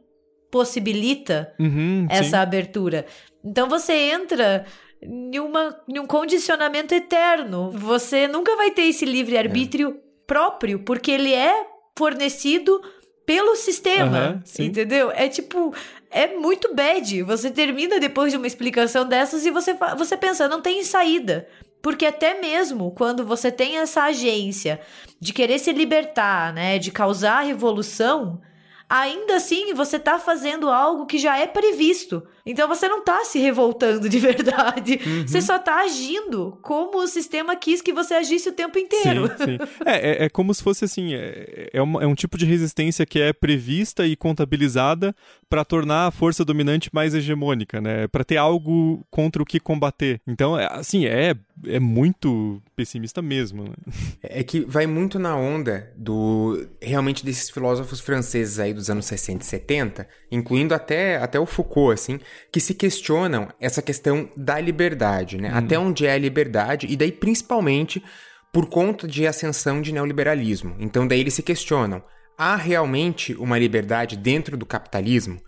possibilita 0.50 1.54
uhum, 1.56 2.08
essa 2.10 2.30
sim. 2.30 2.36
abertura. 2.36 3.06
Então 3.44 3.68
você 3.68 3.92
entra 3.92 4.64
em, 5.00 5.38
uma, 5.38 5.80
em 5.88 6.00
um 6.00 6.06
condicionamento 6.06 6.92
eterno. 6.92 7.70
Você 7.70 8.26
nunca 8.26 8.56
vai 8.56 8.72
ter 8.72 8.82
esse 8.82 9.04
livre-arbítrio 9.04 9.90
é. 9.90 9.94
próprio, 10.26 10.80
porque 10.80 11.12
ele 11.12 11.32
é 11.32 11.66
fornecido 11.96 12.82
pelo 13.24 13.54
sistema, 13.54 14.42
uhum, 14.58 14.64
entendeu? 14.64 15.12
É 15.12 15.28
tipo, 15.28 15.72
é 16.10 16.36
muito 16.36 16.74
bad. 16.74 17.22
Você 17.22 17.52
termina 17.52 18.00
depois 18.00 18.32
de 18.32 18.36
uma 18.36 18.48
explicação 18.48 19.06
dessas 19.06 19.46
e 19.46 19.50
você, 19.52 19.76
você 19.96 20.16
pensa, 20.16 20.48
não 20.48 20.60
tem 20.60 20.82
saída. 20.82 21.46
Porque 21.86 22.04
até 22.04 22.40
mesmo 22.40 22.90
quando 22.90 23.24
você 23.24 23.52
tem 23.52 23.78
essa 23.78 24.02
agência 24.02 24.80
de 25.20 25.32
querer 25.32 25.60
se 25.60 25.72
libertar, 25.72 26.52
né, 26.52 26.80
de 26.80 26.90
causar 26.90 27.42
revolução, 27.42 28.42
ainda 28.90 29.36
assim 29.36 29.72
você 29.72 29.96
está 29.96 30.18
fazendo 30.18 30.68
algo 30.68 31.06
que 31.06 31.16
já 31.16 31.38
é 31.38 31.46
previsto. 31.46 32.26
Então 32.46 32.68
você 32.68 32.88
não 32.88 33.00
está 33.00 33.24
se 33.24 33.40
revoltando 33.40 34.08
de 34.08 34.18
verdade. 34.20 35.00
Uhum. 35.04 35.26
Você 35.26 35.42
só 35.42 35.56
está 35.56 35.80
agindo 35.80 36.56
como 36.62 36.98
o 36.98 37.08
sistema 37.08 37.56
quis 37.56 37.82
que 37.82 37.92
você 37.92 38.14
agisse 38.14 38.48
o 38.48 38.52
tempo 38.52 38.78
inteiro. 38.78 39.26
Sim, 39.36 39.44
sim. 39.44 39.58
É, 39.84 40.10
é, 40.10 40.24
é, 40.24 40.28
como 40.28 40.54
se 40.54 40.62
fosse 40.62 40.84
assim: 40.84 41.14
é, 41.14 41.70
é, 41.72 41.82
uma, 41.82 42.02
é 42.02 42.06
um 42.06 42.14
tipo 42.14 42.38
de 42.38 42.46
resistência 42.46 43.04
que 43.04 43.20
é 43.20 43.32
prevista 43.32 44.06
e 44.06 44.14
contabilizada 44.14 45.12
para 45.48 45.64
tornar 45.64 46.06
a 46.06 46.10
força 46.10 46.44
dominante 46.44 46.90
mais 46.92 47.14
hegemônica, 47.14 47.80
né? 47.80 48.06
Para 48.08 48.24
ter 48.24 48.36
algo 48.36 49.04
contra 49.10 49.42
o 49.42 49.46
que 49.46 49.60
combater. 49.60 50.20
Então, 50.26 50.58
é, 50.58 50.68
assim, 50.70 51.06
é, 51.06 51.34
é 51.64 51.80
muito 51.80 52.60
pessimista 52.74 53.22
mesmo. 53.22 53.64
Né? 53.64 53.74
É 54.22 54.42
que 54.42 54.60
vai 54.60 54.86
muito 54.86 55.18
na 55.18 55.36
onda 55.36 55.92
do 55.96 56.66
realmente 56.82 57.24
desses 57.24 57.48
filósofos 57.50 58.00
franceses 58.00 58.58
aí 58.58 58.74
dos 58.74 58.90
anos 58.90 59.06
60 59.06 59.42
e 59.42 59.46
70, 59.46 60.08
incluindo 60.30 60.74
até, 60.74 61.16
até 61.16 61.38
o 61.38 61.46
Foucault, 61.46 61.94
assim, 61.94 62.18
que 62.50 62.60
se 62.60 62.74
questionam 62.74 63.48
essa 63.60 63.82
questão 63.82 64.28
da 64.36 64.60
liberdade, 64.60 65.38
né? 65.38 65.50
Hum. 65.50 65.56
Até 65.56 65.78
onde 65.78 66.06
é 66.06 66.12
a 66.12 66.18
liberdade, 66.18 66.86
e 66.88 66.96
daí 66.96 67.12
principalmente 67.12 68.02
por 68.52 68.66
conta 68.66 69.06
de 69.06 69.26
ascensão 69.26 69.82
de 69.82 69.92
neoliberalismo. 69.92 70.76
Então 70.78 71.06
daí 71.06 71.20
eles 71.20 71.34
se 71.34 71.42
questionam: 71.42 72.02
há 72.38 72.56
realmente 72.56 73.34
uma 73.34 73.58
liberdade 73.58 74.16
dentro 74.16 74.56
do 74.56 74.66
capitalismo? 74.66 75.40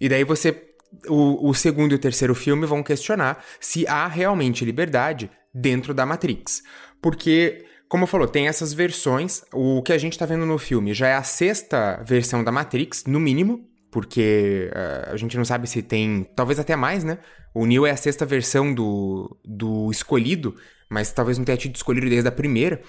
E 0.00 0.08
daí 0.08 0.24
você. 0.24 0.66
O, 1.06 1.48
o 1.48 1.54
segundo 1.54 1.92
e 1.92 1.94
o 1.94 2.00
terceiro 2.00 2.34
filme 2.34 2.66
vão 2.66 2.82
questionar 2.82 3.44
se 3.60 3.86
há 3.86 4.08
realmente 4.08 4.64
liberdade 4.64 5.30
dentro 5.54 5.94
da 5.94 6.04
Matrix. 6.04 6.64
Porque 7.00 7.64
como 7.88 8.06
falou, 8.06 8.26
tem 8.28 8.48
essas 8.48 8.72
versões. 8.72 9.44
O 9.52 9.82
que 9.82 9.92
a 9.92 9.98
gente 9.98 10.12
está 10.12 10.26
vendo 10.26 10.46
no 10.46 10.58
filme 10.58 10.92
já 10.92 11.08
é 11.08 11.14
a 11.14 11.22
sexta 11.22 12.02
versão 12.04 12.42
da 12.42 12.50
Matrix, 12.50 13.04
no 13.04 13.20
mínimo 13.20 13.69
porque 13.90 14.70
uh, 14.72 15.12
a 15.12 15.16
gente 15.16 15.36
não 15.36 15.44
sabe 15.44 15.66
se 15.66 15.82
tem, 15.82 16.28
talvez 16.36 16.58
até 16.58 16.76
mais, 16.76 17.04
né? 17.04 17.18
O 17.52 17.66
Neo 17.66 17.86
é 17.86 17.90
a 17.90 17.96
sexta 17.96 18.24
versão 18.24 18.72
do, 18.72 19.36
do 19.44 19.90
escolhido, 19.90 20.54
mas 20.88 21.12
talvez 21.12 21.36
não 21.36 21.44
tenha 21.44 21.58
tido 21.58 21.74
escolhido 21.74 22.08
desde 22.08 22.28
a 22.28 22.32
primeira. 22.32 22.80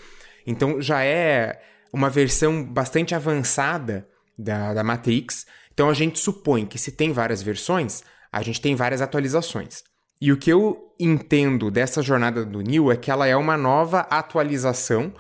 Então 0.46 0.82
já 0.82 1.04
é 1.04 1.62
uma 1.94 2.10
versão 2.10 2.64
bastante 2.64 3.16
avançada 3.16 4.08
da, 4.38 4.74
da 4.74 4.84
Matrix. 4.84 5.46
Então 5.74 5.90
a 5.90 5.94
gente 5.94 6.20
supõe 6.20 6.66
que 6.66 6.78
se 6.78 6.92
tem 6.92 7.12
várias 7.12 7.42
versões, 7.42 8.04
a 8.32 8.42
gente 8.42 8.62
tem 8.62 8.76
várias 8.76 9.02
atualizações. 9.02 9.84
E 10.20 10.32
o 10.32 10.38
que 10.38 10.52
eu 10.52 10.94
entendo 11.00 11.72
dessa 11.72 12.02
jornada 12.02 12.46
do 12.46 12.62
Neo 12.62 12.92
é 12.92 12.96
que 12.96 13.10
ela 13.10 13.28
é 13.28 13.36
uma 13.36 13.58
nova 13.58 14.02
atualização 14.02 15.12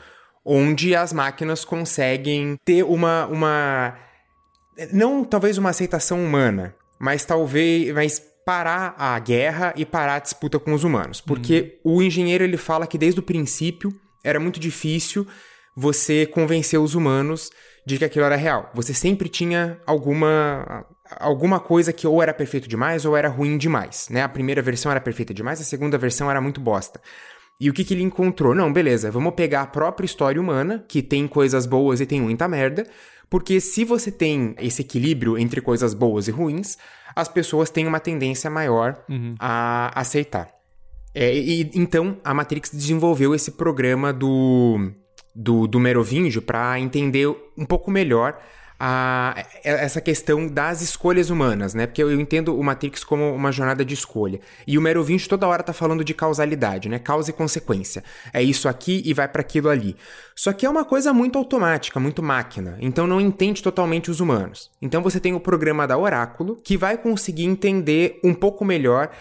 onde 0.46 0.96
as 0.96 1.12
máquinas 1.12 1.66
conseguem 1.66 2.56
ter 2.64 2.84
uma, 2.84 3.26
uma 3.28 3.98
não 4.92 5.24
talvez 5.24 5.58
uma 5.58 5.70
aceitação 5.70 6.24
humana, 6.24 6.76
mas 7.00 7.26
talvez 7.26 7.94
mas 7.94 8.22
parar 8.46 8.96
a 8.98 9.18
guerra 9.20 9.74
e 9.76 9.86
parar 9.86 10.16
a 10.16 10.20
disputa 10.20 10.60
com 10.60 10.74
os 10.74 10.84
humanos, 10.84 11.22
porque 11.22 11.80
uhum. 11.86 11.96
o 11.96 12.02
engenheiro 12.02 12.44
ele 12.44 12.58
fala 12.58 12.88
que 12.88 12.98
desde 12.98 13.20
o 13.20 13.24
princípio 13.24 13.94
era 14.24 14.40
muito 14.40 14.60
difícil 14.60 15.28
você 15.76 16.26
convencer 16.26 16.80
os 16.80 16.96
humanos 16.96 17.50
de 17.86 17.98
que 17.98 18.06
aquilo 18.06 18.26
era 18.26 18.36
real. 18.36 18.70
Você 18.74 18.94
sempre 18.94 19.30
tinha 19.30 19.80
alguma 19.86 20.86
alguma 21.20 21.60
coisa 21.60 21.92
que 21.92 22.08
ou 22.08 22.22
era 22.22 22.34
perfeito 22.34 22.70
demais 22.70 23.06
ou 23.06 23.18
era 23.18 23.28
ruim 23.28 23.58
demais, 23.58 24.08
né? 24.10 24.24
A 24.24 24.30
primeira 24.30 24.62
versão 24.62 24.92
era 24.92 25.02
perfeita 25.02 25.34
demais, 25.34 25.60
a 25.60 25.64
segunda 25.64 25.98
versão 25.98 26.30
era 26.30 26.40
muito 26.40 26.62
bosta. 26.62 27.02
E 27.60 27.70
o 27.70 27.74
que, 27.74 27.84
que 27.84 27.94
ele 27.94 28.02
encontrou? 28.02 28.56
Não, 28.56 28.74
beleza, 28.74 29.12
vamos 29.12 29.36
pegar 29.36 29.62
a 29.62 29.68
própria 29.68 30.06
história 30.06 30.42
humana, 30.42 30.84
que 30.88 31.04
tem 31.04 31.28
coisas 31.28 31.66
boas 31.68 32.02
e 32.02 32.08
tem 32.08 32.20
muita 32.20 32.48
merda, 32.48 32.88
porque 33.32 33.62
se 33.62 33.86
você 33.86 34.12
tem 34.12 34.54
esse 34.60 34.82
equilíbrio 34.82 35.38
entre 35.38 35.62
coisas 35.62 35.94
boas 35.94 36.28
e 36.28 36.32
ruins, 36.32 36.78
as 37.16 37.30
pessoas 37.30 37.70
têm 37.70 37.88
uma 37.88 38.02
tendência 38.02 38.50
maior 38.50 39.02
uhum. 39.08 39.36
a 39.40 39.98
aceitar. 39.98 40.50
É, 41.16 41.34
e, 41.34 41.72
então, 41.74 42.18
a 42.26 42.34
Matrix 42.34 42.70
desenvolveu 42.72 43.34
esse 43.34 43.52
programa 43.52 44.12
do, 44.12 44.92
do, 45.34 45.66
do 45.66 45.80
Merovingio 45.80 46.42
para 46.42 46.78
entender 46.78 47.28
um 47.58 47.66
pouco 47.66 47.90
melhor 47.90 48.38
a, 48.84 49.36
essa 49.64 50.02
questão 50.02 50.48
das 50.48 50.82
escolhas 50.82 51.30
humanas, 51.30 51.76
né? 51.76 51.86
Porque 51.86 52.02
eu 52.02 52.20
entendo 52.20 52.58
o 52.58 52.64
Matrix 52.64 53.04
como 53.04 53.32
uma 53.32 53.52
jornada 53.52 53.86
de 53.86 53.94
escolha. 53.94 54.40
E 54.66 54.76
o 54.76 54.82
Merovingio 54.82 55.30
toda 55.30 55.48
hora 55.48 55.62
tá 55.62 55.72
falando 55.72 56.04
de 56.04 56.16
causalidade, 56.16 56.90
né? 56.90 56.98
Causa 56.98 57.30
e 57.30 57.34
consequência. 57.34 58.04
É 58.34 58.42
isso 58.42 58.68
aqui 58.68 59.04
e 59.06 59.14
vai 59.14 59.28
para 59.28 59.42
aquilo 59.42 59.70
ali. 59.70 59.96
Só 60.36 60.52
que 60.52 60.66
é 60.66 60.70
uma 60.70 60.84
coisa 60.84 61.14
muito 61.14 61.38
automática, 61.38 62.00
muito 62.00 62.24
máquina. 62.24 62.76
Então 62.82 63.06
não 63.06 63.22
entende 63.22 63.62
totalmente 63.62 64.10
os 64.10 64.20
humanos. 64.20 64.72
Então 64.82 65.04
você 65.04 65.20
tem 65.20 65.36
o 65.36 65.40
programa 65.40 65.88
da 65.88 65.96
Oráculo, 65.96 66.56
que 66.56 66.76
vai 66.76 66.98
conseguir 66.98 67.46
entender 67.46 68.20
um 68.24 68.34
pouco 68.34 68.66
melhor 68.66 69.12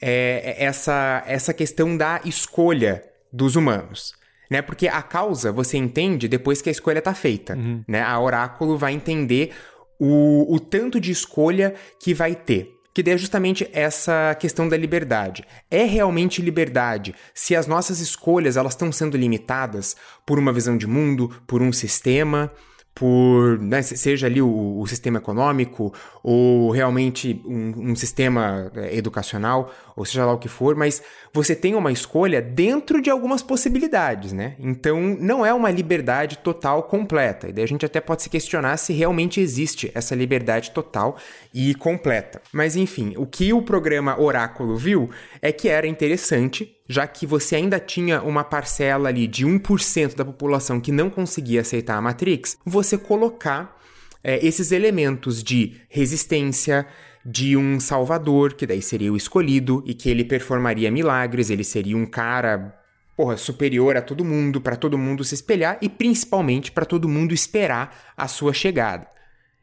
é, 0.00 0.56
essa, 0.58 1.22
essa 1.26 1.52
questão 1.52 1.98
da 1.98 2.18
escolha 2.24 3.04
dos 3.30 3.56
humanos 3.56 4.14
né? 4.52 4.60
Porque 4.60 4.86
a 4.86 5.00
causa 5.00 5.50
você 5.50 5.78
entende 5.78 6.28
depois 6.28 6.60
que 6.60 6.68
a 6.68 6.72
escolha 6.72 6.98
está 6.98 7.14
feita, 7.14 7.56
uhum. 7.56 7.82
né? 7.88 8.02
A 8.02 8.20
oráculo 8.20 8.76
vai 8.76 8.92
entender 8.92 9.52
o, 9.98 10.54
o 10.54 10.60
tanto 10.60 11.00
de 11.00 11.10
escolha 11.10 11.74
que 11.98 12.12
vai 12.12 12.34
ter. 12.34 12.78
Que 12.94 13.08
é 13.08 13.16
justamente 13.16 13.66
essa 13.72 14.36
questão 14.38 14.68
da 14.68 14.76
liberdade. 14.76 15.42
É 15.70 15.84
realmente 15.84 16.42
liberdade 16.42 17.14
se 17.32 17.56
as 17.56 17.66
nossas 17.66 18.00
escolhas 18.00 18.58
elas 18.58 18.74
estão 18.74 18.92
sendo 18.92 19.16
limitadas 19.16 19.96
por 20.26 20.38
uma 20.38 20.52
visão 20.52 20.76
de 20.76 20.86
mundo, 20.86 21.30
por 21.46 21.62
um 21.62 21.72
sistema, 21.72 22.52
por, 22.94 23.58
né, 23.58 23.80
seja 23.80 24.26
ali 24.26 24.42
o, 24.42 24.78
o, 24.78 24.86
sistema 24.86 25.18
econômico 25.18 25.94
ou 26.22 26.70
realmente 26.70 27.40
um, 27.46 27.90
um, 27.90 27.96
sistema 27.96 28.70
é, 28.76 28.96
educacional, 28.96 29.72
ou 29.96 30.04
seja 30.04 30.26
lá 30.26 30.32
o 30.32 30.38
que 30.38 30.48
for, 30.48 30.76
mas 30.76 31.02
você 31.32 31.56
tem 31.56 31.74
uma 31.74 31.90
escolha 31.90 32.42
dentro 32.42 33.00
de 33.00 33.08
algumas 33.08 33.42
possibilidades, 33.42 34.32
né? 34.32 34.56
Então 34.58 35.00
não 35.00 35.44
é 35.44 35.54
uma 35.54 35.70
liberdade 35.70 36.38
total 36.38 36.82
completa. 36.82 37.48
E 37.48 37.52
daí 37.52 37.64
a 37.64 37.68
gente 37.68 37.86
até 37.86 38.00
pode 38.00 38.22
se 38.22 38.30
questionar 38.30 38.76
se 38.76 38.92
realmente 38.92 39.40
existe 39.40 39.90
essa 39.94 40.14
liberdade 40.14 40.70
total 40.70 41.16
e 41.52 41.74
completa. 41.74 42.42
Mas 42.52 42.76
enfim, 42.76 43.14
o 43.16 43.26
que 43.26 43.54
o 43.54 43.62
programa 43.62 44.20
Oráculo 44.20 44.76
viu 44.76 45.08
é 45.40 45.50
que 45.50 45.68
era 45.68 45.86
interessante 45.86 46.76
já 46.92 47.06
que 47.06 47.26
você 47.26 47.56
ainda 47.56 47.80
tinha 47.80 48.22
uma 48.22 48.44
parcela 48.44 49.08
ali 49.08 49.26
de 49.26 49.46
1% 49.46 50.14
da 50.14 50.24
população 50.24 50.78
que 50.78 50.92
não 50.92 51.08
conseguia 51.08 51.62
aceitar 51.62 51.96
a 51.96 52.02
Matrix, 52.02 52.58
você 52.64 52.98
colocar 52.98 53.80
é, 54.22 54.44
esses 54.46 54.70
elementos 54.70 55.42
de 55.42 55.80
resistência, 55.88 56.86
de 57.24 57.56
um 57.56 57.80
salvador, 57.80 58.54
que 58.54 58.66
daí 58.66 58.82
seria 58.82 59.12
o 59.12 59.16
escolhido 59.16 59.82
e 59.86 59.94
que 59.94 60.10
ele 60.10 60.24
performaria 60.24 60.90
milagres, 60.90 61.50
ele 61.50 61.64
seria 61.64 61.96
um 61.96 62.04
cara 62.04 62.78
porra, 63.16 63.36
superior 63.36 63.96
a 63.96 64.02
todo 64.02 64.24
mundo, 64.24 64.60
para 64.60 64.76
todo 64.76 64.98
mundo 64.98 65.24
se 65.24 65.34
espelhar 65.34 65.78
e 65.80 65.88
principalmente 65.88 66.72
para 66.72 66.84
todo 66.84 67.08
mundo 67.08 67.32
esperar 67.32 68.12
a 68.16 68.26
sua 68.26 68.52
chegada. 68.52 69.06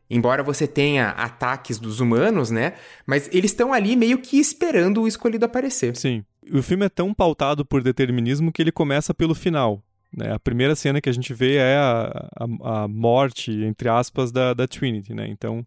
Embora 0.10 0.42
você 0.42 0.66
tenha 0.66 1.10
ataques 1.10 1.78
dos 1.78 2.00
humanos, 2.00 2.50
né? 2.50 2.74
Mas 3.06 3.30
eles 3.32 3.52
estão 3.52 3.72
ali 3.74 3.96
meio 3.96 4.18
que 4.20 4.40
esperando 4.40 5.02
o 5.02 5.08
escolhido 5.08 5.46
aparecer. 5.46 5.96
Sim 5.96 6.24
o 6.54 6.62
filme 6.62 6.86
é 6.86 6.90
tão 6.90 7.14
pautado 7.14 7.66
por 7.66 7.82
determinismo 7.84 8.52
que 8.52 8.62
ele 8.62 8.72
começa 8.72 9.14
pelo 9.14 9.36
final. 9.36 9.84
Né? 10.16 10.34
A 10.34 10.40
primeira 10.40 10.76
cena 10.76 11.02
que 11.02 11.10
a 11.10 11.14
gente 11.14 11.34
vê 11.34 11.58
é 11.58 11.76
a, 11.76 12.30
a, 12.36 12.84
a 12.84 12.88
morte, 12.88 13.52
entre 13.52 13.90
aspas, 13.90 14.32
da, 14.32 14.54
da 14.54 14.68
Trinity. 14.68 15.14
Né? 15.14 15.28
Então, 15.28 15.64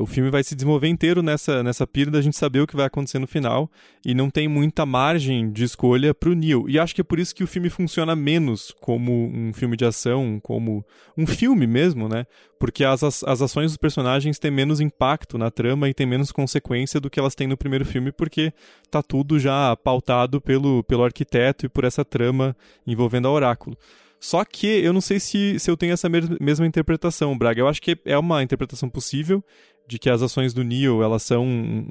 o 0.00 0.06
filme 0.06 0.30
vai 0.30 0.42
se 0.42 0.54
desenvolver 0.54 0.88
inteiro 0.88 1.22
nessa, 1.22 1.62
nessa 1.62 1.86
pira 1.86 2.10
da 2.10 2.20
gente 2.20 2.36
saber 2.36 2.60
o 2.60 2.66
que 2.66 2.76
vai 2.76 2.86
acontecer 2.86 3.18
no 3.18 3.26
final 3.26 3.70
e 4.04 4.14
não 4.14 4.28
tem 4.28 4.48
muita 4.48 4.84
margem 4.84 5.50
de 5.50 5.64
escolha 5.64 6.12
pro 6.12 6.34
Neil. 6.34 6.68
E 6.68 6.78
acho 6.78 6.94
que 6.94 7.00
é 7.00 7.04
por 7.04 7.18
isso 7.18 7.34
que 7.34 7.44
o 7.44 7.46
filme 7.46 7.70
funciona 7.70 8.14
menos 8.16 8.74
como 8.80 9.30
um 9.32 9.52
filme 9.52 9.76
de 9.76 9.84
ação, 9.84 10.40
como 10.42 10.84
um 11.16 11.26
filme 11.26 11.66
mesmo, 11.66 12.08
né? 12.08 12.26
Porque 12.58 12.84
as, 12.84 13.02
as 13.02 13.40
ações 13.40 13.70
dos 13.70 13.76
personagens 13.76 14.38
têm 14.38 14.50
menos 14.50 14.80
impacto 14.80 15.38
na 15.38 15.50
trama 15.50 15.88
e 15.88 15.94
têm 15.94 16.06
menos 16.06 16.32
consequência 16.32 17.00
do 17.00 17.08
que 17.08 17.20
elas 17.20 17.34
têm 17.34 17.46
no 17.46 17.56
primeiro 17.56 17.84
filme, 17.84 18.10
porque 18.10 18.52
tá 18.90 19.02
tudo 19.02 19.38
já 19.38 19.76
pautado 19.76 20.40
pelo, 20.40 20.82
pelo 20.84 21.04
arquiteto 21.04 21.66
e 21.66 21.68
por 21.68 21.84
essa 21.84 22.04
trama 22.04 22.56
envolvendo 22.86 23.28
a 23.28 23.30
Oráculo. 23.30 23.76
Só 24.20 24.44
que 24.44 24.66
eu 24.66 24.92
não 24.92 25.00
sei 25.00 25.20
se, 25.20 25.58
se 25.58 25.70
eu 25.70 25.76
tenho 25.76 25.92
essa 25.92 26.08
mesma 26.08 26.66
interpretação, 26.66 27.36
Braga. 27.36 27.60
Eu 27.60 27.68
acho 27.68 27.80
que 27.80 27.96
é 28.04 28.18
uma 28.18 28.42
interpretação 28.42 28.88
possível 28.88 29.42
de 29.88 29.98
que 29.98 30.10
as 30.10 30.20
ações 30.20 30.52
do 30.52 30.62
Neo 30.62 31.02
elas 31.02 31.22
são 31.22 31.46
um, 31.46 31.86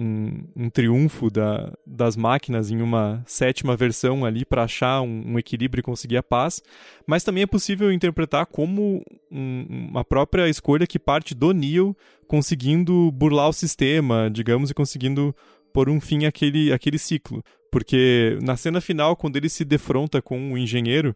um, 0.55 0.65
um 0.65 0.69
triunfo 0.69 1.31
da, 1.31 1.73
das 1.83 2.15
máquinas 2.15 2.69
em 2.69 2.79
uma 2.79 3.23
sétima 3.25 3.75
versão 3.75 4.23
ali 4.23 4.45
para 4.45 4.63
achar 4.63 5.01
um, 5.01 5.23
um, 5.25 5.39
equilíbrio 5.39 5.79
e 5.79 5.83
conseguir 5.83 6.17
a 6.17 6.21
paz, 6.21 6.61
mas 7.07 7.23
também 7.23 7.41
é 7.41 7.47
possível 7.47 7.91
interpretar 7.91 8.45
como 8.45 9.03
uma 9.31 10.05
própria 10.05 10.47
escolha 10.47 10.85
que 10.85 10.99
parte 10.99 11.33
do 11.33 11.51
Neo 11.51 11.97
conseguindo 12.27 13.11
burlar 13.11 13.49
o 13.49 13.53
sistema, 13.53 14.29
digamos, 14.31 14.69
e 14.69 14.75
conseguindo 14.75 15.35
pôr 15.73 15.89
um 15.89 15.99
fim 15.99 16.25
àquele, 16.25 16.71
àquele 16.71 16.99
ciclo. 16.99 17.43
Porque 17.71 18.37
na 18.43 18.55
cena 18.55 18.79
final, 18.79 19.15
quando 19.15 19.37
ele 19.37 19.49
se 19.49 19.65
defronta 19.65 20.21
com 20.21 20.53
o 20.53 20.57
engenheiro, 20.57 21.15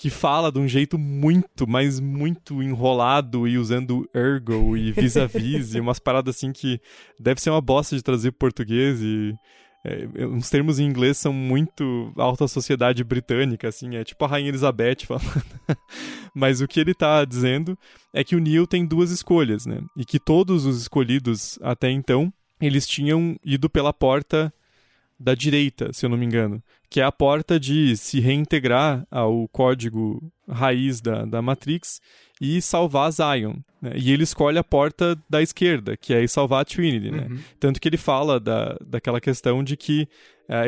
que 0.00 0.08
fala 0.08 0.50
de 0.50 0.58
um 0.58 0.66
jeito 0.66 0.98
muito, 0.98 1.68
mas 1.68 2.00
muito 2.00 2.62
enrolado 2.62 3.46
e 3.46 3.58
usando 3.58 4.08
ergo 4.14 4.74
e 4.74 4.90
vis-a-vis 4.92 5.74
e 5.76 5.80
umas 5.80 5.98
paradas 5.98 6.36
assim 6.36 6.52
que 6.52 6.80
deve 7.18 7.38
ser 7.38 7.50
uma 7.50 7.60
bosta 7.60 7.94
de 7.94 8.02
trazer 8.02 8.30
para 8.30 8.38
português 8.38 9.02
e 9.02 9.34
é, 9.84 10.26
uns 10.26 10.48
termos 10.48 10.80
em 10.80 10.86
inglês 10.86 11.18
são 11.18 11.34
muito 11.34 12.14
alta 12.16 12.48
sociedade 12.48 13.04
britânica, 13.04 13.68
assim, 13.68 13.94
é 13.96 14.02
tipo 14.02 14.24
a 14.24 14.28
Rainha 14.28 14.48
Elizabeth 14.48 15.04
falando. 15.06 15.44
Mas 16.34 16.62
o 16.62 16.66
que 16.66 16.80
ele 16.80 16.94
tá 16.94 17.22
dizendo 17.26 17.78
é 18.10 18.24
que 18.24 18.34
o 18.34 18.40
Neil 18.40 18.66
tem 18.66 18.86
duas 18.86 19.10
escolhas, 19.10 19.66
né? 19.66 19.82
E 19.94 20.06
que 20.06 20.18
todos 20.18 20.64
os 20.64 20.80
escolhidos 20.80 21.58
até 21.60 21.90
então, 21.90 22.32
eles 22.58 22.86
tinham 22.86 23.36
ido 23.44 23.68
pela 23.68 23.92
porta 23.92 24.50
da 25.18 25.34
direita, 25.34 25.92
se 25.92 26.06
eu 26.06 26.08
não 26.08 26.16
me 26.16 26.24
engano, 26.24 26.62
que 26.90 27.00
é 27.00 27.04
a 27.04 27.12
porta 27.12 27.58
de 27.58 27.96
se 27.96 28.18
reintegrar 28.18 29.06
ao 29.10 29.46
código 29.48 30.20
raiz 30.48 31.00
da, 31.00 31.24
da 31.24 31.40
Matrix 31.40 32.00
e 32.40 32.60
salvar 32.60 33.12
Zion. 33.12 33.54
Né? 33.80 33.92
E 33.94 34.12
ele 34.12 34.24
escolhe 34.24 34.58
a 34.58 34.64
porta 34.64 35.16
da 35.28 35.40
esquerda, 35.40 35.96
que 35.96 36.12
é 36.12 36.26
salvar 36.26 36.62
a 36.62 36.64
Trinity. 36.64 37.12
Né? 37.12 37.28
Uhum. 37.30 37.38
Tanto 37.60 37.80
que 37.80 37.88
ele 37.88 37.96
fala 37.96 38.40
da, 38.40 38.76
daquela 38.84 39.20
questão 39.20 39.62
de 39.62 39.76
que 39.76 40.08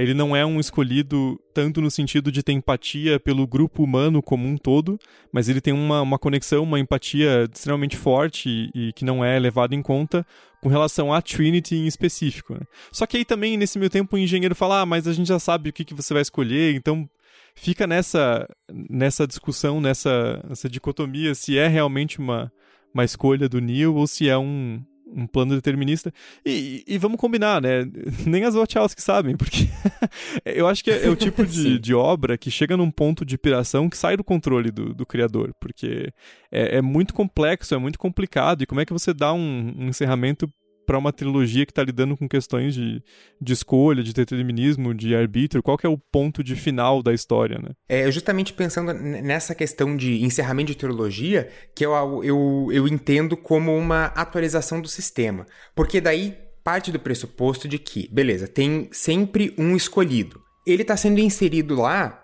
ele 0.01 0.14
não 0.14 0.35
é 0.37 0.47
um 0.47 0.61
escolhido 0.61 1.41
tanto 1.53 1.80
no 1.80 1.91
sentido 1.91 2.30
de 2.30 2.43
ter 2.43 2.53
empatia 2.53 3.18
pelo 3.18 3.47
grupo 3.47 3.83
humano 3.83 4.22
como 4.22 4.47
um 4.47 4.57
todo, 4.57 4.97
mas 5.33 5.49
ele 5.49 5.61
tem 5.61 5.74
uma, 5.74 6.01
uma 6.01 6.18
conexão, 6.18 6.62
uma 6.62 6.78
empatia 6.78 7.49
extremamente 7.53 7.97
forte 7.97 8.49
e, 8.49 8.89
e 8.89 8.93
que 8.93 9.05
não 9.05 9.24
é 9.24 9.39
levada 9.39 9.74
em 9.74 9.83
conta 9.83 10.24
com 10.62 10.68
relação 10.68 11.12
à 11.12 11.20
Trinity 11.20 11.74
em 11.74 11.87
específico. 11.89 12.55
Né? 12.55 12.61
Só 12.93 13.07
que 13.07 13.16
aí 13.16 13.24
também, 13.24 13.57
nesse 13.57 13.76
meio 13.76 13.91
tempo, 13.91 14.14
o 14.14 14.18
engenheiro 14.18 14.55
fala: 14.55 14.83
ah, 14.83 14.87
mas 14.87 15.09
a 15.09 15.12
gente 15.12 15.26
já 15.26 15.41
sabe 15.41 15.70
o 15.70 15.72
que, 15.72 15.85
que 15.85 15.95
você 15.95 16.14
vai 16.14 16.22
escolher, 16.22 16.76
então 16.76 17.11
fica 17.57 17.85
nessa, 17.85 18.49
nessa 18.70 19.26
discussão, 19.26 19.80
nessa, 19.80 20.41
nessa 20.49 20.68
dicotomia, 20.68 21.35
se 21.35 21.59
é 21.59 21.66
realmente 21.66 22.20
uma, 22.20 22.53
uma 22.95 23.05
escolha 23.05 23.49
do 23.49 23.61
Neil 23.61 23.97
ou 23.97 24.07
se 24.07 24.28
é 24.28 24.39
um, 24.39 24.80
um 25.15 25.27
plano 25.27 25.55
determinista. 25.55 26.13
E, 26.45 26.85
e, 26.87 26.99
vamos 26.99 27.19
combinar, 27.19 27.61
né? 27.61 27.85
Nem 28.27 28.45
as 28.45 28.55
Wachowski 28.55 29.03
sabem, 29.03 29.37
porque 29.37 29.69
eu 30.45 30.67
acho 30.67 30.83
que 30.83 30.91
é, 30.91 31.07
é 31.07 31.11
o 31.11 31.17
tipo 31.17 31.45
de, 31.45 31.79
de, 31.81 31.95
obra 31.95 32.39
que 32.39 32.51
chega 32.51 32.77
num 32.77 32.91
ponto 32.91 33.25
de 33.25 33.37
piração 33.37 33.89
que 33.89 33.97
sai 33.97 34.17
do 34.17 34.25
controle 34.25 34.71
do, 34.71 34.95
do 34.95 35.07
criador, 35.07 35.55
porque 35.61 36.13
é, 36.51 36.79
é, 36.79 36.83
muito 36.83 37.15
complexo, 37.15 37.75
é 37.75 37.79
muito 37.79 37.99
complicado, 37.99 38.63
e 38.63 38.67
como 38.67 38.81
é 38.81 38.85
que 38.85 38.93
você 38.93 39.13
dá 39.13 39.33
um, 39.33 39.75
um 39.79 39.89
encerramento 39.89 40.49
para 40.93 40.99
uma 40.99 41.12
trilogia 41.12 41.64
que 41.64 41.72
está 41.72 41.82
lidando 41.82 42.14
com 42.18 42.28
questões 42.28 42.74
de, 42.74 43.03
de 43.40 43.53
escolha, 43.55 44.03
de 44.03 44.12
determinismo, 44.12 44.93
de 44.93 45.14
arbítrio? 45.14 45.62
Qual 45.62 45.78
que 45.78 45.86
é 45.86 45.88
o 45.88 45.97
ponto 45.97 46.45
de 46.45 46.55
final 46.55 47.03
da 47.03 47.14
história, 47.14 47.59
né? 47.59 47.70
É 47.88 48.11
justamente 48.11 48.53
pensando 48.53 48.93
nessa 48.93 49.55
questão 49.55 49.97
de 49.97 50.22
encerramento 50.22 50.66
de 50.66 50.76
trilogia 50.76 51.49
que 51.74 51.86
eu, 51.86 52.22
eu, 52.22 52.68
eu 52.70 52.86
entendo 52.86 53.38
como 53.38 53.74
uma 53.74 54.07
atualização 54.09 54.82
do 54.82 54.88
sistema. 54.88 55.47
Porque 55.74 55.99
daí 55.99 56.36
parte 56.62 56.93
do 56.93 57.01
pressuposto 57.01 57.66
de 57.66 57.78
que, 57.78 58.07
beleza, 58.12 58.47
tem 58.47 58.90
sempre 58.93 59.55
um 59.57 59.74
escolhido. 59.74 60.43
Ele 60.66 60.82
está 60.82 60.95
sendo 60.95 61.20
inserido 61.20 61.74
lá 61.74 62.22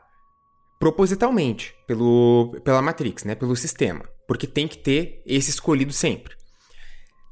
propositalmente 0.79 1.75
pelo, 1.87 2.55
pela 2.63 2.83
Matrix, 2.83 3.25
né, 3.25 3.35
pelo 3.35 3.57
sistema, 3.57 4.05
porque 4.29 4.47
tem 4.47 4.69
que 4.69 4.77
ter 4.77 5.23
esse 5.25 5.49
escolhido 5.49 5.93
sempre. 5.93 6.38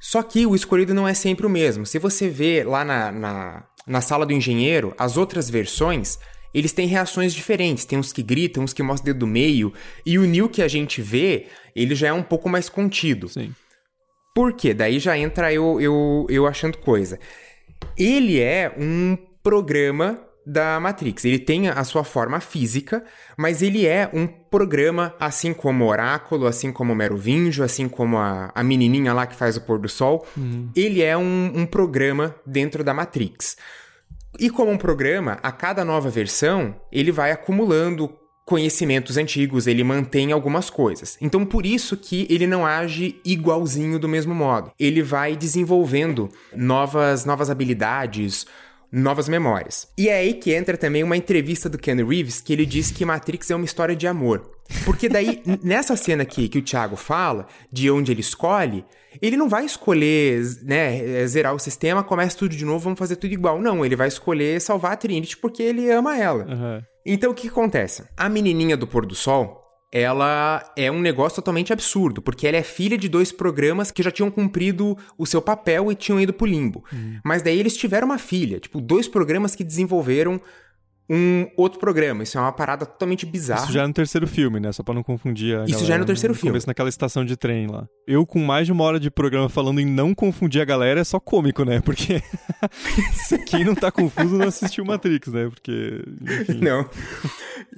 Só 0.00 0.22
que 0.22 0.46
o 0.46 0.54
escolhido 0.54 0.94
não 0.94 1.06
é 1.08 1.14
sempre 1.14 1.46
o 1.46 1.50
mesmo. 1.50 1.86
Se 1.86 1.98
você 1.98 2.28
vê 2.28 2.62
lá 2.62 2.84
na, 2.84 3.10
na, 3.12 3.64
na 3.86 4.00
sala 4.00 4.26
do 4.26 4.32
engenheiro, 4.32 4.94
as 4.98 5.16
outras 5.16 5.48
versões, 5.48 6.18
eles 6.52 6.72
têm 6.72 6.86
reações 6.86 7.34
diferentes. 7.34 7.84
Tem 7.84 7.98
uns 7.98 8.12
que 8.12 8.22
gritam, 8.22 8.64
uns 8.64 8.72
que 8.72 8.82
mostram 8.82 9.10
o 9.10 9.14
dedo 9.14 9.20
do 9.20 9.26
meio. 9.26 9.72
E 10.04 10.18
o 10.18 10.26
Neil 10.26 10.48
que 10.48 10.62
a 10.62 10.68
gente 10.68 11.00
vê, 11.02 11.46
ele 11.74 11.94
já 11.94 12.08
é 12.08 12.12
um 12.12 12.22
pouco 12.22 12.48
mais 12.48 12.68
contido. 12.68 13.28
Sim. 13.28 13.54
Por 14.34 14.52
quê? 14.52 14.74
Daí 14.74 14.98
já 14.98 15.16
entra 15.16 15.52
eu, 15.52 15.80
eu, 15.80 16.26
eu 16.28 16.46
achando 16.46 16.78
coisa. 16.78 17.18
Ele 17.96 18.38
é 18.38 18.74
um 18.78 19.16
programa 19.42 20.25
da 20.46 20.78
Matrix. 20.78 21.24
Ele 21.24 21.40
tem 21.40 21.68
a 21.68 21.82
sua 21.82 22.04
forma 22.04 22.38
física, 22.38 23.04
mas 23.36 23.62
ele 23.62 23.84
é 23.84 24.08
um 24.12 24.28
programa, 24.28 25.12
assim 25.18 25.52
como 25.52 25.84
o 25.84 25.88
Oráculo, 25.88 26.46
assim 26.46 26.70
como 26.70 26.92
o 26.92 26.96
Merovingio, 26.96 27.64
assim 27.64 27.88
como 27.88 28.16
a, 28.16 28.52
a 28.54 28.62
menininha 28.62 29.12
lá 29.12 29.26
que 29.26 29.34
faz 29.34 29.56
o 29.56 29.60
pôr 29.62 29.80
do 29.80 29.88
sol. 29.88 30.24
Uhum. 30.36 30.70
Ele 30.76 31.02
é 31.02 31.16
um, 31.16 31.52
um 31.56 31.66
programa 31.66 32.36
dentro 32.46 32.84
da 32.84 32.94
Matrix. 32.94 33.56
E 34.38 34.48
como 34.48 34.70
um 34.70 34.78
programa, 34.78 35.38
a 35.42 35.50
cada 35.50 35.84
nova 35.84 36.08
versão, 36.10 36.76
ele 36.92 37.10
vai 37.10 37.32
acumulando 37.32 38.08
conhecimentos 38.44 39.16
antigos, 39.16 39.66
ele 39.66 39.82
mantém 39.82 40.30
algumas 40.30 40.70
coisas. 40.70 41.18
Então 41.20 41.44
por 41.44 41.66
isso 41.66 41.96
que 41.96 42.28
ele 42.30 42.46
não 42.46 42.64
age 42.64 43.20
igualzinho 43.24 43.98
do 43.98 44.08
mesmo 44.08 44.32
modo. 44.32 44.70
Ele 44.78 45.02
vai 45.02 45.34
desenvolvendo 45.34 46.28
novas 46.54 47.24
novas 47.24 47.50
habilidades, 47.50 48.46
novas 48.96 49.28
memórias. 49.28 49.88
E 49.96 50.08
é 50.08 50.16
aí 50.16 50.34
que 50.34 50.54
entra 50.54 50.76
também 50.76 51.02
uma 51.02 51.16
entrevista 51.16 51.68
do 51.68 51.76
Ken 51.76 51.96
Reeves 51.96 52.40
que 52.40 52.52
ele 52.52 52.64
diz 52.64 52.90
que 52.90 53.04
Matrix 53.04 53.50
é 53.50 53.54
uma 53.54 53.64
história 53.64 53.94
de 53.94 54.06
amor. 54.06 54.50
Porque 54.84 55.08
daí, 55.08 55.42
nessa 55.62 55.94
cena 55.96 56.22
aqui 56.22 56.48
que 56.48 56.58
o 56.58 56.62
Thiago 56.62 56.96
fala, 56.96 57.46
de 57.70 57.90
onde 57.90 58.10
ele 58.10 58.22
escolhe, 58.22 58.84
ele 59.20 59.36
não 59.36 59.48
vai 59.48 59.64
escolher, 59.64 60.42
né, 60.62 61.26
zerar 61.26 61.54
o 61.54 61.58
sistema, 61.58 62.02
começa 62.02 62.38
tudo 62.38 62.56
de 62.56 62.64
novo, 62.64 62.84
vamos 62.84 62.98
fazer 62.98 63.16
tudo 63.16 63.32
igual. 63.32 63.60
Não, 63.60 63.84
ele 63.84 63.96
vai 63.96 64.08
escolher 64.08 64.60
salvar 64.60 64.92
a 64.92 64.96
Trinity 64.96 65.36
porque 65.36 65.62
ele 65.62 65.90
ama 65.90 66.16
ela. 66.16 66.44
Uhum. 66.44 66.82
Então 67.04 67.30
o 67.30 67.34
que 67.34 67.48
acontece? 67.48 68.04
A 68.16 68.28
menininha 68.28 68.76
do 68.76 68.86
pôr 68.86 69.04
do 69.04 69.14
sol, 69.14 69.65
ela 69.90 70.64
é 70.76 70.90
um 70.90 71.00
negócio 71.00 71.36
totalmente 71.36 71.72
absurdo, 71.72 72.20
porque 72.20 72.46
ela 72.46 72.56
é 72.56 72.62
filha 72.62 72.98
de 72.98 73.08
dois 73.08 73.30
programas 73.32 73.90
que 73.90 74.02
já 74.02 74.10
tinham 74.10 74.30
cumprido 74.30 74.96
o 75.16 75.24
seu 75.24 75.40
papel 75.40 75.90
e 75.90 75.94
tinham 75.94 76.20
ido 76.20 76.32
pro 76.32 76.46
limbo. 76.46 76.84
Uhum. 76.92 77.20
Mas 77.24 77.42
daí 77.42 77.58
eles 77.58 77.76
tiveram 77.76 78.06
uma 78.06 78.18
filha, 78.18 78.58
tipo, 78.58 78.80
dois 78.80 79.06
programas 79.06 79.54
que 79.54 79.64
desenvolveram 79.64 80.40
um 81.08 81.48
outro 81.56 81.78
programa. 81.78 82.22
Isso 82.22 82.36
é 82.36 82.40
uma 82.40 82.52
parada 82.52 82.84
totalmente 82.84 83.24
bizarra. 83.24 83.64
Isso 83.64 83.72
já 83.72 83.82
é 83.84 83.86
no 83.86 83.92
terceiro 83.92 84.26
filme, 84.26 84.58
né? 84.58 84.72
Só 84.72 84.82
pra 84.82 84.94
não 84.94 85.02
confundir 85.02 85.56
a 85.56 85.64
Isso 85.64 85.84
já 85.84 85.94
é 85.94 85.98
no 85.98 86.04
terceiro 86.04 86.34
no 86.34 86.38
filme. 86.38 86.50
Começo 86.50 86.66
naquela 86.66 86.88
estação 86.88 87.24
de 87.24 87.36
trem 87.36 87.68
lá. 87.68 87.86
Eu, 88.06 88.26
com 88.26 88.40
mais 88.40 88.66
de 88.66 88.72
uma 88.72 88.84
hora 88.84 88.98
de 88.98 89.10
programa 89.10 89.48
falando 89.48 89.80
em 89.80 89.86
não 89.86 90.14
confundir 90.14 90.60
a 90.60 90.64
galera, 90.64 91.00
é 91.00 91.04
só 91.04 91.20
cômico, 91.20 91.64
né? 91.64 91.80
Porque 91.80 92.22
quem 93.46 93.64
não 93.64 93.74
tá 93.74 93.92
confuso 93.92 94.36
não 94.36 94.48
assistiu 94.48 94.84
Matrix, 94.84 95.28
né? 95.28 95.48
Porque, 95.48 96.02
enfim. 96.22 96.60
Não. 96.60 96.88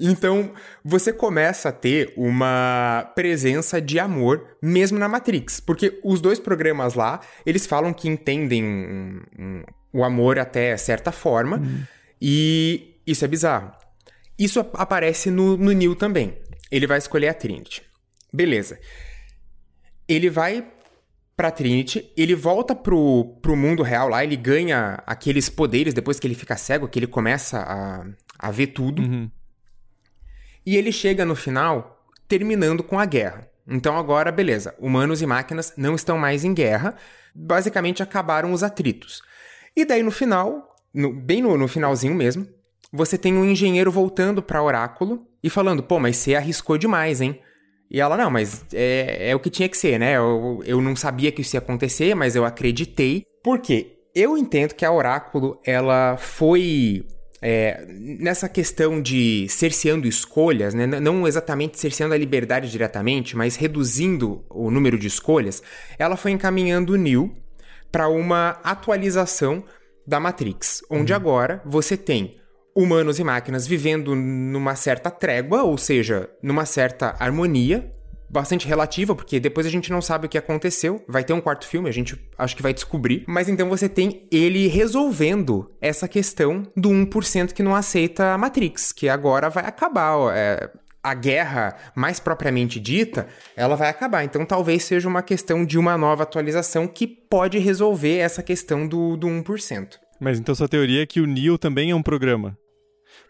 Então, 0.00 0.50
você 0.82 1.12
começa 1.12 1.68
a 1.68 1.72
ter 1.72 2.14
uma 2.16 3.10
presença 3.14 3.80
de 3.80 3.98
amor 3.98 4.56
mesmo 4.62 4.98
na 4.98 5.08
Matrix. 5.08 5.60
Porque 5.60 6.00
os 6.02 6.20
dois 6.20 6.38
programas 6.38 6.94
lá, 6.94 7.20
eles 7.44 7.66
falam 7.66 7.92
que 7.92 8.08
entendem 8.08 9.20
o 9.92 10.02
amor 10.02 10.38
até 10.38 10.76
certa 10.76 11.12
forma. 11.12 11.58
Hum. 11.58 11.82
E 12.20 12.97
isso 13.10 13.24
é 13.24 13.28
bizarro. 13.28 13.72
Isso 14.38 14.60
aparece 14.74 15.30
no, 15.30 15.56
no 15.56 15.72
Neil 15.72 15.96
também. 15.96 16.38
Ele 16.70 16.86
vai 16.86 16.98
escolher 16.98 17.28
a 17.28 17.34
Trinity. 17.34 17.82
Beleza. 18.32 18.78
Ele 20.06 20.30
vai 20.30 20.66
pra 21.36 21.50
Trinity, 21.50 22.12
ele 22.16 22.34
volta 22.34 22.74
pro, 22.74 23.38
pro 23.40 23.56
mundo 23.56 23.82
real 23.82 24.08
lá, 24.08 24.24
ele 24.24 24.36
ganha 24.36 25.00
aqueles 25.06 25.48
poderes 25.48 25.94
depois 25.94 26.18
que 26.18 26.26
ele 26.26 26.34
fica 26.34 26.56
cego, 26.56 26.88
que 26.88 26.98
ele 26.98 27.06
começa 27.06 27.60
a, 27.60 28.04
a 28.38 28.50
ver 28.50 28.68
tudo. 28.68 29.00
Uhum. 29.00 29.30
E 30.66 30.76
ele 30.76 30.90
chega 30.90 31.24
no 31.24 31.36
final 31.36 32.04
terminando 32.26 32.82
com 32.82 32.98
a 32.98 33.06
guerra. 33.06 33.48
Então 33.68 33.96
agora, 33.96 34.32
beleza, 34.32 34.74
humanos 34.80 35.22
e 35.22 35.26
máquinas 35.26 35.72
não 35.76 35.94
estão 35.94 36.18
mais 36.18 36.42
em 36.44 36.52
guerra, 36.52 36.96
basicamente 37.32 38.02
acabaram 38.02 38.52
os 38.52 38.64
atritos. 38.64 39.22
E 39.76 39.84
daí 39.84 40.02
no 40.02 40.10
final, 40.10 40.74
no, 40.92 41.12
bem 41.12 41.40
no, 41.40 41.56
no 41.56 41.68
finalzinho 41.68 42.16
mesmo, 42.16 42.48
você 42.92 43.18
tem 43.18 43.34
um 43.34 43.44
engenheiro 43.44 43.90
voltando 43.90 44.42
para 44.42 44.62
Oráculo 44.62 45.26
e 45.42 45.50
falando: 45.50 45.82
pô, 45.82 45.98
mas 45.98 46.16
você 46.16 46.34
arriscou 46.34 46.78
demais, 46.78 47.20
hein? 47.20 47.40
E 47.90 48.00
ela: 48.00 48.16
não, 48.16 48.30
mas 48.30 48.64
é, 48.72 49.30
é 49.30 49.36
o 49.36 49.40
que 49.40 49.50
tinha 49.50 49.68
que 49.68 49.76
ser, 49.76 49.98
né? 49.98 50.16
Eu, 50.16 50.62
eu 50.64 50.80
não 50.80 50.96
sabia 50.96 51.32
que 51.32 51.42
isso 51.42 51.56
ia 51.56 51.60
acontecer, 51.60 52.14
mas 52.14 52.34
eu 52.34 52.44
acreditei. 52.44 53.24
Por 53.42 53.60
quê? 53.60 53.98
Eu 54.14 54.36
entendo 54.36 54.74
que 54.74 54.84
a 54.84 54.92
Oráculo 54.92 55.60
ela 55.64 56.16
foi 56.16 57.04
é, 57.40 57.84
nessa 57.88 58.48
questão 58.48 59.00
de 59.00 59.46
cerceando 59.48 60.08
escolhas, 60.08 60.74
né? 60.74 60.86
não 60.86 61.26
exatamente 61.26 61.78
cerceando 61.78 62.14
a 62.14 62.18
liberdade 62.18 62.70
diretamente, 62.70 63.36
mas 63.36 63.54
reduzindo 63.54 64.44
o 64.50 64.70
número 64.70 64.98
de 64.98 65.06
escolhas, 65.06 65.62
ela 65.98 66.16
foi 66.16 66.32
encaminhando 66.32 66.94
o 66.94 66.96
Neo 66.96 67.32
para 67.92 68.08
uma 68.08 68.58
atualização 68.64 69.64
da 70.06 70.18
Matrix, 70.18 70.82
onde 70.90 71.12
uhum. 71.12 71.16
agora 71.16 71.62
você 71.64 71.96
tem 71.96 72.38
humanos 72.78 73.18
e 73.18 73.24
máquinas 73.24 73.66
vivendo 73.66 74.14
numa 74.14 74.76
certa 74.76 75.10
trégua, 75.10 75.64
ou 75.64 75.76
seja, 75.76 76.30
numa 76.40 76.64
certa 76.64 77.16
harmonia, 77.18 77.92
bastante 78.30 78.68
relativa, 78.68 79.16
porque 79.16 79.40
depois 79.40 79.66
a 79.66 79.70
gente 79.70 79.90
não 79.90 80.00
sabe 80.00 80.26
o 80.26 80.28
que 80.28 80.38
aconteceu. 80.38 81.02
Vai 81.08 81.24
ter 81.24 81.32
um 81.32 81.40
quarto 81.40 81.66
filme, 81.66 81.88
a 81.88 81.92
gente 81.92 82.16
acho 82.38 82.54
que 82.54 82.62
vai 82.62 82.72
descobrir. 82.72 83.24
Mas 83.26 83.48
então 83.48 83.68
você 83.68 83.88
tem 83.88 84.28
ele 84.30 84.68
resolvendo 84.68 85.68
essa 85.80 86.06
questão 86.06 86.62
do 86.76 86.90
1% 86.90 87.52
que 87.52 87.64
não 87.64 87.74
aceita 87.74 88.32
a 88.32 88.38
Matrix, 88.38 88.92
que 88.92 89.08
agora 89.08 89.50
vai 89.50 89.64
acabar. 89.66 90.32
É, 90.36 90.70
a 91.02 91.14
guerra 91.14 91.76
mais 91.94 92.20
propriamente 92.20 92.78
dita, 92.78 93.26
ela 93.56 93.76
vai 93.76 93.88
acabar. 93.88 94.24
Então 94.24 94.44
talvez 94.44 94.84
seja 94.84 95.08
uma 95.08 95.22
questão 95.22 95.64
de 95.64 95.78
uma 95.78 95.96
nova 95.96 96.22
atualização 96.22 96.86
que 96.86 97.06
pode 97.06 97.58
resolver 97.58 98.18
essa 98.18 98.42
questão 98.42 98.86
do, 98.86 99.16
do 99.16 99.26
1%. 99.26 99.96
Mas 100.20 100.38
então 100.38 100.54
sua 100.54 100.68
teoria 100.68 101.02
é 101.02 101.06
que 101.06 101.20
o 101.20 101.26
Neo 101.26 101.56
também 101.56 101.90
é 101.90 101.94
um 101.94 102.02
programa? 102.02 102.56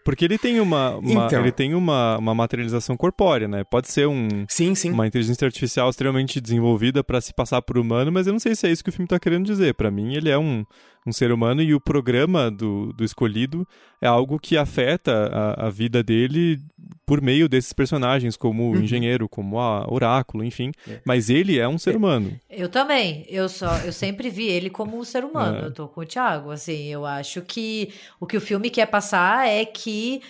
Porque 0.09 0.25
ele 0.25 0.39
tem 0.39 0.59
uma, 0.59 0.95
uma 0.95 1.27
então. 1.27 1.39
ele 1.39 1.51
tem 1.51 1.75
uma, 1.75 2.17
uma 2.17 2.33
materialização 2.33 2.97
corpórea, 2.97 3.47
né? 3.47 3.63
Pode 3.63 3.91
ser 3.91 4.07
um, 4.07 4.27
sim, 4.49 4.73
sim. 4.73 4.89
uma 4.89 5.05
inteligência 5.05 5.45
artificial 5.45 5.87
extremamente 5.87 6.41
desenvolvida 6.41 7.03
para 7.03 7.21
se 7.21 7.31
passar 7.31 7.61
por 7.61 7.77
humano, 7.77 8.11
mas 8.11 8.25
eu 8.25 8.33
não 8.33 8.39
sei 8.39 8.55
se 8.55 8.65
é 8.65 8.71
isso 8.71 8.83
que 8.83 8.89
o 8.89 8.91
filme 8.91 9.05
está 9.05 9.19
querendo 9.19 9.45
dizer. 9.45 9.75
Para 9.75 9.91
mim, 9.91 10.15
ele 10.15 10.27
é 10.27 10.35
um, 10.35 10.65
um 11.09 11.13
ser 11.13 11.31
humano 11.31 11.61
e 11.61 11.73
o 11.73 11.81
programa 11.81 12.49
do, 12.49 12.93
do 12.93 13.03
escolhido 13.03 13.67
é 14.01 14.07
algo 14.07 14.39
que 14.39 14.57
afeta 14.57 15.29
a, 15.33 15.67
a 15.67 15.69
vida 15.69 16.01
dele 16.01 16.59
por 17.05 17.21
meio 17.21 17.49
desses 17.49 17.73
personagens, 17.73 18.37
como 18.37 18.63
o 18.63 18.75
uhum. 18.75 18.81
engenheiro, 18.81 19.27
como 19.27 19.59
a 19.59 19.91
oráculo, 19.91 20.43
enfim. 20.43 20.71
É. 20.87 21.01
Mas 21.03 21.29
ele 21.29 21.57
é 21.57 21.67
um 21.67 21.77
ser 21.77 21.95
humano. 21.95 22.39
Eu 22.49 22.69
também. 22.69 23.25
Eu 23.27 23.49
só, 23.49 23.77
eu 23.79 23.91
sempre 23.91 24.29
vi 24.29 24.47
ele 24.47 24.69
como 24.69 24.97
um 24.97 25.03
ser 25.03 25.25
humano. 25.25 25.57
É. 25.57 25.65
Eu 25.65 25.73
tô 25.73 25.87
com 25.87 26.01
o 26.01 26.05
Thiago. 26.05 26.51
Assim, 26.51 26.85
eu 26.85 27.05
acho 27.05 27.41
que 27.41 27.91
o 28.19 28.27
que 28.27 28.37
o 28.37 28.41
filme 28.41 28.69
quer 28.69 28.85
passar 28.85 29.47
é 29.47 29.65
que 29.65 30.21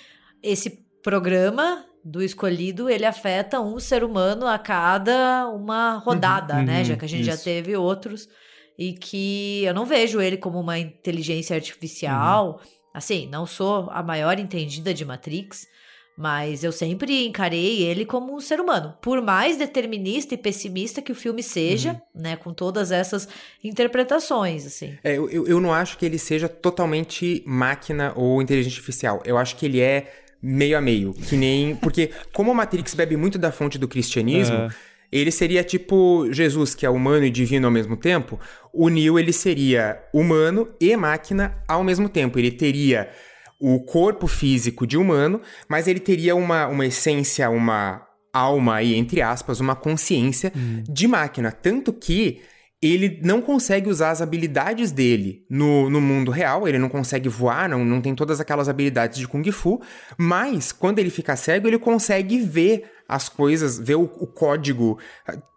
esse 0.41 0.85
programa 1.03 1.85
do 2.03 2.23
escolhido, 2.23 2.89
ele 2.89 3.06
afeta 3.06 3.60
um 3.60 3.80
ser 3.80 4.03
humano 4.03 4.47
a 4.47 4.57
cada 4.57 5.49
uma 5.49 5.97
rodada, 5.97 6.56
uhum, 6.56 6.64
né? 6.64 6.80
Uhum, 6.80 6.85
Já 6.85 6.95
que 6.95 7.06
a 7.06 7.10
gente 7.10 7.27
isso. 7.27 7.38
já 7.38 7.43
teve 7.43 7.76
outros 7.76 8.30
e 8.80 8.93
que 8.93 9.65
eu 9.65 9.73
não 9.73 9.85
vejo 9.85 10.22
ele 10.22 10.38
como 10.38 10.57
uma 10.57 10.80
inteligência 10.80 11.53
artificial. 11.53 12.61
Uhum. 12.64 12.69
Assim, 12.93 13.27
não 13.27 13.45
sou 13.45 13.89
a 13.91 14.01
maior 14.01 14.39
entendida 14.39 14.93
de 14.93 15.03
Matrix, 15.03 15.68
mas 16.18 16.64
eu 16.64 16.72
sempre 16.72 17.27
encarei 17.27 17.84
ele 17.84 18.06
como 18.06 18.34
um 18.34 18.39
ser 18.39 18.61
humano. 18.61 18.93
Por 19.01 19.22
mais 19.22 19.57
determinista 19.57 20.34
e 20.34 20.38
pessimista 20.38 21.01
que 21.01 21.11
o 21.11 21.15
filme 21.15 21.43
seja, 21.43 22.01
uhum. 22.15 22.22
né? 22.22 22.35
Com 22.38 22.53
todas 22.53 22.89
essas 22.89 23.27
interpretações, 23.61 24.65
assim. 24.65 24.97
É, 25.03 25.18
eu, 25.18 25.30
eu 25.45 25.60
não 25.60 25.73
acho 25.73 25.97
que 25.97 26.06
ele 26.06 26.18
seja 26.18 26.47
totalmente 26.47 27.43
máquina 27.45 28.14
ou 28.15 28.41
inteligência 28.41 28.77
artificial. 28.77 29.22
Eu 29.26 29.38
acho 29.38 29.57
que 29.57 29.65
ele 29.65 29.81
é 29.81 30.10
meio 30.41 30.77
a 30.77 30.81
meio. 30.81 31.14
Que 31.14 31.35
nem. 31.35 31.76
Porque, 31.76 32.11
como 32.34 32.51
a 32.51 32.53
Matrix 32.53 32.93
bebe 32.93 33.18
muito 33.18 33.38
da 33.38 33.51
fonte 33.51 33.77
do 33.77 33.89
cristianismo. 33.89 34.56
É 34.56 34.89
ele 35.11 35.31
seria 35.31 35.64
tipo 35.64 36.27
Jesus, 36.31 36.76
que 36.76 36.86
é 36.86 36.90
humano 36.90 37.26
e 37.26 37.31
divino 37.31 37.68
ao 37.68 37.72
mesmo 37.72 37.98
tempo. 37.98 38.40
O 38.72 38.90
Neo, 38.90 39.18
ele 39.18 39.34
seria 39.34 40.02
humano 40.14 40.69
e 40.80 40.95
máquina 40.95 41.57
ao 41.68 41.84
mesmo 41.84 42.07
tempo. 42.07 42.38
Ele 42.38 42.52
teria 42.52 43.10
o 43.60 43.80
corpo 43.80 44.27
físico 44.27 44.86
de 44.86 44.98
humano, 44.98 45.41
mas 45.68 45.88
ele 45.88 45.99
teria 45.99 46.36
uma, 46.36 46.68
uma 46.68 46.86
essência, 46.86 47.49
uma 47.49 48.06
alma 48.31 48.76
aí, 48.76 48.95
entre 48.95 49.22
aspas, 49.22 49.60
uma 49.60 49.76
consciência 49.76 50.53
hum. 50.56 50.84
de 50.88 51.07
máquina. 51.07 51.52
Tanto 51.52 51.91
que 51.91 52.41
ele 52.81 53.19
não 53.23 53.41
consegue 53.41 53.90
usar 53.90 54.11
as 54.11 54.22
habilidades 54.22 54.91
dele 54.91 55.44
no, 55.49 55.90
no 55.90 55.99
mundo 55.99 56.31
real, 56.31 56.65
ele 56.65 56.80
não 56.80 56.88
consegue 56.88 57.27
voar, 57.27 57.68
não, 57.68 57.84
não 57.84 57.99
tem 57.99 58.15
todas 58.15 58.40
aquelas 58.40 58.69
habilidades 58.69 59.19
de 59.19 59.27
Kung 59.27 59.44
Fu, 59.52 59.81
mas 60.18 60.72
quando 60.72 60.99
ele 60.99 61.10
fica 61.10 61.36
cego, 61.36 61.68
ele 61.68 61.77
consegue 61.77 62.40
ver 62.40 62.86
as 63.10 63.27
coisas, 63.27 63.80
ver 63.80 63.95
o, 63.95 64.03
o, 64.03 64.27
código 64.27 64.99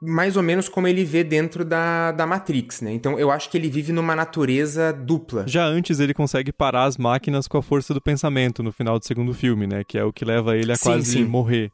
mais 0.01 0.39
ou 0.39 0.43
menos 0.43 0.71
como 0.71 0.89
ele 0.89 1.05
vê 1.05 1.23
dentro 1.23 1.67
da, 1.67 2.11
da 2.11 2.27
Matrix, 2.27 2.81
né? 2.81 2.93
Então 2.95 3.19
eu 3.19 3.31
acho 3.31 3.51
que 3.51 3.59
ele 3.59 3.69
vive 3.69 3.93
numa 3.93 4.17
natureza 4.17 4.91
dupla. 4.91 5.45
Já 5.47 5.67
antes 5.67 6.01
ele 6.01 6.15
consegue 6.15 6.51
parar 6.51 6.85
as 6.85 6.97
máquinas 6.97 7.47
com 7.47 7.59
a 7.59 7.63
força 7.63 7.93
do 7.93 8.01
pensamento 8.01 8.63
no 8.63 8.73
final 8.73 8.99
do 8.99 9.05
segundo 9.05 9.35
filme, 9.35 9.67
né? 9.67 9.85
Que 9.85 9.99
é 9.99 10.05
o 10.05 10.11
que 10.11 10.25
leva 10.25 10.57
ele 10.57 10.73
a 10.73 10.77
sim, 10.77 10.85
quase 10.85 11.05
sim. 11.05 11.25
morrer. 11.25 11.71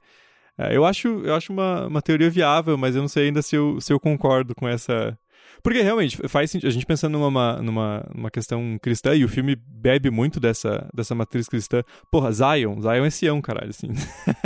É, 0.59 0.76
eu 0.76 0.84
acho, 0.84 1.06
eu 1.24 1.32
acho 1.36 1.52
uma, 1.52 1.86
uma 1.86 2.02
teoria 2.02 2.28
viável, 2.28 2.76
mas 2.76 2.96
eu 2.96 3.00
não 3.00 3.09
sei 3.09 3.26
ainda 3.26 3.40
se 3.40 3.55
eu, 3.55 3.80
se 3.80 3.92
eu 3.92 4.00
concordo 4.00 4.56
com 4.56 4.66
essa, 4.68 5.16
porque 5.62 5.82
realmente 5.82 6.16
faz 6.28 6.51
sentido. 6.51 6.68
A 6.68 6.72
gente 6.72 6.86
pensando 6.86 7.18
numa, 7.18 7.56
numa, 7.62 8.06
numa 8.14 8.30
questão 8.30 8.78
cristã, 8.80 9.14
e 9.14 9.24
o 9.24 9.28
filme 9.28 9.56
bebe 9.56 10.10
muito 10.10 10.40
dessa, 10.40 10.89
dessa 10.94 11.14
matriz 11.14 11.48
cristã. 11.48 11.82
Porra, 12.10 12.32
Zion, 12.32 12.80
Zion 12.80 13.05
é 13.05 13.10
Sião, 13.10 13.40
caralho, 13.40 13.70
assim. 13.70 13.89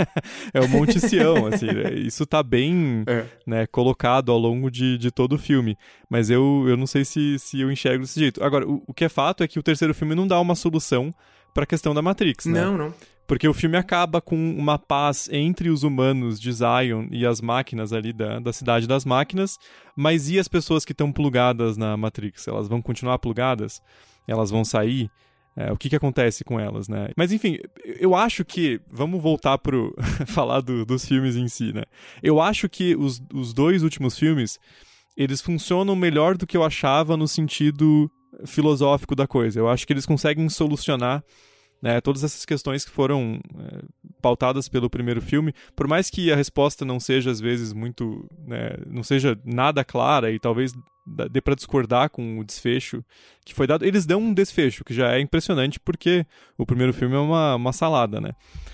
é 0.53 0.59
o 0.59 0.67
Monte 0.67 0.99
Sião, 0.99 1.47
assim. 1.47 1.67
Né? 1.67 1.93
Isso 1.95 2.25
tá 2.25 2.41
bem 2.41 3.03
é. 3.07 3.25
né, 3.45 3.67
colocado 3.67 4.31
ao 4.31 4.37
longo 4.37 4.69
de, 4.69 4.97
de 4.97 5.11
todo 5.11 5.33
o 5.33 5.39
filme. 5.39 5.77
Mas 6.09 6.29
eu, 6.29 6.65
eu 6.67 6.77
não 6.77 6.87
sei 6.87 7.05
se, 7.05 7.37
se 7.39 7.59
eu 7.61 7.71
enxergo 7.71 8.03
desse 8.03 8.19
jeito. 8.19 8.43
Agora, 8.43 8.67
o, 8.67 8.83
o 8.87 8.93
que 8.93 9.05
é 9.05 9.09
fato 9.09 9.43
é 9.43 9.47
que 9.47 9.59
o 9.59 9.63
terceiro 9.63 9.93
filme 9.93 10.15
não 10.15 10.27
dá 10.27 10.39
uma 10.39 10.55
solução 10.55 11.13
para 11.53 11.63
a 11.63 11.67
questão 11.67 11.93
da 11.93 12.01
Matrix, 12.01 12.45
né? 12.45 12.61
Não, 12.61 12.77
não. 12.77 12.93
Porque 13.25 13.47
o 13.47 13.53
filme 13.53 13.77
acaba 13.77 14.21
com 14.21 14.35
uma 14.35 14.77
paz 14.77 15.29
entre 15.31 15.69
os 15.69 15.83
humanos 15.83 16.39
de 16.39 16.51
Zion 16.51 17.07
e 17.09 17.25
as 17.25 17.39
máquinas 17.39 17.93
ali 17.93 18.11
da, 18.11 18.39
da 18.39 18.51
cidade 18.51 18.87
das 18.87 19.05
máquinas, 19.05 19.57
mas 19.95 20.29
e 20.29 20.37
as 20.37 20.47
pessoas 20.47 20.83
que 20.83 20.91
estão 20.91 21.11
plugadas 21.11 21.77
na 21.77 21.95
Matrix? 21.95 22.47
Elas 22.47 22.67
vão 22.67 22.81
continuar 22.81 23.19
plugadas? 23.19 23.81
Elas 24.27 24.51
vão 24.51 24.65
sair? 24.65 25.09
É, 25.55 25.71
o 25.71 25.77
que, 25.77 25.89
que 25.89 25.95
acontece 25.95 26.43
com 26.43 26.59
elas, 26.59 26.87
né? 26.87 27.09
Mas 27.15 27.31
enfim, 27.31 27.59
eu 27.85 28.15
acho 28.15 28.43
que. 28.43 28.81
Vamos 28.91 29.21
voltar 29.21 29.57
pro. 29.59 29.95
falar 30.25 30.61
do, 30.61 30.83
dos 30.85 31.05
filmes 31.05 31.35
em 31.35 31.47
si, 31.47 31.71
né? 31.71 31.83
Eu 32.23 32.41
acho 32.41 32.67
que 32.67 32.95
os, 32.95 33.21
os 33.33 33.53
dois 33.53 33.83
últimos 33.83 34.17
filmes 34.17 34.59
eles 35.15 35.41
funcionam 35.41 35.95
melhor 35.95 36.35
do 36.35 36.47
que 36.47 36.57
eu 36.57 36.63
achava 36.63 37.15
no 37.15 37.27
sentido 37.27 38.11
filosófico 38.45 39.15
da 39.15 39.27
coisa. 39.27 39.59
Eu 39.59 39.69
acho 39.69 39.85
que 39.85 39.93
eles 39.93 40.05
conseguem 40.05 40.49
solucionar 40.49 41.23
né? 41.83 41.99
Todas 41.99 42.23
essas 42.23 42.45
questões 42.45 42.85
que 42.85 42.91
foram 42.91 43.41
é, 43.59 43.81
pautadas 44.21 44.69
pelo 44.69 44.89
primeiro 44.89 45.21
filme, 45.21 45.53
por 45.75 45.85
mais 45.85 46.09
que 46.09 46.31
a 46.31 46.35
resposta 46.35 46.85
não 46.85 46.97
seja 46.97 47.29
às 47.29 47.41
vezes 47.41 47.73
muito, 47.73 48.25
né, 48.47 48.77
não 48.87 49.03
seja 49.03 49.37
nada 49.43 49.83
clara 49.83 50.31
e 50.31 50.39
talvez 50.39 50.71
dê 51.29 51.41
para 51.41 51.55
discordar 51.55 52.09
com 52.09 52.39
o 52.39 52.45
desfecho 52.45 53.03
que 53.43 53.53
foi 53.53 53.67
dado, 53.67 53.83
eles 53.83 54.05
dão 54.05 54.21
um 54.21 54.33
desfecho 54.33 54.85
que 54.85 54.93
já 54.93 55.11
é 55.11 55.19
impressionante 55.19 55.77
porque 55.77 56.25
o 56.57 56.65
primeiro 56.65 56.93
filme 56.93 57.15
é 57.15 57.19
uma, 57.19 57.55
uma 57.55 57.73
salada, 57.73 58.21
né? 58.21 58.31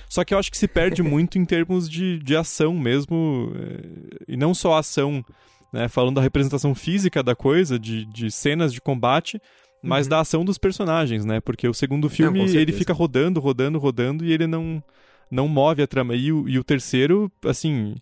Só 0.08 0.24
que 0.24 0.32
eu 0.32 0.38
acho 0.38 0.52
que 0.52 0.58
se 0.58 0.68
perde 0.68 1.02
muito 1.04 1.40
em 1.40 1.46
termos 1.46 1.90
de, 1.90 2.20
de 2.20 2.36
ação 2.36 2.76
mesmo, 2.76 3.52
é, 3.56 4.34
e 4.34 4.38
não 4.38 4.54
só 4.54 4.78
ação, 4.78 5.26
né, 5.74 5.88
falando 5.88 6.18
da 6.18 6.22
representação 6.22 6.76
física 6.76 7.24
da 7.24 7.36
coisa, 7.36 7.80
de, 7.80 8.06
de 8.06 8.30
cenas 8.30 8.72
de 8.72 8.80
combate, 8.80 9.42
mas 9.82 10.06
uhum. 10.06 10.10
da 10.10 10.20
ação 10.20 10.46
dos 10.46 10.58
personagens, 10.58 11.26
né? 11.26 11.40
Porque 11.40 11.68
o 11.68 11.74
segundo 11.74 12.10
filme, 12.10 12.40
não, 12.40 12.54
ele 12.54 12.72
fica 12.72 12.94
rodando, 12.94 13.40
rodando, 13.40 13.80
rodando 13.80 14.26
e 14.26 14.32
ele 14.32 14.48
não, 14.48 14.84
não 15.30 15.48
move 15.48 15.82
a 15.82 15.88
trama. 15.88 16.16
E 16.16 16.32
o, 16.32 16.48
e 16.48 16.60
o 16.60 16.64
terceiro, 16.64 17.32
assim, 17.46 17.96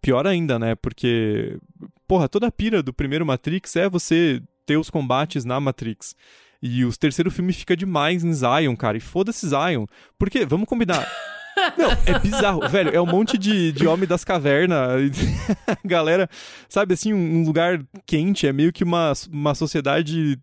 pior 0.00 0.26
ainda, 0.26 0.58
né? 0.58 0.74
Porque, 0.74 1.58
porra, 2.06 2.28
toda 2.28 2.46
a 2.46 2.52
pira 2.52 2.82
do 2.82 2.92
primeiro 2.92 3.26
Matrix 3.26 3.76
é 3.76 3.88
você 3.88 4.42
ter 4.66 4.76
os 4.76 4.90
combates 4.90 5.44
na 5.44 5.58
Matrix. 5.60 6.14
E 6.62 6.84
o 6.84 6.96
terceiro 6.96 7.30
filme 7.30 7.52
fica 7.52 7.76
demais 7.76 8.24
em 8.24 8.32
Zion, 8.32 8.74
cara. 8.76 8.96
E 8.96 9.00
foda-se 9.00 9.46
Zion. 9.48 9.86
Porque, 10.18 10.46
vamos 10.46 10.68
combinar. 10.68 11.06
Não, 11.76 11.90
é 12.06 12.18
bizarro, 12.18 12.68
velho. 12.68 12.90
É 12.90 13.00
um 13.00 13.06
monte 13.06 13.38
de, 13.38 13.72
de 13.72 13.86
homem 13.86 14.08
das 14.08 14.24
cavernas. 14.24 15.12
Galera, 15.84 16.28
sabe 16.68 16.94
assim, 16.94 17.12
um 17.12 17.44
lugar 17.44 17.84
quente. 18.06 18.46
É 18.46 18.52
meio 18.52 18.72
que 18.72 18.82
uma, 18.82 19.12
uma 19.30 19.54
sociedade 19.54 20.38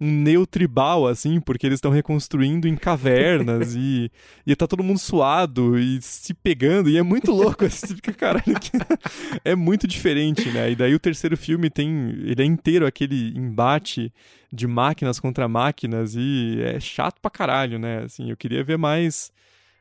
um 0.00 0.10
neotribal, 0.10 1.06
assim, 1.06 1.40
porque 1.40 1.66
eles 1.66 1.78
estão 1.78 1.90
reconstruindo 1.90 2.68
em 2.68 2.76
cavernas 2.76 3.74
e, 3.74 4.10
e 4.46 4.54
tá 4.54 4.66
todo 4.66 4.82
mundo 4.82 4.98
suado 4.98 5.78
e 5.78 6.00
se 6.00 6.32
pegando, 6.32 6.88
e 6.88 6.96
é 6.96 7.02
muito 7.02 7.32
louco, 7.32 7.64
assim, 7.66 7.88
você 7.88 7.94
fica, 7.96 8.12
caralho, 8.12 8.58
que... 8.60 8.70
é 9.44 9.56
muito 9.56 9.86
diferente, 9.86 10.48
né? 10.50 10.70
E 10.70 10.76
daí 10.76 10.94
o 10.94 11.00
terceiro 11.00 11.36
filme 11.36 11.68
tem, 11.68 12.10
ele 12.24 12.42
é 12.42 12.44
inteiro 12.44 12.86
aquele 12.86 13.36
embate 13.36 14.12
de 14.52 14.66
máquinas 14.66 15.18
contra 15.18 15.48
máquinas 15.48 16.14
e 16.14 16.60
é 16.62 16.78
chato 16.78 17.20
pra 17.20 17.30
caralho, 17.30 17.78
né? 17.78 18.04
Assim, 18.04 18.30
eu 18.30 18.36
queria 18.36 18.62
ver 18.62 18.78
mais... 18.78 19.32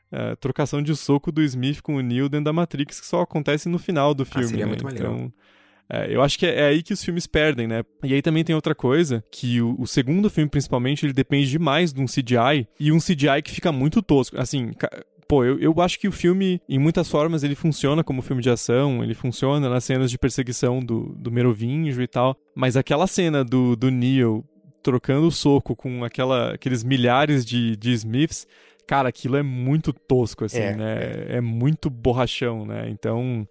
Uh, 0.10 0.38
trocação 0.38 0.82
de 0.82 0.96
soco 0.96 1.34
do 1.34 1.42
Smith 1.42 1.82
com 1.82 1.98
o 1.98 2.00
Neo 2.00 2.30
dentro 2.30 2.46
da 2.46 2.54
Matrix, 2.54 3.02
que 3.02 3.06
só 3.06 3.20
acontece 3.20 3.68
no 3.68 3.78
final 3.78 4.14
do 4.14 4.24
filme. 4.24 4.46
Ah, 4.46 4.48
seria 4.48 4.66
né? 4.66 4.70
muito 4.70 4.88
então, 4.90 5.16
legal. 5.16 5.32
É, 5.90 6.14
eu 6.14 6.22
acho 6.22 6.38
que 6.38 6.46
é, 6.46 6.60
é, 6.60 6.68
aí 6.68 6.84
que 6.84 6.94
os 6.94 7.04
filmes 7.04 7.26
perdem, 7.26 7.68
né? 7.68 7.84
E 8.04 8.14
aí 8.14 8.22
também 8.22 8.44
tem 8.44 8.56
outra 8.56 8.76
coisa, 8.76 9.24
que 9.32 9.62
o, 9.62 9.76
o, 9.80 9.88
segundo 9.88 10.30
filme, 10.30 10.50
principalmente, 10.50 11.06
ele 11.06 11.14
depende 11.14 11.50
demais 11.50 11.94
de 11.94 12.02
um 12.02 12.06
CGI, 12.06 12.68
e 12.80 12.92
um 12.92 13.00
CGI 13.00 13.42
que 13.44 13.52
fica 13.52 13.72
muito 13.72 14.02
tosco. 14.02 14.40
Assim, 14.40 14.72
pô, 15.28 15.46
eu, 15.46 15.60
eu 15.60 15.82
acho 15.82 16.00
que 16.00 16.08
o 16.08 16.12
filme, 16.12 16.62
em 16.68 16.78
muitas 16.78 17.10
formas, 17.10 17.44
ele 17.44 17.56
funciona 17.56 18.04
como 18.04 18.22
filme 18.22 18.42
de 18.42 18.50
ação, 18.50 19.04
ele 19.04 19.14
funciona 19.14 19.70
nas 19.70 19.86
cenas 19.86 20.12
de 20.12 20.18
perseguição 20.18 20.80
do, 20.80 21.16
do 21.18 21.32
Merovingio 21.32 22.02
e 22.02 22.08
tal, 22.08 22.36
mas 22.54 22.76
aquela 22.76 23.08
cena 23.08 23.44
do, 23.44 23.76
do 23.76 23.90
Neo 23.90 24.44
trocando 24.84 25.28
o 25.28 25.32
soco 25.32 25.76
com 25.76 26.04
aquela, 26.04 26.54
aqueles 26.54 26.84
milhares 26.84 27.46
de, 27.46 27.76
de 27.76 27.92
Smiths, 27.94 28.48
cara, 28.86 29.10
aquilo 29.10 29.36
é 29.36 29.44
muito 29.44 29.92
tosco, 29.92 30.46
assim, 30.46 30.60
é, 30.60 30.76
né? 30.76 30.96
É. 31.30 31.38
é 31.38 31.42
muito 31.42 31.90
borrachão, 31.90 32.66
né? 32.66 32.90
Então... 32.90 33.48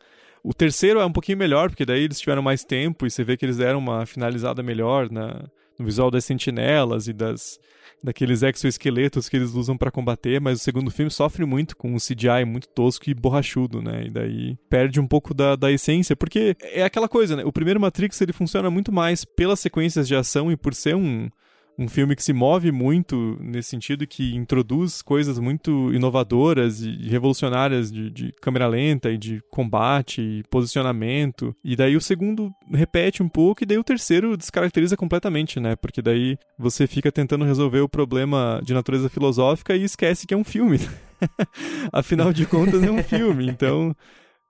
O 0.48 0.54
terceiro 0.54 1.00
é 1.00 1.04
um 1.04 1.10
pouquinho 1.10 1.36
melhor, 1.36 1.68
porque 1.70 1.84
daí 1.84 2.04
eles 2.04 2.20
tiveram 2.20 2.40
mais 2.40 2.62
tempo 2.62 3.04
e 3.04 3.10
você 3.10 3.24
vê 3.24 3.36
que 3.36 3.44
eles 3.44 3.56
deram 3.56 3.80
uma 3.80 4.06
finalizada 4.06 4.62
melhor 4.62 5.10
na, 5.10 5.44
no 5.76 5.84
visual 5.84 6.08
das 6.08 6.24
sentinelas 6.24 7.08
e 7.08 7.12
das 7.12 7.58
daqueles 8.00 8.44
exoesqueletos 8.44 9.28
que 9.28 9.36
eles 9.36 9.54
usam 9.54 9.76
para 9.76 9.90
combater, 9.90 10.40
mas 10.40 10.60
o 10.60 10.62
segundo 10.62 10.88
filme 10.88 11.10
sofre 11.10 11.44
muito 11.44 11.76
com 11.76 11.92
um 11.92 11.96
CGI 11.96 12.44
muito 12.46 12.68
tosco 12.68 13.10
e 13.10 13.14
borrachudo, 13.14 13.82
né? 13.82 14.04
E 14.06 14.10
daí 14.10 14.56
perde 14.70 15.00
um 15.00 15.06
pouco 15.08 15.34
da, 15.34 15.56
da 15.56 15.72
essência, 15.72 16.14
porque 16.14 16.56
é 16.62 16.84
aquela 16.84 17.08
coisa, 17.08 17.34
né? 17.34 17.44
O 17.44 17.50
primeiro 17.50 17.80
Matrix 17.80 18.20
ele 18.20 18.32
funciona 18.32 18.70
muito 18.70 18.92
mais 18.92 19.24
pelas 19.24 19.58
sequências 19.58 20.06
de 20.06 20.14
ação 20.14 20.52
e 20.52 20.56
por 20.56 20.74
ser 20.74 20.94
um 20.94 21.28
um 21.78 21.88
filme 21.88 22.16
que 22.16 22.22
se 22.22 22.32
move 22.32 22.72
muito 22.72 23.36
nesse 23.40 23.70
sentido, 23.70 24.06
que 24.06 24.34
introduz 24.34 25.02
coisas 25.02 25.38
muito 25.38 25.92
inovadoras 25.92 26.80
e 26.80 27.08
revolucionárias 27.08 27.92
de, 27.92 28.10
de, 28.10 28.32
câmera 28.40 28.66
lenta 28.66 29.10
e 29.10 29.18
de 29.18 29.40
combate 29.50 30.22
e 30.22 30.42
posicionamento. 30.50 31.54
E 31.62 31.76
daí 31.76 31.96
o 31.96 32.00
segundo 32.00 32.50
repete 32.72 33.22
um 33.22 33.28
pouco 33.28 33.62
e 33.62 33.66
daí 33.66 33.78
o 33.78 33.84
terceiro 33.84 34.36
descaracteriza 34.36 34.96
completamente, 34.96 35.60
né? 35.60 35.76
Porque 35.76 36.00
daí 36.00 36.38
você 36.58 36.86
fica 36.86 37.12
tentando 37.12 37.44
resolver 37.44 37.80
o 37.80 37.88
problema 37.88 38.60
de 38.64 38.72
natureza 38.72 39.08
filosófica 39.08 39.76
e 39.76 39.84
esquece 39.84 40.26
que 40.26 40.34
é 40.34 40.36
um 40.36 40.44
filme. 40.44 40.78
Afinal 41.92 42.32
de 42.32 42.46
contas 42.46 42.82
é 42.82 42.90
um 42.90 43.02
filme, 43.02 43.48
então 43.48 43.94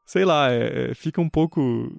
sei 0.06 0.24
lá, 0.24 0.50
é, 0.50 0.94
fica 0.94 1.20
um 1.20 1.28
pouco 1.28 1.90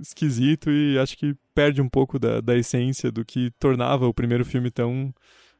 esquisito 0.00 0.70
e 0.70 0.98
acho 0.98 1.16
que 1.16 1.34
perde 1.54 1.80
um 1.80 1.88
pouco 1.88 2.18
da, 2.18 2.40
da 2.40 2.56
essência 2.56 3.10
do 3.10 3.24
que 3.24 3.50
tornava 3.58 4.06
o 4.06 4.14
primeiro 4.14 4.44
filme 4.44 4.70
tão 4.70 5.12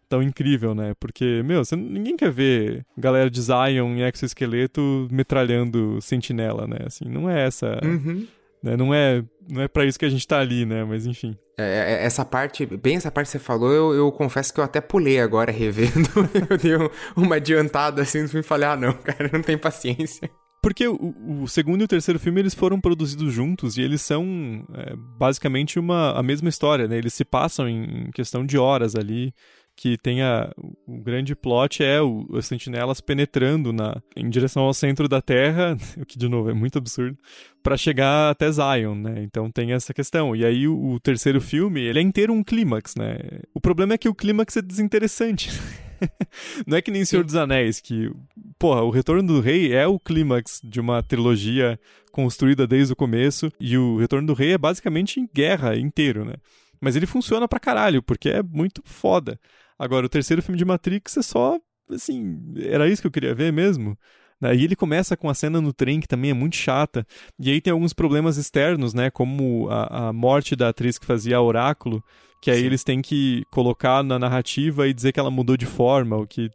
tão 0.09 0.23
incrível, 0.23 0.73
né? 0.73 0.95
Porque, 1.01 1.43
meu, 1.45 1.65
você, 1.65 1.75
ninguém 1.75 2.17
quer 2.17 2.31
ver 2.31 2.87
galera 2.97 3.29
de 3.29 3.43
Zion 3.43 3.97
e 3.97 4.03
exoesqueleto 4.03 5.09
metralhando 5.11 6.01
sentinela, 6.01 6.67
né? 6.67 6.79
Assim, 6.87 7.07
não 7.07 7.29
é 7.29 7.45
essa... 7.45 7.81
Uhum. 7.85 8.27
Né? 8.63 8.77
Não 8.77 8.95
é 8.95 9.23
não 9.49 9.63
é 9.63 9.69
para 9.69 9.85
isso 9.85 9.99
que 9.99 10.05
a 10.05 10.09
gente 10.09 10.27
tá 10.27 10.41
ali, 10.41 10.67
né? 10.67 10.85
Mas 10.85 11.07
enfim. 11.07 11.37
É, 11.57 11.95
é, 12.03 12.05
essa 12.05 12.25
parte, 12.25 12.67
bem 12.67 12.97
essa 12.97 13.11
parte 13.11 13.27
que 13.29 13.33
você 13.33 13.39
falou, 13.39 13.73
eu, 13.73 13.95
eu 13.95 14.13
confesso 14.13 14.53
que 14.53 14.61
eu 14.61 14.65
até 14.65 14.81
pulei 14.81 15.21
agora 15.21 15.53
revendo. 15.53 16.09
eu 16.51 16.59
dei 16.59 16.73
uma 17.15 17.37
adiantada 17.37 18.03
assim 18.03 18.25
e 18.25 18.43
falei, 18.43 18.69
ah 18.69 18.77
não, 18.77 18.93
cara, 18.93 19.31
não 19.33 19.43
tem 19.43 19.57
paciência. 19.57 20.31
Porque 20.67 20.89
o, 20.89 21.15
o, 21.43 21.47
segundo 21.47 21.83
e 21.83 21.85
o 21.85 21.87
terceiro 21.87 22.19
filme 22.19 22.41
eles 22.41 22.53
foram 22.53 22.81
produzidos 22.81 23.33
juntos 23.33 23.79
e 23.79 23.83
eles 23.83 24.03
são 24.03 24.67
é, 24.75 24.97
basicamente 25.17 25.79
uma, 25.79 26.11
a 26.11 26.25
mesma 26.25 26.49
história, 26.49 26.89
né? 26.89 26.99
Eles 26.99 27.15
se 27.15 27.25
passam 27.25 27.69
em 27.69 28.11
questão 28.11 28.45
de 28.45 28.59
horas 28.59 28.97
ali 28.97 29.33
que 29.77 29.97
tem 29.97 30.23
a, 30.23 30.53
o 30.85 31.01
grande 31.01 31.37
plot 31.37 31.85
é 31.85 32.03
o, 32.03 32.27
as 32.37 32.47
sentinelas 32.47 33.01
penetrando 33.01 33.73
na, 33.73 34.03
em 34.17 34.29
direção 34.29 34.65
ao 34.65 34.75
centro 34.75 35.09
da 35.09 35.23
Terra, 35.23 35.77
o 36.03 36.05
que 36.05 36.19
de 36.19 36.29
novo 36.29 36.51
é 36.51 36.53
muito 36.53 36.79
absurdo, 36.79 37.17
para 37.63 37.77
chegar 37.77 38.31
até 38.31 38.51
Zion, 38.51 38.97
né? 38.97 39.23
Então 39.23 39.49
tem 39.53 39.71
essa 39.71 39.95
questão. 39.95 40.35
E 40.35 40.45
aí 40.45 40.67
o, 40.67 40.95
o, 40.95 40.99
terceiro 40.99 41.41
filme, 41.41 41.81
ele 41.81 42.01
é 42.01 42.03
inteiro 42.03 42.33
um 42.33 42.43
clímax, 42.43 42.97
né? 42.97 43.19
O 43.55 43.61
problema 43.61 43.95
é 43.95 43.99
que 43.99 44.09
o 44.09 44.15
clímax 44.17 44.57
é 44.57 44.63
desinteressante. 44.63 45.49
Não 46.67 46.77
é 46.77 46.83
que 46.83 46.91
nem 46.91 47.05
Senhor 47.05 47.25
dos 47.25 47.35
Anéis, 47.35 47.81
que, 47.81 48.11
porra, 48.59 48.83
o 48.83 48.91
Retorno 48.91 49.27
do 49.27 49.41
Rei 49.41 49.73
é 49.73 49.87
o 49.87 49.99
clímax 49.99 50.61
de 50.63 50.81
uma 50.81 51.03
trilogia 51.03 51.79
construída 52.13 52.67
desde 52.67 52.93
o 52.93 52.97
começo, 52.97 53.53
e 53.61 53.77
o 53.77 53.99
Retorno 53.99 54.27
do 54.27 54.35
Rei 54.35 54.53
é 54.53 54.59
basicamente 54.59 55.21
em 55.21 55.29
guerra 55.33 55.77
inteiro, 55.77 56.25
né? 56.25 56.35
Mas 56.81 56.97
ele 56.97 57.07
funciona 57.07 57.49
pra 57.49 57.61
caralho, 57.61 58.03
porque 58.03 58.29
é 58.29 58.43
muito 58.43 58.83
foda. 58.85 59.39
Agora, 59.79 60.07
o 60.07 60.09
terceiro 60.09 60.43
filme 60.43 60.59
de 60.59 60.65
Matrix 60.65 61.17
é 61.17 61.23
só, 61.23 61.59
assim, 61.91 62.41
era 62.59 62.89
isso 62.89 63.03
que 63.03 63.09
eu 63.09 63.13
queria 63.13 63.35
ver 63.35 63.53
mesmo. 63.53 63.99
Né? 64.41 64.55
E 64.55 64.65
ele 64.65 64.77
começa 64.77 65.17
com 65.17 65.29
a 65.29 65.35
cena 65.35 65.61
no 65.61 65.73
trem, 65.73 66.01
que 66.01 66.09
também 66.09 66.31
é 66.31 66.35
muito 66.35 66.57
chata. 66.57 67.07
E 67.39 67.51
aí 67.51 67.61
tem 67.61 67.73
alguns 67.73 67.93
problemas 67.93 68.37
externos, 68.37 68.93
né? 68.93 69.11
Como 69.11 69.69
a, 69.71 70.09
a 70.09 70.13
morte 70.13 70.55
da 70.55 70.69
atriz 70.69 70.99
que 70.99 71.07
fazia 71.07 71.41
Oráculo, 71.41 72.03
que 72.43 72.51
aí 72.51 72.61
Sim. 72.61 72.67
eles 72.67 72.85
têm 72.85 73.03
que 73.03 73.45
colocar 73.51 74.03
na 74.03 74.19
narrativa 74.19 74.87
e 74.87 74.95
dizer 74.95 75.13
que 75.13 75.21
ela 75.21 75.31
mudou 75.31 75.57
de 75.57 75.67
forma, 75.67 76.17
o 76.17 76.27
que 76.27 76.51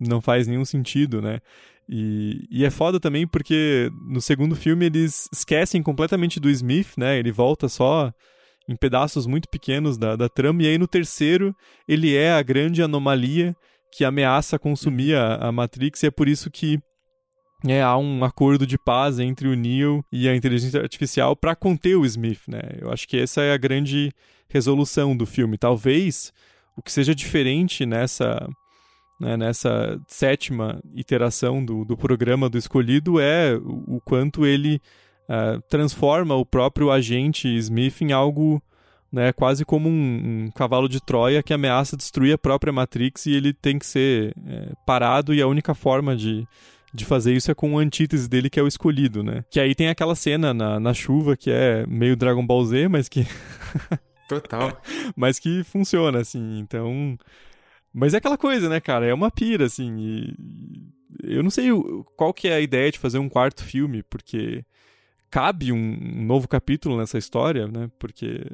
não 0.00 0.20
faz 0.20 0.46
nenhum 0.46 0.64
sentido, 0.64 1.22
né? 1.22 1.40
E, 1.88 2.46
e 2.50 2.64
é 2.64 2.70
foda 2.70 3.00
também 3.00 3.26
porque 3.26 3.90
no 4.08 4.20
segundo 4.20 4.54
filme 4.54 4.86
eles 4.86 5.28
esquecem 5.32 5.82
completamente 5.82 6.38
do 6.38 6.48
Smith, 6.50 6.92
né? 6.96 7.18
Ele 7.18 7.32
volta 7.32 7.68
só 7.68 8.12
em 8.68 8.76
pedaços 8.76 9.26
muito 9.26 9.48
pequenos 9.48 9.98
da, 9.98 10.14
da 10.16 10.28
trama, 10.28 10.62
e 10.62 10.66
aí 10.68 10.78
no 10.78 10.86
terceiro 10.86 11.54
ele 11.88 12.14
é 12.14 12.32
a 12.32 12.42
grande 12.42 12.82
anomalia 12.82 13.56
que 13.92 14.04
ameaça 14.04 14.58
consumir 14.58 15.16
a, 15.16 15.48
a 15.48 15.52
Matrix, 15.52 16.02
e 16.02 16.06
é 16.06 16.10
por 16.10 16.28
isso 16.28 16.50
que 16.50 16.78
é, 17.66 17.82
há 17.82 17.96
um 17.96 18.24
acordo 18.24 18.66
de 18.66 18.76
paz 18.76 19.18
entre 19.18 19.48
o 19.48 19.54
Neo 19.54 20.04
e 20.10 20.28
a 20.28 20.34
inteligência 20.34 20.80
artificial 20.80 21.36
para 21.36 21.54
conter 21.54 21.96
o 21.96 22.04
Smith, 22.04 22.40
né? 22.48 22.60
Eu 22.78 22.90
acho 22.90 23.06
que 23.06 23.18
essa 23.18 23.40
é 23.42 23.52
a 23.52 23.56
grande 23.56 24.12
resolução 24.48 25.16
do 25.16 25.24
filme. 25.24 25.56
Talvez 25.56 26.32
o 26.76 26.82
que 26.82 26.90
seja 26.90 27.14
diferente 27.14 27.86
nessa 27.86 28.48
né, 29.20 29.36
nessa 29.36 30.00
sétima 30.08 30.80
iteração 30.94 31.64
do, 31.64 31.84
do 31.84 31.96
programa 31.96 32.48
do 32.48 32.58
escolhido 32.58 33.20
é 33.20 33.54
o, 33.54 33.96
o 33.96 34.00
quanto 34.00 34.44
ele 34.44 34.80
uh, 35.28 35.62
transforma 35.68 36.34
o 36.34 36.44
próprio 36.44 36.90
agente 36.90 37.46
Smith 37.56 38.02
em 38.02 38.10
algo 38.10 38.60
né, 39.12 39.32
quase 39.32 39.64
como 39.64 39.88
um, 39.88 40.46
um, 40.46 40.50
cavalo 40.50 40.88
de 40.88 41.00
Troia 41.00 41.42
que 41.42 41.54
ameaça 41.54 41.96
destruir 41.96 42.32
a 42.32 42.38
própria 42.38 42.72
Matrix 42.72 43.26
e 43.26 43.34
ele 43.34 43.52
tem 43.52 43.78
que 43.78 43.86
ser 43.86 44.34
é, 44.44 44.72
parado 44.84 45.32
e 45.32 45.40
a 45.40 45.46
única 45.46 45.74
forma 45.74 46.16
de 46.16 46.44
de 46.94 47.04
fazer 47.04 47.32
isso 47.32 47.50
é 47.50 47.54
com 47.54 47.74
o 47.74 47.78
antítese 47.78 48.28
dele, 48.28 48.50
que 48.50 48.60
é 48.60 48.62
o 48.62 48.68
escolhido, 48.68 49.22
né? 49.22 49.44
Que 49.50 49.58
aí 49.58 49.74
tem 49.74 49.88
aquela 49.88 50.14
cena 50.14 50.52
na, 50.52 50.78
na 50.78 50.92
chuva 50.92 51.36
que 51.36 51.50
é 51.50 51.86
meio 51.86 52.16
Dragon 52.16 52.46
Ball 52.46 52.64
Z, 52.64 52.88
mas 52.88 53.08
que. 53.08 53.26
Total. 54.28 54.80
mas 55.16 55.38
que 55.38 55.64
funciona, 55.64 56.20
assim. 56.20 56.58
Então. 56.58 57.18
Mas 57.92 58.14
é 58.14 58.18
aquela 58.18 58.38
coisa, 58.38 58.68
né, 58.68 58.80
cara? 58.80 59.06
É 59.06 59.14
uma 59.14 59.30
pira, 59.30 59.66
assim. 59.66 59.98
E 59.98 60.34
eu 61.22 61.42
não 61.42 61.50
sei 61.50 61.68
qual 62.16 62.32
que 62.32 62.48
é 62.48 62.54
a 62.54 62.60
ideia 62.60 62.90
de 62.90 62.98
fazer 62.98 63.18
um 63.18 63.28
quarto 63.28 63.64
filme, 63.64 64.02
porque 64.02 64.64
cabe 65.30 65.72
um 65.72 66.24
novo 66.24 66.46
capítulo 66.46 66.96
nessa 66.96 67.18
história, 67.18 67.66
né? 67.66 67.90
Porque 67.98 68.44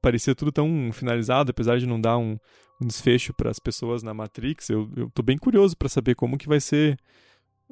parecia 0.00 0.36
tudo 0.36 0.52
tão 0.52 0.90
finalizado, 0.92 1.50
apesar 1.50 1.78
de 1.78 1.86
não 1.86 2.00
dar 2.00 2.16
um, 2.16 2.38
um 2.80 2.86
desfecho 2.86 3.34
para 3.34 3.50
as 3.50 3.58
pessoas 3.58 4.04
na 4.04 4.14
Matrix. 4.14 4.70
Eu, 4.70 4.88
eu 4.96 5.10
tô 5.10 5.22
bem 5.22 5.36
curioso 5.36 5.76
para 5.76 5.88
saber 5.88 6.14
como 6.14 6.38
que 6.38 6.48
vai 6.48 6.60
ser 6.60 6.96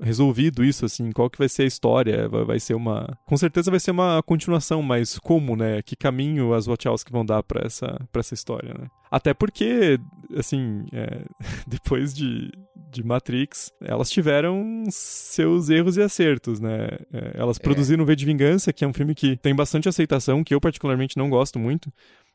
resolvido 0.01 0.65
isso, 0.65 0.85
assim, 0.85 1.11
qual 1.13 1.31
que 1.31 1.39
vai 1.39 1.49
ser 1.49 1.63
a 1.63 1.67
história, 1.67 2.29
vai, 2.29 2.45
vai, 2.45 2.61
ser 2.61 2.75
uma... 2.75 3.17
Com 3.27 3.37
certeza 3.37 3.71
vai 3.71 3.81
ser 3.81 3.91
uma 3.91 4.23
continuação, 4.23 4.83
mas 4.83 5.19
como, 5.19 5.57
né? 5.57 5.83
Que 5.83 5.97
caminho 5.97 6.55
as 6.55 6.67
Wachowski 6.67 7.13
vão 7.13 7.25
dar 7.25 7.43
para 7.43 7.67
essa, 7.67 8.01
pra 8.13 8.21
essa 8.21 8.35
história, 8.35 8.75
né? 8.75 8.87
Até 9.11 9.33
porque, 9.33 9.99
assim, 10.37 10.85
é, 10.93 11.25
depois 11.67 12.13
de, 12.13 12.51
de 12.91 13.05
Matrix, 13.05 13.73
elas 13.81 14.11
tiveram 14.11 14.85
seus 14.91 15.71
erros 15.71 15.97
e 15.97 16.03
acertos, 16.03 16.59
né? 16.59 16.89
É, 17.13 17.33
elas 17.35 17.59
é. 17.59 17.63
produziram 17.63 18.05
V 18.05 18.17
de 18.17 18.27
Vingança, 18.27 18.73
que 18.73 18.85
é 18.85 18.89
um 18.89 18.93
filme 18.93 19.15
que 19.15 19.37
tem 19.37 19.55
bastante 19.55 19.89
aceitação, 19.89 20.43
que 20.43 20.53
eu 20.55 20.61
particularmente 20.61 21.17
não 21.17 21.31
gosto 21.31 21.59
muito, 21.59 21.93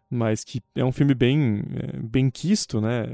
mas 0.09 0.43
que 0.43 0.61
é 0.75 0.83
um 0.83 0.91
filme 0.91 1.13
bem, 1.13 1.63
é, 1.75 1.99
bem 1.99 2.29
quisto, 2.29 2.81
né? 2.81 3.05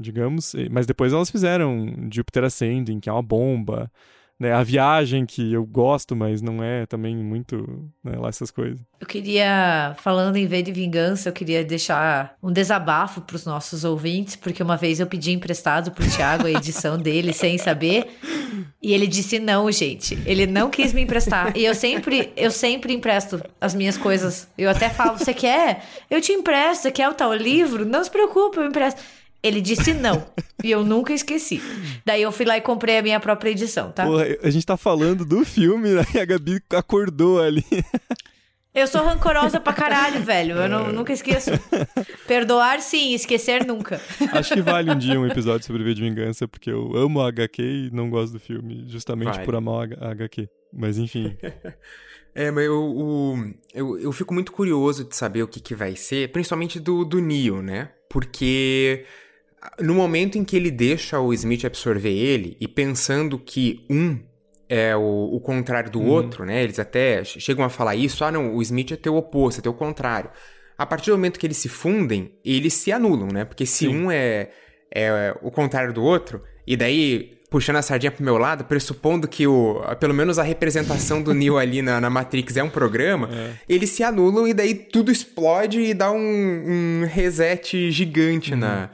Digamos. 0.00 0.54
Mas 0.70 0.86
depois 0.86 1.12
elas 1.12 1.30
fizeram 1.30 1.86
Jupiter 2.12 2.44
Ascending, 2.44 3.00
que 3.00 3.08
é 3.08 3.12
uma 3.12 3.22
bomba 3.22 3.90
né, 4.38 4.52
a 4.52 4.62
viagem 4.62 5.24
que 5.24 5.52
eu 5.52 5.64
gosto, 5.64 6.16
mas 6.16 6.42
não 6.42 6.62
é 6.62 6.86
também 6.86 7.16
muito 7.16 7.88
né, 8.02 8.16
lá 8.16 8.28
essas 8.28 8.50
coisas. 8.50 8.80
Eu 9.00 9.06
queria, 9.06 9.94
falando 9.98 10.36
em 10.36 10.46
V 10.46 10.62
de 10.62 10.72
Vingança, 10.72 11.28
eu 11.28 11.32
queria 11.32 11.64
deixar 11.64 12.34
um 12.42 12.52
desabafo 12.52 13.20
para 13.20 13.36
os 13.36 13.44
nossos 13.44 13.84
ouvintes, 13.84 14.34
porque 14.36 14.62
uma 14.62 14.76
vez 14.76 14.98
eu 14.98 15.06
pedi 15.06 15.32
emprestado 15.32 15.92
pro 15.92 16.08
Thiago 16.08 16.46
a 16.46 16.50
edição 16.50 16.98
dele 16.98 17.32
sem 17.34 17.58
saber, 17.58 18.08
e 18.82 18.92
ele 18.92 19.06
disse 19.06 19.38
não, 19.38 19.70
gente. 19.70 20.18
Ele 20.26 20.46
não 20.46 20.68
quis 20.68 20.92
me 20.92 21.02
emprestar. 21.02 21.56
E 21.56 21.64
eu 21.64 21.74
sempre, 21.74 22.32
eu 22.36 22.50
sempre 22.50 22.92
empresto 22.92 23.40
as 23.60 23.74
minhas 23.74 23.96
coisas. 23.96 24.48
Eu 24.58 24.68
até 24.68 24.90
falo, 24.90 25.18
você 25.18 25.32
quer? 25.32 25.84
Eu 26.10 26.20
te 26.20 26.32
empresto, 26.32 26.82
você 26.82 26.92
quer 26.92 27.08
o 27.08 27.14
tal 27.14 27.32
livro? 27.32 27.84
Não 27.84 28.02
se 28.02 28.10
preocupe, 28.10 28.58
eu 28.58 28.66
empresto. 28.66 29.00
Ele 29.44 29.60
disse 29.60 29.92
não. 29.92 30.26
e 30.64 30.70
eu 30.70 30.82
nunca 30.82 31.12
esqueci. 31.12 31.60
Daí 32.02 32.22
eu 32.22 32.32
fui 32.32 32.46
lá 32.46 32.56
e 32.56 32.62
comprei 32.62 32.96
a 32.96 33.02
minha 33.02 33.20
própria 33.20 33.50
edição, 33.50 33.92
tá? 33.92 34.06
Porra, 34.06 34.24
a 34.42 34.48
gente 34.48 34.64
tá 34.64 34.78
falando 34.78 35.22
do 35.22 35.44
filme, 35.44 35.90
né? 35.90 36.02
E 36.14 36.18
a 36.18 36.24
Gabi 36.24 36.62
acordou 36.70 37.42
ali. 37.42 37.64
Eu 38.74 38.86
sou 38.86 39.04
rancorosa 39.04 39.60
pra 39.60 39.72
caralho, 39.72 40.20
velho. 40.22 40.56
Eu 40.56 40.68
não, 40.68 40.90
nunca 40.90 41.12
esqueço. 41.12 41.50
Perdoar 42.26 42.80
sim, 42.80 43.14
esquecer 43.14 43.64
nunca. 43.66 44.00
Acho 44.32 44.54
que 44.54 44.62
vale 44.62 44.90
um 44.90 44.98
dia 44.98 45.20
um 45.20 45.26
episódio 45.26 45.66
sobre 45.66 45.84
V 45.84 45.94
de 45.94 46.02
Vingança, 46.02 46.48
porque 46.48 46.70
eu 46.70 46.96
amo 46.96 47.20
a 47.20 47.28
HQ 47.28 47.62
e 47.62 47.90
não 47.92 48.08
gosto 48.08 48.32
do 48.32 48.40
filme, 48.40 48.84
justamente 48.88 49.32
vale. 49.32 49.44
por 49.44 49.54
amar 49.54 49.88
a 50.00 50.10
HQ. 50.10 50.48
Mas 50.72 50.96
enfim. 50.98 51.36
É, 52.36 52.50
mas 52.50 52.64
eu, 52.64 53.54
eu, 53.72 53.96
eu, 53.96 54.10
fico 54.10 54.34
muito 54.34 54.50
curioso 54.50 55.04
de 55.04 55.14
saber 55.14 55.44
o 55.44 55.46
que, 55.46 55.60
que 55.60 55.72
vai 55.72 55.94
ser, 55.94 56.32
principalmente 56.32 56.80
do, 56.80 57.04
do 57.04 57.20
Neo, 57.20 57.62
né? 57.62 57.92
Porque 58.10 59.06
no 59.80 59.94
momento 59.94 60.38
em 60.38 60.44
que 60.44 60.56
ele 60.56 60.70
deixa 60.70 61.18
o 61.20 61.32
Smith 61.32 61.64
absorver 61.64 62.12
ele 62.12 62.56
e 62.60 62.68
pensando 62.68 63.38
que 63.38 63.84
um 63.88 64.18
é 64.68 64.96
o, 64.96 65.30
o 65.32 65.40
contrário 65.40 65.90
do 65.90 66.00
uhum. 66.00 66.08
outro, 66.08 66.44
né? 66.44 66.62
Eles 66.62 66.78
até 66.78 67.22
chegam 67.24 67.64
a 67.64 67.68
falar 67.68 67.96
isso, 67.96 68.24
ah 68.24 68.32
não, 68.32 68.54
o 68.54 68.62
Smith 68.62 68.92
é 68.92 68.96
teu 68.96 69.16
oposto, 69.16 69.60
é 69.60 69.62
teu 69.62 69.74
contrário. 69.74 70.30
A 70.76 70.84
partir 70.84 71.10
do 71.10 71.16
momento 71.16 71.38
que 71.38 71.46
eles 71.46 71.56
se 71.56 71.68
fundem, 71.68 72.32
eles 72.44 72.74
se 72.74 72.90
anulam, 72.90 73.28
né? 73.28 73.44
Porque 73.44 73.64
se 73.66 73.86
Sim. 73.86 73.96
um 73.96 74.10
é, 74.10 74.50
é 74.92 75.34
o 75.42 75.50
contrário 75.50 75.92
do 75.92 76.02
outro, 76.02 76.42
e 76.66 76.76
daí 76.76 77.34
puxando 77.54 77.76
a 77.76 77.82
sardinha 77.82 78.10
pro 78.10 78.24
meu 78.24 78.36
lado, 78.36 78.64
pressupondo 78.64 79.28
que 79.28 79.46
o, 79.46 79.80
pelo 80.00 80.12
menos 80.12 80.40
a 80.40 80.42
representação 80.42 81.22
do 81.22 81.32
Neo 81.32 81.56
ali 81.56 81.82
na, 81.82 82.00
na 82.00 82.10
Matrix 82.10 82.56
é 82.56 82.64
um 82.64 82.68
programa, 82.68 83.30
é. 83.32 83.52
eles 83.68 83.90
se 83.90 84.02
anulam 84.02 84.48
e 84.48 84.52
daí 84.52 84.74
tudo 84.74 85.12
explode 85.12 85.80
e 85.80 85.94
dá 85.94 86.10
um, 86.10 86.18
um 86.18 87.06
reset 87.06 87.92
gigante 87.92 88.54
uhum. 88.54 88.58
na, 88.58 88.90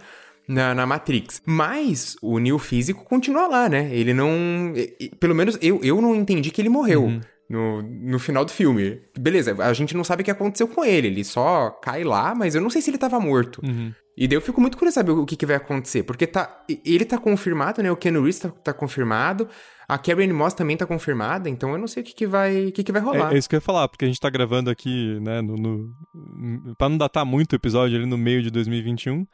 na, 0.50 0.74
na 0.74 0.84
Matrix. 0.84 1.40
Mas 1.46 2.16
o 2.20 2.38
Neo 2.38 2.58
físico 2.58 3.04
continua 3.04 3.46
lá, 3.46 3.68
né? 3.68 3.88
Ele 3.94 4.12
não. 4.12 4.72
Pelo 5.20 5.34
menos 5.34 5.56
eu, 5.62 5.80
eu 5.82 6.00
não 6.00 6.14
entendi 6.14 6.50
que 6.50 6.60
ele 6.60 6.68
morreu. 6.68 7.04
Uhum. 7.04 7.20
No, 7.48 7.82
no 7.82 8.18
final 8.20 8.44
do 8.44 8.52
filme. 8.52 9.00
Beleza, 9.18 9.56
a 9.58 9.72
gente 9.72 9.96
não 9.96 10.04
sabe 10.04 10.22
o 10.22 10.24
que 10.24 10.30
aconteceu 10.30 10.68
com 10.68 10.84
ele. 10.84 11.08
Ele 11.08 11.24
só 11.24 11.70
cai 11.70 12.04
lá, 12.04 12.32
mas 12.32 12.54
eu 12.54 12.60
não 12.60 12.70
sei 12.70 12.80
se 12.80 12.90
ele 12.90 12.98
tava 12.98 13.18
morto. 13.18 13.60
Uhum. 13.64 13.92
E 14.16 14.28
daí 14.28 14.36
eu 14.36 14.40
fico 14.40 14.60
muito 14.60 14.76
curioso 14.76 14.94
saber 14.94 15.10
o 15.10 15.26
que, 15.26 15.34
que, 15.34 15.46
vai 15.46 15.56
acontecer. 15.56 16.04
Porque 16.04 16.28
tá, 16.28 16.64
ele 16.84 17.04
tá 17.04 17.18
confirmado, 17.18 17.82
né? 17.82 17.90
O 17.90 17.96
Ken 17.96 18.12
Reeves 18.12 18.38
tá, 18.38 18.50
tá 18.50 18.72
confirmado. 18.72 19.48
A 19.88 19.98
Karen 19.98 20.32
Moss 20.32 20.54
também 20.54 20.76
tá 20.76 20.86
confirmada, 20.86 21.48
então 21.48 21.72
eu 21.72 21.78
não 21.78 21.88
sei 21.88 22.04
o 22.04 22.06
que, 22.06 22.14
que, 22.14 22.26
vai, 22.26 22.66
o 22.66 22.72
que, 22.72 22.84
que 22.84 22.92
vai 22.92 23.02
rolar. 23.02 23.32
É, 23.32 23.34
é, 23.34 23.38
isso 23.38 23.48
que 23.48 23.56
eu 23.56 23.58
ia 23.58 23.62
falar, 23.62 23.88
porque 23.88 24.04
a 24.04 24.08
gente 24.08 24.20
tá 24.20 24.30
gravando 24.30 24.70
aqui, 24.70 25.18
né, 25.18 25.42
no, 25.42 25.56
no, 25.56 26.76
pra 26.78 26.88
não 26.88 26.96
datar 26.96 27.26
muito 27.26 27.54
o 27.54 27.56
episódio 27.56 27.96
ali 27.96 28.06
no 28.06 28.16
meio 28.16 28.40
de 28.40 28.52
2021. 28.52 29.26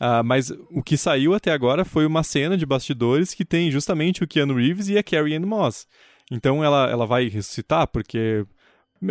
Uh, 0.00 0.24
mas 0.24 0.50
o 0.70 0.82
que 0.82 0.96
saiu 0.96 1.34
até 1.34 1.52
agora 1.52 1.84
foi 1.84 2.04
uma 2.04 2.22
cena 2.22 2.56
de 2.56 2.66
bastidores 2.66 3.32
que 3.32 3.44
tem 3.44 3.70
justamente 3.70 4.24
o 4.24 4.26
Keanu 4.26 4.54
Reeves 4.54 4.88
e 4.88 4.98
a 4.98 5.02
Carrie 5.02 5.36
Ann 5.36 5.46
Moss. 5.46 5.86
Então 6.30 6.64
ela, 6.64 6.90
ela 6.90 7.06
vai 7.06 7.28
ressuscitar, 7.28 7.86
porque 7.86 8.44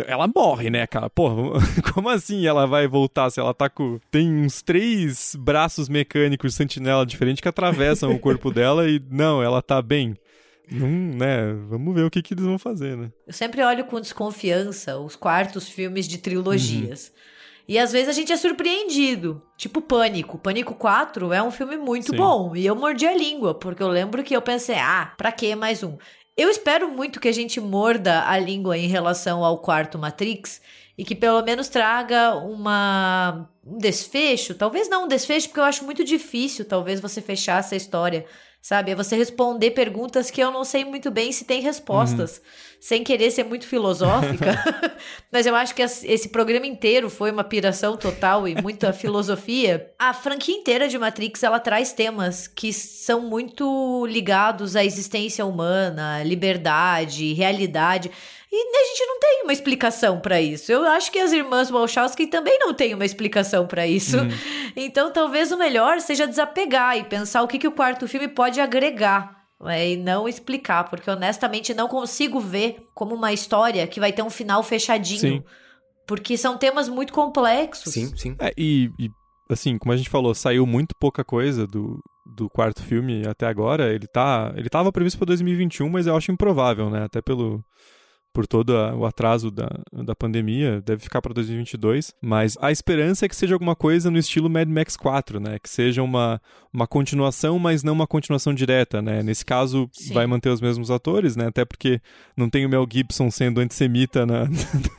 ela 0.06 0.28
morre, 0.34 0.70
né, 0.70 0.86
cara? 0.86 1.08
Porra, 1.08 1.60
como 1.92 2.08
assim 2.08 2.46
ela 2.46 2.66
vai 2.66 2.86
voltar 2.86 3.30
se 3.30 3.38
ela 3.38 3.54
tá 3.54 3.68
com. 3.68 3.98
Tem 4.10 4.28
uns 4.28 4.62
três 4.62 5.36
braços 5.38 5.88
mecânicos 5.88 6.52
de 6.52 6.56
sentinela 6.56 7.06
diferentes 7.06 7.40
que 7.40 7.48
atravessam 7.48 8.12
o 8.12 8.18
corpo 8.18 8.50
dela 8.52 8.88
e 8.88 9.00
não, 9.10 9.42
ela 9.42 9.62
tá 9.62 9.80
bem. 9.80 10.16
Hum, 10.72 11.16
né? 11.16 11.52
Vamos 11.68 11.94
ver 11.94 12.04
o 12.04 12.10
que, 12.10 12.22
que 12.22 12.32
eles 12.32 12.44
vão 12.44 12.58
fazer, 12.58 12.96
né? 12.96 13.12
Eu 13.26 13.34
sempre 13.34 13.62
olho 13.62 13.84
com 13.84 14.00
desconfiança 14.00 14.96
os 14.98 15.14
quartos 15.14 15.68
filmes 15.68 16.08
de 16.08 16.18
trilogias. 16.18 17.08
Uhum. 17.08 17.33
E 17.66 17.78
às 17.78 17.92
vezes 17.92 18.08
a 18.08 18.12
gente 18.12 18.32
é 18.32 18.36
surpreendido. 18.36 19.42
Tipo 19.56 19.80
Pânico. 19.80 20.38
Pânico 20.38 20.74
4 20.74 21.32
é 21.32 21.42
um 21.42 21.50
filme 21.50 21.76
muito 21.76 22.10
Sim. 22.10 22.16
bom. 22.16 22.54
E 22.54 22.66
eu 22.66 22.76
mordi 22.76 23.06
a 23.06 23.16
língua, 23.16 23.54
porque 23.54 23.82
eu 23.82 23.88
lembro 23.88 24.22
que 24.22 24.36
eu 24.36 24.42
pensei, 24.42 24.76
ah, 24.76 25.12
pra 25.16 25.32
que 25.32 25.54
mais 25.54 25.82
um? 25.82 25.96
Eu 26.36 26.50
espero 26.50 26.90
muito 26.90 27.20
que 27.20 27.28
a 27.28 27.32
gente 27.32 27.60
morda 27.60 28.28
a 28.28 28.38
língua 28.38 28.76
em 28.76 28.88
relação 28.88 29.44
ao 29.44 29.58
quarto 29.58 29.98
Matrix 29.98 30.60
e 30.98 31.04
que 31.04 31.14
pelo 31.14 31.42
menos 31.42 31.68
traga 31.68 32.34
uma 32.34 33.48
um 33.66 33.78
desfecho, 33.78 34.54
talvez 34.54 34.88
não 34.88 35.04
um 35.04 35.08
desfecho, 35.08 35.48
porque 35.48 35.60
eu 35.60 35.64
acho 35.64 35.84
muito 35.84 36.04
difícil 36.04 36.64
talvez 36.64 37.00
você 37.00 37.22
fechar 37.22 37.60
essa 37.60 37.74
história 37.74 38.26
sabe? 38.64 38.92
É 38.92 38.94
você 38.94 39.14
responder 39.14 39.72
perguntas 39.72 40.30
que 40.30 40.40
eu 40.40 40.50
não 40.50 40.64
sei 40.64 40.86
muito 40.86 41.10
bem 41.10 41.30
se 41.30 41.44
tem 41.44 41.60
respostas, 41.60 42.38
uhum. 42.38 42.42
sem 42.80 43.04
querer 43.04 43.30
ser 43.30 43.44
muito 43.44 43.66
filosófica. 43.66 44.58
Mas 45.30 45.44
eu 45.44 45.54
acho 45.54 45.74
que 45.74 45.82
esse 45.82 46.30
programa 46.30 46.66
inteiro 46.66 47.10
foi 47.10 47.30
uma 47.30 47.44
piração 47.44 47.94
total 47.94 48.48
e 48.48 48.54
muita 48.62 48.90
filosofia. 48.94 49.92
A 49.98 50.14
franquia 50.14 50.56
inteira 50.56 50.88
de 50.88 50.98
Matrix, 50.98 51.42
ela 51.42 51.60
traz 51.60 51.92
temas 51.92 52.48
que 52.48 52.72
são 52.72 53.20
muito 53.20 54.06
ligados 54.06 54.76
à 54.76 54.82
existência 54.82 55.44
humana, 55.44 56.22
liberdade, 56.24 57.34
realidade. 57.34 58.10
E 58.56 58.76
a 58.76 58.84
gente 58.86 59.06
não 59.06 59.18
tem 59.18 59.42
uma 59.42 59.52
explicação 59.52 60.20
para 60.20 60.40
isso. 60.40 60.70
Eu 60.70 60.86
acho 60.86 61.10
que 61.10 61.18
as 61.18 61.32
irmãs 61.32 61.70
Wachowski 61.70 62.28
também 62.28 62.56
não 62.60 62.72
têm 62.72 62.94
uma 62.94 63.04
explicação 63.04 63.66
para 63.66 63.84
isso. 63.84 64.16
Uhum. 64.18 64.28
Então, 64.76 65.12
talvez 65.12 65.50
o 65.50 65.58
melhor 65.58 66.00
seja 66.00 66.24
desapegar 66.24 66.96
e 66.96 67.02
pensar 67.02 67.42
o 67.42 67.48
que, 67.48 67.58
que 67.58 67.66
o 67.66 67.72
quarto 67.72 68.06
filme 68.06 68.28
pode 68.28 68.60
agregar. 68.60 69.42
Né, 69.60 69.92
e 69.92 69.96
não 69.96 70.28
explicar, 70.28 70.84
porque 70.90 71.08
honestamente 71.08 71.72
não 71.72 71.88
consigo 71.88 72.38
ver 72.38 72.76
como 72.92 73.14
uma 73.14 73.32
história 73.32 73.86
que 73.86 73.98
vai 73.98 74.12
ter 74.12 74.22
um 74.22 74.28
final 74.28 74.62
fechadinho. 74.62 75.38
Sim. 75.38 75.44
Porque 76.06 76.36
são 76.36 76.58
temas 76.58 76.88
muito 76.88 77.12
complexos. 77.12 77.94
Sim, 77.94 78.14
sim. 78.14 78.36
É, 78.38 78.52
e, 78.58 78.90
e, 78.98 79.08
assim, 79.50 79.78
como 79.78 79.92
a 79.92 79.96
gente 79.96 80.10
falou, 80.10 80.34
saiu 80.34 80.66
muito 80.66 80.94
pouca 81.00 81.24
coisa 81.24 81.66
do, 81.66 81.98
do 82.26 82.50
quarto 82.50 82.82
filme 82.82 83.26
até 83.26 83.46
agora. 83.46 83.92
Ele 83.92 84.06
tá. 84.06 84.52
Ele 84.54 84.68
tava 84.68 84.92
previsto 84.92 85.18
para 85.18 85.26
2021, 85.26 85.88
mas 85.88 86.06
eu 86.06 86.16
acho 86.16 86.30
improvável, 86.30 86.90
né? 86.90 87.04
Até 87.04 87.22
pelo 87.22 87.64
por 88.34 88.48
todo 88.48 88.70
o 88.70 89.06
atraso 89.06 89.48
da, 89.48 89.70
da 89.92 90.14
pandemia, 90.14 90.82
deve 90.84 91.00
ficar 91.00 91.22
para 91.22 91.32
2022, 91.32 92.12
mas 92.20 92.58
a 92.60 92.72
esperança 92.72 93.24
é 93.24 93.28
que 93.28 93.36
seja 93.36 93.54
alguma 93.54 93.76
coisa 93.76 94.10
no 94.10 94.18
estilo 94.18 94.50
Mad 94.50 94.68
Max 94.68 94.96
4, 94.96 95.38
né? 95.38 95.56
Que 95.62 95.70
seja 95.70 96.02
uma, 96.02 96.42
uma 96.72 96.84
continuação, 96.84 97.60
mas 97.60 97.84
não 97.84 97.92
uma 97.92 98.08
continuação 98.08 98.52
direta, 98.52 99.00
né? 99.00 99.22
Nesse 99.22 99.44
caso, 99.44 99.88
Sim. 99.92 100.12
vai 100.12 100.26
manter 100.26 100.48
os 100.48 100.60
mesmos 100.60 100.90
atores, 100.90 101.36
né? 101.36 101.46
Até 101.46 101.64
porque 101.64 102.00
não 102.36 102.50
tem 102.50 102.66
o 102.66 102.68
Mel 102.68 102.84
Gibson 102.90 103.30
sendo 103.30 103.60
antissemita 103.60 104.26
na, 104.26 104.48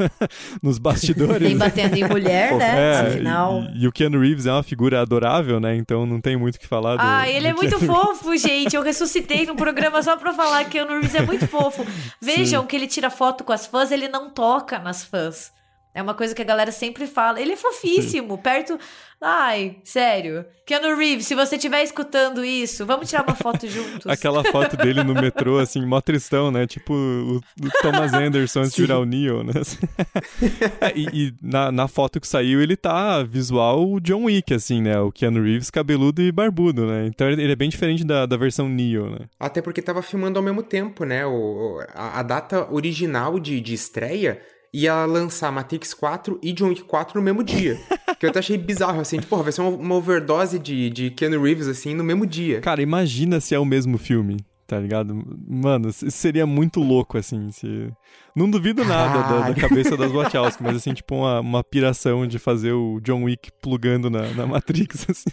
nos 0.64 0.78
bastidores. 0.78 1.46
Nem 1.46 1.58
batendo 1.58 1.98
em 1.98 2.08
mulher, 2.08 2.56
né? 2.56 2.80
É, 2.80 3.00
Afinal... 3.02 3.64
E, 3.76 3.84
e, 3.84 3.88
o 3.88 3.92
Keanu 3.92 4.22
Reeves 4.22 4.46
é 4.46 4.54
uma 4.54 4.64
figura 4.64 5.02
adorável, 5.02 5.60
né? 5.60 5.76
Então 5.76 6.06
não 6.06 6.22
tem 6.22 6.38
muito 6.38 6.56
o 6.56 6.60
que 6.60 6.68
falar. 6.68 6.96
Do, 6.96 7.02
ah, 7.02 7.30
ele 7.30 7.48
é 7.48 7.54
muito 7.54 7.78
fofo, 7.80 8.36
gente. 8.38 8.78
Eu 8.78 8.82
ressuscitei 8.82 9.46
no 9.46 9.58
programa 9.58 10.02
só 10.02 10.16
pra 10.16 10.32
falar 10.32 10.64
que 10.64 10.70
o 10.70 10.72
Keanu 10.72 10.94
Reeves 10.94 11.16
é 11.16 11.22
muito 11.22 11.46
fofo. 11.50 11.86
Vejam 12.22 12.62
Sim. 12.62 12.68
que 12.68 12.76
ele 12.78 12.88
tira 12.88 13.10
foto 13.10 13.25
com 13.44 13.52
as 13.54 13.66
fãs, 13.66 13.92
ele 13.92 14.08
não 14.08 14.30
toca 14.30 14.80
nas 14.80 15.04
fãs. 15.04 15.52
É 15.96 16.02
uma 16.02 16.14
coisa 16.14 16.36
que 16.36 16.42
a 16.42 16.46
galera 16.46 16.74
sempre 16.74 17.08
fala. 17.08 17.40
Ele 17.40 17.54
é 17.54 17.56
fofíssimo, 17.56 18.36
Sim. 18.36 18.42
perto. 18.42 18.78
Ai, 19.22 19.78
sério. 19.86 20.46
Keanu 20.66 20.98
Reeves, 20.98 21.26
se 21.26 21.34
você 21.34 21.56
estiver 21.56 21.82
escutando 21.84 22.44
isso, 22.44 22.86
vamos 22.86 23.10
tirar 23.10 23.24
uma 23.24 23.34
foto 23.34 23.66
juntos. 23.66 24.06
Aquela 24.12 24.44
foto 24.44 24.76
dele 24.76 25.06
no 25.06 25.14
metrô, 25.14 25.58
assim, 25.58 25.86
mó 25.86 26.02
tristão, 26.02 26.52
né? 26.52 26.68
Tipo 26.68 26.94
o, 26.94 27.38
o 27.38 27.72
Thomas 27.82 28.14
Anderson 28.14 28.60
antes 28.60 28.74
de 28.74 28.82
virar 28.82 29.00
o 29.00 29.06
Neo, 29.06 29.42
né? 29.42 29.54
e, 30.94 31.28
e 31.28 31.34
na, 31.42 31.72
na, 31.72 31.88
foto 31.88 32.20
que 32.20 32.28
saiu, 32.28 32.62
ele 32.62 32.76
tá 32.76 33.24
visual 33.24 33.98
John 34.02 34.26
Wick, 34.26 34.54
assim, 34.54 34.82
né? 34.82 35.00
O 35.00 35.14
Keanu 35.14 35.42
Reeves 35.42 35.72
cabeludo 35.72 36.22
e 36.22 36.30
barbudo, 36.30 36.86
né? 36.86 37.08
Então 37.08 37.30
ele 37.30 37.50
é 37.50 37.56
bem 37.56 37.70
diferente 37.70 38.04
da, 38.04 38.26
da 38.26 38.36
versão 38.36 38.68
Neo, 38.68 39.10
né? 39.10 39.28
Até 39.40 39.62
porque 39.62 39.82
tava 39.82 40.02
filmando 40.02 40.38
ao 40.38 40.44
mesmo 40.44 40.62
tempo, 40.62 41.06
né? 41.06 41.26
O, 41.26 41.80
a, 41.94 42.20
a 42.20 42.24
data 42.24 42.70
original 42.70 43.40
de, 43.40 43.62
de 43.62 43.74
estreia 43.74 44.42
ia 44.76 45.06
lançar 45.06 45.52
Matrix 45.52 45.94
4 45.94 46.40
e 46.44 46.52
John 46.52 46.68
Wick 46.68 46.84
4 46.84 47.18
no 47.20 47.24
mesmo 47.24 47.44
dia. 47.44 47.80
que 48.20 48.26
eu 48.26 48.30
até 48.30 48.40
achei 48.40 48.58
bizarro, 48.58 49.00
assim, 49.00 49.18
tipo, 49.18 49.30
porra, 49.30 49.44
vai 49.44 49.52
ser 49.52 49.62
uma, 49.62 49.70
uma 49.70 49.96
overdose 49.96 50.60
de, 50.60 50.90
de 50.90 51.10
Keanu 51.12 51.42
Reeves, 51.42 51.68
assim, 51.68 51.94
no 51.94 52.04
mesmo 52.04 52.26
dia. 52.26 52.60
Cara, 52.60 52.82
imagina 52.82 53.40
se 53.40 53.56
é 53.56 53.60
o 53.60 53.66
mesmo 53.66 53.98
filme, 53.98 54.38
tá 54.68 54.78
ligado? 54.78 55.16
Mano, 55.48 55.92
seria 55.94 56.46
muito 56.46 56.82
louco, 56.82 57.18
assim, 57.18 57.52
se... 57.52 57.90
Não 58.36 58.50
duvido 58.50 58.84
nada 58.84 59.22
da, 59.22 59.50
da, 59.52 59.56
cabeça 59.56 59.96
das 59.96 60.12
Wachowski, 60.12 60.62
mas 60.62 60.76
assim, 60.76 60.92
tipo 60.94 61.16
uma, 61.16 61.40
uma 61.40 61.64
piração 61.64 62.28
de 62.28 62.38
fazer 62.38 62.74
o 62.74 63.00
John 63.00 63.24
Wick 63.24 63.50
plugando 63.62 64.10
na, 64.10 64.28
na 64.34 64.46
Matrix, 64.46 65.08
assim. 65.10 65.30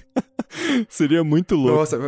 seria 0.88 1.24
muito 1.24 1.56
louco. 1.56 1.78
Nossa, 1.78 1.98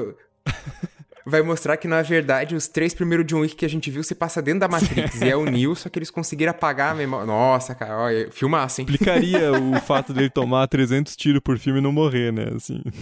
vai 1.24 1.42
mostrar 1.42 1.76
que, 1.76 1.88
na 1.88 2.02
verdade, 2.02 2.54
os 2.54 2.68
três 2.68 2.92
primeiros 2.92 3.26
John 3.26 3.40
Wick 3.40 3.56
que 3.56 3.64
a 3.64 3.68
gente 3.68 3.90
viu 3.90 4.02
se 4.02 4.14
passa 4.14 4.42
dentro 4.42 4.60
da 4.60 4.68
Matrix. 4.68 5.20
e 5.20 5.28
é 5.28 5.36
o 5.36 5.44
Neo, 5.44 5.74
só 5.74 5.88
que 5.88 5.98
eles 5.98 6.10
conseguiram 6.10 6.50
apagar 6.50 6.92
a 6.92 6.94
memória. 6.94 7.26
Nossa, 7.26 7.74
cara, 7.74 7.96
olha, 7.96 8.30
filmaço, 8.30 8.80
hein? 8.80 8.86
Explicaria 8.88 9.52
o 9.52 9.80
fato 9.80 10.12
dele 10.12 10.30
tomar 10.30 10.66
300 10.66 11.16
tiros 11.16 11.40
por 11.42 11.58
filme 11.58 11.78
e 11.78 11.82
não 11.82 11.92
morrer, 11.92 12.32
né? 12.32 12.48
Assim. 12.54 12.82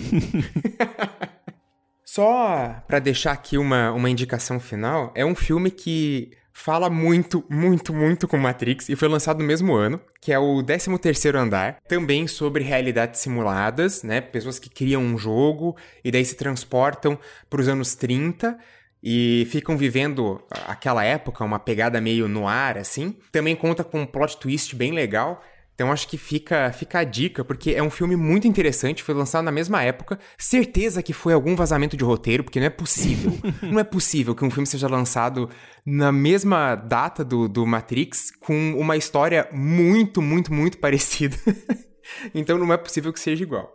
Só 2.05 2.83
para 2.87 2.99
deixar 2.99 3.33
aqui 3.33 3.57
uma, 3.57 3.91
uma 3.93 4.11
indicação 4.11 4.61
final, 4.61 5.13
é 5.15 5.25
um 5.25 5.35
filme 5.35 5.71
que 5.71 6.31
fala 6.53 6.91
muito, 6.91 7.45
muito, 7.49 7.93
muito 7.95 8.29
com 8.29 8.37
Matrix 8.37 8.89
e 8.89 8.97
foi 8.97 9.09
lançado 9.09 9.39
no 9.39 9.45
mesmo 9.45 9.75
ano, 9.75 10.01
que 10.21 10.33
é 10.33 10.39
o 10.39 10.63
13º 10.63 11.35
Andar, 11.37 11.79
também 11.89 12.27
sobre 12.27 12.63
realidades 12.63 13.21
simuladas, 13.21 14.03
né? 14.03 14.21
Pessoas 14.21 14.59
que 14.59 14.71
criam 14.71 15.03
um 15.03 15.17
jogo 15.17 15.77
e 16.05 16.11
daí 16.11 16.25
se 16.25 16.37
transportam 16.37 17.19
para 17.49 17.61
os 17.61 17.69
anos 17.69 17.95
30 17.95 18.59
e 19.03 19.47
ficam 19.51 19.77
vivendo 19.77 20.41
aquela 20.67 21.05
época, 21.05 21.45
uma 21.45 21.59
pegada 21.59 22.01
meio 22.01 22.29
no 22.29 22.47
ar, 22.47 22.79
assim. 22.79 23.17
Também 23.33 23.57
conta 23.57 23.83
com 23.83 24.03
um 24.03 24.07
plot 24.07 24.39
twist 24.39 24.77
bem 24.77 24.93
legal. 24.93 25.43
Então 25.75 25.91
acho 25.91 26.07
que 26.07 26.19
fica, 26.19 26.71
fica 26.73 26.99
a 26.99 27.05
dica, 27.05 27.45
porque 27.45 27.73
é 27.73 27.83
um 27.83 27.91
filme 27.91 28.15
muito 28.15 28.47
interessante, 28.47 29.03
foi 29.03 29.15
lançado 29.15 29.45
na 29.45 29.51
mesma 29.51 29.83
época. 29.83 30.19
Certeza 30.39 31.03
que 31.03 31.13
foi 31.13 31.33
algum 31.33 31.57
vazamento 31.57 31.97
de 31.97 32.05
roteiro, 32.05 32.45
porque 32.45 32.61
não 32.61 32.67
é 32.67 32.71
possível. 32.71 33.33
não 33.63 33.81
é 33.81 33.85
possível 33.85 34.35
que 34.35 34.45
um 34.45 34.51
filme 34.51 34.67
seja 34.67 34.87
lançado 34.87 35.49
na 35.85 36.13
mesma 36.13 36.75
data 36.75 37.25
do, 37.25 37.49
do 37.49 37.67
Matrix, 37.67 38.31
com 38.31 38.75
uma 38.75 38.97
história 38.97 39.49
muito, 39.51 40.21
muito, 40.21 40.53
muito 40.53 40.79
parecida. 40.79 41.37
então 42.35 42.59
não 42.59 42.73
é 42.73 42.77
possível 42.77 43.13
que 43.13 43.21
seja 43.21 43.43
igual. 43.43 43.73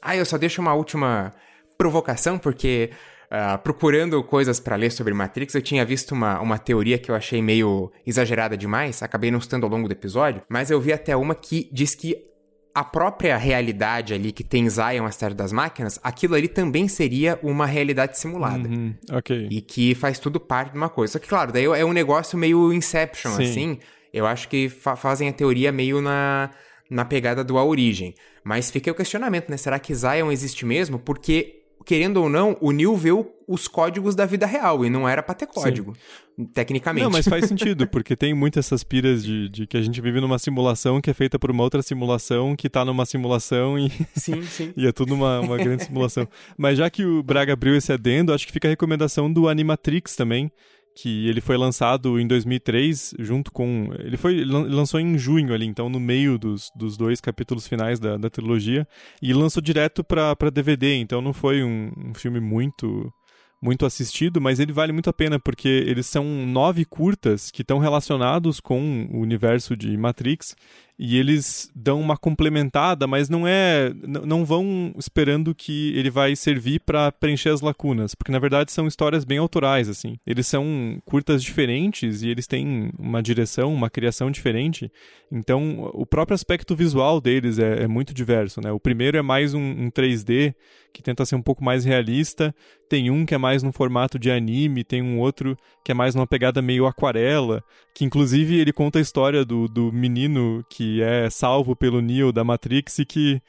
Ah, 0.00 0.16
eu 0.16 0.24
só 0.24 0.38
deixo 0.38 0.60
uma 0.60 0.74
última 0.74 1.32
provocação, 1.76 2.38
porque 2.38 2.90
Uh, 3.24 3.58
procurando 3.58 4.22
coisas 4.22 4.60
para 4.60 4.76
ler 4.76 4.90
sobre 4.90 5.14
Matrix, 5.14 5.54
eu 5.54 5.62
tinha 5.62 5.84
visto 5.84 6.12
uma, 6.12 6.40
uma 6.40 6.58
teoria 6.58 6.98
que 6.98 7.10
eu 7.10 7.14
achei 7.14 7.42
meio 7.42 7.90
exagerada 8.06 8.56
demais, 8.56 9.02
acabei 9.02 9.30
não 9.30 9.40
citando 9.40 9.66
ao 9.66 9.72
longo 9.72 9.88
do 9.88 9.92
episódio, 9.92 10.42
mas 10.48 10.70
eu 10.70 10.80
vi 10.80 10.92
até 10.92 11.16
uma 11.16 11.34
que 11.34 11.68
diz 11.72 11.94
que 11.94 12.16
a 12.74 12.82
própria 12.82 13.36
realidade 13.36 14.12
ali 14.12 14.32
que 14.32 14.42
tem 14.42 14.68
Zion, 14.68 15.04
a 15.04 15.10
cidade 15.12 15.34
das 15.34 15.52
máquinas, 15.52 15.98
aquilo 16.02 16.34
ali 16.34 16.48
também 16.48 16.88
seria 16.88 17.38
uma 17.40 17.66
realidade 17.66 18.18
simulada. 18.18 18.68
Uhum, 18.68 18.94
ok. 19.12 19.48
E 19.48 19.60
que 19.60 19.94
faz 19.94 20.18
tudo 20.18 20.40
parte 20.40 20.72
de 20.72 20.76
uma 20.76 20.88
coisa. 20.88 21.12
Só 21.12 21.18
que, 21.20 21.28
claro, 21.28 21.52
daí 21.52 21.64
é 21.66 21.84
um 21.84 21.92
negócio 21.92 22.36
meio 22.36 22.72
Inception, 22.72 23.30
Sim. 23.30 23.44
assim. 23.44 23.78
Eu 24.12 24.26
acho 24.26 24.48
que 24.48 24.68
fa 24.68 24.96
fazem 24.96 25.28
a 25.28 25.32
teoria 25.32 25.70
meio 25.70 26.00
na, 26.00 26.50
na 26.90 27.04
pegada 27.04 27.44
do 27.44 27.58
A 27.58 27.64
Origem. 27.64 28.14
Mas 28.42 28.70
fica 28.70 28.90
o 28.90 28.94
questionamento, 28.94 29.48
né? 29.48 29.56
Será 29.56 29.78
que 29.78 29.94
Zion 29.94 30.32
existe 30.32 30.66
mesmo? 30.66 30.98
Porque 30.98 31.63
querendo 31.84 32.18
ou 32.18 32.28
não, 32.28 32.56
o 32.60 32.72
Neil 32.72 32.96
vê 32.96 33.10
os 33.46 33.68
códigos 33.68 34.14
da 34.14 34.24
vida 34.24 34.46
real 34.46 34.84
e 34.84 34.90
não 34.90 35.08
era 35.08 35.22
pra 35.22 35.34
ter 35.34 35.46
código, 35.46 35.94
Sim. 36.36 36.46
tecnicamente. 36.46 37.04
Não, 37.04 37.10
mas 37.10 37.28
faz 37.28 37.44
sentido, 37.48 37.86
porque 37.86 38.16
tem 38.16 38.32
muitas 38.32 38.66
essas 38.66 38.82
piras 38.82 39.22
de, 39.22 39.48
de, 39.48 39.66
que 39.66 39.76
a 39.76 39.82
gente 39.82 40.00
vive 40.00 40.20
numa 40.20 40.38
simulação 40.38 41.00
que 41.00 41.10
é 41.10 41.14
feita 41.14 41.38
por 41.38 41.50
uma 41.50 41.62
outra 41.62 41.82
simulação 41.82 42.56
que 42.56 42.70
tá 42.70 42.84
numa 42.84 43.04
simulação 43.04 43.78
e. 43.78 43.90
Sim, 44.16 44.42
sim. 44.42 44.72
e 44.76 44.86
é 44.86 44.92
tudo 44.92 45.14
uma, 45.14 45.40
uma 45.40 45.56
grande 45.58 45.84
simulação. 45.84 46.26
Mas 46.56 46.78
já 46.78 46.88
que 46.88 47.04
o 47.04 47.22
Braga 47.22 47.52
abriu 47.52 47.76
esse 47.76 47.92
adendo, 47.92 48.32
acho 48.32 48.46
que 48.46 48.52
fica 48.52 48.68
a 48.68 48.70
recomendação 48.70 49.30
do 49.30 49.48
Animatrix 49.48 50.16
também 50.16 50.50
que 50.94 51.28
ele 51.28 51.40
foi 51.40 51.56
lançado 51.56 52.20
em 52.20 52.26
2003 52.26 53.14
junto 53.18 53.50
com 53.50 53.90
ele 53.98 54.16
foi 54.16 54.44
lançou 54.44 55.00
em 55.00 55.18
junho 55.18 55.52
ali 55.52 55.66
então 55.66 55.88
no 55.88 55.98
meio 55.98 56.38
dos, 56.38 56.70
dos 56.76 56.96
dois 56.96 57.20
capítulos 57.20 57.66
finais 57.66 57.98
da, 57.98 58.16
da 58.16 58.30
trilogia 58.30 58.86
e 59.20 59.32
lançou 59.32 59.60
direto 59.60 60.04
para 60.04 60.50
DVD 60.52 60.94
então 60.94 61.20
não 61.20 61.32
foi 61.32 61.64
um, 61.64 61.90
um 61.96 62.14
filme 62.14 62.38
muito 62.38 63.12
muito 63.64 63.86
assistido, 63.86 64.42
mas 64.42 64.60
ele 64.60 64.74
vale 64.74 64.92
muito 64.92 65.08
a 65.08 65.12
pena 65.12 65.40
porque 65.40 65.68
eles 65.68 66.04
são 66.04 66.22
nove 66.46 66.84
curtas 66.84 67.50
que 67.50 67.62
estão 67.62 67.78
relacionados 67.78 68.60
com 68.60 69.08
o 69.10 69.20
universo 69.20 69.74
de 69.74 69.96
Matrix 69.96 70.54
e 70.98 71.16
eles 71.18 71.70
dão 71.74 72.00
uma 72.00 72.16
complementada, 72.16 73.06
mas 73.06 73.28
não 73.28 73.46
é 73.46 73.92
não 74.04 74.44
vão 74.44 74.94
esperando 74.96 75.54
que 75.54 75.92
ele 75.96 76.08
vai 76.08 76.36
servir 76.36 76.80
para 76.80 77.10
preencher 77.10 77.48
as 77.48 77.60
lacunas, 77.60 78.14
porque 78.14 78.30
na 78.30 78.38
verdade 78.38 78.70
são 78.70 78.86
histórias 78.86 79.24
bem 79.24 79.38
autorais 79.38 79.88
assim. 79.88 80.16
Eles 80.26 80.46
são 80.46 80.98
curtas 81.04 81.42
diferentes 81.42 82.22
e 82.22 82.28
eles 82.28 82.46
têm 82.46 82.92
uma 82.98 83.22
direção, 83.22 83.74
uma 83.74 83.90
criação 83.90 84.30
diferente. 84.30 84.90
Então, 85.32 85.90
o 85.94 86.06
próprio 86.06 86.34
aspecto 86.34 86.76
visual 86.76 87.20
deles 87.20 87.58
é, 87.58 87.82
é 87.82 87.88
muito 87.88 88.14
diverso, 88.14 88.60
né? 88.60 88.70
O 88.70 88.78
primeiro 88.78 89.16
é 89.16 89.22
mais 89.22 89.52
um, 89.52 89.60
um 89.60 89.90
3D 89.90 90.54
que 90.92 91.02
tenta 91.02 91.26
ser 91.26 91.34
um 91.34 91.42
pouco 91.42 91.64
mais 91.64 91.84
realista. 91.84 92.54
Tem 92.88 93.10
um 93.10 93.26
que 93.26 93.34
é 93.34 93.38
mais 93.38 93.64
no 93.64 93.72
formato 93.72 94.16
de 94.16 94.30
anime, 94.30 94.84
tem 94.84 95.02
um 95.02 95.18
outro 95.18 95.56
que 95.84 95.90
é 95.90 95.94
mais 95.94 96.14
numa 96.14 96.26
pegada 96.26 96.62
meio 96.62 96.86
aquarela, 96.86 97.64
que 97.92 98.04
inclusive 98.04 98.56
ele 98.56 98.72
conta 98.72 99.00
a 99.00 99.02
história 99.02 99.44
do, 99.44 99.66
do 99.66 99.92
menino 99.92 100.64
que 100.70 100.83
que 100.84 101.00
é 101.02 101.30
salvo 101.30 101.74
pelo 101.74 102.02
Neo 102.02 102.30
da 102.30 102.44
Matrix 102.44 102.98
e 102.98 103.06
que 103.06 103.40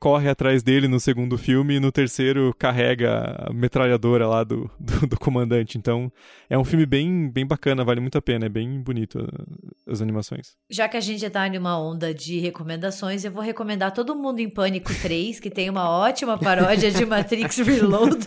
corre 0.00 0.30
atrás 0.30 0.62
dele 0.62 0.88
no 0.88 0.98
segundo 0.98 1.36
filme 1.36 1.74
e 1.74 1.80
no 1.80 1.92
terceiro 1.92 2.54
carrega 2.58 3.36
a 3.46 3.52
metralhadora 3.52 4.26
lá 4.26 4.42
do, 4.42 4.70
do, 4.80 5.06
do, 5.06 5.18
comandante. 5.18 5.76
Então 5.76 6.10
é 6.48 6.58
um 6.58 6.64
filme 6.64 6.86
bem, 6.86 7.28
bem 7.30 7.46
bacana, 7.46 7.84
vale 7.84 8.00
muito 8.00 8.16
a 8.16 8.22
pena, 8.22 8.46
é 8.46 8.48
bem 8.48 8.80
bonito 8.80 9.20
uh, 9.20 9.92
as 9.92 10.00
animações. 10.00 10.56
Já 10.70 10.88
que 10.88 10.96
a 10.96 11.00
gente 11.00 11.28
tá 11.28 11.46
numa 11.50 11.78
onda 11.78 12.14
de 12.14 12.38
recomendações, 12.38 13.24
eu 13.24 13.30
vou 13.30 13.42
recomendar 13.42 13.92
Todo 13.92 14.16
Mundo 14.16 14.40
em 14.40 14.48
Pânico 14.48 14.90
3, 14.94 15.38
que 15.38 15.50
tem 15.50 15.68
uma 15.68 15.90
ótima 15.90 16.38
paródia 16.38 16.90
de 16.90 17.04
Matrix 17.04 17.58
Reloaded. 17.60 18.24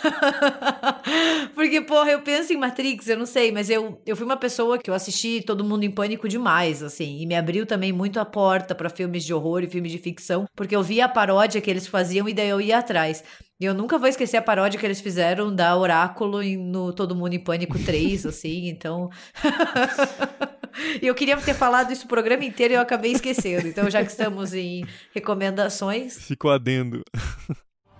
Porque, 1.54 1.82
porra, 1.82 2.12
eu 2.12 2.22
penso 2.22 2.54
em 2.54 2.56
Matrix, 2.56 3.06
eu 3.06 3.18
não 3.18 3.26
sei, 3.26 3.52
mas 3.52 3.68
eu, 3.68 4.00
eu 4.06 4.16
fui 4.16 4.24
uma 4.24 4.36
pessoa 4.36 4.78
que 4.78 4.88
eu 4.88 4.94
assisti 4.94 5.42
Todo 5.42 5.62
Mundo 5.62 5.84
em 5.84 5.90
Pânico 5.90 6.26
demais, 6.26 6.82
assim, 6.82 7.20
e 7.20 7.26
me 7.26 7.36
abriu 7.36 7.66
também 7.66 7.92
muito 7.92 8.18
a 8.18 8.24
porta 8.24 8.74
para 8.74 8.88
filmes 8.88 9.24
de 9.24 9.34
horror 9.34 9.62
e 9.62 9.68
filmes 9.68 9.92
de 9.92 9.98
ficção, 9.98 10.46
porque 10.56 10.69
porque 10.70 10.76
eu 10.76 10.84
via 10.84 11.06
a 11.06 11.08
paródia 11.08 11.60
que 11.60 11.68
eles 11.68 11.88
faziam 11.88 12.28
e 12.28 12.32
daí 12.32 12.48
eu 12.48 12.60
ia 12.60 12.78
atrás. 12.78 13.24
E 13.60 13.64
eu 13.64 13.74
nunca 13.74 13.98
vou 13.98 14.06
esquecer 14.06 14.36
a 14.36 14.42
paródia 14.42 14.78
que 14.78 14.86
eles 14.86 15.00
fizeram 15.00 15.52
da 15.52 15.76
Oráculo 15.76 16.40
no 16.44 16.92
Todo 16.92 17.16
Mundo 17.16 17.34
em 17.34 17.42
Pânico 17.42 17.76
3, 17.76 18.24
assim, 18.30 18.68
então. 18.68 19.10
e 21.02 21.08
eu 21.08 21.14
queria 21.16 21.36
ter 21.38 21.54
falado 21.54 21.92
isso 21.92 22.04
o 22.04 22.08
programa 22.08 22.44
inteiro 22.44 22.74
e 22.74 22.76
eu 22.76 22.80
acabei 22.80 23.10
esquecendo. 23.10 23.66
Então, 23.66 23.90
já 23.90 24.04
que 24.04 24.12
estamos 24.12 24.54
em 24.54 24.86
recomendações. 25.12 26.24
Ficou 26.24 26.52
adendo. 26.52 27.02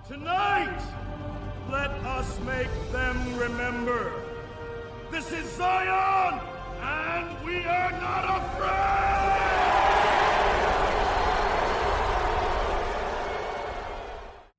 Tonight, 0.07 0.81
let 1.73 1.91
us 2.21 2.39
make 2.47 2.71
them 2.93 3.37
remember. 3.37 4.13
This 5.11 5.27
is 5.33 5.45
Zion, 5.57 6.39
and 6.85 7.45
we 7.45 7.67
are 7.67 7.91
not 8.01 8.27
afraid! 8.27 9.10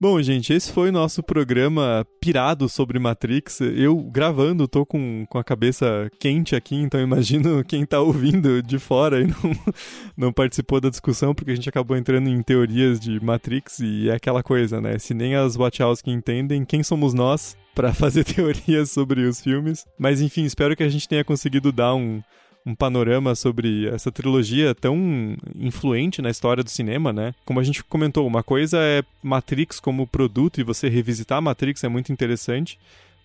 Bom, 0.01 0.19
gente, 0.19 0.51
esse 0.51 0.71
foi 0.71 0.89
o 0.89 0.91
nosso 0.91 1.21
programa 1.21 2.03
pirado 2.19 2.67
sobre 2.67 2.97
Matrix. 2.97 3.61
Eu 3.61 3.95
gravando, 3.97 4.67
tô 4.67 4.83
com, 4.83 5.27
com 5.29 5.37
a 5.37 5.43
cabeça 5.43 6.09
quente 6.19 6.55
aqui, 6.55 6.73
então 6.75 6.99
imagino 6.99 7.61
quem 7.69 7.85
tá 7.85 8.01
ouvindo 8.01 8.63
de 8.63 8.79
fora 8.79 9.21
e 9.21 9.27
não, 9.27 9.35
não 10.17 10.33
participou 10.33 10.81
da 10.81 10.89
discussão, 10.89 11.35
porque 11.35 11.51
a 11.51 11.55
gente 11.55 11.69
acabou 11.69 11.95
entrando 11.95 12.27
em 12.27 12.41
teorias 12.41 12.99
de 12.99 13.23
Matrix 13.23 13.77
e 13.77 14.09
é 14.09 14.15
aquela 14.15 14.41
coisa, 14.41 14.81
né? 14.81 14.97
Se 14.97 15.13
nem 15.13 15.35
as 15.35 15.55
Wachowski 15.55 16.09
entendem, 16.09 16.65
quem 16.65 16.81
somos 16.81 17.13
nós 17.13 17.55
para 17.75 17.93
fazer 17.93 18.23
teorias 18.23 18.89
sobre 18.89 19.21
os 19.21 19.39
filmes? 19.39 19.85
Mas 19.99 20.19
enfim, 20.19 20.45
espero 20.45 20.75
que 20.75 20.81
a 20.81 20.89
gente 20.89 21.07
tenha 21.07 21.23
conseguido 21.23 21.71
dar 21.71 21.93
um 21.93 22.23
um 22.65 22.75
panorama 22.75 23.33
sobre 23.33 23.87
essa 23.87 24.11
trilogia 24.11 24.75
tão 24.75 25.35
influente 25.55 26.21
na 26.21 26.29
história 26.29 26.63
do 26.63 26.69
cinema, 26.69 27.11
né? 27.11 27.33
Como 27.43 27.59
a 27.59 27.63
gente 27.63 27.83
comentou, 27.83 28.27
uma 28.27 28.43
coisa 28.43 28.77
é 28.79 29.03
Matrix 29.23 29.79
como 29.79 30.05
produto 30.05 30.59
e 30.59 30.63
você 30.63 30.87
revisitar 30.87 31.41
Matrix 31.41 31.83
é 31.83 31.87
muito 31.87 32.11
interessante. 32.11 32.77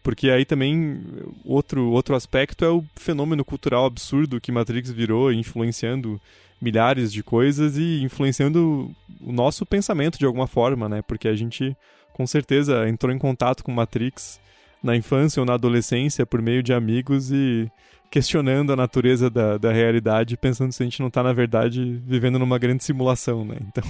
Porque 0.02 0.30
aí 0.30 0.44
também 0.44 1.02
outro, 1.44 1.90
outro 1.90 2.14
aspecto 2.14 2.64
é 2.64 2.70
o 2.70 2.84
fenômeno 2.94 3.44
cultural 3.44 3.84
absurdo 3.84 4.40
que 4.40 4.52
Matrix 4.52 4.90
virou, 4.90 5.32
influenciando 5.32 6.20
milhares 6.60 7.12
de 7.12 7.22
coisas 7.22 7.76
e 7.76 8.02
influenciando 8.02 8.90
o 9.20 9.32
nosso 9.32 9.66
pensamento 9.66 10.18
de 10.18 10.24
alguma 10.24 10.46
forma, 10.46 10.88
né? 10.88 11.02
Porque 11.02 11.28
a 11.28 11.34
gente 11.34 11.76
com 12.14 12.26
certeza 12.26 12.88
entrou 12.88 13.12
em 13.12 13.18
contato 13.18 13.62
com 13.62 13.72
Matrix 13.72 14.40
na 14.82 14.96
infância 14.96 15.40
ou 15.40 15.44
na 15.44 15.54
adolescência 15.54 16.24
por 16.24 16.40
meio 16.40 16.62
de 16.62 16.72
amigos 16.72 17.30
e 17.30 17.70
questionando 18.10 18.72
a 18.72 18.76
natureza 18.76 19.28
da, 19.28 19.58
da 19.58 19.72
realidade, 19.72 20.36
pensando 20.36 20.72
se 20.72 20.82
a 20.82 20.86
gente 20.86 21.00
não 21.00 21.08
está, 21.08 21.22
na 21.22 21.32
verdade, 21.32 22.00
vivendo 22.04 22.38
numa 22.38 22.58
grande 22.58 22.84
simulação, 22.84 23.44
né? 23.44 23.56
Então, 23.68 23.84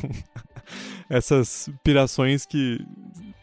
essas 1.08 1.70
pirações 1.84 2.44
que 2.44 2.78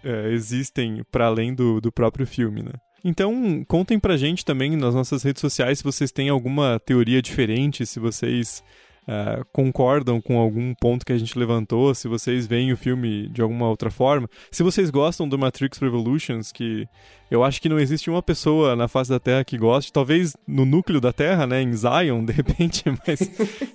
é, 0.04 0.32
existem 0.32 1.04
para 1.12 1.28
além 1.28 1.54
do, 1.54 1.80
do 1.80 1.92
próprio 1.92 2.28
filme, 2.28 2.62
né? 2.62 2.74
Então, 3.04 3.64
contem 3.68 4.00
pra 4.00 4.16
gente 4.16 4.46
também 4.46 4.78
nas 4.78 4.96
nossas 4.96 5.24
redes 5.24 5.42
sociais 5.42 5.80
se 5.80 5.84
vocês 5.84 6.12
têm 6.12 6.30
alguma 6.30 6.80
teoria 6.80 7.22
diferente, 7.22 7.86
se 7.86 8.00
vocês 8.00 8.64
uh, 9.08 9.46
concordam 9.52 10.22
com 10.22 10.38
algum 10.38 10.74
ponto 10.74 11.06
que 11.06 11.14
a 11.14 11.18
gente 11.18 11.38
levantou, 11.38 11.94
se 11.94 12.08
vocês 12.08 12.48
veem 12.48 12.72
o 12.72 12.78
filme 12.78 13.28
de 13.30 13.42
alguma 13.42 13.68
outra 13.68 13.90
forma. 13.90 14.30
Se 14.52 14.64
vocês 14.64 14.90
gostam 14.90 15.28
do 15.28 15.38
Matrix 15.38 15.78
Revolutions, 15.78 16.52
que 16.52 16.88
eu 17.30 17.44
acho 17.44 17.62
que 17.62 17.70
não 17.70 17.80
existe 17.80 18.10
uma 18.10 18.22
pessoa 18.22 18.76
na 18.76 18.88
face 18.88 19.10
da 19.10 19.20
Terra 19.20 19.44
que 19.44 19.58
goste, 19.58 19.92
talvez 19.92 20.36
no 20.48 20.66
núcleo 20.66 21.02
da 21.02 21.12
Terra, 21.12 21.48
né, 21.48 21.62
em 21.62 21.74
Zion, 21.74 22.24
de 22.24 22.34
repente, 22.34 22.84
mas 23.06 23.20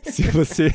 se 0.03 0.23
você, 0.31 0.73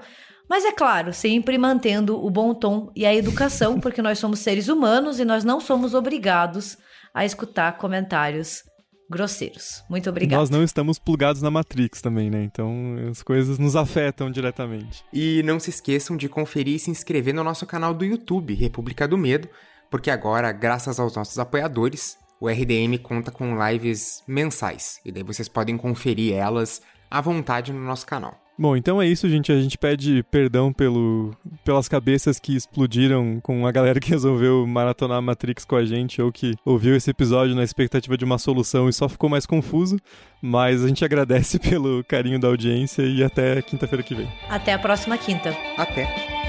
Mas 0.50 0.66
é 0.66 0.72
claro, 0.72 1.14
sempre 1.14 1.60
mantendo 1.60 2.26
o 2.26 2.30
bom 2.30 2.56
tom 2.56 2.92
e 2.96 3.06
a 3.06 3.14
educação, 3.14 3.78
porque 3.80 4.02
nós 4.02 4.18
somos 4.18 4.40
seres 4.40 4.68
humanos 4.68 5.20
e 5.20 5.26
nós 5.26 5.44
não 5.44 5.60
somos 5.60 5.94
obrigados 5.94 6.76
a 7.14 7.24
escutar 7.24 7.78
comentários 7.78 8.64
grosseiros. 9.10 9.84
Muito 9.90 10.10
obrigado. 10.10 10.40
Nós 10.40 10.50
não 10.50 10.64
estamos 10.64 11.00
plugados 11.00 11.42
na 11.42 11.50
Matrix 11.50 12.02
também, 12.02 12.30
né? 12.30 12.44
Então 12.44 12.96
as 13.10 13.24
coisas 13.24 13.58
nos 13.58 13.76
afetam 13.76 14.30
diretamente. 14.30 15.04
E 15.12 15.42
não 15.44 15.60
se 15.60 15.70
esqueçam 15.70 16.16
de 16.16 16.30
conferir 16.30 16.76
e 16.76 16.80
se 16.80 16.92
inscrever 16.92 17.34
no 17.34 17.44
nosso 17.44 17.66
canal 17.66 17.94
do 17.94 18.06
YouTube, 18.06 18.54
República 18.54 19.08
do 19.08 19.18
Medo, 19.18 19.50
porque 19.90 20.12
agora, 20.12 20.52
graças 20.52 21.00
aos 21.00 21.16
nossos 21.16 21.40
apoiadores, 21.40 22.18
o 22.40 22.48
RDM 22.48 22.98
conta 23.02 23.32
com 23.32 23.58
lives 23.68 24.24
mensais. 24.28 25.00
E 25.04 25.12
daí 25.12 25.24
vocês 25.24 25.50
podem 25.50 25.76
conferir 25.76 26.34
elas 26.36 26.82
à 27.10 27.20
vontade 27.20 27.74
no 27.74 27.80
nosso 27.80 28.06
canal. 28.06 28.40
Bom, 28.60 28.76
então 28.76 29.02
é 29.02 29.08
isso, 29.08 29.30
gente. 29.30 29.54
A 29.54 29.62
gente 29.62 29.78
pede 29.78 30.22
perdão 30.24 30.74
pelo, 30.74 31.34
pelas 31.64 31.88
cabeças 31.88 32.38
que 32.40 32.54
explodiram 32.54 33.40
com 33.42 33.66
a 33.66 33.72
galera 33.72 34.02
que 34.02 34.10
resolveu 34.12 34.68
maratonar 34.68 35.22
Matrix 35.22 35.64
com 35.64 35.78
a 35.78 35.86
gente 35.86 36.22
ou 36.22 36.30
que 36.30 36.54
ouviu 36.66 36.94
esse 36.94 37.10
episódio 37.10 37.56
na 37.56 37.64
expectativa 37.64 38.18
de 38.18 38.26
uma 38.26 38.38
solução 38.38 38.90
e 38.90 38.94
só 38.94 39.08
ficou 39.08 39.30
mais 39.30 39.46
confuso. 39.46 39.98
Mas 40.42 40.84
a 40.84 40.90
gente 40.90 41.06
agradece 41.06 41.58
pelo 41.64 42.04
carinho 42.04 42.38
da 42.38 42.50
audiência 42.50 43.04
e 43.04 43.24
até 43.24 43.62
quinta-feira 43.62 44.04
que 44.04 44.14
vem. 44.14 44.28
Até 44.50 44.74
a 44.74 44.80
próxima 44.80 45.18
quinta. 45.18 45.56
Até. 45.78 46.49